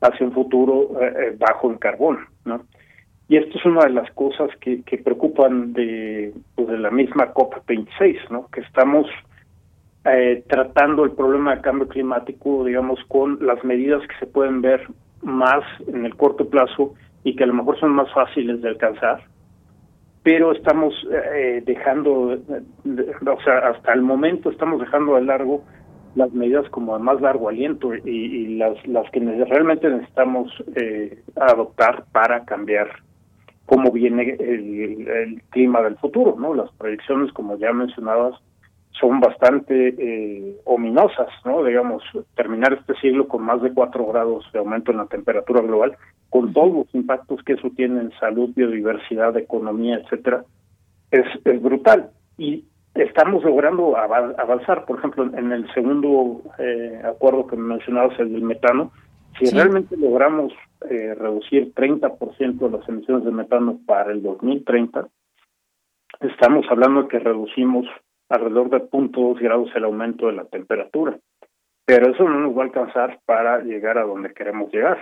hacia 0.00 0.26
un 0.26 0.32
futuro 0.32 1.00
eh, 1.00 1.12
eh, 1.16 1.36
bajo 1.38 1.70
en 1.70 1.78
carbón, 1.78 2.18
¿no? 2.44 2.62
Y 3.28 3.36
esto 3.36 3.58
es 3.58 3.64
una 3.64 3.84
de 3.84 3.90
las 3.90 4.10
cosas 4.12 4.50
que, 4.60 4.82
preocupan 5.04 5.72
de, 5.72 6.32
pues, 6.54 6.68
de 6.68 6.78
la 6.78 6.90
misma 6.90 7.34
COP26, 7.34 8.30
¿no? 8.30 8.48
Que 8.48 8.60
estamos 8.60 9.06
tratando 10.46 11.02
el 11.02 11.10
problema 11.10 11.56
de 11.56 11.62
cambio 11.62 11.88
climático, 11.88 12.64
digamos, 12.64 13.00
con 13.08 13.44
las 13.44 13.64
medidas 13.64 14.00
que 14.06 14.14
se 14.20 14.26
pueden 14.26 14.62
ver 14.62 14.86
más 15.22 15.64
en 15.88 16.06
el 16.06 16.14
corto 16.14 16.48
plazo 16.48 16.94
y 17.24 17.34
que 17.34 17.42
a 17.42 17.48
lo 17.48 17.54
mejor 17.54 17.78
son 17.80 17.90
más 17.90 18.12
fáciles 18.12 18.62
de 18.62 18.68
alcanzar, 18.68 19.24
pero 20.22 20.52
estamos 20.52 20.94
eh, 21.34 21.62
dejando, 21.66 22.12
o 22.32 23.40
sea, 23.44 23.58
hasta 23.68 23.92
el 23.92 24.02
momento 24.02 24.50
estamos 24.50 24.80
dejando 24.80 25.16
de 25.16 25.22
largo 25.22 25.64
las 26.14 26.32
medidas 26.32 26.68
como 26.70 26.94
a 26.94 26.98
más 26.98 27.20
largo 27.20 27.48
aliento 27.48 27.94
y, 27.94 28.56
las, 28.56 28.74
las 28.86 29.10
que 29.10 29.20
realmente 29.20 29.88
necesitamos 29.88 30.50
eh, 30.76 31.22
adoptar 31.34 32.06
para 32.10 32.44
cambiar 32.44 32.88
cómo 33.66 33.90
viene 33.90 34.36
el, 34.38 35.08
el, 35.08 35.42
clima 35.50 35.82
del 35.82 35.96
futuro, 35.96 36.36
¿no? 36.38 36.54
Las 36.54 36.70
proyecciones, 36.72 37.32
como 37.32 37.58
ya 37.58 37.72
mencionabas, 37.72 38.40
son 38.92 39.20
bastante 39.20 39.94
eh, 39.98 40.56
ominosas, 40.64 41.28
¿no? 41.44 41.62
Digamos, 41.64 42.02
terminar 42.34 42.72
este 42.72 42.94
siglo 43.00 43.28
con 43.28 43.42
más 43.42 43.60
de 43.60 43.74
cuatro 43.74 44.06
grados 44.06 44.50
de 44.52 44.60
aumento 44.60 44.92
en 44.92 44.98
la 44.98 45.06
temperatura 45.06 45.60
global, 45.60 45.96
con 46.30 46.52
todos 46.52 46.72
los 46.72 46.94
impactos 46.94 47.42
que 47.42 47.54
eso 47.54 47.68
tiene 47.76 48.00
en 48.00 48.12
salud, 48.18 48.50
biodiversidad, 48.54 49.36
economía, 49.36 49.96
etcétera, 49.96 50.44
es, 51.10 51.26
es 51.44 51.62
brutal. 51.62 52.10
Y 52.38 52.64
estamos 52.94 53.44
logrando 53.44 53.96
avanzar, 53.96 54.84
por 54.86 54.98
ejemplo, 54.98 55.24
en 55.36 55.52
el 55.52 55.72
segundo 55.74 56.42
eh, 56.58 57.02
acuerdo 57.04 57.46
que 57.46 57.56
mencionabas, 57.56 58.18
el 58.18 58.32
del 58.32 58.42
metano, 58.42 58.92
si 59.38 59.50
realmente 59.50 59.96
logramos 59.96 60.52
eh, 60.88 61.14
reducir 61.14 61.74
30% 61.74 62.58
de 62.58 62.70
las 62.70 62.88
emisiones 62.88 63.24
de 63.24 63.30
metano 63.30 63.80
para 63.86 64.12
el 64.12 64.22
2030, 64.22 65.08
estamos 66.20 66.66
hablando 66.70 67.02
de 67.02 67.08
que 67.08 67.18
reducimos 67.18 67.86
alrededor 68.28 68.70
de 68.70 68.90
0.2 68.90 69.40
grados 69.40 69.70
el 69.74 69.84
aumento 69.84 70.26
de 70.26 70.32
la 70.32 70.44
temperatura. 70.44 71.18
Pero 71.84 72.10
eso 72.10 72.24
no 72.24 72.40
nos 72.40 72.56
va 72.56 72.62
a 72.62 72.64
alcanzar 72.66 73.20
para 73.26 73.60
llegar 73.60 73.98
a 73.98 74.04
donde 74.04 74.34
queremos 74.34 74.72
llegar. 74.72 74.98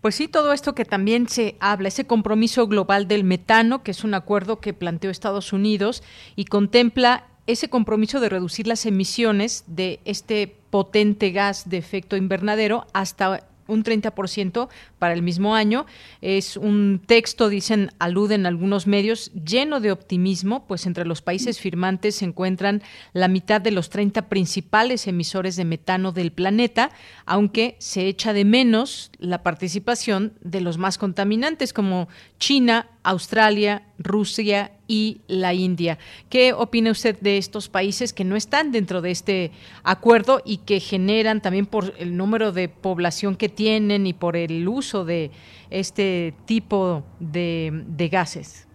Pues 0.00 0.14
sí, 0.14 0.26
todo 0.26 0.52
esto 0.52 0.74
que 0.74 0.84
también 0.84 1.28
se 1.28 1.56
habla, 1.60 1.88
ese 1.88 2.06
compromiso 2.06 2.66
global 2.66 3.08
del 3.08 3.24
metano, 3.24 3.82
que 3.82 3.90
es 3.90 4.04
un 4.04 4.14
acuerdo 4.14 4.60
que 4.60 4.72
planteó 4.72 5.10
Estados 5.10 5.52
Unidos 5.52 6.02
y 6.34 6.46
contempla 6.46 7.26
ese 7.46 7.68
compromiso 7.68 8.20
de 8.20 8.28
reducir 8.28 8.66
las 8.66 8.86
emisiones 8.86 9.64
de 9.66 10.00
este 10.04 10.56
potente 10.70 11.30
gas 11.30 11.68
de 11.68 11.78
efecto 11.78 12.16
invernadero 12.16 12.86
hasta 12.92 13.46
un 13.66 13.84
30% 13.84 14.68
para 14.98 15.14
el 15.14 15.22
mismo 15.22 15.54
año. 15.54 15.86
Es 16.20 16.56
un 16.56 17.00
texto, 17.04 17.48
dicen, 17.48 17.90
aluden 17.98 18.46
algunos 18.46 18.86
medios, 18.86 19.32
lleno 19.32 19.80
de 19.80 19.92
optimismo, 19.92 20.66
pues 20.66 20.86
entre 20.86 21.04
los 21.04 21.22
países 21.22 21.58
firmantes 21.58 22.16
se 22.16 22.24
encuentran 22.24 22.82
la 23.12 23.28
mitad 23.28 23.60
de 23.60 23.70
los 23.70 23.90
30 23.90 24.28
principales 24.28 25.06
emisores 25.06 25.56
de 25.56 25.64
metano 25.64 26.12
del 26.12 26.32
planeta, 26.32 26.90
aunque 27.24 27.76
se 27.78 28.06
echa 28.06 28.32
de 28.32 28.44
menos 28.44 29.10
la 29.18 29.42
participación 29.42 30.34
de 30.40 30.60
los 30.60 30.78
más 30.78 30.98
contaminantes 30.98 31.72
como 31.72 32.08
China, 32.38 32.88
Australia, 33.04 33.82
Rusia 33.98 34.72
y 34.86 35.22
la 35.26 35.54
India. 35.54 35.98
¿Qué 36.30 36.52
opina 36.52 36.90
usted 36.90 37.16
de 37.20 37.38
estos 37.38 37.68
países 37.68 38.12
que 38.12 38.24
no 38.24 38.36
están 38.36 38.72
dentro 38.72 39.00
de 39.00 39.10
este 39.10 39.50
acuerdo 39.84 40.40
y 40.44 40.64
que 40.64 40.80
generan 40.80 41.40
también 41.40 41.66
por 41.66 41.84
el 41.98 42.16
número 42.16 42.52
de 42.52 42.68
población 42.68 43.36
que 43.36 43.48
tienen 43.48 44.06
y 44.06 44.12
por 44.12 44.36
el 44.36 44.66
uso 44.68 45.04
de 45.04 45.30
este 45.70 46.34
tipo 46.46 47.04
de, 47.18 48.08
gases? 48.10 48.68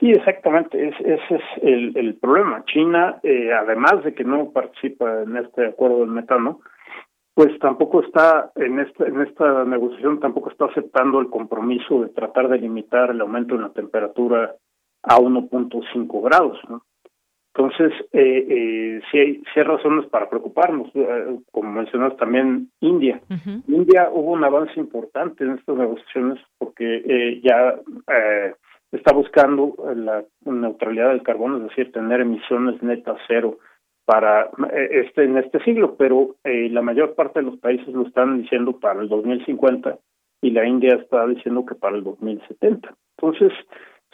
Sí, 0.00 0.10
exactamente. 0.10 0.88
ese 0.88 1.34
es 1.34 1.42
el, 1.62 2.14
problema. 2.20 2.64
China, 2.66 3.18
eh, 3.22 3.50
además 3.52 4.04
de 4.04 4.14
que 4.14 4.24
no 4.24 4.50
participa 4.50 5.22
en 5.22 5.36
este 5.36 5.66
acuerdo 5.66 6.00
del 6.00 6.10
metano, 6.10 6.60
pues 7.36 7.58
tampoco 7.58 8.00
está 8.00 8.50
en 8.54 8.80
esta, 8.80 9.06
en 9.06 9.20
esta 9.20 9.62
negociación, 9.66 10.20
tampoco 10.20 10.48
está 10.50 10.64
aceptando 10.64 11.20
el 11.20 11.28
compromiso 11.28 12.00
de 12.00 12.08
tratar 12.08 12.48
de 12.48 12.56
limitar 12.56 13.10
el 13.10 13.20
aumento 13.20 13.54
en 13.54 13.60
la 13.60 13.74
temperatura 13.74 14.54
a 15.02 15.18
1.5 15.18 16.24
grados. 16.24 16.58
¿no? 16.70 16.82
Entonces, 17.54 17.92
eh, 18.14 18.46
eh, 18.48 19.00
sí, 19.10 19.18
hay, 19.18 19.34
sí 19.36 19.60
hay 19.60 19.62
razones 19.64 20.06
para 20.06 20.30
preocuparnos, 20.30 20.88
eh, 20.94 21.38
como 21.52 21.72
mencionas 21.72 22.16
también 22.16 22.70
India. 22.80 23.20
India 23.68 24.08
hubo 24.10 24.32
un 24.32 24.42
avance 24.42 24.80
importante 24.80 25.44
en 25.44 25.58
estas 25.58 25.76
negociaciones 25.76 26.42
porque 26.56 27.02
eh, 27.04 27.42
ya 27.44 27.74
eh, 28.14 28.54
está 28.92 29.12
buscando 29.12 29.74
la 29.94 30.24
neutralidad 30.46 31.10
del 31.10 31.22
carbono, 31.22 31.58
es 31.58 31.64
decir, 31.64 31.92
tener 31.92 32.22
emisiones 32.22 32.82
netas 32.82 33.18
cero 33.28 33.58
para 34.06 34.44
eh, 34.72 35.02
este 35.04 35.24
en 35.24 35.36
este 35.36 35.62
siglo, 35.64 35.96
pero 35.96 36.36
eh, 36.44 36.70
la 36.70 36.80
mayor 36.80 37.14
parte 37.14 37.40
de 37.40 37.46
los 37.46 37.58
países 37.58 37.88
lo 37.88 38.06
están 38.06 38.40
diciendo 38.40 38.80
para 38.80 39.02
el 39.02 39.08
2050 39.08 39.98
y 40.40 40.50
la 40.50 40.66
India 40.66 40.94
está 40.94 41.26
diciendo 41.26 41.66
que 41.66 41.74
para 41.74 41.96
el 41.96 42.04
2070. 42.04 42.94
Entonces, 43.18 43.52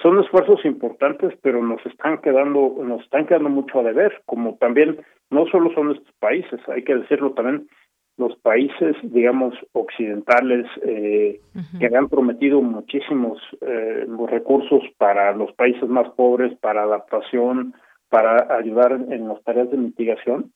son 0.02 0.18
esfuerzos 0.18 0.64
importantes, 0.64 1.34
pero 1.42 1.62
nos 1.62 1.84
están 1.86 2.18
quedando 2.22 2.74
nos 2.82 3.02
están 3.02 3.26
quedando 3.26 3.50
mucho 3.50 3.80
a 3.80 3.84
deber, 3.84 4.22
como 4.24 4.56
también 4.56 4.98
no 5.30 5.46
solo 5.46 5.72
son 5.74 5.92
estos 5.92 6.12
países, 6.18 6.60
hay 6.68 6.82
que 6.82 6.96
decirlo 6.96 7.32
también 7.32 7.68
los 8.18 8.36
países, 8.36 8.94
digamos, 9.02 9.54
occidentales 9.72 10.66
eh, 10.84 11.40
que 11.78 11.96
han 11.96 12.08
prometido 12.08 12.60
muchísimos 12.60 13.38
eh, 13.62 14.06
recursos 14.28 14.82
para 14.98 15.34
los 15.34 15.52
países 15.54 15.88
más 15.88 16.08
pobres, 16.10 16.56
para 16.58 16.82
adaptación, 16.82 17.74
para 18.12 18.54
ayudar 18.54 18.92
en 18.92 19.26
las 19.26 19.42
tareas 19.42 19.70
de 19.70 19.78
mitigación. 19.78 20.52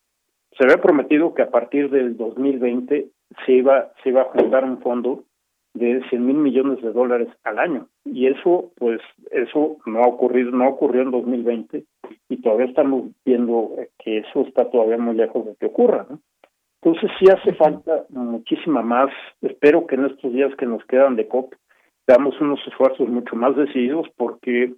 Se 0.59 0.65
había 0.65 0.83
prometido 0.83 1.33
que 1.33 1.41
a 1.41 1.51
partir 1.51 1.89
del 1.89 2.15
2020 2.19 3.07
se 3.47 3.53
iba, 3.53 3.93
se 4.03 4.11
iba 4.11 4.21
a 4.21 4.25
juntar 4.27 4.63
un 4.65 4.79
fondo 4.83 5.25
de 5.73 6.03
100 6.11 6.27
mil 6.27 6.37
millones 6.37 6.83
de 6.83 6.93
dólares 6.93 7.29
al 7.45 7.59
año. 7.59 7.87
Y 8.05 8.27
eso, 8.27 8.73
pues, 8.77 9.01
eso 9.31 9.79
no 9.87 10.01
ha 10.01 10.07
ocurrido, 10.07 10.51
no 10.51 10.69
ocurrió 10.69 11.01
en 11.01 11.11
2020 11.13 11.85
y 12.29 12.37
todavía 12.43 12.67
estamos 12.67 13.05
viendo 13.25 13.71
que 14.05 14.19
eso 14.19 14.43
está 14.43 14.71
todavía 14.71 14.99
muy 14.99 15.15
lejos 15.15 15.47
de 15.47 15.57
que 15.57 15.65
ocurra. 15.65 16.07
¿no? 16.11 16.21
Entonces 16.83 17.11
sí 17.19 17.25
hace 17.31 17.55
falta 17.55 18.05
muchísima 18.11 18.83
más. 18.83 19.09
Espero 19.41 19.87
que 19.87 19.95
en 19.95 20.05
estos 20.05 20.31
días 20.31 20.55
que 20.57 20.67
nos 20.67 20.85
quedan 20.85 21.17
de 21.17 21.27
COP 21.27 21.55
damos 22.07 22.39
unos 22.39 22.61
esfuerzos 22.67 23.09
mucho 23.09 23.35
más 23.35 23.57
decididos 23.57 24.07
porque 24.19 24.75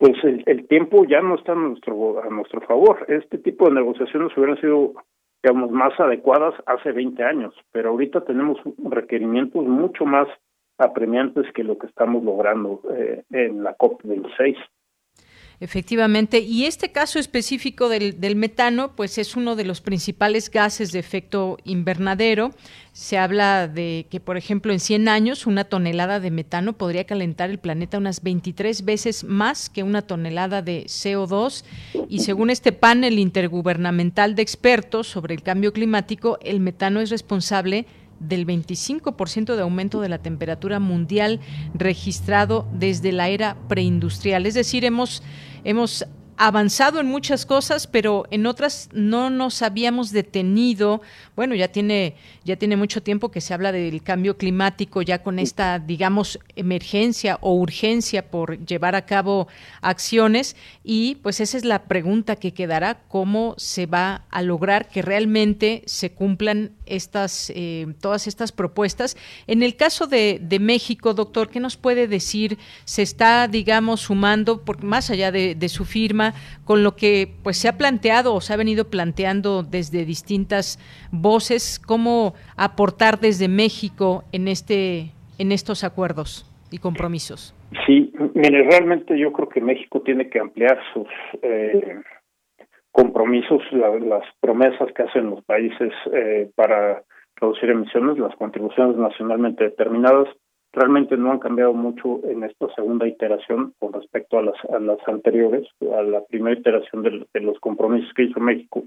pues 0.00 0.14
el, 0.24 0.66
tiempo 0.66 1.04
ya 1.04 1.20
no 1.20 1.34
está 1.34 1.52
a 1.52 1.56
nuestro, 1.56 2.22
a 2.22 2.30
nuestro 2.30 2.62
favor. 2.62 3.04
Este 3.08 3.36
tipo 3.36 3.66
de 3.68 3.74
negociaciones 3.74 4.34
hubieran 4.34 4.58
sido, 4.58 4.94
digamos, 5.42 5.70
más 5.70 5.92
adecuadas 6.00 6.54
hace 6.64 6.90
20 6.92 7.22
años, 7.22 7.54
pero 7.70 7.90
ahorita 7.90 8.22
tenemos 8.22 8.58
requerimientos 8.78 9.62
mucho 9.62 10.06
más 10.06 10.26
apremiantes 10.78 11.52
que 11.52 11.64
lo 11.64 11.76
que 11.76 11.86
estamos 11.86 12.24
logrando 12.24 12.80
eh, 12.96 13.24
en 13.30 13.62
la 13.62 13.76
COP26. 13.76 14.56
Efectivamente, 15.62 16.38
y 16.38 16.64
este 16.64 16.90
caso 16.90 17.18
específico 17.18 17.90
del, 17.90 18.18
del, 18.18 18.34
metano, 18.34 18.96
pues 18.96 19.18
es 19.18 19.36
uno 19.36 19.56
de 19.56 19.64
los 19.64 19.82
principales 19.82 20.50
gases 20.50 20.90
de 20.90 20.98
efecto 20.98 21.58
invernadero. 21.64 22.52
Se 22.94 23.18
habla 23.18 23.68
de 23.68 24.06
que, 24.08 24.20
por 24.20 24.38
ejemplo, 24.38 24.72
en 24.72 24.80
100 24.80 25.08
años 25.08 25.46
una 25.46 25.64
tonelada 25.64 26.18
de 26.18 26.30
metano 26.30 26.72
podría 26.72 27.04
calentar 27.04 27.50
el 27.50 27.58
planeta 27.58 27.98
unas 27.98 28.22
23 28.22 28.86
veces 28.86 29.22
más 29.22 29.68
que 29.68 29.82
una 29.82 30.00
tonelada 30.00 30.62
de 30.62 30.84
CO2. 30.86 31.64
Y 32.08 32.20
según 32.20 32.48
este 32.48 32.72
panel 32.72 33.18
intergubernamental 33.18 34.34
de 34.34 34.42
expertos 34.42 35.08
sobre 35.08 35.34
el 35.34 35.42
cambio 35.42 35.74
climático, 35.74 36.38
el 36.42 36.60
metano 36.60 37.00
es 37.00 37.10
responsable 37.10 37.84
del 38.20 38.46
25% 38.46 39.56
de 39.56 39.62
aumento 39.62 40.00
de 40.00 40.08
la 40.10 40.18
temperatura 40.18 40.78
mundial 40.78 41.40
registrado 41.74 42.68
desde 42.72 43.12
la 43.12 43.28
era 43.28 43.56
preindustrial. 43.66 44.46
Es 44.46 44.54
decir, 44.54 44.84
hemos, 44.84 45.22
hemos 45.64 46.06
avanzado 46.36 47.00
en 47.00 47.06
muchas 47.06 47.44
cosas, 47.44 47.86
pero 47.86 48.24
en 48.30 48.46
otras 48.46 48.88
no 48.94 49.28
nos 49.28 49.60
habíamos 49.60 50.10
detenido. 50.10 51.02
Bueno, 51.40 51.54
ya 51.54 51.68
tiene 51.68 52.16
ya 52.44 52.56
tiene 52.56 52.76
mucho 52.76 53.02
tiempo 53.02 53.30
que 53.30 53.40
se 53.40 53.54
habla 53.54 53.72
del 53.72 54.02
cambio 54.02 54.36
climático, 54.36 55.00
ya 55.00 55.22
con 55.22 55.38
esta, 55.38 55.78
digamos, 55.78 56.38
emergencia 56.54 57.38
o 57.40 57.54
urgencia 57.54 58.30
por 58.30 58.62
llevar 58.66 58.94
a 58.94 59.06
cabo 59.06 59.48
acciones 59.80 60.54
y 60.84 61.14
pues 61.22 61.40
esa 61.40 61.56
es 61.56 61.64
la 61.64 61.84
pregunta 61.84 62.36
que 62.36 62.52
quedará, 62.52 63.04
cómo 63.08 63.54
se 63.56 63.86
va 63.86 64.26
a 64.28 64.42
lograr 64.42 64.88
que 64.88 65.00
realmente 65.00 65.82
se 65.86 66.12
cumplan 66.12 66.72
estas 66.84 67.50
eh, 67.54 67.86
todas 68.02 68.26
estas 68.26 68.52
propuestas. 68.52 69.16
En 69.46 69.62
el 69.62 69.76
caso 69.76 70.06
de, 70.06 70.40
de, 70.42 70.58
México, 70.58 71.14
doctor, 71.14 71.48
¿qué 71.48 71.60
nos 71.60 71.78
puede 71.78 72.06
decir? 72.06 72.58
Se 72.84 73.00
está, 73.00 73.48
digamos, 73.48 74.00
sumando, 74.00 74.62
por, 74.62 74.82
más 74.82 75.08
allá 75.08 75.32
de, 75.32 75.54
de 75.54 75.68
su 75.70 75.86
firma, 75.86 76.34
con 76.66 76.82
lo 76.82 76.96
que 76.96 77.32
pues 77.42 77.56
se 77.56 77.68
ha 77.68 77.78
planteado 77.78 78.34
o 78.34 78.40
se 78.42 78.52
ha 78.52 78.56
venido 78.56 78.90
planteando 78.90 79.62
desde 79.62 80.04
distintas 80.04 80.78
voces 81.12 81.29
cómo 81.86 82.34
aportar 82.56 83.18
desde 83.18 83.48
México 83.48 84.24
en 84.32 84.48
este 84.48 85.12
en 85.38 85.52
estos 85.52 85.84
acuerdos 85.84 86.44
y 86.70 86.78
compromisos. 86.78 87.54
Sí, 87.86 88.12
realmente 88.34 89.18
yo 89.18 89.32
creo 89.32 89.48
que 89.48 89.60
México 89.60 90.02
tiene 90.02 90.28
que 90.28 90.38
ampliar 90.38 90.78
sus 90.92 91.08
eh, 91.42 92.00
compromisos, 92.92 93.62
las 93.72 94.24
promesas 94.40 94.92
que 94.94 95.02
hacen 95.02 95.30
los 95.30 95.42
países 95.44 95.92
eh, 96.12 96.50
para 96.54 97.02
reducir 97.36 97.70
emisiones, 97.70 98.18
las 98.18 98.36
contribuciones 98.36 98.96
nacionalmente 98.96 99.64
determinadas 99.64 100.28
realmente 100.72 101.16
no 101.16 101.32
han 101.32 101.38
cambiado 101.38 101.72
mucho 101.72 102.20
en 102.24 102.44
esta 102.44 102.72
segunda 102.74 103.06
iteración 103.06 103.74
con 103.78 103.92
respecto 103.92 104.38
a 104.38 104.42
las, 104.42 104.56
a 104.72 104.78
las 104.78 104.98
anteriores, 105.06 105.66
a 105.96 106.02
la 106.02 106.24
primera 106.26 106.58
iteración 106.58 107.02
de, 107.02 107.40
los 107.40 107.58
compromisos 107.60 108.12
que 108.14 108.24
hizo 108.24 108.40
México. 108.40 108.84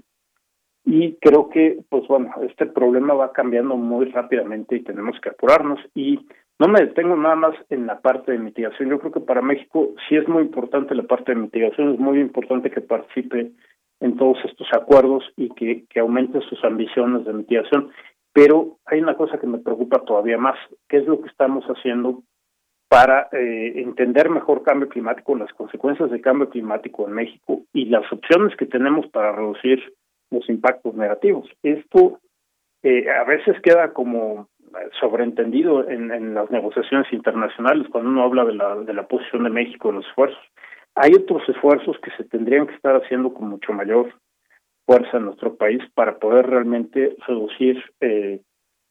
Y 0.84 1.14
creo 1.14 1.48
que, 1.48 1.78
pues 1.88 2.06
bueno, 2.08 2.30
este 2.42 2.66
problema 2.66 3.14
va 3.14 3.32
cambiando 3.32 3.76
muy 3.76 4.06
rápidamente 4.06 4.76
y 4.76 4.82
tenemos 4.82 5.18
que 5.20 5.30
apurarnos. 5.30 5.80
Y 5.94 6.26
No 6.60 6.68
me 6.68 6.80
detengo 6.80 7.16
nada 7.16 7.34
más 7.34 7.56
en 7.68 7.86
la 7.86 8.00
parte 8.00 8.30
de 8.30 8.38
mitigación. 8.38 8.88
Yo 8.88 9.00
creo 9.00 9.10
que 9.10 9.20
para 9.20 9.42
México 9.42 9.88
sí 10.08 10.14
es 10.14 10.28
muy 10.28 10.42
importante 10.42 10.94
la 10.94 11.02
parte 11.02 11.34
de 11.34 11.40
mitigación, 11.40 11.94
es 11.94 11.98
muy 11.98 12.20
importante 12.20 12.70
que 12.70 12.80
participe 12.80 13.50
en 13.98 14.16
todos 14.16 14.38
estos 14.44 14.68
acuerdos 14.72 15.24
y 15.36 15.48
que, 15.50 15.84
que 15.90 15.98
aumente 15.98 16.40
sus 16.42 16.62
ambiciones 16.62 17.24
de 17.24 17.32
mitigación. 17.32 17.90
Pero 18.32 18.78
hay 18.86 19.00
una 19.00 19.16
cosa 19.16 19.38
que 19.38 19.48
me 19.48 19.58
preocupa 19.58 20.04
todavía 20.04 20.38
más, 20.38 20.56
¿qué 20.88 20.98
es 20.98 21.06
lo 21.06 21.20
que 21.20 21.28
estamos 21.28 21.64
haciendo 21.64 22.22
para 22.88 23.28
eh, 23.32 23.72
entender 23.80 24.30
mejor 24.30 24.62
cambio 24.62 24.88
climático, 24.88 25.34
las 25.34 25.52
consecuencias 25.54 26.10
del 26.10 26.20
cambio 26.20 26.48
climático 26.48 27.08
en 27.08 27.14
México 27.14 27.62
y 27.72 27.86
las 27.86 28.04
opciones 28.12 28.56
que 28.56 28.66
tenemos 28.66 29.08
para 29.08 29.32
reducir 29.32 29.80
los 30.34 30.48
impactos 30.48 30.94
negativos? 30.94 31.48
Esto 31.62 32.20
eh, 32.82 33.10
a 33.10 33.24
veces 33.24 33.60
queda 33.62 33.92
como 33.92 34.48
sobreentendido 35.00 35.88
en, 35.88 36.34
las 36.34 36.50
negociaciones 36.50 37.12
internacionales 37.12 37.86
cuando 37.90 38.10
uno 38.10 38.24
habla 38.24 38.44
de 38.44 38.54
la, 38.54 38.76
de 38.76 38.92
la 38.92 39.06
posición 39.06 39.44
de 39.44 39.50
México 39.50 39.90
en 39.90 39.96
los 39.96 40.06
esfuerzos. 40.06 40.42
Hay 40.96 41.12
otros 41.14 41.48
esfuerzos 41.48 41.96
que 42.00 42.10
se 42.16 42.24
tendrían 42.24 42.66
que 42.66 42.74
estar 42.74 42.94
haciendo 42.96 43.32
con 43.32 43.48
mucho 43.48 43.72
mayor 43.72 44.12
fuerza 44.86 45.16
en 45.16 45.26
nuestro 45.26 45.56
país 45.56 45.82
para 45.94 46.18
poder 46.18 46.46
realmente 46.46 47.16
reducir, 47.26 47.82
eh, 48.00 48.40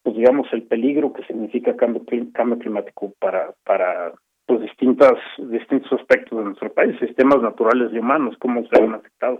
pues 0.03 0.15
digamos, 0.15 0.47
el 0.51 0.63
peligro 0.63 1.13
que 1.13 1.23
significa 1.25 1.75
cambio, 1.75 2.03
cambio 2.33 2.59
climático 2.59 3.13
para, 3.19 3.53
para 3.63 4.13
pues 4.45 4.61
distintas, 4.61 5.13
distintos 5.37 5.93
aspectos 5.93 6.37
de 6.37 6.45
nuestro 6.45 6.73
país, 6.73 6.97
sistemas 6.99 7.41
naturales 7.41 7.91
y 7.93 7.99
humanos, 7.99 8.35
cómo 8.39 8.65
se 8.67 8.81
ven 8.81 8.93
afectados. 8.93 9.39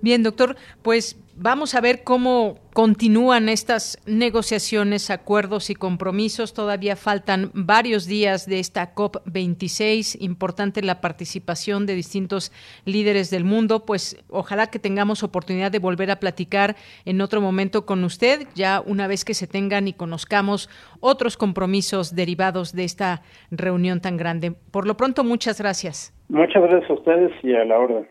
Bien, 0.00 0.22
doctor, 0.22 0.56
pues 0.82 1.18
vamos 1.36 1.74
a 1.74 1.80
ver 1.80 2.02
cómo 2.04 2.58
continúan 2.72 3.48
estas 3.48 3.98
negociaciones, 4.06 5.10
acuerdos 5.10 5.70
y 5.70 5.74
compromisos. 5.74 6.54
Todavía 6.54 6.96
faltan 6.96 7.50
varios 7.54 8.06
días 8.06 8.46
de 8.46 8.58
esta 8.58 8.94
COP26. 8.94 10.16
Importante 10.20 10.82
la 10.82 11.00
participación 11.00 11.86
de 11.86 11.94
distintos 11.94 12.52
líderes 12.84 13.30
del 13.30 13.44
mundo. 13.44 13.84
Pues 13.84 14.24
ojalá 14.28 14.68
que 14.68 14.78
tengamos 14.78 15.22
oportunidad 15.22 15.70
de 15.70 15.78
volver 15.78 16.10
a 16.10 16.20
platicar 16.20 16.76
en 17.04 17.20
otro 17.20 17.40
momento 17.40 17.86
con 17.86 18.04
usted, 18.04 18.46
ya 18.54 18.82
una 18.84 19.06
vez 19.06 19.24
que 19.24 19.34
se 19.34 19.46
tengan 19.46 19.88
y 19.88 19.92
conozcamos 19.92 20.68
otros 21.00 21.36
compromisos 21.36 22.14
derivados 22.14 22.72
de 22.72 22.84
esta 22.84 23.22
reunión 23.50 24.00
tan 24.00 24.16
grande. 24.16 24.52
Por 24.70 24.86
lo 24.86 24.96
pronto, 24.96 25.24
muchas 25.24 25.60
gracias. 25.60 26.12
Muchas 26.28 26.62
gracias 26.62 26.90
a 26.90 26.94
ustedes 26.94 27.32
y 27.42 27.54
a 27.54 27.64
la 27.64 27.78
orden. 27.78 28.08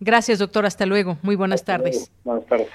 Gracias, 0.00 0.38
doctor. 0.38 0.66
Hasta 0.66 0.86
luego. 0.86 1.18
Muy 1.22 1.36
buenas 1.36 1.64
tardes. 1.64 2.10
Buenas 2.24 2.46
tardes. 2.46 2.68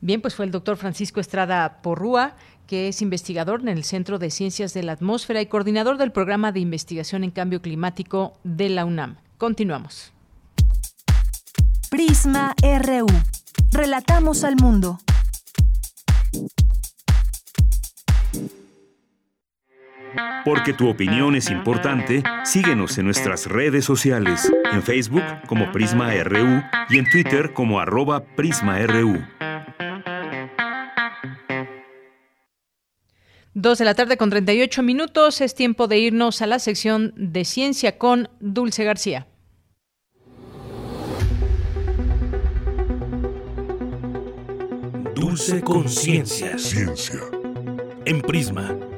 Bien, 0.00 0.20
pues 0.20 0.34
fue 0.34 0.46
el 0.46 0.50
doctor 0.50 0.76
Francisco 0.76 1.20
Estrada 1.20 1.82
Porrúa, 1.82 2.34
que 2.66 2.88
es 2.88 3.02
investigador 3.02 3.60
en 3.60 3.68
el 3.68 3.84
Centro 3.84 4.18
de 4.18 4.30
Ciencias 4.30 4.72
de 4.72 4.82
la 4.82 4.92
Atmósfera 4.92 5.40
y 5.42 5.46
coordinador 5.46 5.98
del 5.98 6.12
programa 6.12 6.52
de 6.52 6.60
investigación 6.60 7.24
en 7.24 7.32
cambio 7.32 7.60
climático 7.60 8.38
de 8.44 8.70
la 8.70 8.84
UNAM. 8.84 9.16
Continuamos. 9.36 10.12
Prisma 11.90 12.54
RU. 12.62 13.06
Relatamos 13.72 14.44
al 14.44 14.56
mundo. 14.56 14.98
Porque 20.44 20.72
tu 20.72 20.88
opinión 20.88 21.34
es 21.36 21.50
importante, 21.50 22.22
síguenos 22.44 22.96
en 22.98 23.04
nuestras 23.04 23.46
redes 23.46 23.84
sociales, 23.84 24.50
en 24.72 24.82
Facebook 24.82 25.22
como 25.46 25.70
Prisma 25.72 26.12
RU 26.22 26.62
y 26.88 26.98
en 26.98 27.10
Twitter 27.10 27.52
como 27.52 27.80
arroba 27.80 28.24
PrismaRU. 28.36 29.24
Dos 33.52 33.78
de 33.78 33.84
la 33.84 33.94
tarde 33.94 34.16
con 34.16 34.30
38 34.30 34.82
minutos, 34.82 35.40
es 35.40 35.54
tiempo 35.54 35.88
de 35.88 35.98
irnos 35.98 36.40
a 36.40 36.46
la 36.46 36.58
sección 36.58 37.12
de 37.16 37.44
ciencia 37.44 37.98
con 37.98 38.28
Dulce 38.38 38.84
García. 38.84 39.26
Dulce 45.14 45.60
Conciencia. 45.62 46.56
Ciencia. 46.58 47.20
En 48.06 48.22
Prisma 48.22 48.89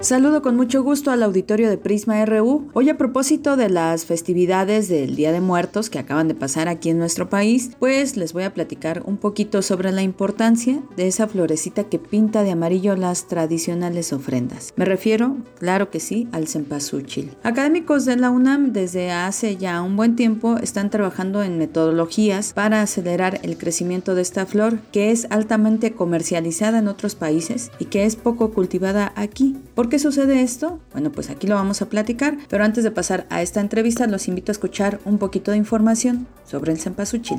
Saludo 0.00 0.40
con 0.40 0.56
mucho 0.56 0.82
gusto 0.82 1.10
al 1.10 1.22
auditorio 1.22 1.68
de 1.68 1.76
Prisma 1.76 2.24
RU. 2.24 2.70
Hoy 2.72 2.88
a 2.88 2.96
propósito 2.96 3.58
de 3.58 3.68
las 3.68 4.06
festividades 4.06 4.88
del 4.88 5.14
Día 5.14 5.30
de 5.30 5.42
Muertos 5.42 5.90
que 5.90 5.98
acaban 5.98 6.26
de 6.26 6.34
pasar 6.34 6.68
aquí 6.68 6.88
en 6.88 6.98
nuestro 6.98 7.28
país, 7.28 7.72
pues 7.78 8.16
les 8.16 8.32
voy 8.32 8.44
a 8.44 8.54
platicar 8.54 9.02
un 9.04 9.18
poquito 9.18 9.60
sobre 9.60 9.92
la 9.92 10.00
importancia 10.00 10.80
de 10.96 11.06
esa 11.06 11.28
florecita 11.28 11.84
que 11.84 11.98
pinta 11.98 12.42
de 12.42 12.52
amarillo 12.52 12.96
las 12.96 13.28
tradicionales 13.28 14.14
ofrendas. 14.14 14.72
Me 14.74 14.86
refiero, 14.86 15.36
claro 15.58 15.90
que 15.90 16.00
sí, 16.00 16.28
al 16.32 16.48
cempasúchil. 16.48 17.36
Académicos 17.42 18.06
de 18.06 18.16
la 18.16 18.30
UNAM 18.30 18.72
desde 18.72 19.10
hace 19.10 19.58
ya 19.58 19.82
un 19.82 19.96
buen 19.96 20.16
tiempo 20.16 20.56
están 20.56 20.88
trabajando 20.88 21.42
en 21.42 21.58
metodologías 21.58 22.54
para 22.54 22.80
acelerar 22.80 23.38
el 23.42 23.58
crecimiento 23.58 24.14
de 24.14 24.22
esta 24.22 24.46
flor 24.46 24.78
que 24.92 25.10
es 25.10 25.26
altamente 25.28 25.92
comercializada 25.92 26.78
en 26.78 26.88
otros 26.88 27.16
países 27.16 27.70
y 27.78 27.84
que 27.84 28.06
es 28.06 28.16
poco 28.16 28.52
cultivada 28.52 29.12
aquí. 29.14 29.58
¿Por 29.74 29.89
qué 29.90 29.98
sucede 29.98 30.42
esto? 30.42 30.80
Bueno, 30.92 31.12
pues 31.12 31.28
aquí 31.28 31.46
lo 31.46 31.56
vamos 31.56 31.82
a 31.82 31.90
platicar, 31.90 32.38
pero 32.48 32.64
antes 32.64 32.82
de 32.84 32.90
pasar 32.90 33.26
a 33.28 33.42
esta 33.42 33.60
entrevista 33.60 34.06
los 34.06 34.28
invito 34.28 34.50
a 34.50 34.54
escuchar 34.54 35.00
un 35.04 35.18
poquito 35.18 35.50
de 35.50 35.58
información 35.58 36.26
sobre 36.44 36.72
el 36.72 36.78
cempasúchil. 36.78 37.38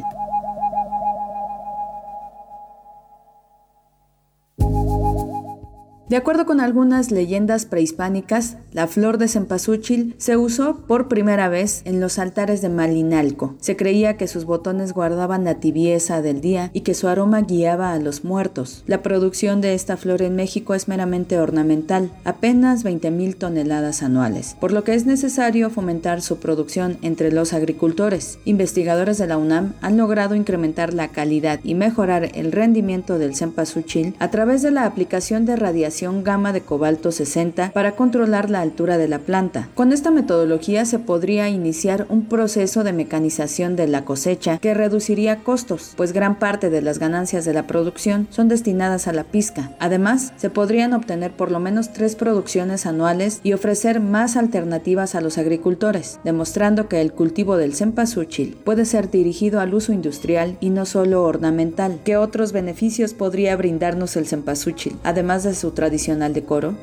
De 6.12 6.18
acuerdo 6.18 6.46
con 6.46 6.60
algunas 6.60 7.10
leyendas 7.10 7.64
prehispánicas, 7.64 8.58
la 8.74 8.88
flor 8.88 9.18
de 9.18 9.30
cempasúchil 9.30 10.14
se 10.18 10.36
usó 10.36 10.76
por 10.86 11.08
primera 11.08 11.48
vez 11.48 11.84
en 11.86 12.02
los 12.02 12.20
altares 12.20 12.62
de 12.62 12.68
Malinalco. 12.68 13.56
Se 13.62 13.78
creía 13.78 14.18
que 14.18 14.28
sus 14.28 14.44
botones 14.44 14.92
guardaban 14.92 15.46
la 15.46 15.62
tibieza 15.62 16.22
del 16.22 16.42
día 16.42 16.70
y 16.74 16.82
que 16.82 16.96
su 16.96 17.08
aroma 17.08 17.40
guiaba 17.44 17.94
a 17.94 18.00
los 18.00 18.26
muertos. 18.26 18.84
La 18.88 19.02
producción 19.02 19.62
de 19.62 19.74
esta 19.74 19.96
flor 19.96 20.22
en 20.22 20.36
México 20.36 20.74
es 20.74 20.90
meramente 20.90 21.40
ornamental, 21.40 22.12
apenas 22.26 22.84
20.000 22.84 23.38
toneladas 23.38 24.04
anuales, 24.04 24.58
por 24.60 24.74
lo 24.74 24.84
que 24.84 24.96
es 24.96 25.06
necesario 25.06 25.70
fomentar 25.70 26.22
su 26.22 26.40
producción 26.40 26.98
entre 27.04 27.32
los 27.32 27.54
agricultores. 27.54 28.38
Investigadores 28.44 29.18
de 29.18 29.28
la 29.28 29.38
UNAM 29.38 29.76
han 29.80 29.96
logrado 29.96 30.36
incrementar 30.36 30.94
la 30.94 31.08
calidad 31.08 31.62
y 31.64 31.74
mejorar 31.74 32.32
el 32.34 32.52
rendimiento 32.52 33.18
del 33.18 33.34
cempasúchil 33.34 34.14
a 34.20 34.30
través 34.30 34.62
de 34.62 34.72
la 34.72 34.84
aplicación 34.84 35.46
de 35.46 35.56
radiación 35.56 36.01
gamma 36.10 36.52
de 36.52 36.62
cobalto 36.62 37.12
60 37.12 37.72
para 37.74 37.92
controlar 37.94 38.50
la 38.50 38.62
altura 38.62 38.98
de 38.98 39.08
la 39.08 39.20
planta. 39.20 39.70
Con 39.76 39.94
esta 39.94 40.10
metodología 40.12 40.86
se 40.86 41.00
podría 41.00 41.48
iniciar 41.50 42.08
un 42.10 42.26
proceso 42.26 42.84
de 42.84 42.92
mecanización 42.94 43.76
de 43.76 43.88
la 43.88 44.04
cosecha 44.04 44.58
que 44.58 44.74
reduciría 44.74 45.44
costos, 45.44 45.94
pues 45.96 46.12
gran 46.12 46.40
parte 46.40 46.70
de 46.70 46.82
las 46.82 46.98
ganancias 46.98 47.46
de 47.46 47.54
la 47.54 47.68
producción 47.68 48.28
son 48.32 48.48
destinadas 48.48 49.08
a 49.08 49.14
la 49.14 49.24
pizca. 49.24 49.72
Además, 49.80 50.34
se 50.38 50.50
podrían 50.50 50.94
obtener 50.94 51.32
por 51.32 51.52
lo 51.52 51.60
menos 51.60 51.94
tres 51.94 52.16
producciones 52.16 52.86
anuales 52.86 53.40
y 53.44 53.54
ofrecer 53.54 54.00
más 54.00 54.38
alternativas 54.38 55.14
a 55.14 55.22
los 55.22 55.38
agricultores, 55.38 56.20
demostrando 56.24 56.88
que 56.88 57.02
el 57.02 57.14
cultivo 57.14 57.58
del 57.58 57.76
cempasúchil 57.76 58.58
puede 58.64 58.86
ser 58.86 59.12
dirigido 59.12 59.60
al 59.60 59.74
uso 59.74 59.94
industrial 59.94 60.58
y 60.62 60.72
no 60.72 60.86
solo 60.86 61.24
ornamental. 61.24 62.00
¿Qué 62.04 62.18
otros 62.18 62.54
beneficios 62.54 63.14
podría 63.14 63.56
brindarnos 63.56 64.16
el 64.16 64.26
cempasúchil, 64.26 64.96
además 65.04 65.44
de 65.44 65.54
su 65.54 65.72
tradición 65.72 65.91
tradicional 65.92 66.34
de 66.34 66.44
coro. 66.46 66.74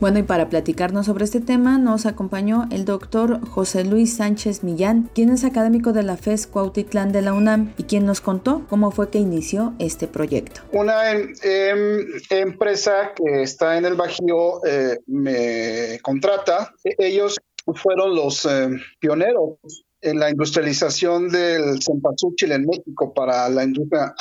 Bueno, 0.00 0.18
y 0.18 0.24
para 0.24 0.48
platicarnos 0.48 1.06
sobre 1.06 1.24
este 1.24 1.40
tema 1.40 1.78
nos 1.78 2.04
acompañó 2.04 2.66
el 2.72 2.84
doctor 2.84 3.40
José 3.48 3.84
Luis 3.84 4.16
Sánchez 4.16 4.64
Millán, 4.64 5.08
quien 5.14 5.30
es 5.30 5.44
académico 5.44 5.92
de 5.92 6.02
la 6.02 6.16
FES 6.16 6.48
Cuautitlán 6.48 7.12
de 7.12 7.22
la 7.22 7.32
UNAM 7.32 7.72
y 7.78 7.84
quien 7.84 8.04
nos 8.04 8.20
contó 8.20 8.66
cómo 8.68 8.90
fue 8.90 9.08
que 9.08 9.18
inició 9.18 9.72
este 9.78 10.08
proyecto. 10.08 10.62
Una 10.72 11.12
em, 11.12 11.32
em, 11.44 12.06
empresa 12.28 13.12
que 13.14 13.42
está 13.42 13.78
en 13.78 13.84
el 13.84 13.94
Bajío 13.94 14.66
eh, 14.66 14.98
me 15.06 16.00
contrata. 16.02 16.74
E, 16.82 16.96
ellos 16.98 17.38
fueron 17.76 18.16
los 18.16 18.44
em, 18.46 18.80
pioneros 18.98 19.58
en 20.02 20.18
la 20.18 20.28
industrialización 20.28 21.30
del 21.30 21.80
cempasúchil 21.80 22.50
en 22.50 22.66
México 22.66 23.14
para 23.14 23.48
la 23.48 23.62
industria 23.62 24.12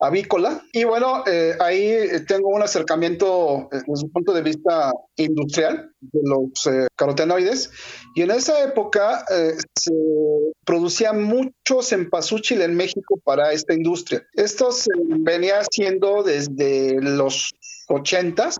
avícola. 0.00 0.62
Y 0.72 0.84
bueno, 0.84 1.24
eh, 1.26 1.54
ahí 1.60 2.24
tengo 2.26 2.48
un 2.48 2.62
acercamiento 2.62 3.68
eh, 3.72 3.80
desde 3.86 4.04
un 4.04 4.12
punto 4.12 4.32
de 4.32 4.42
vista 4.42 4.92
industrial 5.16 5.90
de 6.00 6.20
los 6.22 6.66
eh, 6.66 6.86
carotenoides. 6.94 7.70
Y 8.14 8.22
en 8.22 8.30
esa 8.30 8.62
época 8.62 9.24
se 9.28 9.92
producía 10.64 11.12
mucho 11.12 11.82
cempasúchil 11.82 12.62
en 12.62 12.74
México 12.74 13.20
para 13.22 13.52
esta 13.52 13.74
industria. 13.74 14.26
Esto 14.34 14.72
se 14.72 14.90
venía 15.20 15.60
haciendo 15.60 16.22
desde 16.22 17.00
los 17.00 17.52
80 17.88 18.50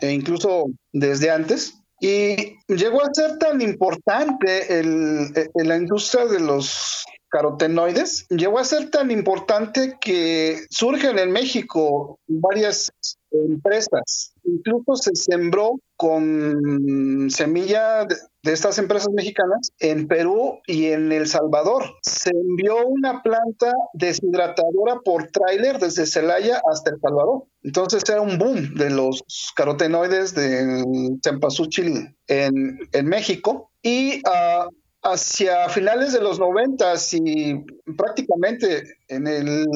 e 0.00 0.12
incluso 0.12 0.66
desde 0.92 1.30
antes. 1.30 1.74
Y 2.00 2.56
llegó 2.68 3.02
a 3.02 3.12
ser 3.12 3.38
tan 3.38 3.60
importante 3.62 4.78
el, 4.78 5.32
la 5.54 5.76
industria 5.76 6.26
de 6.26 6.40
los 6.40 7.06
carotenoides 7.30 8.26
llegó 8.28 8.58
a 8.58 8.64
ser 8.64 8.90
tan 8.90 9.10
importante 9.10 9.98
que 10.00 10.66
surgen 10.70 11.18
en 11.18 11.32
México 11.32 12.18
varias 12.26 12.92
empresas. 13.30 14.32
Incluso 14.44 14.96
se 14.96 15.14
sembró 15.14 15.80
con 15.96 17.28
semilla 17.30 18.04
de, 18.04 18.16
estas 18.52 18.78
empresas 18.78 19.08
mexicanas 19.12 19.72
en 19.80 20.06
Perú 20.06 20.60
y 20.66 20.86
en 20.86 21.10
El 21.10 21.26
Salvador. 21.26 21.84
Se 22.02 22.30
envió 22.30 22.86
una 22.86 23.22
planta 23.22 23.72
deshidratadora 23.94 25.00
por 25.04 25.28
tráiler 25.30 25.78
desde 25.78 26.06
Celaya 26.06 26.62
hasta 26.70 26.90
El 26.90 27.00
Salvador. 27.00 27.44
Entonces 27.62 28.04
era 28.08 28.20
un 28.20 28.38
boom 28.38 28.74
de 28.74 28.90
los 28.90 29.22
carotenoides 29.56 30.34
de 30.34 30.84
cempasúchil 31.24 32.16
en, 32.28 32.78
en 32.92 33.06
México. 33.06 33.70
Y 33.82 34.22
uh, 34.26 34.70
hacia 35.06 35.68
finales 35.68 36.12
de 36.12 36.20
los 36.20 36.38
90 36.38 36.94
y 37.12 37.64
prácticamente 37.96 38.98
en 39.08 39.26
el, 39.26 39.66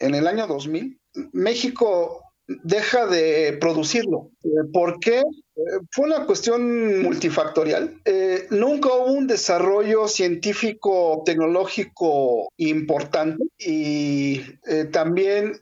en 0.00 0.14
el 0.14 0.26
año 0.26 0.46
2000, 0.46 0.98
México 1.32 2.20
deja 2.46 3.06
de 3.06 3.56
producirlo. 3.60 4.30
Eh, 4.42 4.48
¿Por 4.72 5.00
qué? 5.00 5.20
Eh, 5.20 5.62
fue 5.90 6.06
una 6.06 6.26
cuestión 6.26 7.02
multifactorial. 7.02 8.00
Eh, 8.04 8.46
nunca 8.50 8.90
hubo 8.92 9.12
un 9.12 9.26
desarrollo 9.26 10.08
científico 10.08 11.22
tecnológico 11.24 12.48
importante 12.58 13.44
y 13.58 14.40
también 14.92 15.60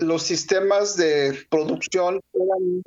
los 0.00 0.22
sistemas 0.22 0.96
de 0.96 1.38
producción 1.50 2.20
eran 2.32 2.82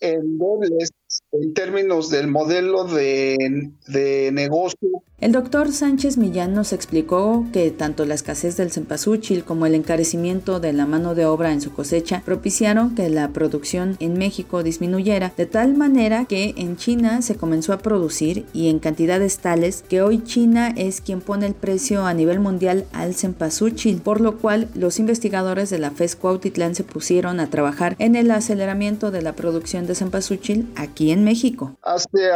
en 0.00 0.38
dobles 0.38 0.90
en 1.32 1.54
términos 1.54 2.10
del 2.10 2.28
modelo 2.28 2.84
de, 2.84 4.30
negocio. 4.32 5.02
El 5.18 5.32
doctor 5.32 5.72
Sánchez 5.72 6.18
Millán 6.18 6.54
nos 6.54 6.72
explicó 6.72 7.46
que 7.52 7.70
tanto 7.70 8.04
la 8.04 8.14
escasez 8.14 8.56
del 8.56 8.70
cempasúchil 8.70 9.44
como 9.44 9.64
el 9.64 9.74
encarecimiento 9.74 10.60
de 10.60 10.72
la 10.72 10.86
mano 10.86 11.14
de 11.14 11.24
obra 11.24 11.52
en 11.52 11.60
su 11.60 11.72
cosecha 11.72 12.22
propiciaron 12.24 12.94
que 12.94 13.08
la 13.08 13.28
producción 13.28 13.96
en 14.00 14.18
México 14.18 14.62
disminuyera 14.62 15.32
de 15.36 15.46
tal 15.46 15.74
manera 15.76 16.26
que 16.26 16.52
en 16.56 16.76
China 16.76 17.22
se 17.22 17.36
comenzó 17.36 17.72
a 17.72 17.78
producir 17.78 18.44
y 18.52 18.68
en 18.68 18.80
cantidades 18.80 19.38
tales 19.38 19.82
que 19.88 20.02
hoy 20.02 20.22
China 20.24 20.74
es 20.76 21.00
quien 21.00 21.20
pone 21.20 21.46
el 21.46 21.54
precio 21.54 22.04
a 22.04 22.12
nivel 22.12 22.40
mundial 22.40 22.84
al 22.92 23.14
cempasúchil, 23.14 24.02
por 24.02 24.20
lo 24.20 24.38
cual 24.38 24.68
los 24.74 24.98
investigadores 24.98 25.70
de 25.70 25.78
la 25.78 25.90
FES 25.90 26.16
Cuautitlán 26.16 26.74
se 26.74 26.84
pusieron 26.84 27.40
a 27.40 27.48
trabajar 27.48 27.96
en 27.98 28.16
el 28.16 28.30
aceleramiento 28.30 29.10
de 29.10 29.22
la 29.22 29.32
producción 29.32 29.86
de 29.86 29.94
cempasúchil 29.94 30.68
aquí 30.76 31.03
en 31.10 31.24
México. 31.24 31.76
Hace 31.82 32.30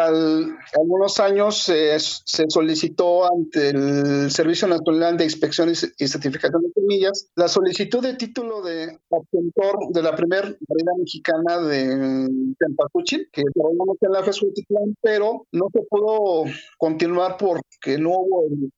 algunos 0.79 1.21
años 1.21 1.57
se 1.59 1.99
solicitó 2.49 3.33
ante 3.33 3.71
el 3.71 4.31
Servicio 4.31 4.69
Nacional 4.69 5.17
de 5.17 5.25
Inspección 5.25 5.71
y 5.71 6.07
Certificación 6.07 6.63
de 6.63 6.73
Semillas 6.73 7.29
la 7.37 7.49
solicitud 7.49 8.03
de 8.03 8.15
título 8.15 8.63
de 8.63 8.99
obtentor 9.09 9.93
de 9.93 10.03
la 10.03 10.15
primera 10.15 10.43
variedad 10.43 10.97
mexicana 10.99 11.59
de 11.59 12.29
Tempasuchil, 12.59 13.29
que 13.33 13.43
probamos 13.55 13.97
en 14.01 14.13
la 14.13 14.23
FES 14.23 14.41
pero 15.03 15.47
no 15.53 15.67
se 15.73 15.81
pudo 15.89 16.45
continuar 16.79 17.37
porque 17.39 17.99
no 17.99 18.11
hubo 18.11 18.45
el 18.47 18.71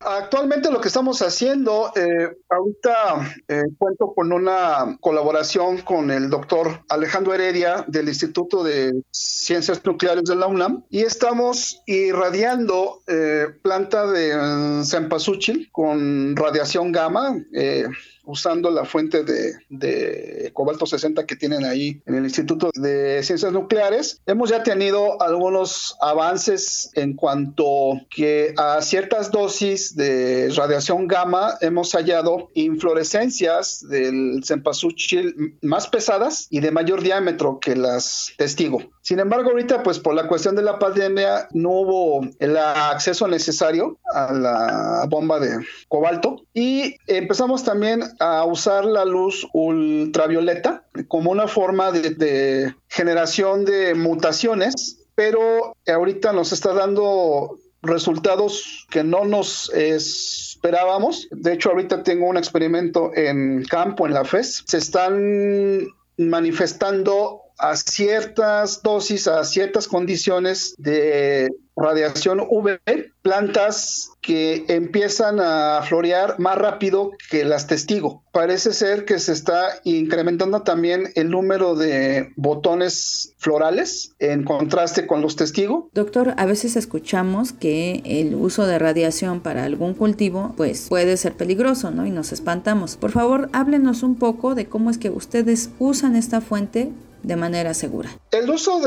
Actualmente 0.00 0.70
lo 0.70 0.80
que 0.80 0.88
estamos 0.88 1.20
haciendo, 1.22 1.92
eh, 1.96 2.36
ahorita 2.48 3.42
eh, 3.48 3.62
cuento 3.78 4.12
con 4.14 4.32
una 4.32 4.96
colaboración 5.00 5.78
con 5.78 6.10
el 6.10 6.30
doctor 6.30 6.80
Alejandro 6.88 7.34
Heredia 7.34 7.84
del 7.88 8.08
Instituto 8.08 8.62
de 8.62 9.02
Ciencias 9.10 9.84
Nucleares 9.84 10.24
de 10.24 10.36
la 10.36 10.46
UNAM 10.46 10.84
y 10.90 11.00
estamos 11.00 11.82
irradiando 11.86 13.02
eh, 13.06 13.46
planta 13.62 14.06
de 14.06 14.84
cempasúchil 14.84 15.68
con 15.72 16.36
radiación 16.36 16.92
gamma 16.92 17.36
usando 18.26 18.70
la 18.70 18.84
fuente 18.84 19.24
de, 19.24 20.50
cobalto 20.52 20.86
60 20.86 21.26
que 21.26 21.36
tienen 21.36 21.64
ahí 21.64 22.02
en 22.06 22.14
el 22.14 22.24
Instituto 22.24 22.70
de 22.74 23.22
Ciencias 23.22 23.52
Nucleares. 23.52 24.20
Hemos 24.26 24.50
ya 24.50 24.62
tenido 24.62 25.20
algunos 25.22 25.96
avances 26.00 26.90
en 26.94 27.14
cuanto 27.14 28.00
que 28.10 28.54
a 28.56 28.82
ciertas 28.82 29.30
dosis 29.30 29.96
de 29.96 30.52
radiación 30.54 31.06
gamma 31.06 31.54
hemos 31.60 31.92
hallado 31.92 32.48
inflorescencias 32.54 33.86
del 33.88 34.42
cempasúchil 34.44 35.56
más 35.62 35.88
pesadas 35.88 36.48
y 36.50 36.60
de 36.60 36.70
mayor 36.70 37.02
diámetro 37.02 37.58
que 37.60 37.76
las 37.76 38.32
testigo. 38.36 38.80
Sin 39.02 39.20
embargo, 39.20 39.50
ahorita, 39.50 39.84
pues 39.84 40.00
por 40.00 40.14
la 40.14 40.26
cuestión 40.26 40.56
de 40.56 40.62
la 40.62 40.80
pandemia, 40.80 41.48
no 41.52 41.70
hubo 41.70 42.26
el 42.40 42.56
acceso 42.56 43.28
necesario 43.28 43.98
a 44.12 44.32
la 44.32 45.06
bomba 45.08 45.38
de 45.38 45.64
cobalto 45.88 46.42
y 46.52 46.96
empezamos 47.06 47.62
también 47.62 48.02
a 48.18 48.44
usar 48.44 48.84
la 48.84 49.04
luz 49.04 49.46
ultravioleta 49.52 50.84
como 51.08 51.30
una 51.30 51.48
forma 51.48 51.92
de, 51.92 52.74
generación 52.88 53.64
de 53.64 53.94
mutaciones, 53.94 54.98
pero 55.14 55.74
ahorita 55.86 56.32
nos 56.32 56.52
está 56.52 56.72
dando 56.72 57.58
resultados 57.82 58.86
que 58.90 59.04
no 59.04 59.24
nos 59.24 59.70
esperábamos. 59.74 61.28
De 61.30 61.52
hecho, 61.52 61.70
ahorita 61.70 62.02
tengo 62.02 62.26
un 62.26 62.36
experimento 62.36 63.12
en 63.14 63.64
campo, 63.64 64.06
en 64.06 64.14
la 64.14 64.24
FES. 64.24 64.64
Se 64.66 64.78
están 64.78 65.86
manifestando 66.16 67.42
a 67.58 67.76
ciertas 67.76 68.82
dosis, 68.82 69.28
a 69.28 69.44
ciertas 69.44 69.88
condiciones 69.88 70.74
de 70.78 71.50
radiación 71.76 72.40
UV, 72.40 72.78
plantas 73.22 74.10
que 74.20 74.64
empiezan 74.68 75.40
a 75.40 75.82
florear 75.82 76.38
más 76.38 76.56
rápido 76.56 77.12
que 77.30 77.44
las 77.44 77.66
testigo. 77.66 78.22
Parece 78.32 78.72
ser 78.72 79.04
que 79.04 79.18
se 79.18 79.32
está 79.32 79.80
incrementando 79.84 80.62
también 80.62 81.12
el 81.14 81.30
número 81.30 81.74
de 81.74 82.32
botones 82.36 83.34
florales 83.38 84.14
en 84.18 84.44
contraste 84.44 85.06
con 85.06 85.22
los 85.22 85.36
testigo. 85.36 85.90
Doctor, 85.92 86.34
a 86.36 86.46
veces 86.46 86.76
escuchamos 86.76 87.52
que 87.52 88.02
el 88.04 88.34
uso 88.34 88.66
de 88.66 88.78
radiación 88.78 89.40
para 89.40 89.64
algún 89.64 89.94
cultivo 89.94 90.54
pues 90.56 90.88
puede 90.88 91.16
ser 91.16 91.34
peligroso, 91.34 91.90
¿no? 91.90 92.06
Y 92.06 92.10
nos 92.10 92.32
espantamos. 92.32 92.96
Por 92.96 93.12
favor, 93.12 93.48
háblenos 93.52 94.02
un 94.02 94.16
poco 94.16 94.54
de 94.54 94.66
cómo 94.66 94.90
es 94.90 94.98
que 94.98 95.10
ustedes 95.10 95.70
usan 95.78 96.16
esta 96.16 96.40
fuente 96.40 96.90
de 97.22 97.36
manera 97.36 97.74
segura. 97.74 98.10
El 98.30 98.48
uso 98.50 98.80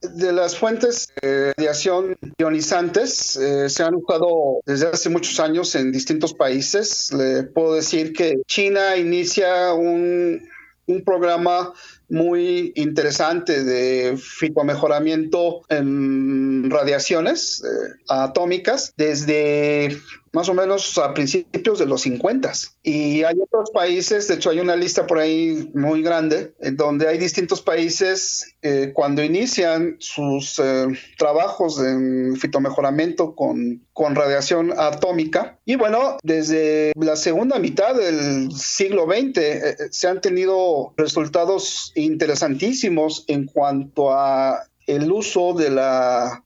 de 0.00 0.32
las 0.32 0.56
fuentes 0.56 1.08
de 1.22 1.52
radiación 1.56 2.16
ionizantes 2.38 3.36
eh, 3.36 3.68
se 3.68 3.82
han 3.82 3.94
usado 3.94 4.60
desde 4.66 4.88
hace 4.88 5.08
muchos 5.08 5.40
años 5.40 5.74
en 5.74 5.92
distintos 5.92 6.34
países. 6.34 7.12
Le 7.12 7.44
puedo 7.44 7.74
decir 7.74 8.12
que 8.12 8.40
China 8.46 8.96
inicia 8.96 9.72
un, 9.72 10.46
un 10.86 11.04
programa 11.04 11.72
muy 12.08 12.72
interesante 12.76 13.64
de 13.64 14.16
fitomejoramiento 14.16 15.62
en 15.68 16.70
radiaciones 16.70 17.64
eh, 17.64 17.94
atómicas 18.08 18.92
desde 18.96 19.98
más 20.36 20.50
o 20.50 20.54
menos 20.54 20.98
a 20.98 21.14
principios 21.14 21.78
de 21.78 21.86
los 21.86 22.02
50. 22.02 22.52
Y 22.82 23.22
hay 23.22 23.36
otros 23.40 23.70
países, 23.70 24.28
de 24.28 24.34
hecho 24.34 24.50
hay 24.50 24.60
una 24.60 24.76
lista 24.76 25.06
por 25.06 25.18
ahí 25.18 25.70
muy 25.74 26.02
grande, 26.02 26.52
donde 26.74 27.08
hay 27.08 27.16
distintos 27.16 27.62
países 27.62 28.54
eh, 28.60 28.90
cuando 28.92 29.24
inician 29.24 29.96
sus 29.98 30.58
eh, 30.58 30.88
trabajos 31.16 31.80
en 31.80 32.36
fitomejoramiento 32.36 33.34
con, 33.34 33.86
con 33.94 34.14
radiación 34.14 34.74
atómica. 34.76 35.58
Y 35.64 35.76
bueno, 35.76 36.18
desde 36.22 36.92
la 37.00 37.16
segunda 37.16 37.58
mitad 37.58 37.94
del 37.94 38.52
siglo 38.52 39.06
XX 39.06 39.88
se 39.90 40.06
han 40.06 40.20
tenido 40.20 40.92
resultados 40.98 41.92
interesantísimos 41.94 43.24
en 43.26 43.46
cuanto 43.46 44.12
a 44.12 44.66
el 44.86 45.10
uso 45.10 45.52
de, 45.54 45.66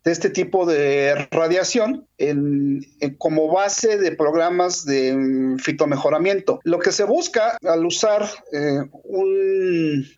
este 0.04 0.30
tipo 0.30 0.66
de 0.66 1.28
radiación 1.30 2.06
en, 2.18 2.86
como 3.18 3.52
base 3.52 3.98
de 3.98 4.12
programas 4.12 4.84
de 4.84 5.56
fitomejoramiento. 5.58 6.60
Lo 6.64 6.78
que 6.78 6.92
se 6.92 7.04
busca 7.04 7.56
al 7.62 7.84
usar 7.84 8.28
eh, 8.52 8.80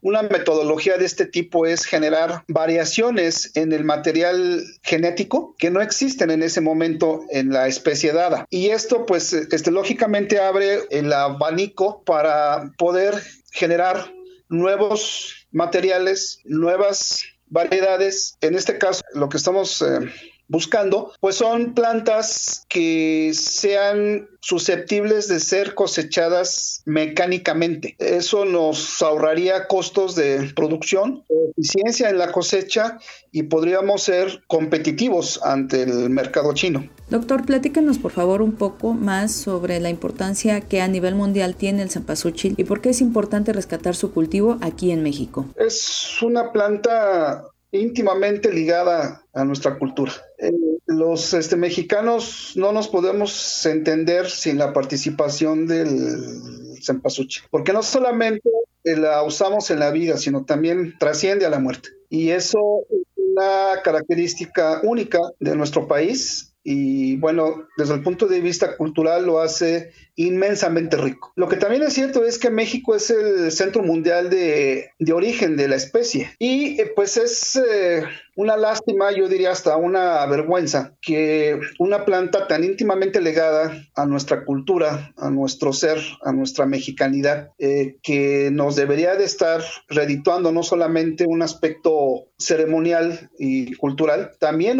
una 0.02 0.22
metodología 0.22 0.98
de 0.98 1.04
este 1.04 1.26
tipo 1.26 1.66
es 1.66 1.84
generar 1.84 2.44
variaciones 2.48 3.50
en 3.54 3.72
el 3.72 3.84
material 3.84 4.62
genético 4.82 5.54
que 5.58 5.70
no 5.70 5.80
existen 5.80 6.30
en 6.30 6.42
ese 6.42 6.60
momento 6.60 7.22
en 7.30 7.52
la 7.52 7.68
especie 7.68 8.12
dada. 8.12 8.46
Y 8.50 8.68
esto 8.68 9.06
pues 9.06 9.32
este, 9.32 9.70
lógicamente 9.70 10.38
abre 10.38 10.80
el 10.90 11.12
abanico 11.12 12.02
para 12.04 12.72
poder 12.78 13.14
generar 13.52 14.12
nuevos 14.48 15.46
materiales, 15.50 16.40
nuevas 16.44 17.24
variedades. 17.52 18.36
En 18.40 18.54
este 18.54 18.78
caso, 18.78 19.02
lo 19.12 19.28
que 19.28 19.36
estamos 19.36 19.82
eh, 19.82 20.10
buscando, 20.52 21.12
pues 21.18 21.36
son 21.36 21.72
plantas 21.74 22.64
que 22.68 23.32
sean 23.34 24.28
susceptibles 24.40 25.28
de 25.28 25.40
ser 25.40 25.74
cosechadas 25.74 26.82
mecánicamente. 26.84 27.96
Eso 27.98 28.44
nos 28.44 29.00
ahorraría 29.00 29.66
costos 29.66 30.14
de 30.14 30.52
producción, 30.54 31.24
eficiencia 31.56 32.10
en 32.10 32.18
la 32.18 32.32
cosecha 32.32 32.98
y 33.30 33.44
podríamos 33.44 34.02
ser 34.02 34.42
competitivos 34.46 35.40
ante 35.42 35.82
el 35.82 36.10
mercado 36.10 36.52
chino. 36.52 36.88
Doctor, 37.08 37.46
platícanos 37.46 37.98
por 37.98 38.12
favor 38.12 38.42
un 38.42 38.52
poco 38.52 38.92
más 38.92 39.32
sobre 39.32 39.80
la 39.80 39.90
importancia 39.90 40.60
que 40.60 40.82
a 40.82 40.88
nivel 40.88 41.14
mundial 41.14 41.54
tiene 41.56 41.82
el 41.82 41.90
cempasúchil 41.90 42.54
y 42.58 42.64
por 42.64 42.80
qué 42.80 42.90
es 42.90 43.00
importante 43.00 43.52
rescatar 43.52 43.94
su 43.94 44.12
cultivo 44.12 44.58
aquí 44.60 44.90
en 44.90 45.02
México. 45.02 45.46
Es 45.56 46.20
una 46.20 46.52
planta 46.52 47.51
íntimamente 47.72 48.52
ligada 48.52 49.24
a 49.32 49.44
nuestra 49.44 49.78
cultura. 49.78 50.12
Eh, 50.38 50.52
los 50.86 51.32
este, 51.34 51.56
mexicanos 51.56 52.52
no 52.54 52.72
nos 52.72 52.88
podemos 52.88 53.64
entender 53.66 54.28
sin 54.28 54.58
la 54.58 54.72
participación 54.72 55.66
del 55.66 56.78
cempasúchil, 56.82 57.44
porque 57.50 57.72
no 57.72 57.82
solamente 57.82 58.48
la 58.84 59.22
usamos 59.22 59.70
en 59.70 59.78
la 59.78 59.90
vida, 59.90 60.18
sino 60.18 60.44
también 60.44 60.96
trasciende 60.98 61.46
a 61.46 61.50
la 61.50 61.58
muerte. 61.58 61.90
Y 62.10 62.30
eso 62.30 62.80
es 62.90 63.06
una 63.16 63.80
característica 63.82 64.80
única 64.82 65.18
de 65.40 65.56
nuestro 65.56 65.88
país 65.88 66.52
y 66.64 67.16
bueno, 67.16 67.66
desde 67.76 67.94
el 67.94 68.02
punto 68.02 68.26
de 68.26 68.40
vista 68.40 68.76
cultural 68.76 69.26
lo 69.26 69.40
hace 69.40 69.92
inmensamente 70.16 70.96
rico. 70.96 71.32
Lo 71.36 71.48
que 71.48 71.56
también 71.56 71.82
es 71.82 71.94
cierto 71.94 72.24
es 72.24 72.38
que 72.38 72.50
México 72.50 72.94
es 72.94 73.10
el 73.10 73.50
centro 73.50 73.82
mundial 73.82 74.30
de, 74.30 74.90
origen 75.12 75.56
de 75.56 75.68
la 75.68 75.76
especie 75.76 76.30
y 76.38 76.80
eh, 76.80 76.92
pues 76.94 77.16
es 77.16 77.56
eh, 77.56 78.04
una 78.36 78.56
lástima, 78.56 79.12
yo 79.12 79.28
diría 79.28 79.50
hasta 79.50 79.76
una 79.76 80.24
vergüenza, 80.26 80.96
que 81.00 81.60
una 81.78 82.04
planta 82.04 82.46
tan 82.46 82.64
íntimamente 82.64 83.20
legada 83.20 83.72
a 83.94 84.06
nuestra 84.06 84.44
cultura, 84.44 85.12
a 85.16 85.30
nuestro 85.30 85.72
ser, 85.72 85.98
a 86.22 86.32
nuestra 86.32 86.66
mexicanidad, 86.66 87.50
eh, 87.58 87.96
que 88.02 88.50
nos 88.52 88.76
debería 88.76 89.16
de 89.16 89.24
estar 89.24 89.62
redituando 89.88 90.52
no 90.52 90.62
solamente 90.62 91.26
un 91.26 91.42
aspecto 91.42 92.28
ceremonial 92.38 93.30
y 93.38 93.74
cultural, 93.74 94.32
también 94.40 94.78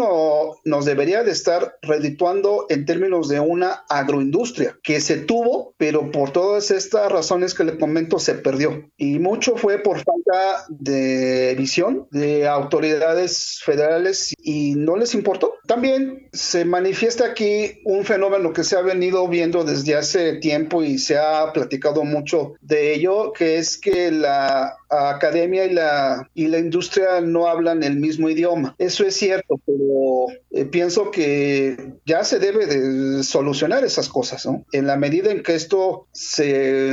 nos 0.65 0.85
debería 0.85 1.23
de 1.23 1.31
estar 1.31 1.77
redituando 1.81 2.65
en 2.69 2.85
términos 2.85 3.29
de 3.29 3.39
una 3.39 3.83
agroindustria 3.89 4.77
que 4.83 4.99
se 4.99 5.17
tuvo, 5.17 5.73
pero 5.77 6.11
por 6.11 6.31
todas 6.31 6.71
estas 6.71 7.11
razones 7.11 7.53
que 7.53 7.63
le 7.63 7.77
comento 7.77 8.19
se 8.19 8.35
perdió. 8.35 8.89
Y 8.97 9.19
mucho 9.19 9.55
fue 9.55 9.79
por 9.79 9.97
falta 9.97 10.65
de 10.69 11.55
visión 11.57 12.07
de 12.11 12.47
autoridades 12.47 13.42
federales 13.63 14.33
y 14.41 14.75
no 14.75 14.95
les 14.97 15.13
importó. 15.13 15.55
También 15.67 16.29
se 16.33 16.65
manifiesta 16.65 17.25
aquí 17.25 17.81
un 17.85 18.05
fenómeno 18.05 18.53
que 18.53 18.63
se 18.63 18.75
ha 18.75 18.81
venido 18.81 19.27
viendo 19.27 19.63
desde 19.63 19.95
hace 19.95 20.33
tiempo 20.37 20.83
y 20.83 20.97
se 20.97 21.17
ha 21.17 21.51
platicado 21.53 22.03
mucho 22.03 22.53
de 22.61 22.93
ello, 22.93 23.33
que 23.33 23.57
es 23.57 23.77
que 23.77 24.11
la 24.11 24.75
academia 24.89 25.65
y 25.65 25.73
la, 25.73 26.29
y 26.33 26.47
la 26.47 26.59
industria 26.59 27.21
no 27.21 27.47
hablan 27.47 27.83
el 27.83 27.97
mismo 27.97 28.29
idioma. 28.29 28.75
Eso 28.77 29.05
es 29.05 29.15
cierto, 29.15 29.59
pero 29.65 30.27
eh, 30.51 30.65
pienso 30.65 31.11
que 31.11 31.93
ya 32.05 32.23
se 32.23 32.39
debe 32.39 32.65
de 32.65 33.23
solucionar 33.23 33.83
esas 33.83 34.09
cosas. 34.09 34.47
En 34.71 34.87
la 34.87 34.97
medida 34.97 35.31
en 35.31 35.43
que 35.43 35.55
esto 35.55 36.07
se 36.11 36.89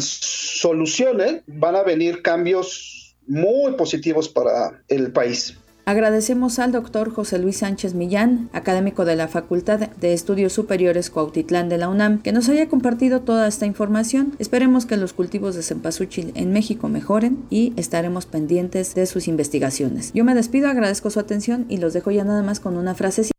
solucione, 0.00 1.42
van 1.46 1.76
a 1.76 1.82
venir 1.82 2.22
cambios 2.22 3.16
muy 3.26 3.72
positivos 3.72 4.28
para 4.28 4.82
el 4.88 5.12
país. 5.12 5.56
Agradecemos 5.86 6.58
al 6.60 6.72
doctor 6.72 7.12
José 7.12 7.38
Luis 7.38 7.58
Sánchez 7.58 7.92
Millán, 7.92 8.48
académico 8.54 9.04
de 9.04 9.16
la 9.16 9.28
Facultad 9.28 9.80
de 9.80 10.14
Estudios 10.14 10.54
Superiores 10.54 11.10
Cuautitlán 11.10 11.68
de 11.68 11.76
la 11.76 11.90
UNAM, 11.90 12.22
que 12.22 12.32
nos 12.32 12.48
haya 12.48 12.70
compartido 12.70 13.20
toda 13.20 13.46
esta 13.46 13.66
información. 13.66 14.34
Esperemos 14.38 14.86
que 14.86 14.96
los 14.96 15.12
cultivos 15.12 15.54
de 15.54 15.62
cempasúchil 15.62 16.32
en 16.36 16.52
México 16.54 16.88
mejoren 16.88 17.44
y 17.50 17.74
estaremos 17.76 18.24
pendientes 18.24 18.94
de 18.94 19.04
sus 19.04 19.28
investigaciones. 19.28 20.10
Yo 20.14 20.24
me 20.24 20.34
despido, 20.34 20.68
agradezco 20.68 21.10
su 21.10 21.20
atención 21.20 21.66
y 21.68 21.76
los 21.76 21.92
dejo 21.92 22.10
ya 22.10 22.24
nada 22.24 22.42
más 22.42 22.60
con 22.60 22.78
una 22.78 22.94
frasecita. 22.94 23.34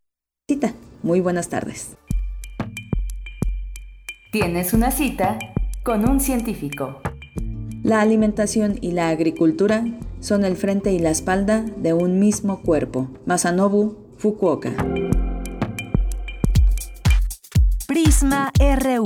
Muy 1.02 1.20
buenas 1.20 1.48
tardes. 1.48 1.96
Tienes 4.30 4.72
una 4.72 4.92
cita 4.92 5.36
con 5.82 6.08
un 6.08 6.20
científico. 6.20 7.00
La 7.82 8.00
alimentación 8.00 8.78
y 8.80 8.92
la 8.92 9.08
agricultura 9.08 9.84
son 10.20 10.44
el 10.44 10.56
frente 10.56 10.92
y 10.92 10.98
la 10.98 11.10
espalda 11.10 11.64
de 11.76 11.92
un 11.92 12.18
mismo 12.18 12.62
cuerpo. 12.62 13.08
Masanobu 13.26 13.96
Fukuoka. 14.18 14.72
Prisma 17.86 18.52
RU. 18.58 19.04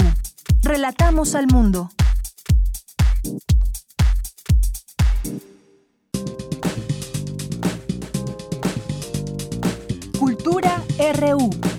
Relatamos 0.62 1.34
al 1.34 1.46
mundo. 1.46 1.90
Cultura 10.18 10.82
RU. 11.14 11.69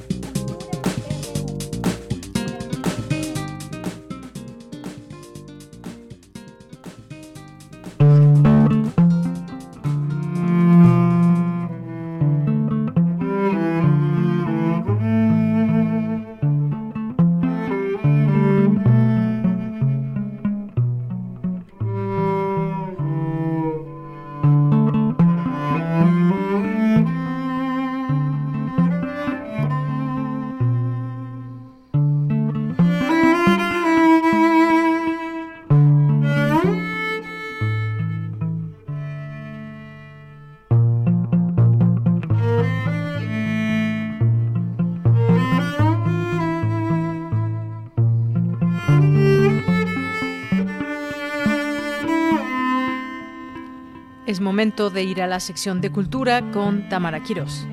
Momento 54.51 54.89
de 54.89 55.03
ir 55.03 55.21
a 55.21 55.27
la 55.27 55.39
sección 55.39 55.79
de 55.79 55.93
cultura 55.93 56.41
con 56.51 56.89
Tamara 56.89 57.21
Quiroz. 57.21 57.65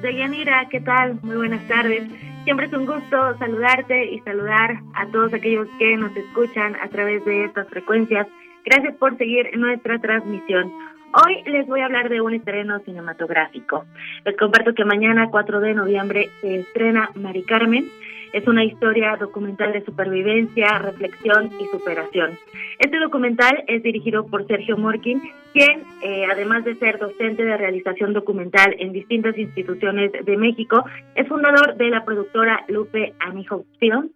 Deyanira, 0.00 0.66
¿qué 0.70 0.80
tal? 0.80 1.18
Muy 1.20 1.36
buenas 1.36 1.62
tardes. 1.68 2.08
Siempre 2.44 2.68
es 2.68 2.72
un 2.72 2.86
gusto 2.86 3.36
saludarte 3.38 4.06
y 4.10 4.18
saludar 4.20 4.80
a 4.94 5.06
todos 5.08 5.34
aquellos 5.34 5.68
que 5.78 5.98
nos 5.98 6.16
escuchan 6.16 6.74
a 6.76 6.88
través 6.88 7.22
de 7.26 7.44
estas 7.44 7.68
frecuencias. 7.68 8.26
Gracias 8.64 8.94
por 8.96 9.18
seguir 9.18 9.50
nuestra 9.58 9.98
transmisión. 9.98 10.72
Hoy 11.22 11.42
les 11.44 11.66
voy 11.66 11.80
a 11.80 11.84
hablar 11.84 12.08
de 12.08 12.22
un 12.22 12.32
estreno 12.32 12.78
cinematográfico. 12.78 13.84
Les 14.24 14.38
comparto 14.38 14.72
que 14.72 14.86
mañana, 14.86 15.28
4 15.30 15.60
de 15.60 15.74
noviembre, 15.74 16.30
se 16.40 16.60
estrena 16.60 17.10
Mari 17.14 17.42
Carmen. 17.42 17.90
Es 18.32 18.46
una 18.46 18.64
historia 18.64 19.16
documental 19.16 19.72
de 19.72 19.84
supervivencia, 19.84 20.78
reflexión 20.78 21.50
y 21.60 21.66
superación. 21.66 22.38
Este 22.78 22.98
documental 22.98 23.64
es 23.66 23.82
dirigido 23.82 24.26
por 24.26 24.46
Sergio 24.46 24.76
Morkin, 24.76 25.20
quien, 25.52 25.82
eh, 26.02 26.26
además 26.30 26.64
de 26.64 26.76
ser 26.76 26.98
docente 26.98 27.44
de 27.44 27.56
realización 27.56 28.12
documental 28.12 28.74
en 28.78 28.92
distintas 28.92 29.36
instituciones 29.36 30.12
de 30.12 30.36
México, 30.36 30.84
es 31.14 31.26
fundador 31.28 31.76
de 31.76 31.90
la 31.90 32.04
productora 32.04 32.64
Lupe 32.68 33.14
Amijo 33.18 33.64
Film 33.78 34.10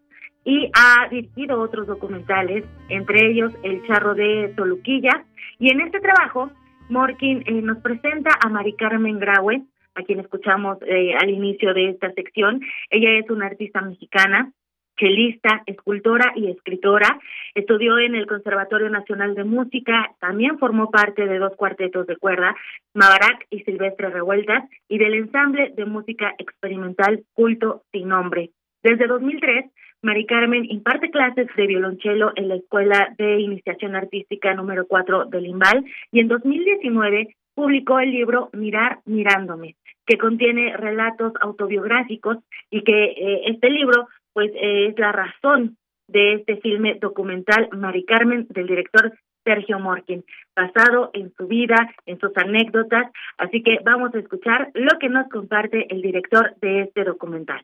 y 0.45 0.71
ha 0.75 1.09
dirigido 1.09 1.61
otros 1.61 1.87
documentales, 1.87 2.65
entre 2.89 3.31
ellos 3.31 3.53
El 3.63 3.85
Charro 3.87 4.15
de 4.15 4.53
Toluquilla. 4.57 5.25
Y 5.59 5.71
en 5.71 5.81
este 5.81 6.01
trabajo, 6.01 6.51
Morkin 6.89 7.43
eh, 7.47 7.63
nos 7.63 7.79
presenta 7.79 8.31
a 8.45 8.49
Mari 8.49 8.75
Carmen 8.75 9.19
Graue, 9.19 9.63
a 9.95 10.03
quien 10.03 10.21
escuchamos 10.21 10.79
eh, 10.83 11.15
al 11.15 11.31
inicio 11.31 11.75
de 11.75 11.91
esta 11.91 12.13
sección. 12.13 12.61
Ella 12.91 13.19
es 13.19 13.31
una 13.31 13.47
artista 13.47 13.81
mexicana, 13.81 14.53
chelista, 14.97 15.63
escultora 15.67 16.33
y 16.37 16.51
escritora. 16.51 17.19
Estudió 17.55 17.99
en 17.99 18.15
el 18.15 18.27
Conservatorio 18.27 18.91
Nacional 18.91 19.35
de 19.35 19.45
Música, 19.45 20.15
también 20.21 20.59
formó 20.59 20.91
parte 20.91 21.27
de 21.27 21.39
dos 21.39 21.55
cuartetos 21.57 22.07
de 22.07 22.17
cuerda, 22.17 22.55
Mavarac 22.95 23.47
y 23.51 23.61
Silvestre 23.61 24.11
Revueltas, 24.11 24.69
y 24.89 24.99
del 24.99 25.15
ensamble 25.15 25.73
de 25.77 25.85
música 25.85 26.35
experimental 26.39 27.25
Culto 27.33 27.83
Sin 27.93 28.09
Nombre. 28.09 28.51
Desde 28.83 29.07
2003, 29.07 29.67
Mari 30.03 30.27
Carmen 30.27 30.67
imparte 30.71 31.11
clases 31.11 31.49
de 31.57 31.67
violonchelo 31.67 32.33
en 32.37 32.49
la 32.49 32.57
Escuela 32.57 33.15
de 33.17 33.41
Iniciación 33.41 33.97
Artística 33.97 34.53
número 34.53 34.87
4 34.87 35.25
del 35.27 35.45
Limbal 35.45 35.83
y 36.13 36.21
en 36.21 36.29
2019 36.29 37.35
publicó 37.55 38.01
el 38.01 38.11
libro 38.11 38.51
Mirar 38.53 38.99
Mirándome, 39.07 39.77
que 40.07 40.19
contiene 40.19 40.77
relatos 40.77 41.33
autobiográficos 41.41 42.39
y 42.71 42.83
que 42.83 43.05
eh, 43.05 43.43
este 43.47 43.71
libro 43.71 44.09
pues 44.33 44.51
es 44.55 44.99
la 44.99 45.13
razón 45.13 45.77
de 46.09 46.35
este 46.35 46.57
filme 46.59 46.99
documental 47.01 47.69
Mari 47.73 48.05
Carmen 48.05 48.47
del 48.51 48.67
director 48.67 49.13
Sergio 49.45 49.79
Morkin, 49.79 50.25
basado 50.57 51.11
en 51.13 51.33
su 51.37 51.47
vida, 51.47 51.77
en 52.07 52.19
sus 52.19 52.37
anécdotas, 52.37 53.13
así 53.37 53.63
que 53.63 53.79
vamos 53.85 54.15
a 54.15 54.19
escuchar 54.19 54.71
lo 54.75 54.99
que 54.99 55.09
nos 55.09 55.29
comparte 55.29 55.87
el 55.95 56.01
director 56.01 56.57
de 56.61 56.83
este 56.83 57.05
documental. 57.05 57.63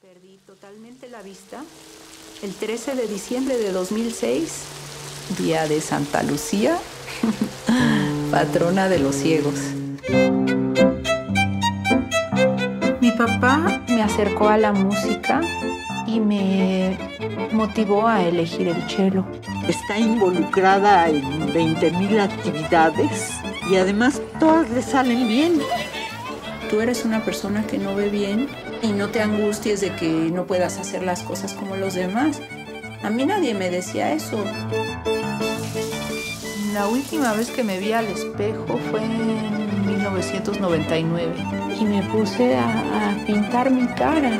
Perdí 0.00 0.38
totalmente 0.46 1.08
la 1.08 1.22
vista 1.22 1.62
el 2.42 2.54
13 2.54 2.96
de 2.96 3.06
diciembre 3.06 3.56
de 3.56 3.70
2006, 3.70 5.36
día 5.38 5.66
de 5.68 5.80
Santa 5.80 6.22
Lucía, 6.22 6.76
patrona 8.32 8.88
de 8.88 8.98
los 8.98 9.14
ciegos. 9.14 9.74
Papá 13.20 13.82
me 13.86 14.02
acercó 14.02 14.48
a 14.48 14.56
la 14.56 14.72
música 14.72 15.42
y 16.06 16.20
me 16.20 16.96
motivó 17.52 18.08
a 18.08 18.22
elegir 18.22 18.68
el 18.68 18.82
cello. 18.88 19.26
Está 19.68 19.98
involucrada 19.98 21.06
en 21.06 21.52
20.000 21.52 22.18
actividades 22.18 23.32
y 23.70 23.76
además 23.76 24.22
todas 24.38 24.70
le 24.70 24.80
salen 24.80 25.28
bien. 25.28 25.60
Tú 26.70 26.80
eres 26.80 27.04
una 27.04 27.22
persona 27.22 27.66
que 27.66 27.76
no 27.76 27.94
ve 27.94 28.08
bien 28.08 28.48
y 28.80 28.92
no 28.92 29.10
te 29.10 29.20
angusties 29.20 29.82
de 29.82 29.94
que 29.96 30.08
no 30.08 30.46
puedas 30.46 30.78
hacer 30.78 31.02
las 31.02 31.22
cosas 31.22 31.52
como 31.52 31.76
los 31.76 31.92
demás. 31.92 32.40
A 33.02 33.10
mí 33.10 33.26
nadie 33.26 33.52
me 33.52 33.68
decía 33.68 34.14
eso. 34.14 34.42
La 36.72 36.88
última 36.88 37.34
vez 37.34 37.50
que 37.50 37.64
me 37.64 37.78
vi 37.80 37.92
al 37.92 38.06
espejo 38.06 38.78
fue 38.90 39.04
en 39.04 39.69
1999 39.90 41.34
y 41.80 41.84
me 41.84 42.02
puse 42.12 42.56
a, 42.56 43.10
a 43.10 43.26
pintar 43.26 43.70
mi 43.70 43.86
cara. 43.88 44.30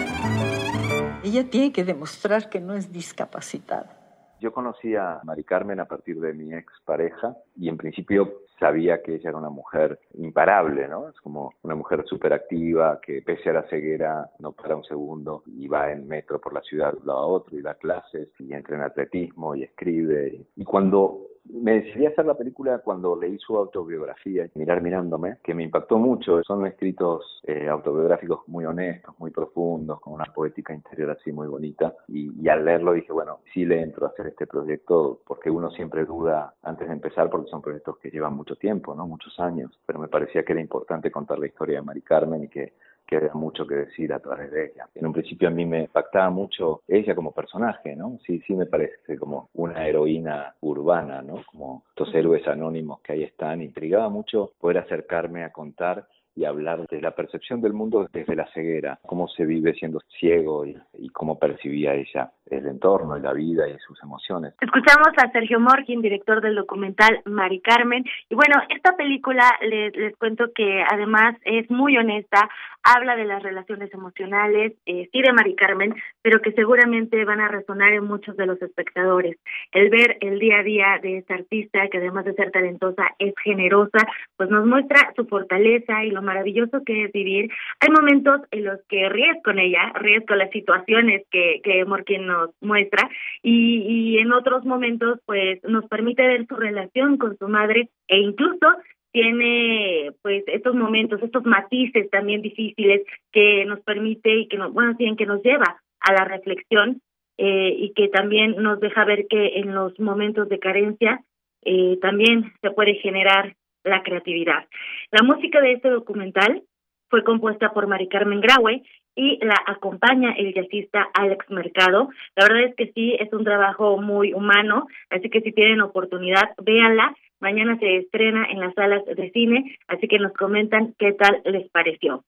Ella 1.24 1.48
tiene 1.51 1.72
que 1.72 1.85
demostrar 1.85 2.48
que 2.48 2.60
no 2.60 2.74
es 2.74 2.93
discapacitada. 2.93 3.97
Yo 4.40 4.52
conocí 4.52 4.94
a 4.94 5.20
Mari 5.24 5.44
Carmen 5.44 5.81
a 5.81 5.85
partir 5.85 6.20
de 6.20 6.32
mi 6.32 6.55
ex 6.55 6.72
pareja 6.85 7.36
y 7.56 7.68
en 7.68 7.77
principio 7.77 8.43
sabía 8.59 9.02
que 9.02 9.16
ella 9.16 9.31
era 9.31 9.39
una 9.39 9.51
mujer 9.51 9.98
imparable, 10.14 10.86
¿no? 10.89 11.09
Es 11.09 11.20
como 11.20 11.52
una 11.62 11.74
mujer 11.74 12.05
súper 12.06 12.32
activa 12.32 13.01
que 13.02 13.20
pese 13.20 13.51
a 13.51 13.55
la 13.55 13.68
ceguera 13.68 14.31
no 14.39 14.52
para 14.52 14.77
un 14.77 14.85
segundo 14.85 15.43
y 15.47 15.66
va 15.66 15.90
en 15.90 16.06
metro 16.06 16.40
por 16.40 16.55
la 16.55 16.62
ciudad 16.62 16.93
de 16.93 17.01
un 17.01 17.06
lado 17.06 17.18
a 17.18 17.27
otro 17.27 17.59
y 17.59 17.62
da 17.62 17.74
clases 17.74 18.28
y 18.39 18.52
entra 18.52 18.77
en 18.77 18.82
atletismo 18.82 19.55
y 19.56 19.64
escribe. 19.64 20.47
Y 20.56 20.64
cuando 20.64 21.30
me 21.52 21.81
decidí 21.82 22.06
hacer 22.06 22.27
la 22.27 22.35
película 22.35 22.78
cuando 22.78 23.16
leí 23.16 23.39
su 23.39 23.56
autobiografía, 23.56 24.48
Mirar 24.55 24.82
mirándome, 24.82 25.39
que 25.43 25.55
me 25.55 25.62
impactó 25.62 25.98
mucho. 25.98 26.43
Son 26.43 26.66
escritos 26.66 27.40
eh, 27.44 27.68
autobiográficos 27.68 28.47
muy 28.48 28.64
honestos, 28.64 29.14
muy 29.18 29.31
profundos, 29.31 30.01
con 30.01 30.14
una 30.14 30.24
poética 30.24 30.74
interior 30.74 31.10
así 31.10 31.32
muy 31.32 31.47
bonita. 31.48 31.94
Y, 32.09 32.32
y, 32.43 32.48
al 32.48 32.64
leerlo 32.64 32.93
dije, 32.93 33.12
bueno, 33.12 33.40
sí 33.52 33.64
le 33.64 33.82
entro 33.82 34.06
a 34.06 34.10
hacer 34.10 34.28
este 34.28 34.47
proyecto, 34.47 35.20
porque 35.27 35.51
uno 35.51 35.70
siempre 35.70 36.05
duda 36.05 36.55
antes 36.62 36.89
de 36.89 36.94
empezar, 36.94 37.31
porque 37.31 37.51
son 37.51 37.62
proyectos 37.62 37.98
que 37.98 38.10
llevan 38.10 38.35
mucho 38.35 38.56
tiempo, 38.56 38.94
¿no? 38.94 39.06
Muchos 39.06 39.39
años. 39.40 39.70
Pero 39.86 39.98
me 39.98 40.09
parecía 40.09 40.44
que 40.44 40.52
era 40.52 40.60
importante 40.60 41.10
contar 41.10 41.39
la 41.39 41.47
historia 41.47 41.77
de 41.77 41.82
Mari 41.82 42.02
Carmen 42.02 42.44
y 42.44 42.48
que 42.48 42.74
que 43.11 43.16
había 43.16 43.35
mucho 43.35 43.66
que 43.66 43.74
decir 43.74 44.12
a 44.12 44.20
través 44.20 44.53
de 44.53 44.66
ella. 44.66 44.89
En 44.95 45.07
un 45.07 45.12
principio 45.12 45.49
a 45.49 45.51
mí 45.51 45.66
me 45.66 45.81
impactaba 45.81 46.31
mucho 46.31 46.82
ella 46.87 47.15
como 47.16 47.32
personaje, 47.32 47.97
¿no? 47.97 48.19
Sí, 48.24 48.41
sí 48.47 48.55
me 48.55 48.66
parece 48.66 49.19
como 49.19 49.51
una 49.55 49.87
heroína 49.87 50.55
urbana, 50.61 51.20
¿no? 51.20 51.43
Como 51.51 51.82
estos 51.89 52.15
héroes 52.15 52.47
anónimos 52.47 53.01
que 53.01 53.15
ahí 53.15 53.24
están. 53.24 53.62
Intrigaba 53.62 54.09
mucho 54.09 54.53
poder 54.61 54.78
acercarme 54.78 55.43
a 55.43 55.51
contar 55.51 56.07
y 56.37 56.45
hablar 56.45 56.87
de 56.87 57.01
la 57.03 57.11
percepción 57.11 57.61
del 57.61 57.73
mundo 57.73 58.09
desde 58.12 58.37
la 58.37 58.47
ceguera, 58.53 59.01
cómo 59.05 59.27
se 59.28 59.45
vive 59.45 59.74
siendo 59.74 60.01
ciego 60.19 60.65
y, 60.65 60.77
y, 60.95 61.09
cómo 61.09 61.39
percibía 61.39 61.95
ella 61.95 62.32
el 62.51 62.66
entorno 62.66 63.16
y 63.16 63.20
la 63.20 63.32
vida 63.32 63.68
y 63.68 63.78
sus 63.78 64.01
emociones. 64.02 64.55
Escuchamos 64.60 65.09
a 65.16 65.31
Sergio 65.31 65.60
Morkin, 65.60 66.02
director 66.02 66.40
del 66.40 66.56
documental 66.56 67.20
Mari 67.24 67.60
Carmen. 67.60 68.05
Y 68.28 68.35
bueno, 68.35 68.56
esta 68.68 68.97
película 68.97 69.44
les, 69.62 69.94
les 69.97 70.16
cuento 70.16 70.52
que 70.55 70.85
además 70.90 71.36
es 71.44 71.70
muy 71.70 71.97
honesta, 71.97 72.48
habla 72.82 73.16
de 73.16 73.24
las 73.24 73.43
relaciones 73.43 73.93
emocionales, 73.93 74.72
eh, 74.86 75.09
sí 75.12 75.22
de 75.22 75.32
Mari 75.32 75.55
Carmen, 75.55 75.94
pero 76.22 76.40
que 76.40 76.52
seguramente 76.52 77.24
van 77.24 77.40
a 77.40 77.48
resonar 77.48 77.93
en 77.93 78.05
muchos 78.05 78.36
de 78.36 78.47
los 78.47 78.60
espectadores. 78.62 79.36
El 79.72 79.90
ver 79.90 80.16
el 80.20 80.39
día 80.39 80.59
a 80.59 80.62
día 80.62 80.98
de 81.02 81.18
esta 81.18 81.35
artista, 81.35 81.89
que 81.89 81.98
además 81.98 82.24
de 82.24 82.35
ser 82.35 82.51
talentosa, 82.51 83.10
es 83.18 83.35
generosa, 83.43 84.06
pues 84.36 84.51
nos 84.51 84.66
muestra 84.66 85.12
su 85.16 85.27
fortaleza 85.27 86.05
y 86.05 86.10
lo 86.10 86.22
maravilloso 86.22 86.82
que 86.85 87.05
es 87.05 87.12
vivir. 87.12 87.51
Hay 87.81 87.89
momentos 87.90 88.40
en 88.51 88.64
los 88.64 88.81
que 88.89 89.09
ríes 89.09 89.43
con 89.44 89.59
ella, 89.59 89.93
ríes 89.94 90.24
con 90.27 90.39
las 90.39 90.51
situaciones 90.51 91.22
que, 91.31 91.60
que 91.62 91.85
Morkin 91.85 92.27
nos 92.27 92.39
muestra, 92.60 93.08
y, 93.42 94.14
y 94.14 94.18
en 94.18 94.32
otros 94.32 94.64
momentos, 94.64 95.18
pues 95.26 95.62
nos 95.64 95.86
permite 95.86 96.26
ver 96.26 96.46
su 96.46 96.56
relación 96.56 97.16
con 97.16 97.36
su 97.38 97.48
madre 97.48 97.88
e 98.08 98.18
incluso 98.18 98.66
tiene 99.12 100.12
pues 100.22 100.44
estos 100.46 100.74
momentos, 100.74 101.22
estos 101.22 101.44
matices 101.44 102.08
también 102.10 102.42
difíciles 102.42 103.02
que 103.32 103.64
nos 103.64 103.80
permite 103.80 104.34
y 104.34 104.48
que 104.48 104.56
nos, 104.56 104.72
bueno, 104.72 104.96
tienen 104.96 105.16
que 105.16 105.26
nos 105.26 105.42
lleva 105.42 105.80
a 106.00 106.12
la 106.12 106.24
reflexión 106.24 107.00
eh, 107.38 107.74
y 107.76 107.92
que 107.94 108.08
también 108.08 108.56
nos 108.58 108.80
deja 108.80 109.04
ver 109.04 109.26
que 109.28 109.58
en 109.58 109.74
los 109.74 109.98
momentos 109.98 110.48
de 110.48 110.58
carencia 110.58 111.20
eh, 111.62 111.98
también 112.00 112.52
se 112.60 112.70
puede 112.70 112.94
generar 112.94 113.56
la 113.84 114.02
creatividad. 114.02 114.66
La 115.10 115.22
música 115.22 115.60
de 115.60 115.72
este 115.72 115.90
documental 115.90 116.62
fue 117.08 117.24
compuesta 117.24 117.72
por 117.72 117.86
Mari 117.86 118.08
Carmen 118.08 118.40
Graue 118.40 118.82
y 119.15 119.39
la 119.45 119.57
acompaña 119.66 120.32
el 120.32 120.55
jazzista 120.55 121.09
Alex 121.15 121.51
Mercado. 121.51 122.11
La 122.37 122.45
verdad 122.45 122.65
es 122.65 122.74
que 122.77 122.93
sí, 122.93 123.16
es 123.19 123.32
un 123.32 123.45
trabajo 123.45 124.01
muy 124.01 124.32
humano, 124.32 124.87
así 125.11 125.28
que 125.31 125.41
si 125.41 125.53
tienen 125.53 125.81
oportunidad, 125.81 126.51
véanla. 126.62 127.15
Mañana 127.41 127.78
se 127.78 127.97
estrena 127.97 128.47
en 128.51 128.61
las 128.61 128.74
salas 128.74 129.05
de 129.07 129.31
cine, 129.31 129.78
así 129.89 130.09
que 130.09 130.19
nos 130.19 130.32
comentan 130.35 130.95
qué 130.99 131.12
tal 131.12 131.41
les 131.45 131.70
pareció. 131.70 132.23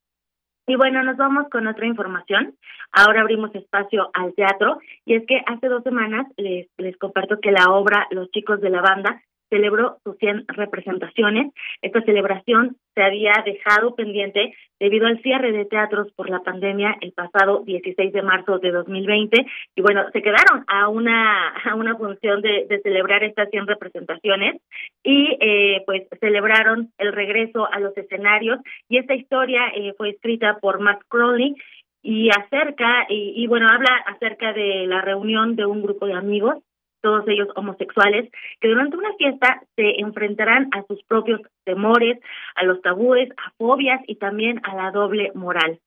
Y 0.67 0.77
bueno, 0.77 1.03
nos 1.03 1.17
vamos 1.17 1.49
con 1.51 1.67
otra 1.67 1.87
información. 1.87 2.55
Ahora 2.93 3.23
abrimos 3.23 3.55
espacio 3.55 4.11
al 4.15 4.33
teatro 4.35 4.79
y 5.05 5.17
es 5.17 5.27
que 5.27 5.43
hace 5.47 5.67
dos 5.67 5.83
semanas 5.83 6.27
les, 6.37 6.69
les 6.79 6.97
comparto 6.97 7.41
que 7.41 7.51
la 7.51 7.71
obra 7.71 8.07
Los 8.11 8.31
chicos 8.31 8.61
de 8.61 8.71
la 8.71 8.81
banda 8.81 9.21
celebró 9.53 9.99
sus 10.03 10.17
100 10.17 10.47
representaciones. 10.49 11.53
Esta 11.83 12.01
celebración 12.03 12.77
se 12.95 13.03
había 13.03 13.35
dejado 13.45 13.95
pendiente 13.95 14.55
debido 14.81 15.07
al 15.07 15.21
cierre 15.21 15.53
de 15.53 15.67
teatros 15.67 16.11
por 16.17 16.31
la 16.31 16.41
pandemia 16.41 16.97
el 17.03 17.13
pasado 17.13 17.63
16 17.65 18.15
de 18.15 18.23
marzo 18.23 18.59
de 18.59 18.71
2020 18.71 19.47
y 19.77 19.83
bueno, 19.83 20.05
se 20.11 20.23
quedaron 20.23 20.65
a 20.67 20.89
una 20.89 21.49
a 21.51 21.75
una 21.75 21.97
función 21.97 22.41
de, 22.41 22.67
de 22.67 22.81
celebrar 22.81 23.23
estas 23.25 23.51
100 23.51 23.67
representaciones 23.67 24.61
y 25.03 25.37
eh, 25.39 25.83
pues 25.85 26.09
celebraron 26.19 26.91
el 26.97 27.13
regreso 27.13 27.71
a 27.71 27.79
los 27.79 27.97
escenarios 27.97 28.59
y 28.89 28.97
esta 28.97 29.15
historia 29.15 29.69
eh, 29.75 29.93
fue 29.99 30.11
escrita 30.11 30.59
por 30.61 30.81
Matt 30.81 31.03
Crowley 31.09 31.55
y 32.03 32.31
acerca 32.31 33.07
y, 33.09 33.35
y 33.37 33.47
bueno 33.47 33.69
habla 33.69 33.95
acerca 34.07 34.53
de 34.55 34.87
la 34.87 35.03
reunión 35.03 35.57
de 35.57 35.67
un 35.67 35.83
grupo 35.83 36.07
de 36.07 36.15
amigos 36.15 36.63
todos 37.03 37.27
ellos 37.29 37.49
homosexuales, 37.57 38.31
que 38.61 38.69
durante 38.69 38.97
una 38.97 39.13
fiesta 39.15 39.63
se 39.77 40.01
enfrentarán 40.01 40.69
a 40.73 40.83
sus 40.85 41.03
propios 41.05 41.41
temores, 41.65 42.19
a 42.55 42.65
los 42.65 42.81
tabúes, 42.81 43.29
a 43.37 43.51
fobias 43.59 44.01
y 44.07 44.17
también 44.17 44.61
a 44.65 44.75
la 44.75 44.91
doble 44.91 45.33
moral. 45.35 45.79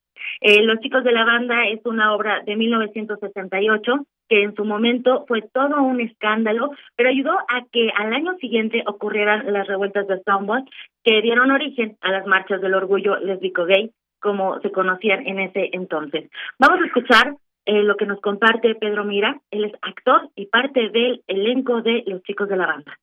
Eh, 0.42 0.64
los 0.64 0.80
chicos 0.80 1.04
de 1.04 1.12
la 1.12 1.26
banda 1.26 1.68
es 1.68 1.86
una 1.86 2.14
obra 2.14 2.42
de 2.46 2.56
1968 2.56 4.06
que 4.28 4.44
en 4.44 4.56
su 4.56 4.66
momento 4.66 5.26
fue 5.28 5.42
todo 5.42 5.82
un 5.84 6.02
escándalo, 6.02 6.72
pero 6.96 7.10
ayudó 7.10 7.32
a 7.32 7.66
que 7.72 7.92
al 7.96 8.14
año 8.14 8.36
siguiente 8.40 8.84
ocurrieran 8.88 9.52
las 9.54 9.68
revueltas 9.68 10.08
de 10.08 10.20
Stonewall 10.20 10.66
que 11.04 11.22
dieron 11.22 11.52
origen 11.52 11.98
a 12.02 12.12
las 12.12 12.26
marchas 12.26 12.62
del 12.62 12.74
orgullo 12.74 13.18
lésbico 13.18 13.66
gay 13.66 13.92
como 14.20 14.60
se 14.62 14.72
conocían 14.72 15.28
en 15.28 15.40
ese 15.40 15.70
entonces. 15.74 16.32
Vamos 16.58 16.82
a 16.82 16.86
escuchar 16.86 17.36
eh, 17.66 17.84
lo 17.84 17.96
que 17.96 18.06
nos 18.06 18.22
comparte 18.22 18.76
Pedro 18.76 19.04
Mira. 19.04 19.40
Él 19.52 19.66
es 19.66 19.74
actor 19.82 20.30
y 20.36 20.48
parte 20.48 20.90
del 20.90 21.24
elenco 21.28 21.82
de 21.82 22.04
Los 22.06 22.24
Chicos 22.24 22.50
de 22.50 22.58
la 22.58 22.68
Banda. 22.68 22.98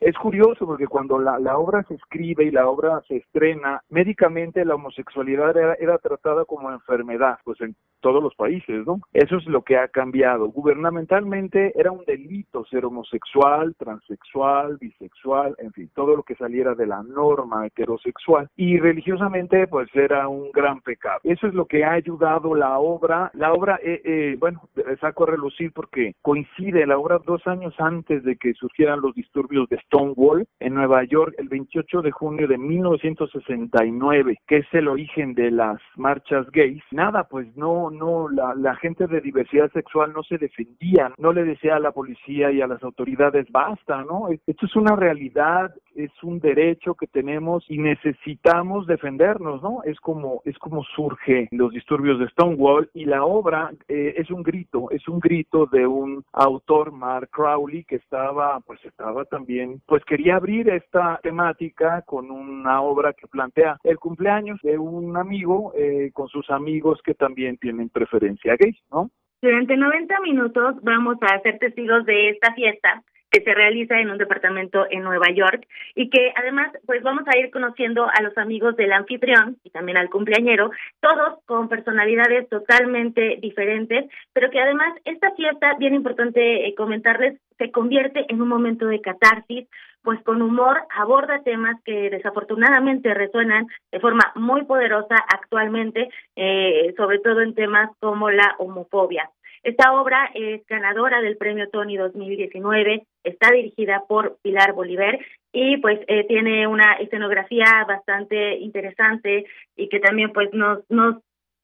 Es 0.00 0.16
curioso 0.16 0.64
porque 0.64 0.86
cuando 0.86 1.18
la, 1.18 1.38
la, 1.38 1.58
obra 1.58 1.82
se 1.82 1.94
escribe 1.94 2.44
y 2.44 2.50
la 2.50 2.66
obra 2.66 3.02
se 3.06 3.16
estrena, 3.18 3.82
médicamente 3.90 4.64
la 4.64 4.76
homosexualidad 4.76 5.54
era, 5.54 5.74
era 5.74 5.98
tratada 5.98 6.46
como 6.46 6.72
enfermedad. 6.72 7.38
Pues 7.44 7.60
en, 7.60 7.76
todos 8.00 8.22
los 8.22 8.34
países, 8.34 8.86
¿no? 8.86 9.00
Eso 9.12 9.36
es 9.36 9.46
lo 9.46 9.62
que 9.62 9.76
ha 9.76 9.88
cambiado. 9.88 10.48
Gubernamentalmente 10.48 11.72
era 11.78 11.92
un 11.92 12.04
delito 12.04 12.64
ser 12.66 12.84
homosexual, 12.84 13.74
transexual, 13.78 14.78
bisexual, 14.78 15.54
en 15.58 15.72
fin, 15.72 15.90
todo 15.94 16.16
lo 16.16 16.22
que 16.22 16.34
saliera 16.34 16.74
de 16.74 16.86
la 16.86 17.02
norma 17.02 17.66
heterosexual. 17.66 18.48
Y 18.56 18.78
religiosamente, 18.78 19.66
pues 19.66 19.88
era 19.94 20.28
un 20.28 20.50
gran 20.52 20.80
pecado. 20.80 21.20
Eso 21.24 21.46
es 21.46 21.54
lo 21.54 21.66
que 21.66 21.84
ha 21.84 21.92
ayudado 21.92 22.54
la 22.54 22.78
obra. 22.78 23.30
La 23.34 23.52
obra, 23.52 23.78
eh, 23.82 24.00
eh, 24.04 24.36
bueno, 24.38 24.68
saco 25.00 25.24
a 25.24 25.28
relucir 25.28 25.72
porque 25.72 26.14
coincide 26.22 26.86
la 26.86 26.98
obra 26.98 27.18
dos 27.24 27.46
años 27.46 27.74
antes 27.78 28.24
de 28.24 28.36
que 28.36 28.54
surgieran 28.54 29.00
los 29.00 29.14
disturbios 29.14 29.68
de 29.68 29.78
Stonewall 29.86 30.46
en 30.58 30.74
Nueva 30.74 31.04
York, 31.04 31.34
el 31.38 31.48
28 31.48 32.02
de 32.02 32.10
junio 32.10 32.48
de 32.48 32.58
1969, 32.58 34.38
que 34.46 34.58
es 34.58 34.66
el 34.72 34.88
origen 34.88 35.34
de 35.34 35.50
las 35.50 35.80
marchas 35.96 36.50
gays. 36.50 36.82
Nada, 36.90 37.24
pues 37.24 37.54
no, 37.56 37.89
no, 37.90 38.28
la, 38.28 38.74
gente 38.76 39.06
de 39.06 39.20
diversidad 39.20 39.70
sexual 39.72 40.12
no 40.12 40.22
se 40.22 40.38
defendía, 40.38 41.12
no 41.18 41.32
le 41.32 41.44
decía 41.44 41.76
a 41.76 41.80
la 41.80 41.92
policía 41.92 42.50
y 42.50 42.60
a 42.60 42.66
las 42.66 42.82
autoridades 42.82 43.50
basta, 43.50 44.04
¿no? 44.04 44.28
Esto 44.46 44.66
es 44.66 44.76
una 44.76 44.96
realidad, 44.96 45.74
es 45.94 46.10
un 46.22 46.40
derecho 46.40 46.94
que 46.94 47.06
tenemos 47.06 47.64
y 47.68 47.78
necesitamos 47.78 48.86
defendernos, 48.86 49.62
¿no? 49.62 49.82
Es 49.84 49.98
como, 50.00 50.40
es 50.44 50.58
como 50.58 50.82
surge 50.84 51.48
los 51.50 51.72
disturbios 51.72 52.18
de 52.18 52.28
Stonewall 52.28 52.90
y 52.94 53.04
la 53.04 53.24
obra 53.24 53.72
eh, 53.88 54.14
es 54.16 54.30
un 54.30 54.42
grito, 54.42 54.90
es 54.90 55.06
un 55.08 55.20
grito 55.20 55.66
de 55.66 55.86
un 55.86 56.24
autor, 56.32 56.92
Mark 56.92 57.30
Crowley, 57.30 57.84
que 57.84 57.96
estaba, 57.96 58.60
pues 58.60 58.82
estaba 58.84 59.24
también, 59.24 59.80
pues 59.86 60.04
quería 60.04 60.36
abrir 60.36 60.68
esta 60.70 61.18
temática 61.22 62.02
con 62.02 62.30
una 62.30 62.80
obra 62.82 63.12
que 63.12 63.26
plantea 63.26 63.78
el 63.84 63.98
cumpleaños 63.98 64.58
de 64.62 64.78
un 64.78 65.16
amigo 65.16 65.72
eh, 65.76 66.10
con 66.12 66.28
sus 66.28 66.48
amigos 66.50 67.00
que 67.04 67.14
también 67.14 67.56
tienen 67.58 67.79
preferencia 67.88 68.56
gay, 68.56 68.76
¿no? 68.90 69.10
Durante 69.42 69.76
90 69.76 70.20
minutos 70.20 70.76
vamos 70.82 71.16
a 71.22 71.40
ser 71.40 71.58
testigos 71.58 72.04
de 72.04 72.30
esta 72.30 72.52
fiesta 72.52 73.02
que 73.30 73.42
se 73.42 73.54
realiza 73.54 73.98
en 73.98 74.10
un 74.10 74.18
departamento 74.18 74.86
en 74.90 75.02
Nueva 75.02 75.30
York 75.30 75.66
y 75.94 76.10
que 76.10 76.32
además 76.36 76.72
pues 76.86 77.02
vamos 77.02 77.24
a 77.26 77.38
ir 77.38 77.50
conociendo 77.50 78.06
a 78.06 78.22
los 78.22 78.36
amigos 78.36 78.76
del 78.76 78.92
anfitrión 78.92 79.56
y 79.64 79.70
también 79.70 79.96
al 79.96 80.10
cumpleañero, 80.10 80.70
todos 81.00 81.38
con 81.46 81.68
personalidades 81.68 82.48
totalmente 82.48 83.38
diferentes, 83.40 84.10
pero 84.32 84.50
que 84.50 84.60
además 84.60 84.94
esta 85.04 85.32
fiesta, 85.32 85.74
bien 85.78 85.94
importante 85.94 86.66
eh, 86.66 86.74
comentarles, 86.74 87.38
se 87.58 87.70
convierte 87.70 88.24
en 88.28 88.40
un 88.40 88.48
momento 88.48 88.86
de 88.86 89.00
catarsis, 89.00 89.68
pues 90.02 90.22
con 90.22 90.40
humor 90.40 90.78
aborda 90.96 91.42
temas 91.42 91.76
que 91.84 92.08
desafortunadamente 92.10 93.12
resuenan 93.12 93.66
de 93.92 94.00
forma 94.00 94.32
muy 94.34 94.64
poderosa 94.64 95.16
actualmente, 95.28 96.08
eh, 96.36 96.94
sobre 96.96 97.18
todo 97.18 97.42
en 97.42 97.54
temas 97.54 97.90
como 98.00 98.30
la 98.30 98.54
homofobia. 98.58 99.30
Esta 99.62 99.92
obra 99.92 100.30
es 100.34 100.66
ganadora 100.66 101.20
del 101.20 101.36
Premio 101.36 101.68
Tony 101.68 101.96
2019, 101.96 103.02
está 103.24 103.50
dirigida 103.52 104.04
por 104.08 104.38
Pilar 104.42 104.72
Bolívar 104.72 105.18
y 105.52 105.76
pues 105.78 106.00
eh, 106.08 106.24
tiene 106.28 106.66
una 106.66 106.94
escenografía 106.94 107.84
bastante 107.86 108.56
interesante 108.56 109.44
y 109.76 109.88
que 109.88 110.00
también 110.00 110.32
pues 110.32 110.48
nos 110.54 110.78
nos 110.88 111.16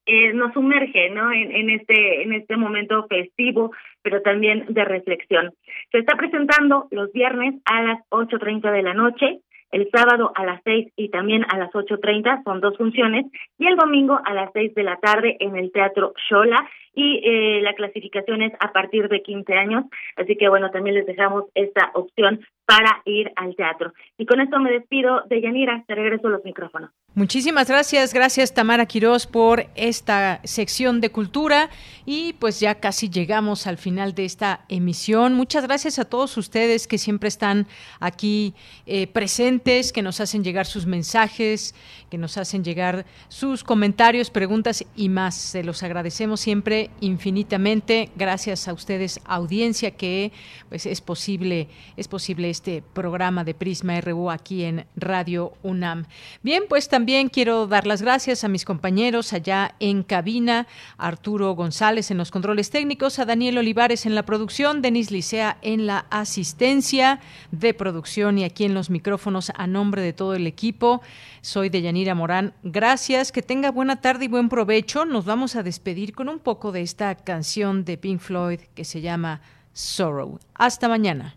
eh, 0.04 0.32
nos 0.34 0.52
sumerge 0.52 1.10
no 1.10 1.32
en, 1.32 1.70
este 1.70 2.22
en 2.22 2.32
este 2.34 2.56
momento 2.56 3.06
festivo 3.08 3.72
pero 4.02 4.20
también 4.20 4.66
de 4.68 4.84
reflexión. 4.84 5.54
Se 5.90 5.98
está 5.98 6.16
presentando 6.16 6.88
los 6.90 7.10
viernes 7.12 7.54
a 7.64 7.82
las 7.82 8.00
8.30 8.10 8.72
de 8.72 8.82
la 8.82 8.94
noche 8.94 9.40
el 9.70 9.88
sábado 9.90 10.32
a 10.34 10.44
las 10.44 10.60
6 10.64 10.92
y 10.96 11.08
también 11.10 11.44
a 11.48 11.58
las 11.58 11.70
8.30 11.72 12.44
son 12.44 12.60
dos 12.60 12.76
funciones 12.76 13.26
y 13.58 13.66
el 13.66 13.76
domingo 13.76 14.20
a 14.24 14.34
las 14.34 14.50
6 14.52 14.74
de 14.74 14.82
la 14.82 14.96
tarde 14.96 15.36
en 15.40 15.56
el 15.56 15.72
Teatro 15.72 16.12
Shola 16.30 16.68
y 16.94 17.20
eh, 17.22 17.60
la 17.60 17.74
clasificación 17.74 18.42
es 18.42 18.52
a 18.58 18.72
partir 18.72 19.08
de 19.08 19.22
15 19.22 19.52
años, 19.52 19.84
así 20.16 20.36
que 20.36 20.48
bueno, 20.48 20.70
también 20.70 20.94
les 20.94 21.06
dejamos 21.06 21.44
esta 21.54 21.90
opción 21.94 22.40
para 22.64 23.02
ir 23.04 23.30
al 23.36 23.54
teatro. 23.54 23.92
Y 24.16 24.24
con 24.24 24.40
esto 24.40 24.58
me 24.58 24.72
despido 24.72 25.22
de 25.28 25.42
Yanira, 25.42 25.84
te 25.86 25.94
regreso 25.94 26.28
los 26.28 26.42
micrófonos. 26.44 26.90
Muchísimas 27.18 27.68
gracias, 27.68 28.12
gracias 28.12 28.52
Tamara 28.52 28.84
Quirós 28.84 29.26
por 29.26 29.70
esta 29.74 30.42
sección 30.44 31.00
de 31.00 31.08
cultura 31.08 31.70
y 32.04 32.34
pues 32.34 32.60
ya 32.60 32.74
casi 32.74 33.08
llegamos 33.08 33.66
al 33.66 33.78
final 33.78 34.14
de 34.14 34.26
esta 34.26 34.66
emisión. 34.68 35.32
Muchas 35.32 35.64
gracias 35.64 35.98
a 35.98 36.04
todos 36.04 36.36
ustedes 36.36 36.86
que 36.86 36.98
siempre 36.98 37.30
están 37.30 37.66
aquí 38.00 38.52
eh, 38.84 39.06
presentes, 39.06 39.94
que 39.94 40.02
nos 40.02 40.20
hacen 40.20 40.44
llegar 40.44 40.66
sus 40.66 40.84
mensajes, 40.84 41.74
que 42.10 42.18
nos 42.18 42.36
hacen 42.36 42.62
llegar 42.62 43.06
sus 43.28 43.64
comentarios, 43.64 44.28
preguntas 44.28 44.84
y 44.94 45.08
más. 45.08 45.36
Se 45.36 45.64
los 45.64 45.82
agradecemos 45.82 46.40
siempre 46.40 46.90
infinitamente. 47.00 48.10
Gracias 48.16 48.68
a 48.68 48.74
ustedes, 48.74 49.20
audiencia, 49.24 49.92
que 49.92 50.32
pues 50.68 50.84
es 50.84 51.00
posible, 51.00 51.68
es 51.96 52.08
posible 52.08 52.50
este 52.50 52.82
programa 52.92 53.42
de 53.42 53.54
Prisma 53.54 53.98
RU 54.02 54.30
aquí 54.30 54.64
en 54.64 54.84
Radio 54.96 55.54
UNAM. 55.62 56.04
Bien, 56.42 56.64
pues 56.68 56.90
también 56.90 57.05
quiero 57.32 57.68
dar 57.68 57.86
las 57.86 58.02
gracias 58.02 58.42
a 58.42 58.48
mis 58.48 58.64
compañeros 58.64 59.32
allá 59.32 59.76
en 59.78 60.02
cabina, 60.02 60.66
Arturo 60.98 61.54
González 61.54 62.10
en 62.10 62.18
los 62.18 62.32
controles 62.32 62.70
técnicos, 62.70 63.20
a 63.20 63.24
Daniel 63.24 63.58
Olivares 63.58 64.06
en 64.06 64.16
la 64.16 64.24
producción, 64.24 64.82
Denis 64.82 65.12
Licea 65.12 65.58
en 65.62 65.86
la 65.86 66.06
asistencia 66.10 67.20
de 67.52 67.74
producción 67.74 68.38
y 68.38 68.44
aquí 68.44 68.64
en 68.64 68.74
los 68.74 68.90
micrófonos 68.90 69.52
a 69.54 69.68
nombre 69.68 70.02
de 70.02 70.12
todo 70.12 70.34
el 70.34 70.48
equipo. 70.48 71.00
Soy 71.42 71.68
Deyanira 71.68 72.16
Morán. 72.16 72.54
Gracias, 72.64 73.30
que 73.30 73.42
tenga 73.42 73.70
buena 73.70 74.00
tarde 74.00 74.24
y 74.24 74.28
buen 74.28 74.48
provecho. 74.48 75.04
Nos 75.04 75.24
vamos 75.24 75.54
a 75.54 75.62
despedir 75.62 76.12
con 76.12 76.28
un 76.28 76.40
poco 76.40 76.72
de 76.72 76.82
esta 76.82 77.14
canción 77.14 77.84
de 77.84 77.98
Pink 77.98 78.18
Floyd 78.18 78.60
que 78.74 78.84
se 78.84 79.00
llama 79.00 79.42
Sorrow. 79.72 80.40
Hasta 80.54 80.88
mañana. 80.88 81.36